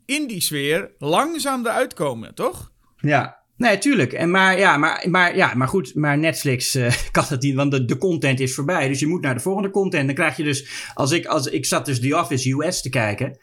in 0.06 0.26
die 0.26 0.40
sfeer 0.40 0.90
langzaam 0.98 1.66
eruit 1.66 1.94
komen, 1.94 2.34
toch? 2.34 2.70
Ja, 2.96 3.39
Nee, 3.60 3.78
tuurlijk. 3.78 4.12
En 4.12 4.30
maar, 4.30 4.58
ja, 4.58 4.76
maar, 4.76 5.06
maar, 5.08 5.36
ja, 5.36 5.54
maar 5.54 5.68
goed, 5.68 5.94
maar 5.94 6.18
Netflix 6.18 6.76
uh, 6.76 6.92
kan 7.10 7.24
dat 7.28 7.42
niet, 7.42 7.54
want 7.54 7.70
de, 7.70 7.84
de 7.84 7.98
content 7.98 8.40
is 8.40 8.54
voorbij. 8.54 8.88
Dus 8.88 9.00
je 9.00 9.06
moet 9.06 9.22
naar 9.22 9.34
de 9.34 9.40
volgende 9.40 9.70
content. 9.70 10.06
Dan 10.06 10.14
krijg 10.14 10.36
je 10.36 10.42
dus, 10.42 10.90
als 10.94 11.10
ik, 11.10 11.26
als 11.26 11.46
ik 11.46 11.66
zat 11.66 11.86
dus 11.86 12.00
The 12.00 12.18
Office 12.18 12.50
US 12.50 12.82
te 12.82 12.88
kijken. 12.88 13.38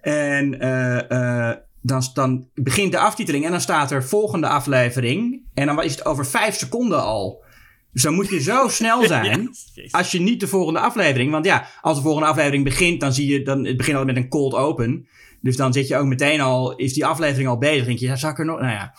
En 0.00 0.64
uh, 0.64 1.00
uh, 1.08 1.50
dan, 1.80 2.02
dan 2.14 2.48
begint 2.54 2.92
de 2.92 2.98
aftiteling 2.98 3.44
en 3.44 3.50
dan 3.50 3.60
staat 3.60 3.90
er 3.90 4.04
volgende 4.04 4.48
aflevering. 4.48 5.42
En 5.54 5.66
dan 5.66 5.82
is 5.82 5.92
het 5.92 6.06
over 6.06 6.26
vijf 6.26 6.54
seconden 6.54 7.02
al. 7.02 7.44
Dus 7.92 8.02
dan 8.02 8.14
moet 8.14 8.28
je 8.28 8.40
zo 8.40 8.68
snel 8.78 9.04
zijn 9.04 9.50
als 9.90 10.10
je 10.10 10.20
niet 10.20 10.40
de 10.40 10.48
volgende 10.48 10.80
aflevering. 10.80 11.30
Want 11.30 11.44
ja, 11.44 11.66
als 11.80 11.96
de 11.96 12.02
volgende 12.02 12.28
aflevering 12.28 12.64
begint, 12.64 13.00
dan 13.00 13.12
zie 13.12 13.32
je, 13.32 13.42
dan, 13.42 13.64
het 13.64 13.76
begint 13.76 13.96
al 13.96 14.04
met 14.04 14.16
een 14.16 14.28
cold 14.28 14.54
open. 14.54 15.06
Dus 15.40 15.56
dan 15.56 15.72
zit 15.72 15.88
je 15.88 15.96
ook 15.96 16.06
meteen 16.06 16.40
al, 16.40 16.76
is 16.76 16.92
die 16.92 17.06
aflevering 17.06 17.48
al 17.48 17.58
bezig. 17.58 17.84
denk 17.84 17.98
je, 17.98 18.06
ja, 18.06 18.16
zak 18.16 18.38
er 18.38 18.44
nog? 18.44 18.60
Nou 18.60 18.72
ja. 18.72 18.94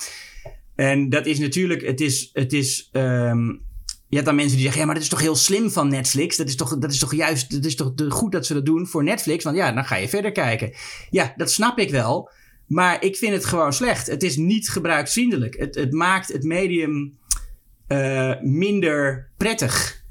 En 0.75 1.09
dat 1.09 1.25
is 1.25 1.39
natuurlijk, 1.39 1.81
het 1.81 2.01
is, 2.01 2.29
het 2.33 2.53
is, 2.53 2.89
um, 2.91 3.61
je 4.07 4.15
hebt 4.15 4.25
dan 4.25 4.35
mensen 4.35 4.53
die 4.55 4.63
zeggen, 4.63 4.79
ja, 4.79 4.85
maar 4.85 4.95
dat 4.95 5.03
is 5.03 5.09
toch 5.09 5.21
heel 5.21 5.35
slim 5.35 5.71
van 5.71 5.87
Netflix. 5.87 6.37
Dat 6.37 6.47
is 6.47 6.55
toch, 6.55 6.77
dat 6.77 6.91
is 6.91 6.99
toch 6.99 7.15
juist, 7.15 7.51
dat 7.51 7.65
is 7.65 7.75
toch 7.75 7.93
goed 8.09 8.31
dat 8.31 8.45
ze 8.45 8.53
dat 8.53 8.65
doen 8.65 8.87
voor 8.87 9.03
Netflix. 9.03 9.43
Want 9.43 9.55
ja, 9.55 9.71
dan 9.71 9.85
ga 9.85 9.95
je 9.95 10.09
verder 10.09 10.31
kijken. 10.31 10.73
Ja, 11.09 11.33
dat 11.37 11.51
snap 11.51 11.77
ik 11.79 11.89
wel. 11.89 12.29
Maar 12.65 13.03
ik 13.03 13.15
vind 13.15 13.33
het 13.33 13.45
gewoon 13.45 13.73
slecht. 13.73 14.07
Het 14.07 14.23
is 14.23 14.37
niet 14.37 14.69
gebruiksvriendelijk. 14.69 15.57
Het, 15.57 15.75
het 15.75 15.91
maakt 15.93 16.33
het 16.33 16.43
medium 16.43 17.17
uh, 17.87 18.41
minder 18.41 19.29
prettig. 19.37 20.03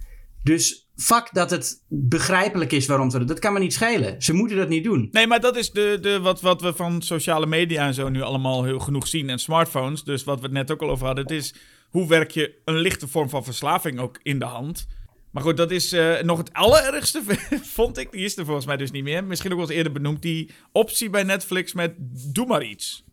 Dus 0.42 0.83
fuck 0.96 1.28
dat 1.32 1.50
het 1.50 1.82
begrijpelijk 1.88 2.72
is 2.72 2.86
waarom 2.86 3.10
ze 3.10 3.18
dat. 3.18 3.28
Dat 3.28 3.38
kan 3.38 3.52
me 3.52 3.58
niet 3.58 3.72
schelen. 3.72 4.22
Ze 4.22 4.32
moeten 4.32 4.56
dat 4.56 4.68
niet 4.68 4.84
doen. 4.84 5.08
Nee, 5.10 5.26
maar 5.26 5.40
dat 5.40 5.56
is 5.56 5.70
de, 5.70 5.98
de, 6.00 6.20
wat, 6.20 6.40
wat 6.40 6.60
we 6.60 6.72
van 6.72 7.02
sociale 7.02 7.46
media 7.46 7.86
en 7.86 7.94
zo 7.94 8.08
nu 8.08 8.22
allemaal 8.22 8.64
heel 8.64 8.78
genoeg 8.78 9.08
zien. 9.08 9.30
En 9.30 9.38
smartphones. 9.38 10.04
Dus 10.04 10.24
wat 10.24 10.38
we 10.38 10.44
het 10.44 10.52
net 10.52 10.70
ook 10.70 10.82
al 10.82 10.90
over 10.90 11.06
hadden. 11.06 11.24
Het 11.24 11.32
is 11.32 11.54
hoe 11.90 12.08
werk 12.08 12.30
je 12.30 12.60
een 12.64 12.78
lichte 12.78 13.08
vorm 13.08 13.28
van 13.28 13.44
verslaving 13.44 13.98
ook 13.98 14.18
in 14.22 14.38
de 14.38 14.44
hand. 14.44 14.86
Maar 15.30 15.42
goed, 15.42 15.56
dat 15.56 15.70
is 15.70 15.92
uh, 15.92 16.20
nog 16.20 16.38
het 16.38 16.52
allerergste, 16.52 17.22
vond 17.78 17.98
ik. 17.98 18.12
Die 18.12 18.24
is 18.24 18.36
er 18.36 18.44
volgens 18.44 18.66
mij 18.66 18.76
dus 18.76 18.90
niet 18.90 19.02
meer. 19.04 19.24
Misschien 19.24 19.52
ook 19.52 19.58
wel 19.58 19.70
eerder 19.70 19.92
benoemd. 19.92 20.22
Die 20.22 20.50
optie 20.72 21.10
bij 21.10 21.22
Netflix 21.22 21.72
met 21.72 21.94
doe 22.32 22.46
maar 22.46 22.64
iets. 22.64 23.03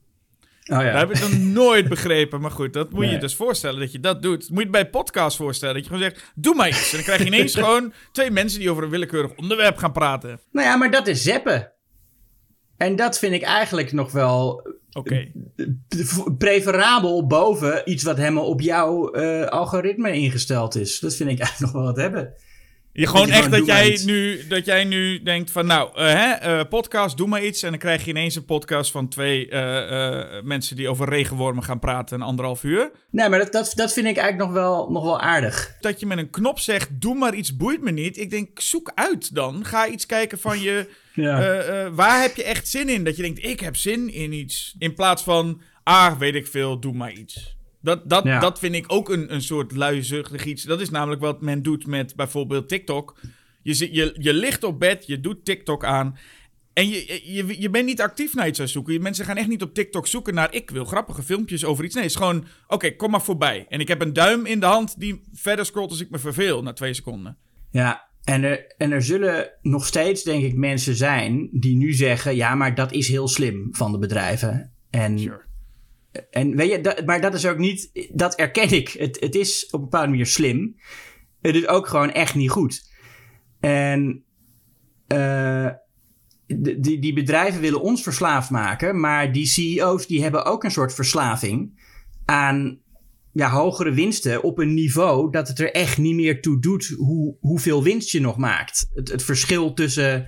Oh 0.66 0.82
ja. 0.82 0.92
Dat 0.92 1.00
heb 1.00 1.12
ik 1.12 1.20
nog 1.20 1.38
nooit 1.64 1.90
begrepen. 1.90 2.42
Maar 2.42 2.52
goed, 2.52 2.74
dat 2.74 2.92
moet 2.92 3.06
je 3.06 3.12
je 3.12 3.18
dus 3.18 3.36
voorstellen 3.36 3.80
dat 3.80 3.92
je 3.92 4.00
dat 4.00 4.22
doet. 4.22 4.50
moet 4.50 4.64
je 4.64 4.70
bij 4.70 4.90
podcast 4.90 5.38
voorstellen. 5.38 5.76
Dat 5.76 5.84
je 5.84 5.90
gewoon 5.90 6.04
zegt, 6.10 6.32
doe 6.36 6.56
maar 6.56 6.68
iets. 6.68 6.92
En 6.92 6.96
dan 6.96 7.04
krijg 7.04 7.20
je 7.20 7.26
ineens 7.26 7.56
gewoon 7.64 7.94
twee 8.12 8.32
mensen 8.32 8.60
die 8.60 8.72
over 8.72 8.84
een 8.84 8.90
willekeurig 8.90 9.36
onderwerp 9.36 9.78
gaan 9.78 9.92
praten. 9.92 10.40
Nou 10.52 10.68
ja, 10.68 10.76
maar 10.76 10.92
dat 10.92 11.08
is 11.08 11.24
zeppen. 11.24 11.72
En 12.78 12.96
dat 12.96 13.20
vind 13.20 13.34
ik 13.34 13.42
eigenlijk 13.42 13.92
nog 13.92 14.12
wel 14.12 14.68
okay. 14.92 15.32
preferabel 16.38 17.28
boven 17.28 17.82
iets 17.92 18.04
wat 18.04 18.18
helemaal 18.18 18.48
op 18.48 18.62
jouw 18.62 19.16
uh, 19.16 19.46
algoritme 19.46 20.12
ingesteld 20.12 20.76
is. 20.76 21.00
Dat 21.00 21.16
vind 21.16 21.30
ik 21.30 21.40
eigenlijk 21.40 21.74
nog 21.74 21.84
wel 21.84 21.92
wat 21.94 22.02
hebben. 22.02 22.34
Je 22.94 23.08
gewoon 23.08 23.30
echt 23.30 23.52
dat 23.52 23.66
jij, 23.66 24.02
nu, 24.06 24.48
dat 24.48 24.66
jij 24.66 24.84
nu 24.84 25.24
denkt 25.24 25.52
van 25.52 25.66
nou, 25.66 25.90
uh, 25.90 26.14
hè, 26.14 26.58
uh, 26.60 26.66
podcast, 26.70 27.18
doe 27.18 27.28
maar 27.28 27.44
iets. 27.44 27.64
En 27.64 27.70
dan 27.70 27.80
krijg 27.80 28.04
je 28.04 28.10
ineens 28.10 28.36
een 28.36 28.46
podcast 28.46 28.92
van 28.92 29.08
twee 29.08 29.50
uh, 29.50 30.24
mensen 30.44 30.76
die 30.76 30.90
over 30.90 31.10
regenwormen 31.10 31.64
gaan 31.64 31.80
praten 31.80 32.20
een 32.20 32.26
anderhalf 32.26 32.64
uur. 32.64 32.92
Nee, 33.10 33.30
maar 33.30 33.40
dat, 33.40 33.52
dat, 33.52 33.72
dat 33.76 33.94
vind 33.94 34.08
ik 34.08 34.18
eigenlijk 34.18 34.52
nog 34.52 34.62
wel, 34.62 34.92
nog 34.92 35.04
wel 35.04 35.22
aardig. 35.22 35.76
Dat 35.80 36.00
je 36.00 36.06
met 36.06 36.18
een 36.18 36.30
knop 36.30 36.60
zegt, 36.60 37.02
doe 37.02 37.16
maar 37.16 37.34
iets, 37.34 37.56
boeit 37.56 37.82
me 37.82 37.92
niet. 37.92 38.18
Ik 38.18 38.30
denk, 38.30 38.60
zoek 38.60 38.92
uit 38.96 39.36
dan. 39.36 39.66
Ga 39.66 39.88
iets 39.88 40.06
kijken 40.06 40.40
van 40.40 40.60
je, 40.60 40.90
ja. 41.14 41.92
waar 41.92 42.22
heb 42.22 42.36
je 42.36 42.44
echt 42.44 42.68
zin 42.68 42.90
in? 42.90 43.04
Dat 43.04 43.16
je 43.16 43.22
denkt, 43.22 43.44
ik 43.44 43.60
heb 43.60 43.76
zin 43.76 44.14
in 44.14 44.34
iets. 44.34 44.76
In 44.80 44.94
plaats 44.94 45.24
van, 45.24 45.62
ah, 45.84 46.18
weet 46.18 46.36
ik 46.36 46.48
veel, 46.48 46.80
doe 46.80 46.94
maar 46.94 47.12
iets. 47.12 47.60
Dat, 47.82 48.10
dat, 48.10 48.24
dat 48.24 48.60
vind 48.60 48.76
ik 48.76 48.86
ook 48.88 49.10
een, 49.10 49.34
een 49.34 49.42
soort 49.42 49.76
luizuchtig 49.76 50.46
iets. 50.46 50.64
Dat 50.64 50.82
is 50.82 50.90
namelijk 50.90 51.22
wat 51.22 51.42
men 51.42 51.62
doet 51.64 51.88
met 51.88 52.16
bijvoorbeeld 52.16 52.70
TikTok. 52.70 53.20
Je, 53.62 53.74
zit, 53.74 53.96
je, 53.96 54.16
je 54.18 54.34
ligt 54.34 54.64
op 54.64 54.80
bed, 54.80 55.08
je 55.08 55.20
doet 55.20 55.46
TikTok 55.46 55.86
aan. 55.86 56.18
En 56.74 56.90
je, 56.90 57.22
je, 57.24 57.62
je 57.62 57.70
bent 57.70 57.86
niet 57.86 58.02
actief 58.02 58.34
naar 58.34 58.48
iets 58.48 58.60
aan 58.60 58.68
zoeken. 58.68 59.02
Mensen 59.02 59.26
gaan 59.26 59.38
echt 59.38 59.48
niet 59.48 59.62
op 59.62 59.74
TikTok 59.74 60.08
zoeken 60.08 60.34
naar 60.34 60.54
ik 60.54 60.70
wil 60.70 60.86
grappige 60.86 61.24
filmpjes 61.24 61.66
over 61.66 61.84
iets. 61.84 61.94
Nee, 61.94 62.04
het 62.04 62.12
is 62.12 62.18
gewoon, 62.18 62.46
oké, 62.68 62.96
kom 62.96 63.12
maar 63.12 63.22
voorbij. 63.22 63.66
En 63.70 63.80
ik 63.80 63.88
heb 63.88 64.02
een 64.02 64.14
duim 64.14 64.46
in 64.46 64.60
de 64.60 64.66
hand 64.66 65.00
die 65.00 65.22
verder 65.34 65.66
scrolt 65.66 65.90
als 65.90 66.02
ik 66.02 66.10
me 66.10 66.20
verveel 66.20 66.64
na 66.64 66.74
twee 66.74 66.94
seconden. 66.94 67.38
Ja, 67.72 68.10
en 68.24 68.44
er, 68.44 68.74
en 68.78 68.92
er 68.92 69.04
zullen 69.04 69.52
nog 69.62 69.86
steeds, 69.86 70.24
denk 70.24 70.44
ik, 70.44 70.56
mensen 70.56 70.96
zijn 70.96 71.50
die 71.52 71.76
nu 71.76 71.94
zeggen: 71.94 72.36
ja, 72.36 72.56
maar 72.56 72.76
dat 72.76 72.92
is 72.92 73.08
heel 73.08 73.28
slim 73.28 73.68
van 73.72 73.92
de 73.92 73.98
bedrijven. 73.98 74.72
En, 74.90 75.20
sure. 75.20 75.50
En 76.30 76.56
weet 76.56 76.72
je, 76.72 76.82
dat, 76.82 77.06
maar 77.06 77.22
dat 77.22 77.34
is 77.34 77.46
ook 77.46 77.58
niet, 77.58 78.10
dat 78.14 78.36
erken 78.36 78.72
ik. 78.72 78.90
Het, 78.90 79.20
het 79.20 79.36
is 79.36 79.66
op 79.66 79.74
een 79.74 79.80
bepaalde 79.90 80.10
manier 80.10 80.26
slim. 80.26 80.76
Het 81.42 81.56
is 81.56 81.68
ook 81.68 81.88
gewoon 81.88 82.12
echt 82.12 82.36
niet 82.36 82.50
goed. 82.50 82.90
En 83.60 84.24
uh, 85.08 85.70
die, 86.58 87.00
die 87.00 87.14
bedrijven 87.14 87.62
willen 87.62 87.82
ons 87.82 88.04
verslaafd 88.04 88.50
maken, 88.50 89.00
maar 89.00 89.32
die 89.32 89.46
CEO's 89.46 90.08
die 90.08 90.22
hebben 90.22 90.46
ook 90.46 90.64
een 90.64 90.72
soort 90.72 90.94
verslaving 90.94 91.80
aan 92.26 92.80
ja, 93.34 93.50
hogere 93.50 93.92
winsten 93.92 94.44
op 94.44 94.58
een 94.58 94.74
niveau 94.74 95.32
dat 95.32 95.48
het 95.48 95.60
er 95.60 95.72
echt 95.72 95.98
niet 95.98 96.16
meer 96.16 96.42
toe 96.42 96.60
doet 96.60 96.88
hoe, 96.98 97.36
hoeveel 97.40 97.84
winst 97.84 98.12
je 98.12 98.22
nog 98.22 98.38
maakt. 98.38 98.90
Het, 98.94 99.12
het 99.12 99.24
verschil 99.24 99.74
tussen. 99.74 100.28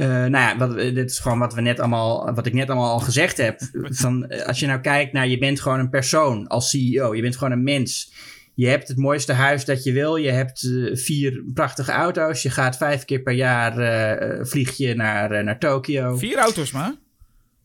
Uh, 0.00 0.06
nou 0.06 0.30
ja, 0.30 0.56
wat, 0.56 0.76
dit 0.76 1.10
is 1.10 1.18
gewoon 1.18 1.38
wat, 1.38 1.54
we 1.54 1.60
net 1.60 1.78
allemaal, 1.78 2.34
wat 2.34 2.46
ik 2.46 2.52
net 2.52 2.68
allemaal 2.68 2.92
al 2.92 2.98
gezegd 2.98 3.36
heb. 3.36 3.60
Van, 4.02 4.28
eh, 4.28 4.46
als 4.46 4.60
je 4.60 4.66
nou 4.66 4.80
kijkt 4.80 5.12
naar, 5.12 5.28
je 5.28 5.38
bent 5.38 5.60
gewoon 5.60 5.78
een 5.78 5.90
persoon 5.90 6.46
als 6.46 6.70
CEO. 6.70 7.14
Je 7.14 7.22
bent 7.22 7.36
gewoon 7.36 7.52
een 7.52 7.62
mens. 7.62 8.12
Je 8.54 8.66
hebt 8.66 8.88
het 8.88 8.96
mooiste 8.96 9.32
huis 9.32 9.64
dat 9.64 9.84
je 9.84 9.92
wil. 9.92 10.16
Je 10.16 10.30
hebt 10.30 10.62
uh, 10.62 10.96
vier 10.96 11.42
prachtige 11.54 11.92
auto's. 11.92 12.42
Je 12.42 12.50
gaat 12.50 12.76
vijf 12.76 13.04
keer 13.04 13.20
per 13.20 13.32
jaar 13.32 13.78
uh, 13.78 14.44
vlieg 14.44 14.76
je 14.76 14.94
naar, 14.94 15.44
naar 15.44 15.58
Tokio. 15.58 16.16
Vier 16.16 16.36
auto's 16.38 16.70
maar? 16.70 16.94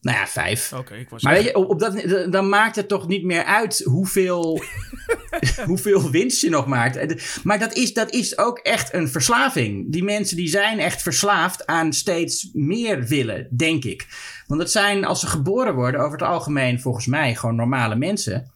Nou 0.01 0.17
ja, 0.17 0.27
vijf. 0.27 0.73
Oké, 0.73 0.95
ik 0.95 1.09
was 1.09 1.23
maar 1.23 1.33
weet 1.33 1.43
je, 1.43 1.55
op 1.55 1.79
dat, 1.79 2.25
dan 2.31 2.49
maakt 2.49 2.75
het 2.75 2.88
toch 2.88 3.07
niet 3.07 3.23
meer 3.23 3.43
uit 3.43 3.81
hoeveel, 3.83 4.63
hoeveel 5.65 6.09
winst 6.11 6.41
je 6.41 6.49
nog 6.49 6.67
maakt. 6.67 7.43
Maar 7.43 7.59
dat 7.59 7.73
is, 7.73 7.93
dat 7.93 8.13
is 8.13 8.38
ook 8.38 8.57
echt 8.57 8.93
een 8.93 9.09
verslaving. 9.09 9.91
Die 9.91 10.03
mensen 10.03 10.38
die 10.38 10.47
zijn 10.47 10.79
echt 10.79 11.01
verslaafd 11.01 11.65
aan 11.65 11.93
steeds 11.93 12.49
meer 12.53 13.03
willen, 13.03 13.47
denk 13.57 13.83
ik. 13.83 14.07
Want 14.47 14.61
het 14.61 14.71
zijn, 14.71 15.05
als 15.05 15.19
ze 15.19 15.27
geboren 15.27 15.75
worden, 15.75 16.01
over 16.01 16.17
het 16.17 16.27
algemeen 16.27 16.81
volgens 16.81 17.05
mij 17.05 17.36
gewoon 17.36 17.55
normale 17.55 17.95
mensen. 17.95 18.51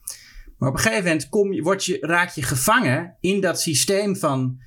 Maar 0.58 0.70
op 0.70 0.76
een 0.76 0.82
gegeven 0.82 1.04
moment 1.04 1.30
kom 1.30 1.54
je, 1.54 1.62
word 1.62 1.86
je, 1.86 1.98
raak 2.02 2.30
je 2.30 2.44
gevangen 2.44 3.16
in 3.20 3.42
dat 3.42 3.62
systeem 3.62 4.16
van 4.16 4.60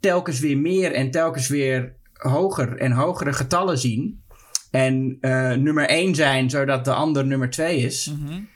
telkens 0.00 0.40
weer 0.40 0.58
meer 0.58 0.92
en 0.92 1.10
telkens 1.10 1.48
weer 1.48 1.94
hoger 2.12 2.76
en 2.76 2.92
hogere 2.92 3.32
getallen 3.32 3.78
zien. 3.78 4.22
En 4.70 5.18
uh, 5.20 5.52
nummer 5.52 5.88
1 5.88 6.14
zijn, 6.14 6.50
zodat 6.50 6.84
de 6.84 6.92
ander 6.92 7.26
nummer 7.26 7.50
2 7.50 7.76
is. 7.76 8.12
Mm 8.18 8.50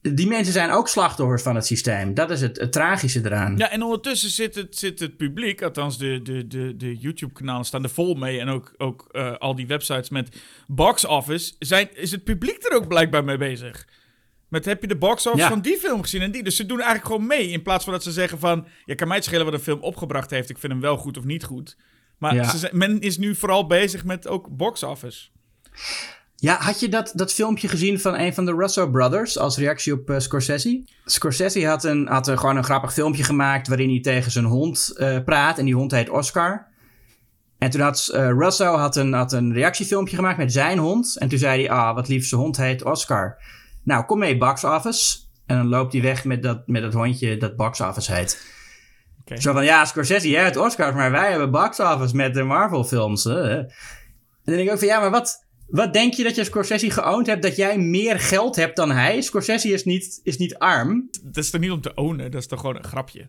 Die 0.00 0.26
mensen 0.26 0.52
zijn 0.52 0.70
ook 0.70 0.88
slachtoffers 0.88 1.42
van 1.42 1.54
het 1.54 1.66
systeem. 1.66 2.14
Dat 2.14 2.30
is 2.30 2.40
het, 2.40 2.58
het, 2.60 2.72
tragische 2.72 3.20
eraan. 3.24 3.56
Ja, 3.56 3.70
en 3.70 3.82
ondertussen 3.82 4.30
zit 4.30 4.54
het, 4.54 4.78
zit 4.78 5.00
het 5.00 5.16
publiek, 5.16 5.62
althans 5.62 5.98
de, 5.98 6.22
de, 6.22 6.46
de, 6.46 6.76
de 6.76 6.96
YouTube-kanalen 6.96 7.64
staan 7.64 7.82
er 7.82 7.90
vol 7.90 8.14
mee. 8.14 8.40
En 8.40 8.48
ook, 8.48 8.74
ook 8.76 9.08
uh, 9.12 9.36
al 9.36 9.54
die 9.54 9.66
websites 9.66 10.08
met 10.08 10.36
box 10.66 11.04
office. 11.04 11.54
Zijn, 11.58 11.96
is 11.96 12.10
het 12.10 12.24
publiek 12.24 12.64
er 12.64 12.76
ook 12.76 12.88
blijkbaar 12.88 13.24
mee 13.24 13.36
bezig? 13.36 13.86
Met 14.48 14.64
heb 14.64 14.80
je 14.80 14.88
de 14.88 14.96
box-office 14.96 15.48
van 15.48 15.60
die 15.60 15.76
film 15.76 16.02
gezien 16.02 16.22
en 16.22 16.30
die? 16.30 16.42
Dus 16.42 16.56
ze 16.56 16.66
doen 16.66 16.80
eigenlijk 16.80 17.06
gewoon 17.06 17.26
mee. 17.26 17.48
In 17.48 17.62
plaats 17.62 17.84
van 17.84 17.92
dat 17.92 18.02
ze 18.02 18.12
zeggen 18.12 18.38
van... 18.38 18.66
Ja, 18.84 18.94
kan 18.94 19.08
mij 19.08 19.16
het 19.16 19.26
schelen 19.26 19.44
wat 19.44 19.54
een 19.54 19.60
film 19.60 19.80
opgebracht 19.80 20.30
heeft. 20.30 20.50
Ik 20.50 20.58
vind 20.58 20.72
hem 20.72 20.80
wel 20.80 20.96
goed 20.96 21.18
of 21.18 21.24
niet 21.24 21.44
goed. 21.44 21.76
Maar 22.18 22.56
ze, 22.56 22.68
men 22.72 23.00
is 23.00 23.18
nu 23.18 23.34
vooral 23.34 23.66
bezig 23.66 24.04
met 24.04 24.26
ook 24.26 24.56
box-office. 24.56 25.28
Ja, 26.40 26.56
had 26.60 26.80
je 26.80 26.88
dat, 26.88 27.12
dat 27.14 27.32
filmpje 27.32 27.68
gezien 27.68 28.00
van 28.00 28.18
een 28.18 28.34
van 28.34 28.44
de 28.44 28.54
Russo 28.54 28.90
Brothers 28.90 29.38
als 29.38 29.56
reactie 29.56 29.92
op 29.92 30.10
uh, 30.10 30.18
Scorsese? 30.18 30.84
Scorsese 31.04 31.66
had, 31.66 31.84
een, 31.84 32.06
had 32.06 32.26
een, 32.28 32.38
gewoon 32.38 32.56
een 32.56 32.64
grappig 32.64 32.92
filmpje 32.92 33.24
gemaakt 33.24 33.68
waarin 33.68 33.88
hij 33.88 34.00
tegen 34.00 34.30
zijn 34.30 34.44
hond 34.44 34.92
uh, 34.96 35.18
praat. 35.24 35.58
En 35.58 35.64
die 35.64 35.74
hond 35.74 35.90
heet 35.90 36.10
Oscar. 36.10 36.66
En 37.58 37.70
toen 37.70 37.80
had 37.80 38.10
uh, 38.12 38.28
Russo 38.28 38.76
had 38.76 38.96
een, 38.96 39.12
had 39.12 39.32
een 39.32 39.52
reactiefilmpje 39.52 40.16
gemaakt 40.16 40.38
met 40.38 40.52
zijn 40.52 40.78
hond. 40.78 41.18
En 41.18 41.28
toen 41.28 41.38
zei 41.38 41.60
hij, 41.60 41.70
ah, 41.70 41.94
wat 41.94 42.08
lief, 42.08 42.26
zijn 42.26 42.40
hond 42.40 42.56
heet 42.56 42.84
Oscar. 42.84 43.42
Nou, 43.82 44.04
kom 44.04 44.18
mee, 44.18 44.38
box 44.38 44.64
office. 44.64 45.18
En 45.46 45.56
dan 45.56 45.68
loopt 45.68 45.92
hij 45.92 46.02
weg 46.02 46.24
met 46.24 46.42
dat, 46.42 46.66
met 46.66 46.82
dat 46.82 46.92
hondje 46.92 47.36
dat 47.36 47.56
box 47.56 47.80
office 47.80 48.14
heet. 48.14 48.56
Zo 49.34 49.52
van, 49.52 49.64
ja, 49.64 49.84
Scorsese, 49.84 50.28
jij 50.28 50.42
hebt 50.42 50.56
Oscars, 50.56 50.94
maar 50.94 51.10
wij 51.10 51.30
hebben 51.30 51.50
box 51.50 51.80
office 51.80 52.16
met 52.16 52.34
de 52.34 52.42
Marvel 52.42 52.84
films. 52.84 53.24
En 53.24 53.72
dan 54.44 54.56
denk 54.56 54.66
ik 54.66 54.72
ook 54.72 54.78
van, 54.78 54.88
ja, 54.88 55.00
maar 55.00 55.10
wat, 55.10 55.47
wat 55.68 55.92
denk 55.92 56.14
je 56.14 56.22
dat 56.22 56.34
je 56.34 56.44
Scorsese 56.44 56.90
geowned 56.90 57.26
hebt 57.26 57.42
dat 57.42 57.56
jij 57.56 57.78
meer 57.78 58.20
geld 58.20 58.56
hebt 58.56 58.76
dan 58.76 58.90
hij? 58.90 59.20
Scorsese 59.20 59.68
is 59.68 59.84
niet, 59.84 60.20
is 60.22 60.36
niet 60.36 60.58
arm. 60.58 61.08
Dat 61.22 61.44
is 61.44 61.50
toch 61.50 61.60
niet 61.60 61.70
om 61.70 61.80
te 61.80 61.94
ownen, 61.94 62.30
dat 62.30 62.40
is 62.40 62.46
toch 62.46 62.60
gewoon 62.60 62.76
een 62.76 62.84
grapje? 62.84 63.28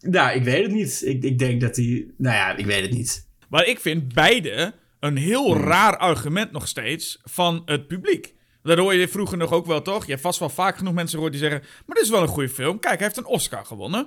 Nou, 0.00 0.36
ik 0.36 0.44
weet 0.44 0.62
het 0.62 0.72
niet. 0.72 1.02
Ik, 1.04 1.22
ik 1.22 1.38
denk 1.38 1.60
dat 1.60 1.76
hij, 1.76 2.06
nou 2.16 2.34
ja, 2.36 2.56
ik 2.56 2.66
weet 2.66 2.82
het 2.82 2.92
niet. 2.92 3.28
Maar 3.48 3.66
ik 3.66 3.80
vind 3.80 4.14
beide 4.14 4.74
een 5.00 5.16
heel 5.16 5.54
hmm. 5.54 5.62
raar 5.62 5.96
argument 5.96 6.52
nog 6.52 6.68
steeds 6.68 7.20
van 7.22 7.62
het 7.64 7.86
publiek. 7.86 8.34
Dat 8.62 8.78
hoor 8.78 8.94
je 8.94 9.08
vroeger 9.08 9.38
nog 9.38 9.52
ook 9.52 9.66
wel, 9.66 9.82
toch? 9.82 10.04
Je 10.04 10.10
hebt 10.10 10.22
vast 10.22 10.38
wel 10.38 10.48
vaak 10.48 10.76
genoeg 10.76 10.94
mensen 10.94 11.14
gehoord 11.14 11.32
die 11.32 11.40
zeggen... 11.40 11.60
maar 11.60 11.96
dit 11.96 12.04
is 12.04 12.10
wel 12.10 12.22
een 12.22 12.28
goede 12.28 12.48
film. 12.48 12.78
Kijk, 12.78 12.94
hij 12.98 13.06
heeft 13.06 13.18
een 13.18 13.26
Oscar 13.26 13.66
gewonnen. 13.66 14.06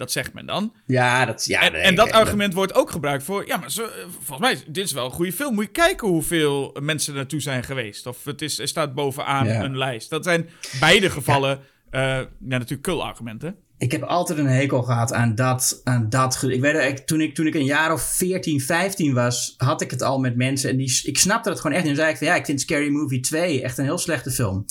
Dat 0.00 0.12
zegt 0.12 0.32
men 0.32 0.46
dan. 0.46 0.72
Ja, 0.86 1.24
dat, 1.24 1.44
ja, 1.44 1.60
en, 1.62 1.74
en 1.74 1.94
dat 1.94 2.10
argument 2.10 2.54
wordt 2.54 2.74
ook 2.74 2.90
gebruikt 2.90 3.24
voor... 3.24 3.46
ja, 3.46 3.56
maar 3.56 3.70
zo, 3.70 3.86
volgens 4.20 4.38
mij, 4.38 4.72
dit 4.72 4.84
is 4.84 4.92
wel 4.92 5.04
een 5.04 5.10
goede 5.10 5.32
film. 5.32 5.54
Moet 5.54 5.64
je 5.64 5.70
kijken 5.70 6.08
hoeveel 6.08 6.76
mensen 6.80 7.14
naartoe 7.14 7.40
zijn 7.40 7.64
geweest. 7.64 8.06
Of 8.06 8.24
het, 8.24 8.42
is, 8.42 8.58
het 8.58 8.68
staat 8.68 8.94
bovenaan 8.94 9.46
een 9.46 9.76
lijst. 9.76 10.10
Dat 10.10 10.24
zijn 10.24 10.48
beide 10.80 11.10
gevallen 11.10 11.58
ja. 11.90 12.18
Uh, 12.18 12.26
ja, 12.48 12.58
natuurlijk 12.58 12.82
kul-argumenten. 12.82 13.56
Ik 13.78 13.92
heb 13.92 14.02
altijd 14.02 14.38
een 14.38 14.46
hekel 14.46 14.82
gehad 14.82 15.12
aan 15.12 15.34
dat. 15.34 15.80
Aan 15.84 16.08
dat. 16.08 16.42
Ik 16.42 16.60
weet, 16.60 17.06
toen, 17.06 17.20
ik, 17.20 17.34
toen 17.34 17.46
ik 17.46 17.54
een 17.54 17.64
jaar 17.64 17.92
of 17.92 18.02
14, 18.02 18.60
15 18.60 19.14
was, 19.14 19.54
had 19.56 19.80
ik 19.80 19.90
het 19.90 20.02
al 20.02 20.18
met 20.18 20.36
mensen. 20.36 20.70
En 20.70 20.76
die, 20.76 21.00
ik 21.02 21.18
snapte 21.18 21.50
het 21.50 21.60
gewoon 21.60 21.76
echt. 21.76 21.86
En 21.86 21.96
zei 21.96 22.10
ik 22.10 22.16
van 22.16 22.26
ja, 22.26 22.34
ik 22.34 22.44
vind 22.44 22.60
Scary 22.60 22.88
Movie 22.88 23.20
2 23.20 23.62
echt 23.62 23.78
een 23.78 23.84
heel 23.84 23.98
slechte 23.98 24.30
film. 24.30 24.64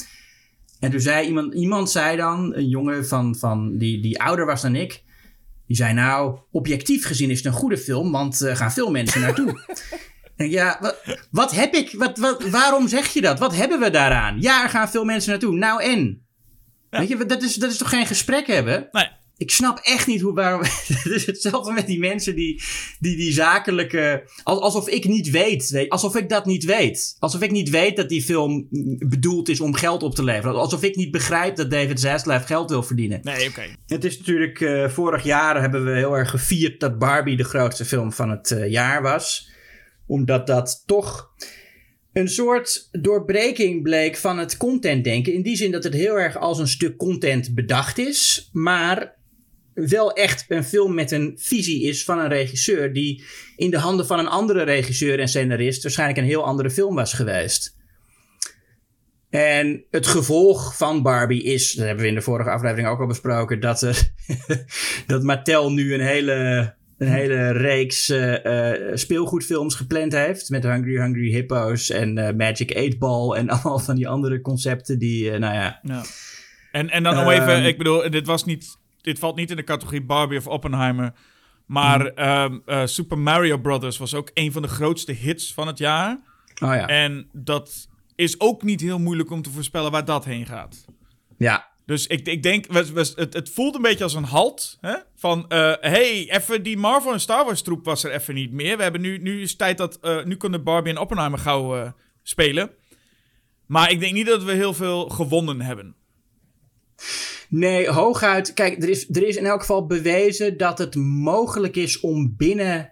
En 0.79 0.91
toen 0.91 0.99
zei 0.99 1.27
iemand, 1.27 1.53
iemand 1.53 1.91
zei 1.91 2.17
dan, 2.17 2.55
een 2.55 2.67
jongen 2.67 3.07
van, 3.07 3.35
van 3.35 3.77
die, 3.77 4.01
die 4.01 4.21
ouder 4.21 4.45
was 4.45 4.61
dan 4.61 4.75
ik. 4.75 5.03
Die 5.69 5.77
zei 5.77 5.93
nou, 5.93 6.39
objectief 6.51 7.05
gezien 7.05 7.29
is 7.29 7.37
het 7.37 7.45
een 7.45 7.59
goede 7.59 7.77
film, 7.77 8.11
want 8.11 8.39
er 8.39 8.55
gaan 8.55 8.71
veel 8.71 8.91
mensen 8.91 9.21
naartoe. 9.21 9.59
ja, 10.35 10.77
wat, 10.81 10.95
wat 11.31 11.51
heb 11.51 11.73
ik? 11.73 11.91
Wat, 11.97 12.17
wat, 12.17 12.49
waarom 12.49 12.87
zeg 12.87 13.07
je 13.07 13.21
dat? 13.21 13.39
Wat 13.39 13.55
hebben 13.55 13.79
we 13.79 13.89
daaraan? 13.89 14.41
Ja, 14.41 14.63
er 14.63 14.69
gaan 14.69 14.89
veel 14.89 15.03
mensen 15.03 15.29
naartoe. 15.29 15.55
Nou 15.55 15.83
en? 15.83 16.25
Weet 16.89 17.07
je, 17.07 17.25
dat 17.25 17.41
is, 17.41 17.55
dat 17.55 17.71
is 17.71 17.77
toch 17.77 17.89
geen 17.89 18.05
gesprek 18.05 18.47
hebben? 18.47 18.87
Nee. 18.91 19.07
Ik 19.39 19.51
snap 19.51 19.79
echt 19.83 20.07
niet 20.07 20.21
hoe, 20.21 20.33
waarom. 20.33 20.61
het 20.87 21.05
is 21.05 21.25
hetzelfde 21.25 21.71
met 21.71 21.87
die 21.87 21.99
mensen 21.99 22.35
die 22.35 22.61
die, 22.99 23.15
die 23.15 23.31
zakelijke. 23.31 24.23
Alsof 24.43 24.89
ik 24.89 25.05
niet 25.05 25.29
weet, 25.29 25.85
Alsof 25.87 26.15
ik 26.15 26.29
dat 26.29 26.45
niet 26.45 26.63
weet. 26.63 27.15
Alsof 27.19 27.41
ik 27.41 27.51
niet 27.51 27.69
weet 27.69 27.95
dat 27.95 28.09
die 28.09 28.21
film 28.21 28.67
bedoeld 28.99 29.49
is 29.49 29.59
om 29.59 29.73
geld 29.73 30.03
op 30.03 30.15
te 30.15 30.23
leveren. 30.23 30.55
Alsof 30.55 30.83
ik 30.83 30.95
niet 30.95 31.11
begrijp 31.11 31.55
dat 31.55 31.71
David 31.71 31.99
Zaslav 31.99 32.45
geld 32.45 32.69
wil 32.69 32.83
verdienen. 32.83 33.19
Nee, 33.23 33.49
oké. 33.49 33.63
Het 33.87 34.03
is 34.03 34.17
natuurlijk. 34.17 34.59
Uh, 34.59 34.89
vorig 34.89 35.23
jaar 35.23 35.61
hebben 35.61 35.85
we 35.85 35.91
heel 35.91 36.13
erg 36.13 36.29
gevierd 36.29 36.79
dat 36.79 36.99
Barbie 36.99 37.37
de 37.37 37.43
grootste 37.43 37.85
film 37.85 38.11
van 38.11 38.29
het 38.29 38.51
uh, 38.51 38.69
jaar 38.69 39.01
was. 39.01 39.49
Omdat 40.07 40.47
dat 40.47 40.83
toch 40.85 41.31
een 42.13 42.29
soort 42.29 42.89
doorbreking 42.91 43.83
bleek 43.83 44.17
van 44.17 44.37
het 44.37 44.57
contentdenken. 44.57 45.33
In 45.33 45.41
die 45.41 45.55
zin 45.55 45.71
dat 45.71 45.83
het 45.83 45.93
heel 45.93 46.19
erg 46.19 46.37
als 46.37 46.59
een 46.59 46.67
stuk 46.67 46.97
content 46.97 47.55
bedacht 47.55 47.97
is, 47.97 48.49
maar 48.53 49.17
wel 49.87 50.13
echt 50.13 50.45
een 50.47 50.63
film 50.63 50.93
met 50.93 51.11
een 51.11 51.33
visie 51.41 51.83
is 51.83 52.03
van 52.03 52.19
een 52.19 52.27
regisseur 52.27 52.93
die 52.93 53.23
in 53.55 53.69
de 53.69 53.77
handen 53.77 54.05
van 54.05 54.19
een 54.19 54.27
andere 54.27 54.63
regisseur 54.63 55.19
en 55.19 55.27
scenarist 55.27 55.83
waarschijnlijk 55.83 56.19
een 56.19 56.25
heel 56.25 56.45
andere 56.45 56.71
film 56.71 56.95
was 56.95 57.13
geweest. 57.13 57.77
En 59.29 59.85
het 59.89 60.07
gevolg 60.07 60.77
van 60.77 61.01
Barbie 61.01 61.43
is, 61.43 61.71
dat 61.71 61.85
hebben 61.85 62.03
we 62.03 62.09
in 62.09 62.15
de 62.15 62.21
vorige 62.21 62.49
aflevering 62.49 62.87
ook 62.87 62.99
al 62.99 63.07
besproken, 63.07 63.59
dat, 63.59 63.81
er, 63.81 64.11
dat 65.07 65.23
Mattel 65.23 65.71
nu 65.71 65.93
een 65.93 66.05
hele 66.05 66.77
een 66.99 67.07
hele 67.07 67.51
reeks 67.51 68.09
uh, 68.09 68.75
speelgoedfilms 68.93 69.75
gepland 69.75 70.13
heeft. 70.13 70.49
Met 70.49 70.63
Hungry 70.63 71.01
Hungry 71.01 71.31
Hippos 71.31 71.89
en 71.89 72.17
uh, 72.17 72.29
Magic 72.31 72.75
8 72.75 72.99
Ball 72.99 73.35
en 73.35 73.49
allemaal 73.53 73.79
van 73.79 73.95
die 73.95 74.07
andere 74.07 74.41
concepten 74.41 74.99
die, 74.99 75.31
nou 75.31 75.53
ja. 75.53 75.79
ja. 75.83 76.03
En, 76.71 76.89
en 76.89 77.03
dan 77.03 77.15
nog 77.15 77.31
even, 77.31 77.47
ehm, 77.47 77.65
ik 77.65 77.77
bedoel, 77.77 78.09
dit 78.09 78.25
was 78.25 78.45
niet, 78.45 78.78
dit 79.01 79.19
valt 79.19 79.35
niet 79.35 79.49
in 79.49 79.55
de 79.55 79.63
categorie 79.63 80.03
Barbie 80.03 80.37
of 80.37 80.47
Oppenheimer. 80.47 81.13
Maar 81.65 82.11
mm. 82.15 82.87
Super 82.87 83.17
Mario 83.17 83.57
Brothers 83.57 83.97
was 83.97 84.13
ook 84.13 84.31
een 84.33 84.51
van 84.51 84.61
de 84.61 84.67
grootste 84.67 85.11
hits 85.11 85.53
van 85.53 85.67
het 85.67 85.77
jaar. 85.77 86.19
Oh 86.63 86.73
ja. 86.75 86.87
En 86.87 87.29
dat 87.33 87.87
is 88.15 88.39
ook 88.39 88.63
niet 88.63 88.81
heel 88.81 88.99
moeilijk 88.99 89.31
om 89.31 89.41
te 89.41 89.49
voorspellen 89.49 89.91
waar 89.91 90.05
dat 90.05 90.25
heen 90.25 90.45
gaat. 90.45 90.85
Ja, 91.37 91.67
Dus 91.85 92.07
ik, 92.07 92.27
ik 92.27 92.43
denk, 92.43 92.65
het, 92.73 93.33
het 93.33 93.49
voelt 93.49 93.75
een 93.75 93.81
beetje 93.81 94.03
als 94.03 94.13
een 94.13 94.23
halt. 94.23 94.77
Hè? 94.81 94.95
Van, 95.15 95.39
uh, 95.39 95.73
hey, 95.79 96.31
even 96.31 96.63
die 96.63 96.77
Marvel 96.77 97.13
en 97.13 97.19
Star 97.19 97.45
Wars 97.45 97.61
troep 97.61 97.85
was 97.85 98.03
er 98.03 98.11
even 98.11 98.33
niet 98.33 98.51
meer. 98.51 98.77
We 98.77 98.83
hebben 98.83 99.01
nu, 99.01 99.17
nu 99.17 99.41
is 99.41 99.55
tijd 99.55 99.77
dat, 99.77 99.99
uh, 100.01 100.23
nu 100.23 100.35
kunnen 100.35 100.63
Barbie 100.63 100.93
en 100.93 100.99
Oppenheimer 100.99 101.39
gauw 101.39 101.93
spelen. 102.23 102.71
Maar 103.65 103.91
ik 103.91 103.99
denk 103.99 104.13
niet 104.13 104.27
dat 104.27 104.43
we 104.43 104.51
heel 104.51 104.73
veel 104.73 105.09
gewonnen 105.09 105.61
hebben. 105.61 105.95
Nee, 107.49 107.89
hooguit. 107.89 108.53
Kijk, 108.53 108.83
er 108.83 108.89
is, 108.89 109.09
er 109.09 109.27
is 109.27 109.35
in 109.35 109.45
elk 109.45 109.59
geval 109.59 109.85
bewezen 109.85 110.57
dat 110.57 110.77
het 110.77 110.95
mogelijk 110.95 111.75
is 111.75 111.99
om 111.99 112.35
binnen. 112.37 112.91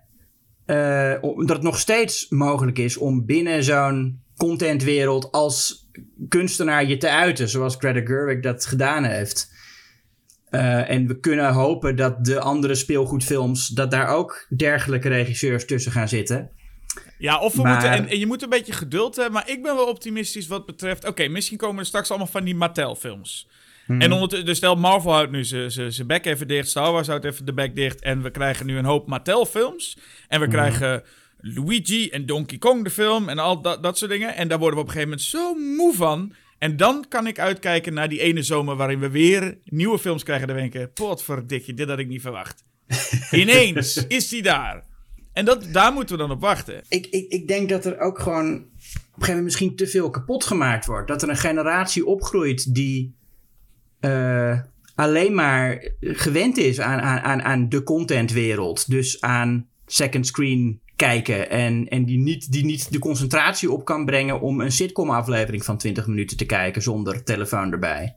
Uh, 0.66 1.22
dat 1.22 1.50
het 1.50 1.62
nog 1.62 1.80
steeds 1.80 2.30
mogelijk 2.30 2.78
is 2.78 2.98
om 2.98 3.26
binnen 3.26 3.64
zo'n 3.64 4.22
contentwereld 4.38 5.32
als 5.32 5.90
kunstenaar 6.28 6.86
je 6.86 6.98
te 6.98 7.10
uiten, 7.10 7.50
zoals 7.50 7.76
Greta 7.76 8.06
Gerwig 8.06 8.40
dat 8.40 8.66
gedaan 8.66 9.04
heeft. 9.04 9.56
Uh, 10.52 10.90
en 10.90 11.08
we 11.08 11.20
kunnen 11.20 11.54
hopen 11.54 11.96
dat 11.96 12.26
de 12.26 12.40
andere 12.40 12.76
speelgoedfilms, 12.76 13.68
dat 13.68 13.92
daar 13.92 14.08
ook 14.08 14.46
dergelijke 14.56 15.10
regisseurs 15.10 15.66
tussen 15.66 15.92
gaan 15.92 16.08
zitten. 16.08 16.52
Ja, 17.18 17.40
of 17.40 17.56
we 17.56 17.68
moeten, 17.68 17.92
en, 17.92 18.08
en, 18.08 18.20
je 18.20 18.26
moet 18.26 18.44
een 18.44 18.50
beetje 18.50 18.74
geduld 18.74 19.16
hebben, 19.16 19.34
maar 19.34 19.50
ik 19.50 19.64
ben 19.64 19.76
wel 19.76 19.88
optimistisch 19.88 20.48
wat 20.48 20.66
betreft. 20.66 21.08
Oké, 21.08 21.28
misschien 21.28 21.58
komen 21.58 21.80
er 21.80 21.86
straks 21.86 22.10
allemaal 22.10 22.28
van 22.28 22.44
die 22.44 22.56
Mattel-films. 22.56 23.50
Hmm. 23.88 24.02
En 24.02 24.12
ondertussen, 24.12 24.48
dus 24.48 24.58
stel 24.58 24.76
Marvel 24.76 25.12
houdt 25.12 25.32
nu 25.32 25.44
zijn 25.44 26.08
bek 26.08 26.26
even 26.26 26.48
dicht, 26.48 26.70
Star 26.70 26.92
Wars 26.92 27.08
houdt 27.08 27.26
even 27.26 27.46
de 27.46 27.54
bek 27.54 27.76
dicht. 27.76 28.02
En 28.02 28.22
we 28.22 28.32
krijgen 28.32 28.66
nu 28.66 28.78
een 28.78 28.86
hoop 28.86 29.08
Mattel-films. 29.08 29.98
En 30.28 30.40
we 30.40 30.46
hmm. 30.46 30.54
krijgen 30.54 31.04
Luigi 31.40 32.10
en 32.10 32.26
Donkey 32.26 32.58
Kong 32.58 32.84
de 32.84 32.90
film 32.90 33.30
en 33.30 33.40
al 33.40 33.62
dat, 33.62 33.84
dat 33.84 33.98
soort 33.98 34.12
dingen. 34.12 34.36
En 34.36 34.48
daar 34.48 34.60
worden 34.60 34.80
we 34.80 34.86
op 34.86 34.88
een 34.88 35.02
gegeven 35.02 35.18
moment 35.18 35.30
zo 35.30 35.76
moe 35.76 35.96
van. 35.96 36.34
En 36.58 36.78
dan 36.78 37.06
kan 37.10 37.28
ik 37.28 37.40
uitkijken 37.40 37.94
naar 37.94 38.10
die 38.10 38.22
ene 38.22 38.44
zomer 38.44 38.76
waarin 38.76 39.00
we 39.00 39.10
weer 39.10 39.58
nieuwe 39.64 40.00
films 40.00 40.24
krijgen. 40.24 40.48
Dan 40.48 40.58
denken, 40.58 40.94
potverdikje, 40.94 41.74
dit 41.74 41.90
had 41.90 42.00
ik 42.00 42.08
niet 42.08 42.22
verwacht. 42.22 42.64
Ineens 43.32 44.08
is 44.08 44.30
die 44.30 44.42
daar. 44.42 44.84
En 45.34 45.46
dat, 45.46 45.68
daar 45.72 45.94
moeten 45.94 46.16
we 46.16 46.22
dan 46.22 46.32
op 46.32 46.42
wachten. 46.42 46.84
Ik, 46.90 47.06
ik, 47.06 47.32
ik 47.32 47.48
denk 47.48 47.70
dat 47.70 47.86
er 47.86 48.00
ook 48.00 48.20
gewoon 48.20 48.48
op 48.48 48.54
een 48.54 48.70
gegeven 48.94 49.28
moment 49.28 49.44
misschien 49.44 49.76
te 49.76 49.88
veel 49.88 50.10
kapot 50.10 50.44
gemaakt 50.44 50.86
wordt. 50.86 51.08
Dat 51.08 51.22
er 51.22 51.30
een 51.30 51.38
generatie 51.38 52.06
opgroeit 52.06 52.76
die 52.76 53.16
uh, 54.02 54.60
alleen 54.96 55.34
maar 55.34 55.92
gewend 56.00 56.58
is 56.58 56.80
aan, 56.80 57.00
aan, 57.00 57.42
aan 57.42 57.70
de 57.70 57.84
contentwereld. 57.84 58.90
Dus 58.90 59.22
aan 59.22 59.68
second 59.86 60.28
screen 60.28 60.80
kijken. 60.96 61.50
En, 61.50 61.88
en 61.88 62.06
die, 62.06 62.18
niet, 62.18 62.52
die 62.52 62.66
niet 62.66 62.92
de 62.92 63.00
concentratie 63.00 63.72
op 63.72 63.86
kan 63.86 64.06
brengen 64.06 64.42
om 64.42 64.62
een 64.62 64.72
sitcom-aflevering 64.72 65.66
van 65.66 65.78
20 65.78 66.08
minuten 66.08 66.38
te 66.38 66.46
kijken 66.46 66.82
zonder 66.82 67.24
telefoon 67.24 67.72
erbij. 67.72 68.16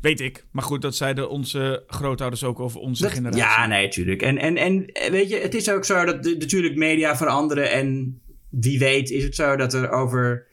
Weet 0.00 0.20
ik. 0.20 0.44
Maar 0.50 0.64
goed, 0.64 0.82
dat 0.82 0.94
zeiden 0.96 1.30
onze 1.30 1.84
grootouders 1.86 2.44
ook 2.44 2.60
over 2.60 2.80
onze 2.80 3.10
generatie. 3.10 3.40
Ja, 3.40 3.66
nee, 3.66 3.84
natuurlijk. 3.84 4.22
En, 4.22 4.38
en, 4.38 4.56
en 4.56 4.86
weet 5.10 5.28
je, 5.28 5.36
het 5.36 5.54
is 5.54 5.70
ook 5.70 5.84
zo 5.84 6.04
dat 6.04 6.22
de, 6.22 6.36
natuurlijk 6.38 6.76
media 6.76 7.16
veranderen. 7.16 7.70
En 7.70 8.20
wie 8.48 8.78
weet 8.78 9.10
is 9.10 9.24
het 9.24 9.34
zo 9.34 9.56
dat 9.56 9.74
er 9.74 9.90
over 9.90 10.46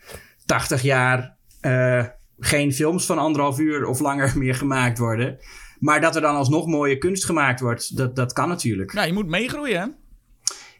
80 0.46 0.82
jaar 0.82 1.36
uh, 1.62 2.06
geen 2.40 2.74
films 2.74 3.06
van 3.06 3.18
anderhalf 3.18 3.60
uur 3.60 3.86
of 3.86 4.00
langer 4.00 4.38
meer 4.38 4.56
gemaakt 4.56 4.98
worden. 4.98 5.38
Maar 5.80 6.02
dat 6.02 6.16
er 6.16 6.22
dan 6.22 6.36
alsnog 6.36 6.68
mooie 6.68 6.98
kunst 6.98 7.26
gemaakt 7.26 7.60
wordt, 7.60 7.98
dat, 7.98 8.16
dat 8.16 8.34
kan 8.34 8.50
natuurlijk. 8.50 8.94
Nou, 8.94 9.08
je 9.08 9.14
moet 9.14 9.28
meegroeien, 9.28 9.80
hè? 9.80 9.88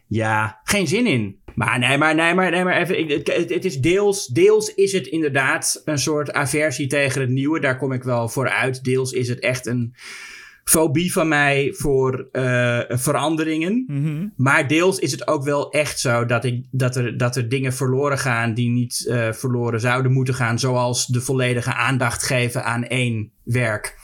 Ja, 0.06 0.60
geen 0.64 0.86
zin 0.86 1.06
in. 1.06 1.40
Maar 1.54 1.78
nee, 1.78 1.98
maar, 1.98 2.14
nee, 2.14 2.34
maar, 2.34 2.50
nee, 2.50 2.64
maar 2.64 2.76
even. 2.76 3.08
het, 3.08 3.50
het, 3.50 3.64
is 3.64 3.76
deels, 3.76 4.26
deels 4.26 4.74
is 4.74 4.92
het 4.92 5.06
inderdaad 5.06 5.82
een 5.84 5.98
soort 5.98 6.32
aversie 6.32 6.86
tegen 6.86 7.20
het 7.20 7.30
nieuwe. 7.30 7.60
Daar 7.60 7.78
kom 7.78 7.92
ik 7.92 8.02
wel 8.02 8.28
voor 8.28 8.48
uit. 8.48 8.84
Deels 8.84 9.12
is 9.12 9.28
het 9.28 9.38
echt 9.38 9.66
een 9.66 9.94
fobie 10.68 11.12
van 11.12 11.28
mij 11.28 11.74
voor 11.76 12.28
uh, 12.32 12.80
veranderingen. 12.88 13.84
Mhm. 13.86 14.28
Maar 14.36 14.68
deels 14.68 14.98
is 14.98 15.12
het 15.12 15.28
ook 15.28 15.44
wel 15.44 15.70
echt 15.70 16.00
zo 16.00 16.24
dat, 16.24 16.44
ik, 16.44 16.66
dat, 16.70 16.96
er, 16.96 17.16
dat 17.16 17.36
er 17.36 17.48
dingen 17.48 17.72
verloren 17.72 18.18
gaan 18.18 18.54
die 18.54 18.70
niet 18.70 19.04
uh, 19.08 19.32
verloren 19.32 19.80
zouden 19.80 20.12
moeten 20.12 20.34
gaan. 20.34 20.58
Zoals 20.58 21.06
de 21.06 21.20
volledige 21.20 21.74
aandacht 21.74 22.22
geven 22.22 22.64
aan 22.64 22.84
één 22.84 23.32
werk. 23.42 23.96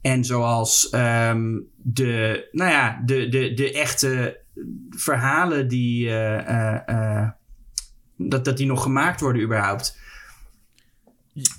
En 0.00 0.24
zoals 0.24 0.92
um, 0.94 1.66
de, 1.76 2.48
nou 2.52 2.70
ja, 2.70 3.02
de, 3.04 3.28
de, 3.28 3.54
de 3.54 3.72
echte 3.72 4.40
verhalen 4.90 5.68
die, 5.68 6.08
uh, 6.08 7.28
dat, 8.16 8.44
dat 8.44 8.56
die 8.56 8.66
nog 8.66 8.82
gemaakt 8.82 9.20
worden 9.20 9.42
überhaupt. 9.42 9.98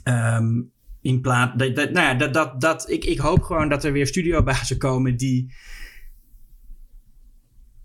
Um, 0.04 0.73
in 1.04 1.22
plaats. 1.22 1.52
Dat, 1.56 1.76
dat, 1.76 1.92
nou 1.92 2.06
ja, 2.08 2.14
dat, 2.14 2.34
dat, 2.34 2.62
dat, 2.62 2.90
ik, 2.90 3.06
ik 3.06 3.18
hoop 3.18 3.42
gewoon 3.42 3.70
dat 3.70 3.84
er 3.84 3.92
weer 3.92 4.08
studiobazen 4.08 4.78
komen 4.78 5.18
die 5.18 5.54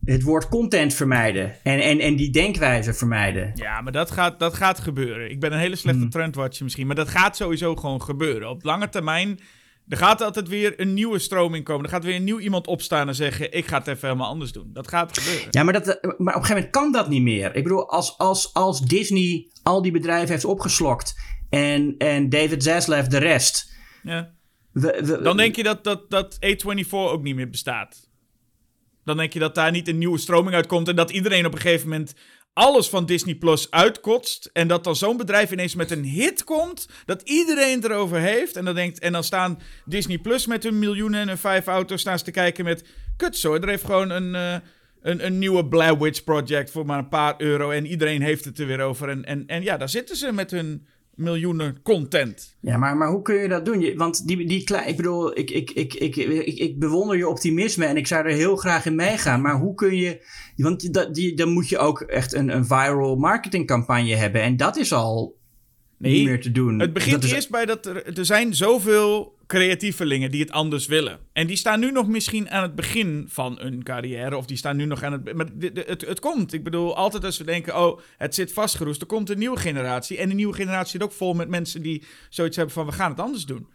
het 0.05 0.23
woord 0.23 0.49
content 0.49 0.95
vermijden. 0.95 1.55
En, 1.63 1.81
en, 1.81 1.99
en 1.99 2.17
die 2.17 2.31
denkwijze 2.31 2.95
vermijden. 2.95 3.53
Ja, 3.55 3.81
maar 3.81 3.93
dat 3.93 4.11
gaat, 4.11 4.39
dat 4.39 4.55
gaat 4.55 4.81
gebeuren. 4.81 5.31
Ik 5.31 5.41
ben 5.41 5.53
een 5.53 5.59
hele 5.59 5.77
slechte 5.77 6.01
hmm. 6.01 6.11
trendwatcher 6.11 6.65
misschien. 6.65 6.87
Maar 6.87 6.97
dat 6.97 7.09
gaat 7.09 7.37
sowieso 7.37 7.77
gewoon 7.77 8.03
gebeuren. 8.03 8.49
Op 8.49 8.65
lange 8.65 8.89
termijn. 8.89 9.41
Er 9.89 9.97
gaat 9.97 10.23
altijd 10.23 10.49
weer 10.49 10.81
een 10.81 10.95
nieuwe 10.95 11.19
stroming 11.19 11.65
komen. 11.65 11.85
Er 11.85 11.91
gaat 11.91 12.05
weer 12.05 12.15
een 12.15 12.25
nieuw 12.25 12.39
iemand 12.39 12.67
opstaan 12.67 13.09
en 13.09 13.15
zeggen: 13.15 13.53
Ik 13.53 13.67
ga 13.67 13.79
het 13.79 13.87
even 13.87 14.09
helemaal 14.09 14.29
anders 14.31 14.53
doen. 14.53 14.71
Dat 14.73 14.89
gaat 14.89 15.19
gebeuren. 15.19 15.49
Ja, 15.51 15.63
maar, 15.63 15.73
dat, 15.73 15.87
maar 15.87 16.05
op 16.05 16.19
een 16.19 16.27
gegeven 16.27 16.55
moment 16.55 16.71
kan 16.71 16.93
dat 16.93 17.09
niet 17.09 17.23
meer. 17.23 17.55
Ik 17.55 17.63
bedoel, 17.63 17.91
als, 17.91 18.19
als, 18.19 18.55
als 18.55 18.81
Disney 18.81 19.51
al 19.63 19.83
die 19.83 19.93
bedrijven 19.93 20.29
heeft 20.29 20.45
opgeslokt 20.45 21.15
en, 21.51 21.95
en 21.99 22.29
David 22.29 22.63
Zaslav 22.63 23.07
de 23.07 23.19
rest. 23.19 23.73
Ja. 24.03 24.35
dan 25.23 25.37
denk 25.37 25.57
je 25.57 25.63
dat, 25.63 25.85
dat, 25.85 26.11
dat 26.11 26.39
A24 26.47 26.89
ook 26.91 27.23
niet 27.23 27.35
meer 27.35 27.51
bestaat. 27.51 28.09
Dan 29.05 29.17
denk 29.17 29.33
je 29.33 29.39
dat 29.39 29.55
daar 29.55 29.71
niet 29.71 29.89
een 29.89 29.99
nieuwe 29.99 30.19
stroming 30.19 30.55
uitkomt 30.55 30.89
en 30.89 30.97
dat 30.97 31.11
iedereen 31.11 31.47
op 31.47 31.53
een 31.53 31.61
gegeven 31.61 31.89
moment 31.89 32.15
alles 32.59 32.89
van 32.89 33.07
Disney 33.07 33.35
Plus 33.35 33.71
uitkotst. 33.71 34.51
En 34.53 34.69
dat 34.69 34.85
dan 34.85 34.97
zo'n 34.97 35.17
bedrijf 35.17 35.53
ineens 35.53 35.75
met 35.75 35.91
een 35.91 36.05
hit 36.05 36.45
komt. 36.45 36.89
Dat 37.05 37.23
iedereen 37.23 37.75
het 37.75 37.85
erover 37.85 38.19
heeft. 38.19 38.57
En 38.57 38.65
dan, 38.65 38.75
denkt, 38.75 38.99
en 38.99 39.13
dan 39.13 39.25
staan 39.25 39.59
Disney 39.85 40.19
Plus 40.19 40.47
met 40.47 40.63
hun 40.63 40.79
miljoenen 40.79 41.21
en 41.21 41.29
hun 41.29 41.39
vijf 41.39 41.67
auto's. 41.67 42.01
Staan 42.01 42.19
ze 42.19 42.25
te 42.25 42.31
kijken 42.31 42.65
met. 42.65 42.85
Kut 43.17 43.43
er 43.43 43.69
heeft 43.69 43.85
gewoon 43.85 44.11
een, 44.11 44.35
uh, 44.35 44.57
een, 45.01 45.27
een 45.27 45.39
nieuwe 45.39 45.67
Blair 45.67 45.99
Witch 45.99 46.25
Project 46.25 46.71
voor 46.71 46.87
maar 46.87 46.99
een 46.99 47.09
paar 47.09 47.35
euro. 47.39 47.71
En 47.71 47.87
iedereen 47.87 48.23
heeft 48.23 48.45
het 48.45 48.59
er 48.59 48.67
weer 48.67 48.81
over. 48.81 49.09
En, 49.09 49.25
en, 49.25 49.47
en 49.47 49.63
ja, 49.63 49.77
daar 49.77 49.89
zitten 49.89 50.17
ze 50.17 50.33
met 50.33 50.51
hun 50.51 50.87
miljoenen 51.19 51.83
content. 51.83 52.57
Ja, 52.61 52.77
maar, 52.77 52.97
maar 52.97 53.09
hoe 53.09 53.23
kun 53.23 53.35
je 53.35 53.49
dat 53.49 53.65
doen? 53.65 53.81
Je, 53.81 53.97
want 53.97 54.27
die, 54.27 54.47
die 54.47 54.65
klein, 54.65 54.89
ik 54.89 54.97
bedoel, 54.97 55.39
ik, 55.39 55.51
ik, 55.51 55.71
ik, 55.71 55.95
ik, 55.95 56.17
ik, 56.17 56.59
ik 56.59 56.79
bewonder 56.79 57.17
je 57.17 57.29
optimisme 57.29 57.85
en 57.85 57.97
ik 57.97 58.07
zou 58.07 58.27
er 58.27 58.35
heel 58.35 58.57
graag 58.57 58.87
in 58.87 58.95
meegaan. 58.95 59.41
Maar 59.41 59.59
hoe 59.59 59.75
kun 59.75 59.97
je, 59.97 60.27
want 60.57 60.95
dat, 60.95 61.15
die, 61.15 61.35
dan 61.35 61.49
moet 61.49 61.69
je 61.69 61.79
ook 61.79 62.01
echt 62.01 62.35
een, 62.35 62.49
een 62.49 62.67
viral 62.67 63.17
marketingcampagne 63.17 64.15
hebben. 64.15 64.43
En 64.43 64.57
dat 64.57 64.77
is 64.77 64.93
al 64.93 65.37
nee, 65.99 66.13
niet 66.13 66.25
meer 66.25 66.41
te 66.41 66.53
doen. 66.53 66.79
Het 66.81 66.93
begint 66.93 67.25
eerst 67.25 67.51
bij 67.51 67.65
dat 67.65 67.87
er, 67.87 68.19
er 68.19 68.27
zijn 68.27 68.55
zoveel 68.55 69.38
creatievelingen 69.49 70.31
die 70.31 70.41
het 70.41 70.51
anders 70.51 70.87
willen. 70.87 71.19
En 71.33 71.47
die 71.47 71.57
staan 71.57 71.81
nu 71.81 71.91
nog 71.91 72.09
misschien 72.09 72.51
aan 72.51 72.63
het 72.63 72.75
begin 72.75 73.27
van 73.29 73.59
hun 73.61 73.83
carrière. 73.83 74.37
Of 74.37 74.47
die 74.47 74.57
staan 74.57 74.77
nu 74.77 74.85
nog 74.85 75.03
aan 75.03 75.13
het... 75.13 75.35
Maar 75.35 75.47
het, 75.59 76.01
het, 76.07 76.21
komt. 76.21 76.53
Ik 76.53 76.65
bedoel, 76.65 76.97
altijd 76.97 77.25
als 77.25 77.39
we 77.39 77.45
denken... 77.45 77.79
Oh, 77.81 78.01
het 78.17 78.35
zit 78.35 78.53
vastgeroest. 78.53 79.01
Er 79.01 79.07
komt 79.07 79.31
een 79.31 79.39
nieuwe 79.39 79.59
generatie. 79.59 80.19
En 80.19 80.27
die 80.27 80.37
nieuwe 80.37 80.55
generatie 80.55 80.91
zit 80.91 81.03
ook 81.03 81.13
vol 81.13 81.35
met 81.35 81.49
mensen 81.49 81.83
die 81.83 82.03
zoiets 82.29 82.57
hebben 82.57 82.75
van... 82.75 82.87
We 82.87 82.93
gaan 82.93 83.11
het 83.11 83.21
anders 83.21 83.45
doen. 83.45 83.67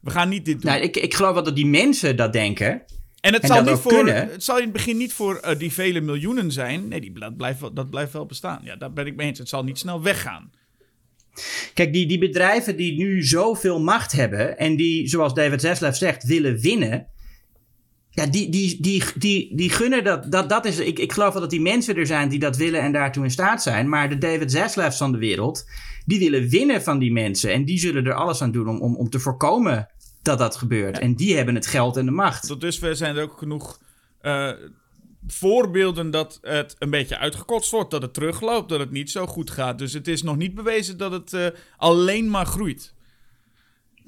We 0.00 0.10
gaan 0.10 0.28
niet 0.28 0.44
dit 0.44 0.62
doen. 0.62 0.70
Nou, 0.70 0.82
ik, 0.82 0.96
ik 0.96 1.14
geloof 1.14 1.34
wel 1.34 1.42
dat 1.42 1.56
die 1.56 1.66
mensen 1.66 2.16
dat 2.16 2.32
denken. 2.32 2.82
En 3.20 3.32
het, 3.32 3.46
zal, 3.46 3.62
niet 3.62 3.78
voor, 3.78 4.08
het 4.08 4.44
zal 4.44 4.56
in 4.56 4.62
het 4.62 4.72
begin 4.72 4.96
niet 4.96 5.12
voor 5.12 5.40
uh, 5.44 5.58
die 5.58 5.72
vele 5.72 6.00
miljoenen 6.00 6.52
zijn. 6.52 6.88
Nee, 6.88 7.00
die, 7.00 7.18
dat, 7.18 7.36
blijft, 7.36 7.60
dat 7.60 7.90
blijft 7.90 8.12
wel 8.12 8.26
bestaan. 8.26 8.60
Ja, 8.62 8.76
daar 8.76 8.92
ben 8.92 9.06
ik 9.06 9.16
mee 9.16 9.26
eens. 9.26 9.38
Het 9.38 9.48
zal 9.48 9.64
niet 9.64 9.78
snel 9.78 10.02
weggaan. 10.02 10.50
Kijk, 11.74 11.92
die, 11.92 12.06
die 12.06 12.18
bedrijven 12.18 12.76
die 12.76 12.98
nu 12.98 13.22
zoveel 13.22 13.80
macht 13.80 14.12
hebben 14.12 14.58
en 14.58 14.76
die, 14.76 15.08
zoals 15.08 15.34
David 15.34 15.60
Zaslav 15.60 15.96
zegt, 15.96 16.24
willen 16.24 16.60
winnen. 16.60 17.06
Ja, 18.10 18.26
die, 18.26 18.48
die, 18.50 18.80
die, 18.80 19.02
die, 19.14 19.56
die 19.56 19.70
gunnen 19.70 20.04
dat. 20.04 20.32
dat, 20.32 20.48
dat 20.48 20.64
is, 20.64 20.78
ik, 20.78 20.98
ik 20.98 21.12
geloof 21.12 21.32
wel 21.32 21.42
dat 21.42 21.50
die 21.50 21.60
mensen 21.60 21.96
er 21.96 22.06
zijn 22.06 22.28
die 22.28 22.38
dat 22.38 22.56
willen 22.56 22.80
en 22.80 22.92
daartoe 22.92 23.24
in 23.24 23.30
staat 23.30 23.62
zijn. 23.62 23.88
Maar 23.88 24.08
de 24.08 24.18
David 24.18 24.52
Zaslavs 24.52 24.96
van 24.96 25.12
de 25.12 25.18
wereld, 25.18 25.64
die 26.06 26.18
willen 26.18 26.48
winnen 26.48 26.82
van 26.82 26.98
die 26.98 27.12
mensen. 27.12 27.52
En 27.52 27.64
die 27.64 27.78
zullen 27.78 28.06
er 28.06 28.14
alles 28.14 28.42
aan 28.42 28.52
doen 28.52 28.68
om, 28.68 28.80
om, 28.80 28.96
om 28.96 29.10
te 29.10 29.18
voorkomen 29.18 29.88
dat 30.22 30.38
dat 30.38 30.56
gebeurt. 30.56 30.98
En 30.98 31.14
die 31.14 31.36
hebben 31.36 31.54
het 31.54 31.66
geld 31.66 31.96
en 31.96 32.04
de 32.04 32.10
macht. 32.10 32.46
Tot 32.46 32.60
dusver 32.60 32.96
zijn 32.96 33.16
er 33.16 33.22
ook 33.22 33.38
genoeg 33.38 33.80
uh, 34.22 34.50
voorbeelden 35.32 36.10
dat 36.10 36.38
het 36.42 36.76
een 36.78 36.90
beetje 36.90 37.18
uitgekotst 37.18 37.70
wordt, 37.70 37.90
dat 37.90 38.02
het 38.02 38.14
terugloopt, 38.14 38.68
dat 38.68 38.80
het 38.80 38.90
niet 38.90 39.10
zo 39.10 39.26
goed 39.26 39.50
gaat. 39.50 39.78
Dus 39.78 39.92
het 39.92 40.08
is 40.08 40.22
nog 40.22 40.36
niet 40.36 40.54
bewezen 40.54 40.98
dat 40.98 41.12
het 41.12 41.32
uh, 41.32 41.46
alleen 41.76 42.30
maar 42.30 42.46
groeit. 42.46 42.94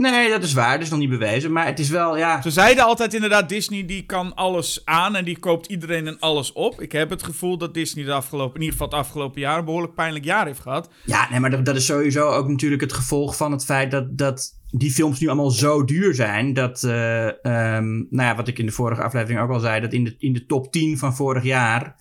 Nee, 0.01 0.29
dat 0.29 0.43
is 0.43 0.53
waar. 0.53 0.73
Dat 0.73 0.83
is 0.83 0.91
nog 0.91 0.99
niet 0.99 1.09
bewezen. 1.09 1.53
Maar 1.53 1.67
het 1.67 1.79
is 1.79 1.89
wel, 1.89 2.17
ja... 2.17 2.43
Ze 2.43 2.51
zeiden 2.51 2.85
altijd 2.85 3.15
inderdaad, 3.15 3.49
Disney 3.49 3.87
die 3.87 4.07
kan 4.07 4.35
alles 4.35 4.83
aan 4.85 5.17
en 5.17 5.25
die 5.25 5.39
koopt 5.39 5.67
iedereen 5.67 6.07
en 6.07 6.19
alles 6.19 6.53
op. 6.53 6.81
Ik 6.81 6.93
heb 6.93 7.11
het 7.11 7.23
gevoel 7.23 7.59
dat 7.59 7.75
Disney 7.75 8.05
de 8.05 8.13
afgelopen, 8.13 8.55
in 8.55 8.61
ieder 8.61 8.79
geval 8.79 8.89
het 8.89 9.07
afgelopen 9.07 9.41
jaar 9.41 9.59
een 9.59 9.65
behoorlijk 9.65 9.95
pijnlijk 9.95 10.25
jaar 10.25 10.47
heeft 10.47 10.61
gehad. 10.61 10.89
Ja, 11.05 11.31
nee, 11.31 11.41
maar 11.41 11.51
dat, 11.51 11.65
dat 11.65 11.77
is 11.77 11.87
sowieso 11.87 12.29
ook 12.29 12.49
natuurlijk 12.49 12.81
het 12.83 12.93
gevolg 12.93 13.37
van 13.37 13.53
het 13.53 13.65
feit 13.65 13.91
dat, 13.91 14.19
dat 14.19 14.60
die 14.71 14.91
films 14.91 15.21
nu 15.21 15.27
allemaal 15.27 15.51
zo 15.51 15.85
duur 15.85 16.15
zijn 16.15 16.53
dat, 16.53 16.83
uh, 16.83 17.27
um, 17.27 18.07
nou 18.11 18.29
ja, 18.29 18.37
wat 18.37 18.49
ik 18.49 18.59
in 18.59 18.67
de 18.67 18.73
vorige 18.73 19.03
aflevering 19.03 19.41
ook 19.41 19.51
al 19.51 19.61
zei, 19.61 19.81
dat 19.81 19.93
in 19.93 20.05
de, 20.05 20.15
in 20.19 20.33
de 20.33 20.47
top 20.47 20.73
10 20.73 20.99
van 20.99 21.17
vorig 21.17 21.45
jaar 21.45 21.97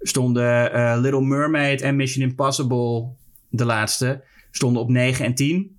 stonden 0.00 0.76
uh, 0.76 0.96
Little 1.00 1.22
Mermaid 1.22 1.80
en 1.80 1.96
Mission 1.96 2.28
Impossible, 2.28 3.08
de 3.50 3.64
laatste, 3.64 4.24
stonden 4.50 4.82
op 4.82 4.88
9 4.88 5.24
en 5.24 5.34
10. 5.34 5.76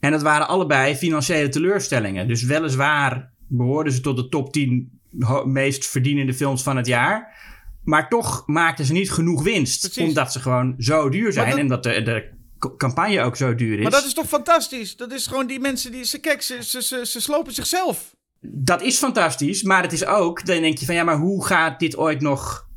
En 0.00 0.10
dat 0.10 0.22
waren 0.22 0.48
allebei 0.48 0.94
financiële 0.94 1.48
teleurstellingen. 1.48 2.28
Dus 2.28 2.42
weliswaar 2.42 3.32
behoorden 3.46 3.92
ze 3.92 4.00
tot 4.00 4.16
de 4.16 4.28
top 4.28 4.52
10 4.52 5.00
meest 5.44 5.86
verdienende 5.86 6.34
films 6.34 6.62
van 6.62 6.76
het 6.76 6.86
jaar. 6.86 7.40
Maar 7.82 8.08
toch 8.08 8.42
maakten 8.46 8.84
ze 8.84 8.92
niet 8.92 9.12
genoeg 9.12 9.42
winst. 9.42 9.80
Precies. 9.80 10.08
Omdat 10.08 10.32
ze 10.32 10.40
gewoon 10.40 10.74
zo 10.78 11.08
duur 11.08 11.32
zijn. 11.32 11.58
En 11.58 11.68
dat 11.68 11.82
de, 11.82 12.02
de 12.02 12.30
campagne 12.76 13.22
ook 13.22 13.36
zo 13.36 13.54
duur 13.54 13.76
is. 13.76 13.82
Maar 13.82 13.90
dat 13.90 14.04
is 14.04 14.14
toch 14.14 14.28
fantastisch? 14.28 14.96
Dat 14.96 15.12
is 15.12 15.26
gewoon 15.26 15.46
die 15.46 15.60
mensen 15.60 15.92
die. 15.92 16.04
Ze, 16.04 16.18
kijk, 16.18 16.42
ze, 16.42 16.62
ze, 16.62 16.82
ze, 16.82 17.06
ze 17.06 17.20
slopen 17.20 17.52
zichzelf. 17.52 18.16
Dat 18.40 18.82
is 18.82 18.98
fantastisch. 18.98 19.62
Maar 19.62 19.82
het 19.82 19.92
is 19.92 20.04
ook. 20.04 20.46
Dan 20.46 20.60
denk 20.60 20.78
je 20.78 20.86
van 20.86 20.94
ja, 20.94 21.04
maar 21.04 21.18
hoe 21.18 21.46
gaat 21.46 21.80
dit 21.80 21.96
ooit 21.96 22.20
nog. 22.20 22.70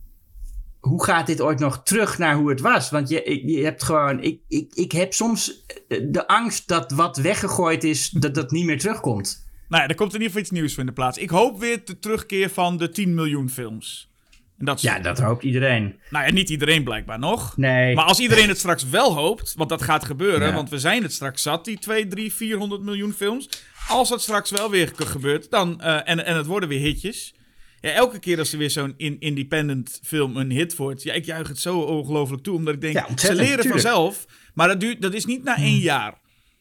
Hoe 0.79 1.03
gaat 1.03 1.27
dit 1.27 1.41
ooit 1.41 1.59
nog 1.59 1.83
terug 1.83 2.17
naar 2.17 2.35
hoe 2.35 2.49
het 2.49 2.61
was? 2.61 2.89
Want 2.89 3.09
je, 3.09 3.47
je 3.47 3.63
hebt 3.63 3.83
gewoon. 3.83 4.23
Ik, 4.23 4.39
ik, 4.47 4.73
ik 4.73 4.91
heb 4.91 5.13
soms 5.13 5.65
de 5.87 6.27
angst 6.27 6.67
dat 6.67 6.91
wat 6.91 7.17
weggegooid 7.17 7.83
is, 7.83 8.09
dat 8.09 8.35
dat 8.35 8.51
niet 8.51 8.65
meer 8.65 8.79
terugkomt. 8.79 9.45
Nou 9.67 9.83
ja, 9.83 9.89
er 9.89 9.95
komt 9.95 10.13
in 10.13 10.21
ieder 10.21 10.27
geval 10.27 10.41
iets 10.41 10.51
nieuws 10.51 10.71
voor 10.71 10.79
in 10.79 10.85
de 10.85 10.93
plaats. 10.93 11.17
Ik 11.17 11.29
hoop 11.29 11.59
weer 11.59 11.85
de 11.85 11.99
terugkeer 11.99 12.49
van 12.49 12.77
de 12.77 12.89
10 12.89 13.13
miljoen 13.13 13.49
films. 13.49 14.13
Dat 14.57 14.81
ja, 14.81 14.99
dat 14.99 15.19
hoopt 15.19 15.43
iedereen. 15.43 15.99
Nou 16.09 16.25
ja, 16.25 16.31
niet 16.31 16.49
iedereen 16.49 16.83
blijkbaar 16.83 17.19
nog. 17.19 17.57
Nee. 17.57 17.95
Maar 17.95 18.05
als 18.05 18.19
iedereen 18.19 18.47
het 18.47 18.57
straks 18.57 18.89
wel 18.89 19.13
hoopt, 19.13 19.53
want 19.57 19.69
dat 19.69 19.81
gaat 19.81 20.05
gebeuren, 20.05 20.53
want 20.53 20.69
we 20.69 20.79
zijn 20.79 21.03
het 21.03 21.13
straks 21.13 21.41
zat, 21.41 21.65
die 21.65 21.79
2, 21.79 22.07
3, 22.07 22.33
400 22.33 22.81
miljoen 22.81 23.13
films. 23.13 23.49
Als 23.87 24.09
dat 24.09 24.21
straks 24.21 24.51
wel 24.51 24.69
weer 24.69 24.91
gebeurt, 24.95 25.51
dan, 25.51 25.81
uh, 25.81 26.09
en, 26.09 26.25
en 26.25 26.35
het 26.35 26.45
worden 26.45 26.69
weer 26.69 26.79
hitjes. 26.79 27.33
Ja, 27.81 27.91
elke 27.91 28.19
keer 28.19 28.39
als 28.39 28.51
er 28.51 28.57
weer 28.57 28.69
zo'n 28.69 28.93
in 28.97 29.19
independent 29.19 29.99
film 30.03 30.37
een 30.37 30.51
hit 30.51 30.75
wordt, 30.75 31.03
ja, 31.03 31.13
ik 31.13 31.25
juich 31.25 31.47
het 31.47 31.59
zo 31.59 31.79
ongelooflijk 31.79 32.43
toe, 32.43 32.55
omdat 32.55 32.73
ik 32.73 32.81
denk, 32.81 32.93
ja, 32.93 33.07
ze 33.17 33.35
leren 33.35 33.49
tuurlijk. 33.49 33.69
vanzelf. 33.69 34.25
Maar 34.53 34.67
dat, 34.67 34.79
duurt, 34.79 35.01
dat 35.01 35.13
is 35.13 35.25
niet 35.25 35.43
na 35.43 35.57
één 35.57 35.73
hmm. 35.73 35.81
jaar. 35.81 36.13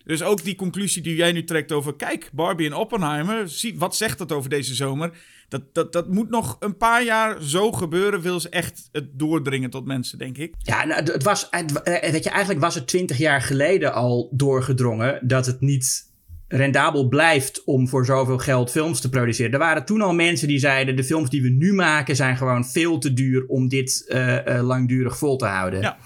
Dus 0.04 0.22
ook 0.22 0.44
die 0.44 0.54
conclusie 0.54 1.02
die 1.02 1.16
jij 1.16 1.32
nu 1.32 1.44
trekt 1.44 1.72
over, 1.72 1.96
kijk, 1.96 2.30
Barbie 2.32 2.66
en 2.66 2.74
Oppenheimer, 2.74 3.48
zie, 3.48 3.78
wat 3.78 3.96
zegt 3.96 4.18
dat 4.18 4.32
over 4.32 4.50
deze 4.50 4.74
zomer? 4.74 5.10
Dat, 5.48 5.62
dat, 5.74 5.92
dat 5.92 6.08
moet 6.08 6.30
nog 6.30 6.56
een 6.60 6.76
paar 6.76 7.04
jaar 7.04 7.42
zo 7.42 7.72
gebeuren, 7.72 8.20
wil 8.20 8.40
ze 8.40 8.48
echt 8.48 8.88
het 8.92 9.18
doordringen 9.18 9.70
tot 9.70 9.86
mensen, 9.86 10.18
denk 10.18 10.38
ik. 10.38 10.54
Ja, 10.58 10.84
nou, 10.84 11.02
het 11.02 11.22
was, 11.22 11.48
weet 11.84 12.24
je, 12.24 12.30
eigenlijk 12.30 12.60
was 12.60 12.74
het 12.74 12.86
twintig 12.86 13.18
jaar 13.18 13.42
geleden 13.42 13.92
al 13.92 14.28
doorgedrongen 14.32 15.28
dat 15.28 15.46
het 15.46 15.60
niet 15.60 16.12
rendabel 16.48 17.08
blijft 17.08 17.64
om 17.64 17.88
voor 17.88 18.04
zoveel 18.04 18.38
geld 18.38 18.70
films 18.70 19.00
te 19.00 19.08
produceren. 19.08 19.52
Er 19.52 19.58
waren 19.58 19.84
toen 19.84 20.00
al 20.00 20.14
mensen 20.14 20.48
die 20.48 20.58
zeiden: 20.58 20.96
de 20.96 21.04
films 21.04 21.30
die 21.30 21.42
we 21.42 21.48
nu 21.48 21.72
maken 21.72 22.16
zijn 22.16 22.36
gewoon 22.36 22.64
veel 22.64 22.98
te 22.98 23.12
duur 23.12 23.46
om 23.46 23.68
dit 23.68 24.04
uh, 24.08 24.46
uh, 24.46 24.62
langdurig 24.62 25.18
vol 25.18 25.36
te 25.36 25.46
houden. 25.46 25.80
Ja. 25.80 25.98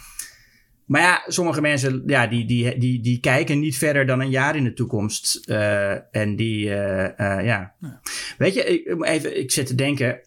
Maar 0.89 1.01
ja, 1.01 1.23
sommige 1.27 1.60
mensen 1.60 2.02
ja, 2.06 2.27
die, 2.27 2.44
die, 2.44 2.78
die, 2.78 3.01
die 3.01 3.20
kijken 3.20 3.59
niet 3.59 3.78
verder 3.78 4.06
dan 4.06 4.20
een 4.20 4.31
jaar 4.31 4.56
in 4.56 4.65
de 4.65 4.73
toekomst. 4.73 5.48
Uh, 5.48 6.16
en 6.16 6.36
die, 6.36 6.65
uh, 6.65 7.02
uh, 7.02 7.12
ja. 7.16 7.74
ja. 7.81 8.01
Weet 8.39 8.55
je, 8.55 8.65
ik, 8.65 9.05
even, 9.05 9.39
ik 9.39 9.51
zit 9.51 9.66
te 9.66 9.74
denken. 9.74 10.20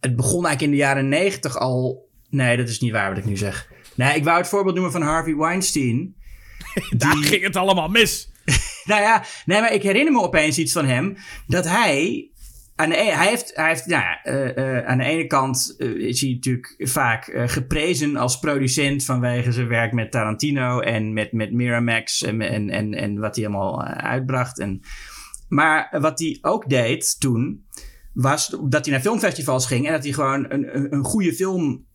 Het 0.00 0.16
begon 0.16 0.46
eigenlijk 0.46 0.62
in 0.62 0.70
de 0.70 0.76
jaren 0.76 1.08
negentig 1.08 1.58
al. 1.58 2.08
Nee, 2.30 2.56
dat 2.56 2.68
is 2.68 2.80
niet 2.80 2.92
waar 2.92 3.08
wat 3.08 3.18
ik 3.18 3.24
nu 3.24 3.36
zeg. 3.36 3.70
Nee, 3.94 4.16
ik 4.16 4.24
wou 4.24 4.38
het 4.38 4.48
voorbeeld 4.48 4.74
noemen 4.74 4.92
van 4.92 5.02
Harvey 5.02 5.36
Weinstein. 5.36 6.14
Daar 6.96 7.14
die... 7.14 7.24
ging 7.24 7.42
het 7.42 7.56
allemaal 7.56 7.88
mis. 7.88 8.32
nou 8.84 9.02
ja, 9.02 9.24
nee, 9.44 9.60
maar 9.60 9.72
ik 9.72 9.82
herinner 9.82 10.12
me 10.12 10.20
opeens 10.20 10.58
iets 10.58 10.72
van 10.72 10.86
hem. 10.86 11.16
Dat 11.46 11.68
hij 11.68 12.30
aan 12.82 12.88
de, 12.88 12.94
hij 12.94 13.28
heeft, 13.28 13.52
hij 13.54 13.68
heeft 13.68 13.86
nou 13.86 14.02
ja, 14.02 14.32
uh, 14.32 14.56
uh, 14.56 14.86
aan 14.86 14.98
de 14.98 15.04
ene 15.04 15.26
kant 15.26 15.74
uh, 15.78 16.08
is 16.08 16.20
hij 16.20 16.30
natuurlijk 16.30 16.74
vaak 16.78 17.32
geprezen 17.46 18.16
als 18.16 18.38
producent 18.38 19.04
vanwege 19.04 19.52
zijn 19.52 19.68
werk 19.68 19.92
met 19.92 20.10
Tarantino 20.10 20.80
en 20.80 21.12
met, 21.12 21.32
met 21.32 21.52
Miramax 21.52 22.22
en, 22.22 22.40
en, 22.40 22.94
en, 22.94 23.18
wat 23.18 23.36
hij 23.36 23.46
allemaal 23.46 23.82
uitbracht. 23.84 24.58
En, 24.58 24.80
maar 25.48 25.96
wat 26.00 26.18
hij 26.18 26.38
ook 26.40 26.68
deed 26.68 27.20
toen, 27.20 27.66
was 28.12 28.56
dat 28.68 28.84
hij 28.84 28.94
naar 28.94 29.02
filmfestivals 29.02 29.66
ging 29.66 29.86
en 29.86 29.92
dat 29.92 30.04
hij 30.04 30.12
gewoon 30.12 30.46
een, 30.48 30.76
een, 30.76 30.92
een 30.94 31.04
goede 31.04 31.32
film 31.32 31.86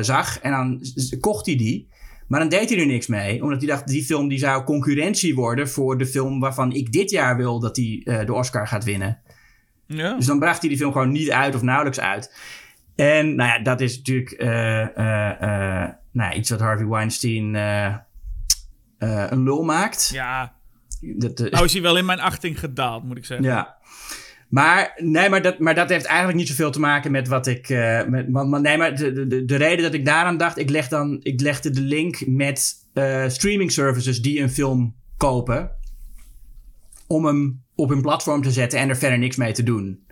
zag 0.00 0.40
en 0.40 0.50
dan 0.50 0.80
kocht 1.20 1.46
hij 1.46 1.56
die. 1.56 1.88
Maar 2.28 2.40
dan 2.40 2.48
deed 2.48 2.68
hij 2.68 2.78
er 2.78 2.86
niks 2.86 3.06
mee, 3.06 3.42
omdat 3.42 3.58
hij 3.58 3.68
dacht 3.68 3.88
die 3.88 4.04
film 4.04 4.28
die 4.28 4.38
zou 4.38 4.64
concurrentie 4.64 5.34
worden 5.34 5.68
voor 5.68 5.98
de 5.98 6.06
film 6.06 6.40
waarvan 6.40 6.72
ik 6.72 6.92
dit 6.92 7.10
jaar 7.10 7.36
wil 7.36 7.60
dat 7.60 7.76
hij 7.76 8.24
de 8.24 8.34
Oscar 8.34 8.68
gaat 8.68 8.84
winnen. 8.84 9.21
Ja. 9.92 10.14
Dus 10.14 10.26
dan 10.26 10.38
bracht 10.38 10.60
hij 10.60 10.68
die 10.68 10.78
film 10.78 10.92
gewoon 10.92 11.12
niet 11.12 11.30
uit 11.30 11.54
of 11.54 11.62
nauwelijks 11.62 12.00
uit. 12.00 12.34
En 12.96 13.34
nou 13.34 13.50
ja, 13.50 13.58
dat 13.58 13.80
is 13.80 13.96
natuurlijk 13.96 14.34
uh, 14.38 14.86
uh, 14.96 15.88
nou, 16.12 16.34
iets 16.34 16.50
wat 16.50 16.60
Harvey 16.60 16.86
Weinstein 16.86 17.54
een 18.98 19.42
lul 19.42 19.62
maakt. 19.62 20.10
Ja. 20.12 20.52
Dat, 21.00 21.38
nou 21.38 21.64
is 21.64 21.72
hij 21.72 21.82
wel 21.82 21.96
in 21.96 22.04
mijn 22.04 22.20
achting 22.20 22.58
gedaald, 22.58 23.04
moet 23.04 23.16
ik 23.16 23.24
zeggen. 23.24 23.46
Ja. 23.46 23.76
Maar, 24.52 24.92
nee, 24.96 25.28
maar, 25.28 25.42
dat, 25.42 25.58
maar 25.58 25.74
dat 25.74 25.88
heeft 25.88 26.04
eigenlijk 26.04 26.38
niet 26.38 26.48
zoveel 26.48 26.70
te 26.70 26.80
maken 26.80 27.10
met 27.10 27.28
wat 27.28 27.46
ik. 27.46 27.68
Uh, 27.68 28.04
met, 28.04 28.28
maar, 28.28 28.60
nee, 28.60 28.76
maar 28.76 28.96
de, 28.96 29.26
de, 29.26 29.44
de 29.44 29.56
reden 29.56 29.82
dat 29.82 29.94
ik 29.94 30.04
daaraan 30.04 30.36
dacht, 30.36 30.58
ik, 30.58 30.70
leg 30.70 30.88
dan, 30.88 31.20
ik 31.22 31.40
legde 31.40 31.70
de 31.70 31.80
link 31.80 32.26
met 32.26 32.74
uh, 32.94 33.28
streaming 33.28 33.72
services 33.72 34.22
die 34.22 34.40
een 34.40 34.50
film 34.50 34.94
kopen. 35.16 35.70
Om 37.12 37.24
hem 37.24 37.62
op 37.74 37.88
hun 37.88 38.02
platform 38.02 38.42
te 38.42 38.50
zetten 38.50 38.78
en 38.78 38.88
er 38.88 38.96
verder 38.96 39.18
niks 39.18 39.36
mee 39.36 39.52
te 39.52 39.62
doen. 39.62 40.06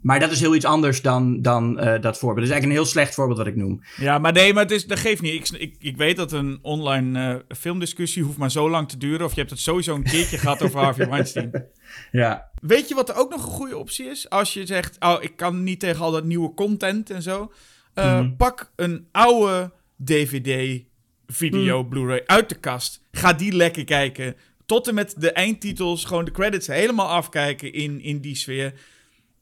Maar 0.00 0.20
dat 0.20 0.30
is 0.30 0.40
heel 0.40 0.54
iets 0.54 0.64
anders 0.64 1.02
dan, 1.02 1.42
dan 1.42 1.84
uh, 1.84 2.00
dat 2.00 2.18
voorbeeld. 2.18 2.36
Dat 2.36 2.44
is 2.44 2.50
eigenlijk 2.50 2.64
een 2.64 2.70
heel 2.70 2.84
slecht 2.84 3.14
voorbeeld 3.14 3.38
wat 3.38 3.46
ik 3.46 3.56
noem. 3.56 3.82
Ja, 3.96 4.18
maar 4.18 4.32
nee, 4.32 4.52
maar 4.52 4.62
het 4.62 4.72
is, 4.72 4.86
dat 4.86 4.98
geeft 4.98 5.22
niet. 5.22 5.34
Ik, 5.34 5.60
ik, 5.60 5.76
ik 5.78 5.96
weet 5.96 6.16
dat 6.16 6.32
een 6.32 6.58
online 6.62 7.42
uh, 7.48 7.56
filmdiscussie 7.56 8.22
hoeft 8.22 8.38
maar 8.38 8.50
zo 8.50 8.70
lang 8.70 8.88
te 8.88 8.96
duren. 8.96 9.26
Of 9.26 9.32
je 9.32 9.38
hebt 9.38 9.50
het 9.50 9.60
sowieso 9.60 9.94
een 9.94 10.02
keertje 10.02 10.38
gehad 10.38 10.62
over 10.62 10.80
Harvey 10.84 11.08
Weinstein. 11.08 11.64
Ja. 12.12 12.50
Weet 12.60 12.88
je 12.88 12.94
wat 12.94 13.08
er 13.08 13.16
ook 13.16 13.30
nog 13.30 13.42
een 13.42 13.52
goede 13.52 13.78
optie 13.78 14.06
is? 14.06 14.30
Als 14.30 14.54
je 14.54 14.66
zegt, 14.66 14.96
oh, 15.00 15.16
ik 15.20 15.36
kan 15.36 15.62
niet 15.62 15.80
tegen 15.80 16.04
al 16.04 16.10
dat 16.10 16.24
nieuwe 16.24 16.54
content 16.54 17.10
en 17.10 17.22
zo. 17.22 17.52
Uh, 17.94 18.04
mm 18.04 18.18
-hmm. 18.18 18.36
Pak 18.36 18.72
een 18.76 19.06
oude 19.12 19.70
DVD, 19.96 20.82
video, 21.26 21.82
mm. 21.82 21.88
Blu-ray 21.88 22.22
uit 22.26 22.48
de 22.48 22.54
kast. 22.54 23.02
Ga 23.12 23.32
die 23.32 23.52
lekker 23.52 23.84
kijken 23.84 24.36
tot 24.70 24.88
en 24.88 24.94
met 24.94 25.14
de 25.18 25.32
eindtitels, 25.32 26.04
gewoon 26.04 26.24
de 26.24 26.30
credits 26.30 26.66
helemaal 26.66 27.08
afkijken 27.08 27.72
in, 27.72 28.00
in 28.00 28.20
die 28.20 28.34
sfeer. 28.34 28.72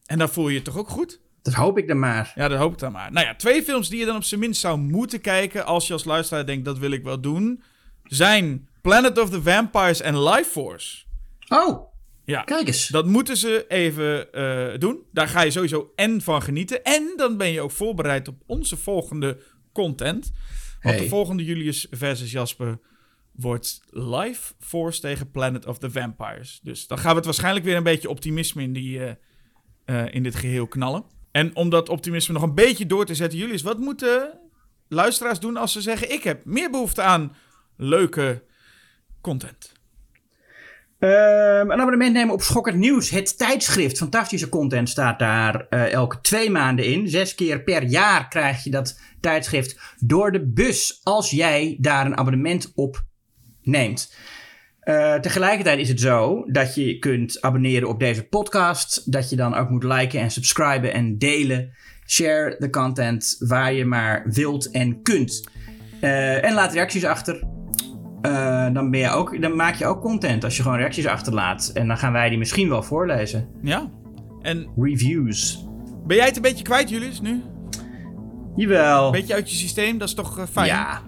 En 0.06 0.18
dan 0.18 0.28
voel 0.28 0.48
je 0.48 0.55
je 0.55 0.62
toch 0.62 0.78
ook 0.78 0.88
goed? 0.88 1.20
Dat 1.42 1.55
hoop 1.55 1.78
ik 1.78 1.88
dan 1.88 1.98
maar. 1.98 2.32
Ja, 2.34 2.48
dat 2.48 2.59
hoop 2.59 2.72
ik 2.72 2.78
dan 2.78 2.92
maar. 2.92 3.12
Nou 3.12 3.26
ja, 3.26 3.34
twee 3.34 3.62
films 3.62 3.88
die 3.88 3.98
je 3.98 4.05
dan 4.05 4.16
op 4.16 4.24
zijn 4.24 4.40
minst 4.40 4.60
zou 4.60 4.78
moeten 4.78 5.20
kijken 5.20 5.64
als 5.64 5.86
je 5.86 5.92
als 5.92 6.05
luisteraar 6.05 6.46
denkt 6.46 6.64
dat 6.64 6.78
wil 6.78 6.90
ik 6.90 7.02
wel 7.02 7.20
doen, 7.20 7.62
zijn 8.02 8.68
Planet 8.82 9.18
of 9.18 9.30
the 9.30 9.42
Vampires 9.42 10.00
en 10.00 10.22
Life 10.22 10.50
Force. 10.50 11.05
Oh, 11.48 11.92
ja. 12.24 12.42
kijk 12.42 12.66
eens. 12.66 12.88
Dat 12.88 13.06
moeten 13.06 13.36
ze 13.36 13.64
even 13.68 14.28
uh, 14.32 14.78
doen. 14.78 15.02
Daar 15.12 15.28
ga 15.28 15.40
je 15.40 15.50
sowieso 15.50 15.92
en 15.94 16.20
van 16.20 16.42
genieten. 16.42 16.84
En 16.84 17.12
dan 17.16 17.36
ben 17.36 17.52
je 17.52 17.60
ook 17.60 17.70
voorbereid 17.70 18.28
op 18.28 18.42
onze 18.46 18.76
volgende 18.76 19.38
content. 19.72 20.32
Want 20.80 20.94
hey. 20.94 21.05
de 21.05 21.09
volgende 21.09 21.44
Julius 21.44 21.86
versus 21.90 22.32
Jasper 22.32 22.78
wordt 23.40 23.81
Life 23.90 24.55
Force 24.59 25.01
tegen 25.01 25.31
Planet 25.31 25.66
of 25.66 25.78
the 25.78 25.90
Vampires. 25.90 26.60
Dus 26.62 26.86
dan 26.86 26.98
gaan 26.98 27.10
we 27.10 27.16
het 27.16 27.24
waarschijnlijk 27.24 27.65
weer 27.65 27.77
een 27.77 27.82
beetje 27.82 28.10
optimisme 28.10 28.62
in, 28.62 28.73
die, 28.73 28.98
uh, 28.98 29.10
uh, 29.86 30.15
in 30.15 30.23
dit 30.23 30.35
geheel 30.35 30.66
knallen. 30.66 31.05
En 31.31 31.56
om 31.56 31.70
dat 31.70 31.89
optimisme 31.89 32.35
nog 32.35 32.43
een 32.43 32.55
beetje 32.55 32.86
door 32.86 33.05
te 33.05 33.15
zetten, 33.15 33.39
Julius, 33.39 33.62
wat 33.62 33.78
moeten 33.78 34.39
luisteraars 34.89 35.40
doen 35.40 35.56
als 35.56 35.73
ze 35.73 35.81
zeggen: 35.81 36.12
Ik 36.12 36.23
heb 36.23 36.44
meer 36.44 36.70
behoefte 36.70 37.02
aan 37.02 37.36
leuke 37.77 38.43
content? 39.20 39.77
Um, 40.98 41.10
een 41.70 41.81
abonnement 41.81 42.12
nemen 42.12 42.35
op 42.35 42.43
Schokkend 42.43 42.77
Nieuws. 42.77 43.10
Het 43.10 43.39
tijdschrift. 43.39 43.98
Fantastische 43.98 44.48
content 44.48 44.89
staat 44.89 45.19
daar 45.19 45.66
uh, 45.70 45.93
elke 45.93 46.20
twee 46.20 46.51
maanden 46.51 46.85
in. 46.85 47.09
Zes 47.09 47.35
keer 47.35 47.62
per 47.62 47.82
jaar 47.82 48.28
krijg 48.28 48.65
je 48.65 48.70
dat 48.70 49.01
tijdschrift 49.20 49.94
door 49.98 50.32
de 50.32 50.47
bus. 50.47 51.01
Als 51.02 51.31
jij 51.31 51.77
daar 51.81 52.06
een 52.06 52.16
abonnement 52.16 52.73
op 52.74 53.06
neemt. 53.69 54.12
Uh, 54.85 55.15
tegelijkertijd 55.15 55.78
is 55.78 55.89
het 55.89 56.01
zo 56.01 56.45
dat 56.47 56.74
je 56.74 56.99
kunt 56.99 57.40
abonneren 57.40 57.89
op 57.89 57.99
deze 57.99 58.24
podcast. 58.24 59.12
Dat 59.12 59.31
je 59.31 59.36
dan 59.36 59.55
ook 59.55 59.70
moet 59.70 59.82
liken 59.82 60.20
en 60.20 60.31
subscriben 60.31 60.93
en 60.93 61.19
delen. 61.19 61.73
Share 62.07 62.57
de 62.59 62.70
content 62.70 63.36
waar 63.39 63.73
je 63.73 63.85
maar 63.85 64.23
wilt 64.27 64.70
en 64.70 65.03
kunt. 65.03 65.49
Uh, 66.01 66.45
en 66.45 66.55
laat 66.55 66.73
reacties 66.73 67.05
achter. 67.05 67.43
Uh, 68.23 68.73
dan, 68.73 68.90
ben 68.90 69.01
je 69.01 69.11
ook, 69.11 69.43
dan 69.43 69.57
maak 69.57 69.74
je 69.74 69.86
ook 69.86 70.01
content 70.01 70.45
als 70.45 70.57
je 70.57 70.62
gewoon 70.62 70.78
reacties 70.78 71.07
achterlaat. 71.07 71.70
En 71.74 71.86
dan 71.86 71.99
gaan 71.99 72.12
wij 72.12 72.28
die 72.28 72.39
misschien 72.39 72.69
wel 72.69 72.82
voorlezen. 72.82 73.49
Ja. 73.62 73.90
En 74.43 74.69
Reviews. 74.77 75.66
Ben 76.07 76.16
jij 76.16 76.27
het 76.27 76.36
een 76.36 76.43
beetje 76.43 76.65
kwijt, 76.65 76.89
Julius, 76.89 77.20
nu? 77.20 77.43
Jawel. 78.57 79.11
Beetje 79.11 79.35
uit 79.35 79.51
je 79.51 79.57
systeem, 79.57 79.99
dat 79.99 80.09
is 80.09 80.15
toch 80.15 80.47
fijn? 80.51 80.66
Ja. 80.66 81.07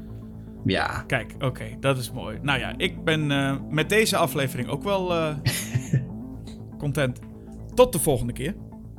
Ja. 0.65 1.05
Kijk, 1.07 1.35
oké, 1.39 1.65
dat 1.81 1.99
is 1.99 2.11
mooi. 2.13 2.39
Nou 2.43 2.59
ja, 2.59 2.75
ik 2.77 3.05
ben 3.05 3.31
uh, 3.31 3.57
met 3.69 3.89
deze 3.89 4.17
aflevering 4.17 4.69
ook 4.69 4.83
wel 4.83 5.13
uh, 5.13 5.35
content. 6.79 7.21
Tot 7.75 7.93
de 7.93 7.99
volgende 7.99 8.33
keer. 8.33 8.55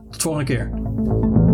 Tot 0.10 0.14
de 0.14 0.22
volgende 0.22 0.46
keer. 0.46 1.51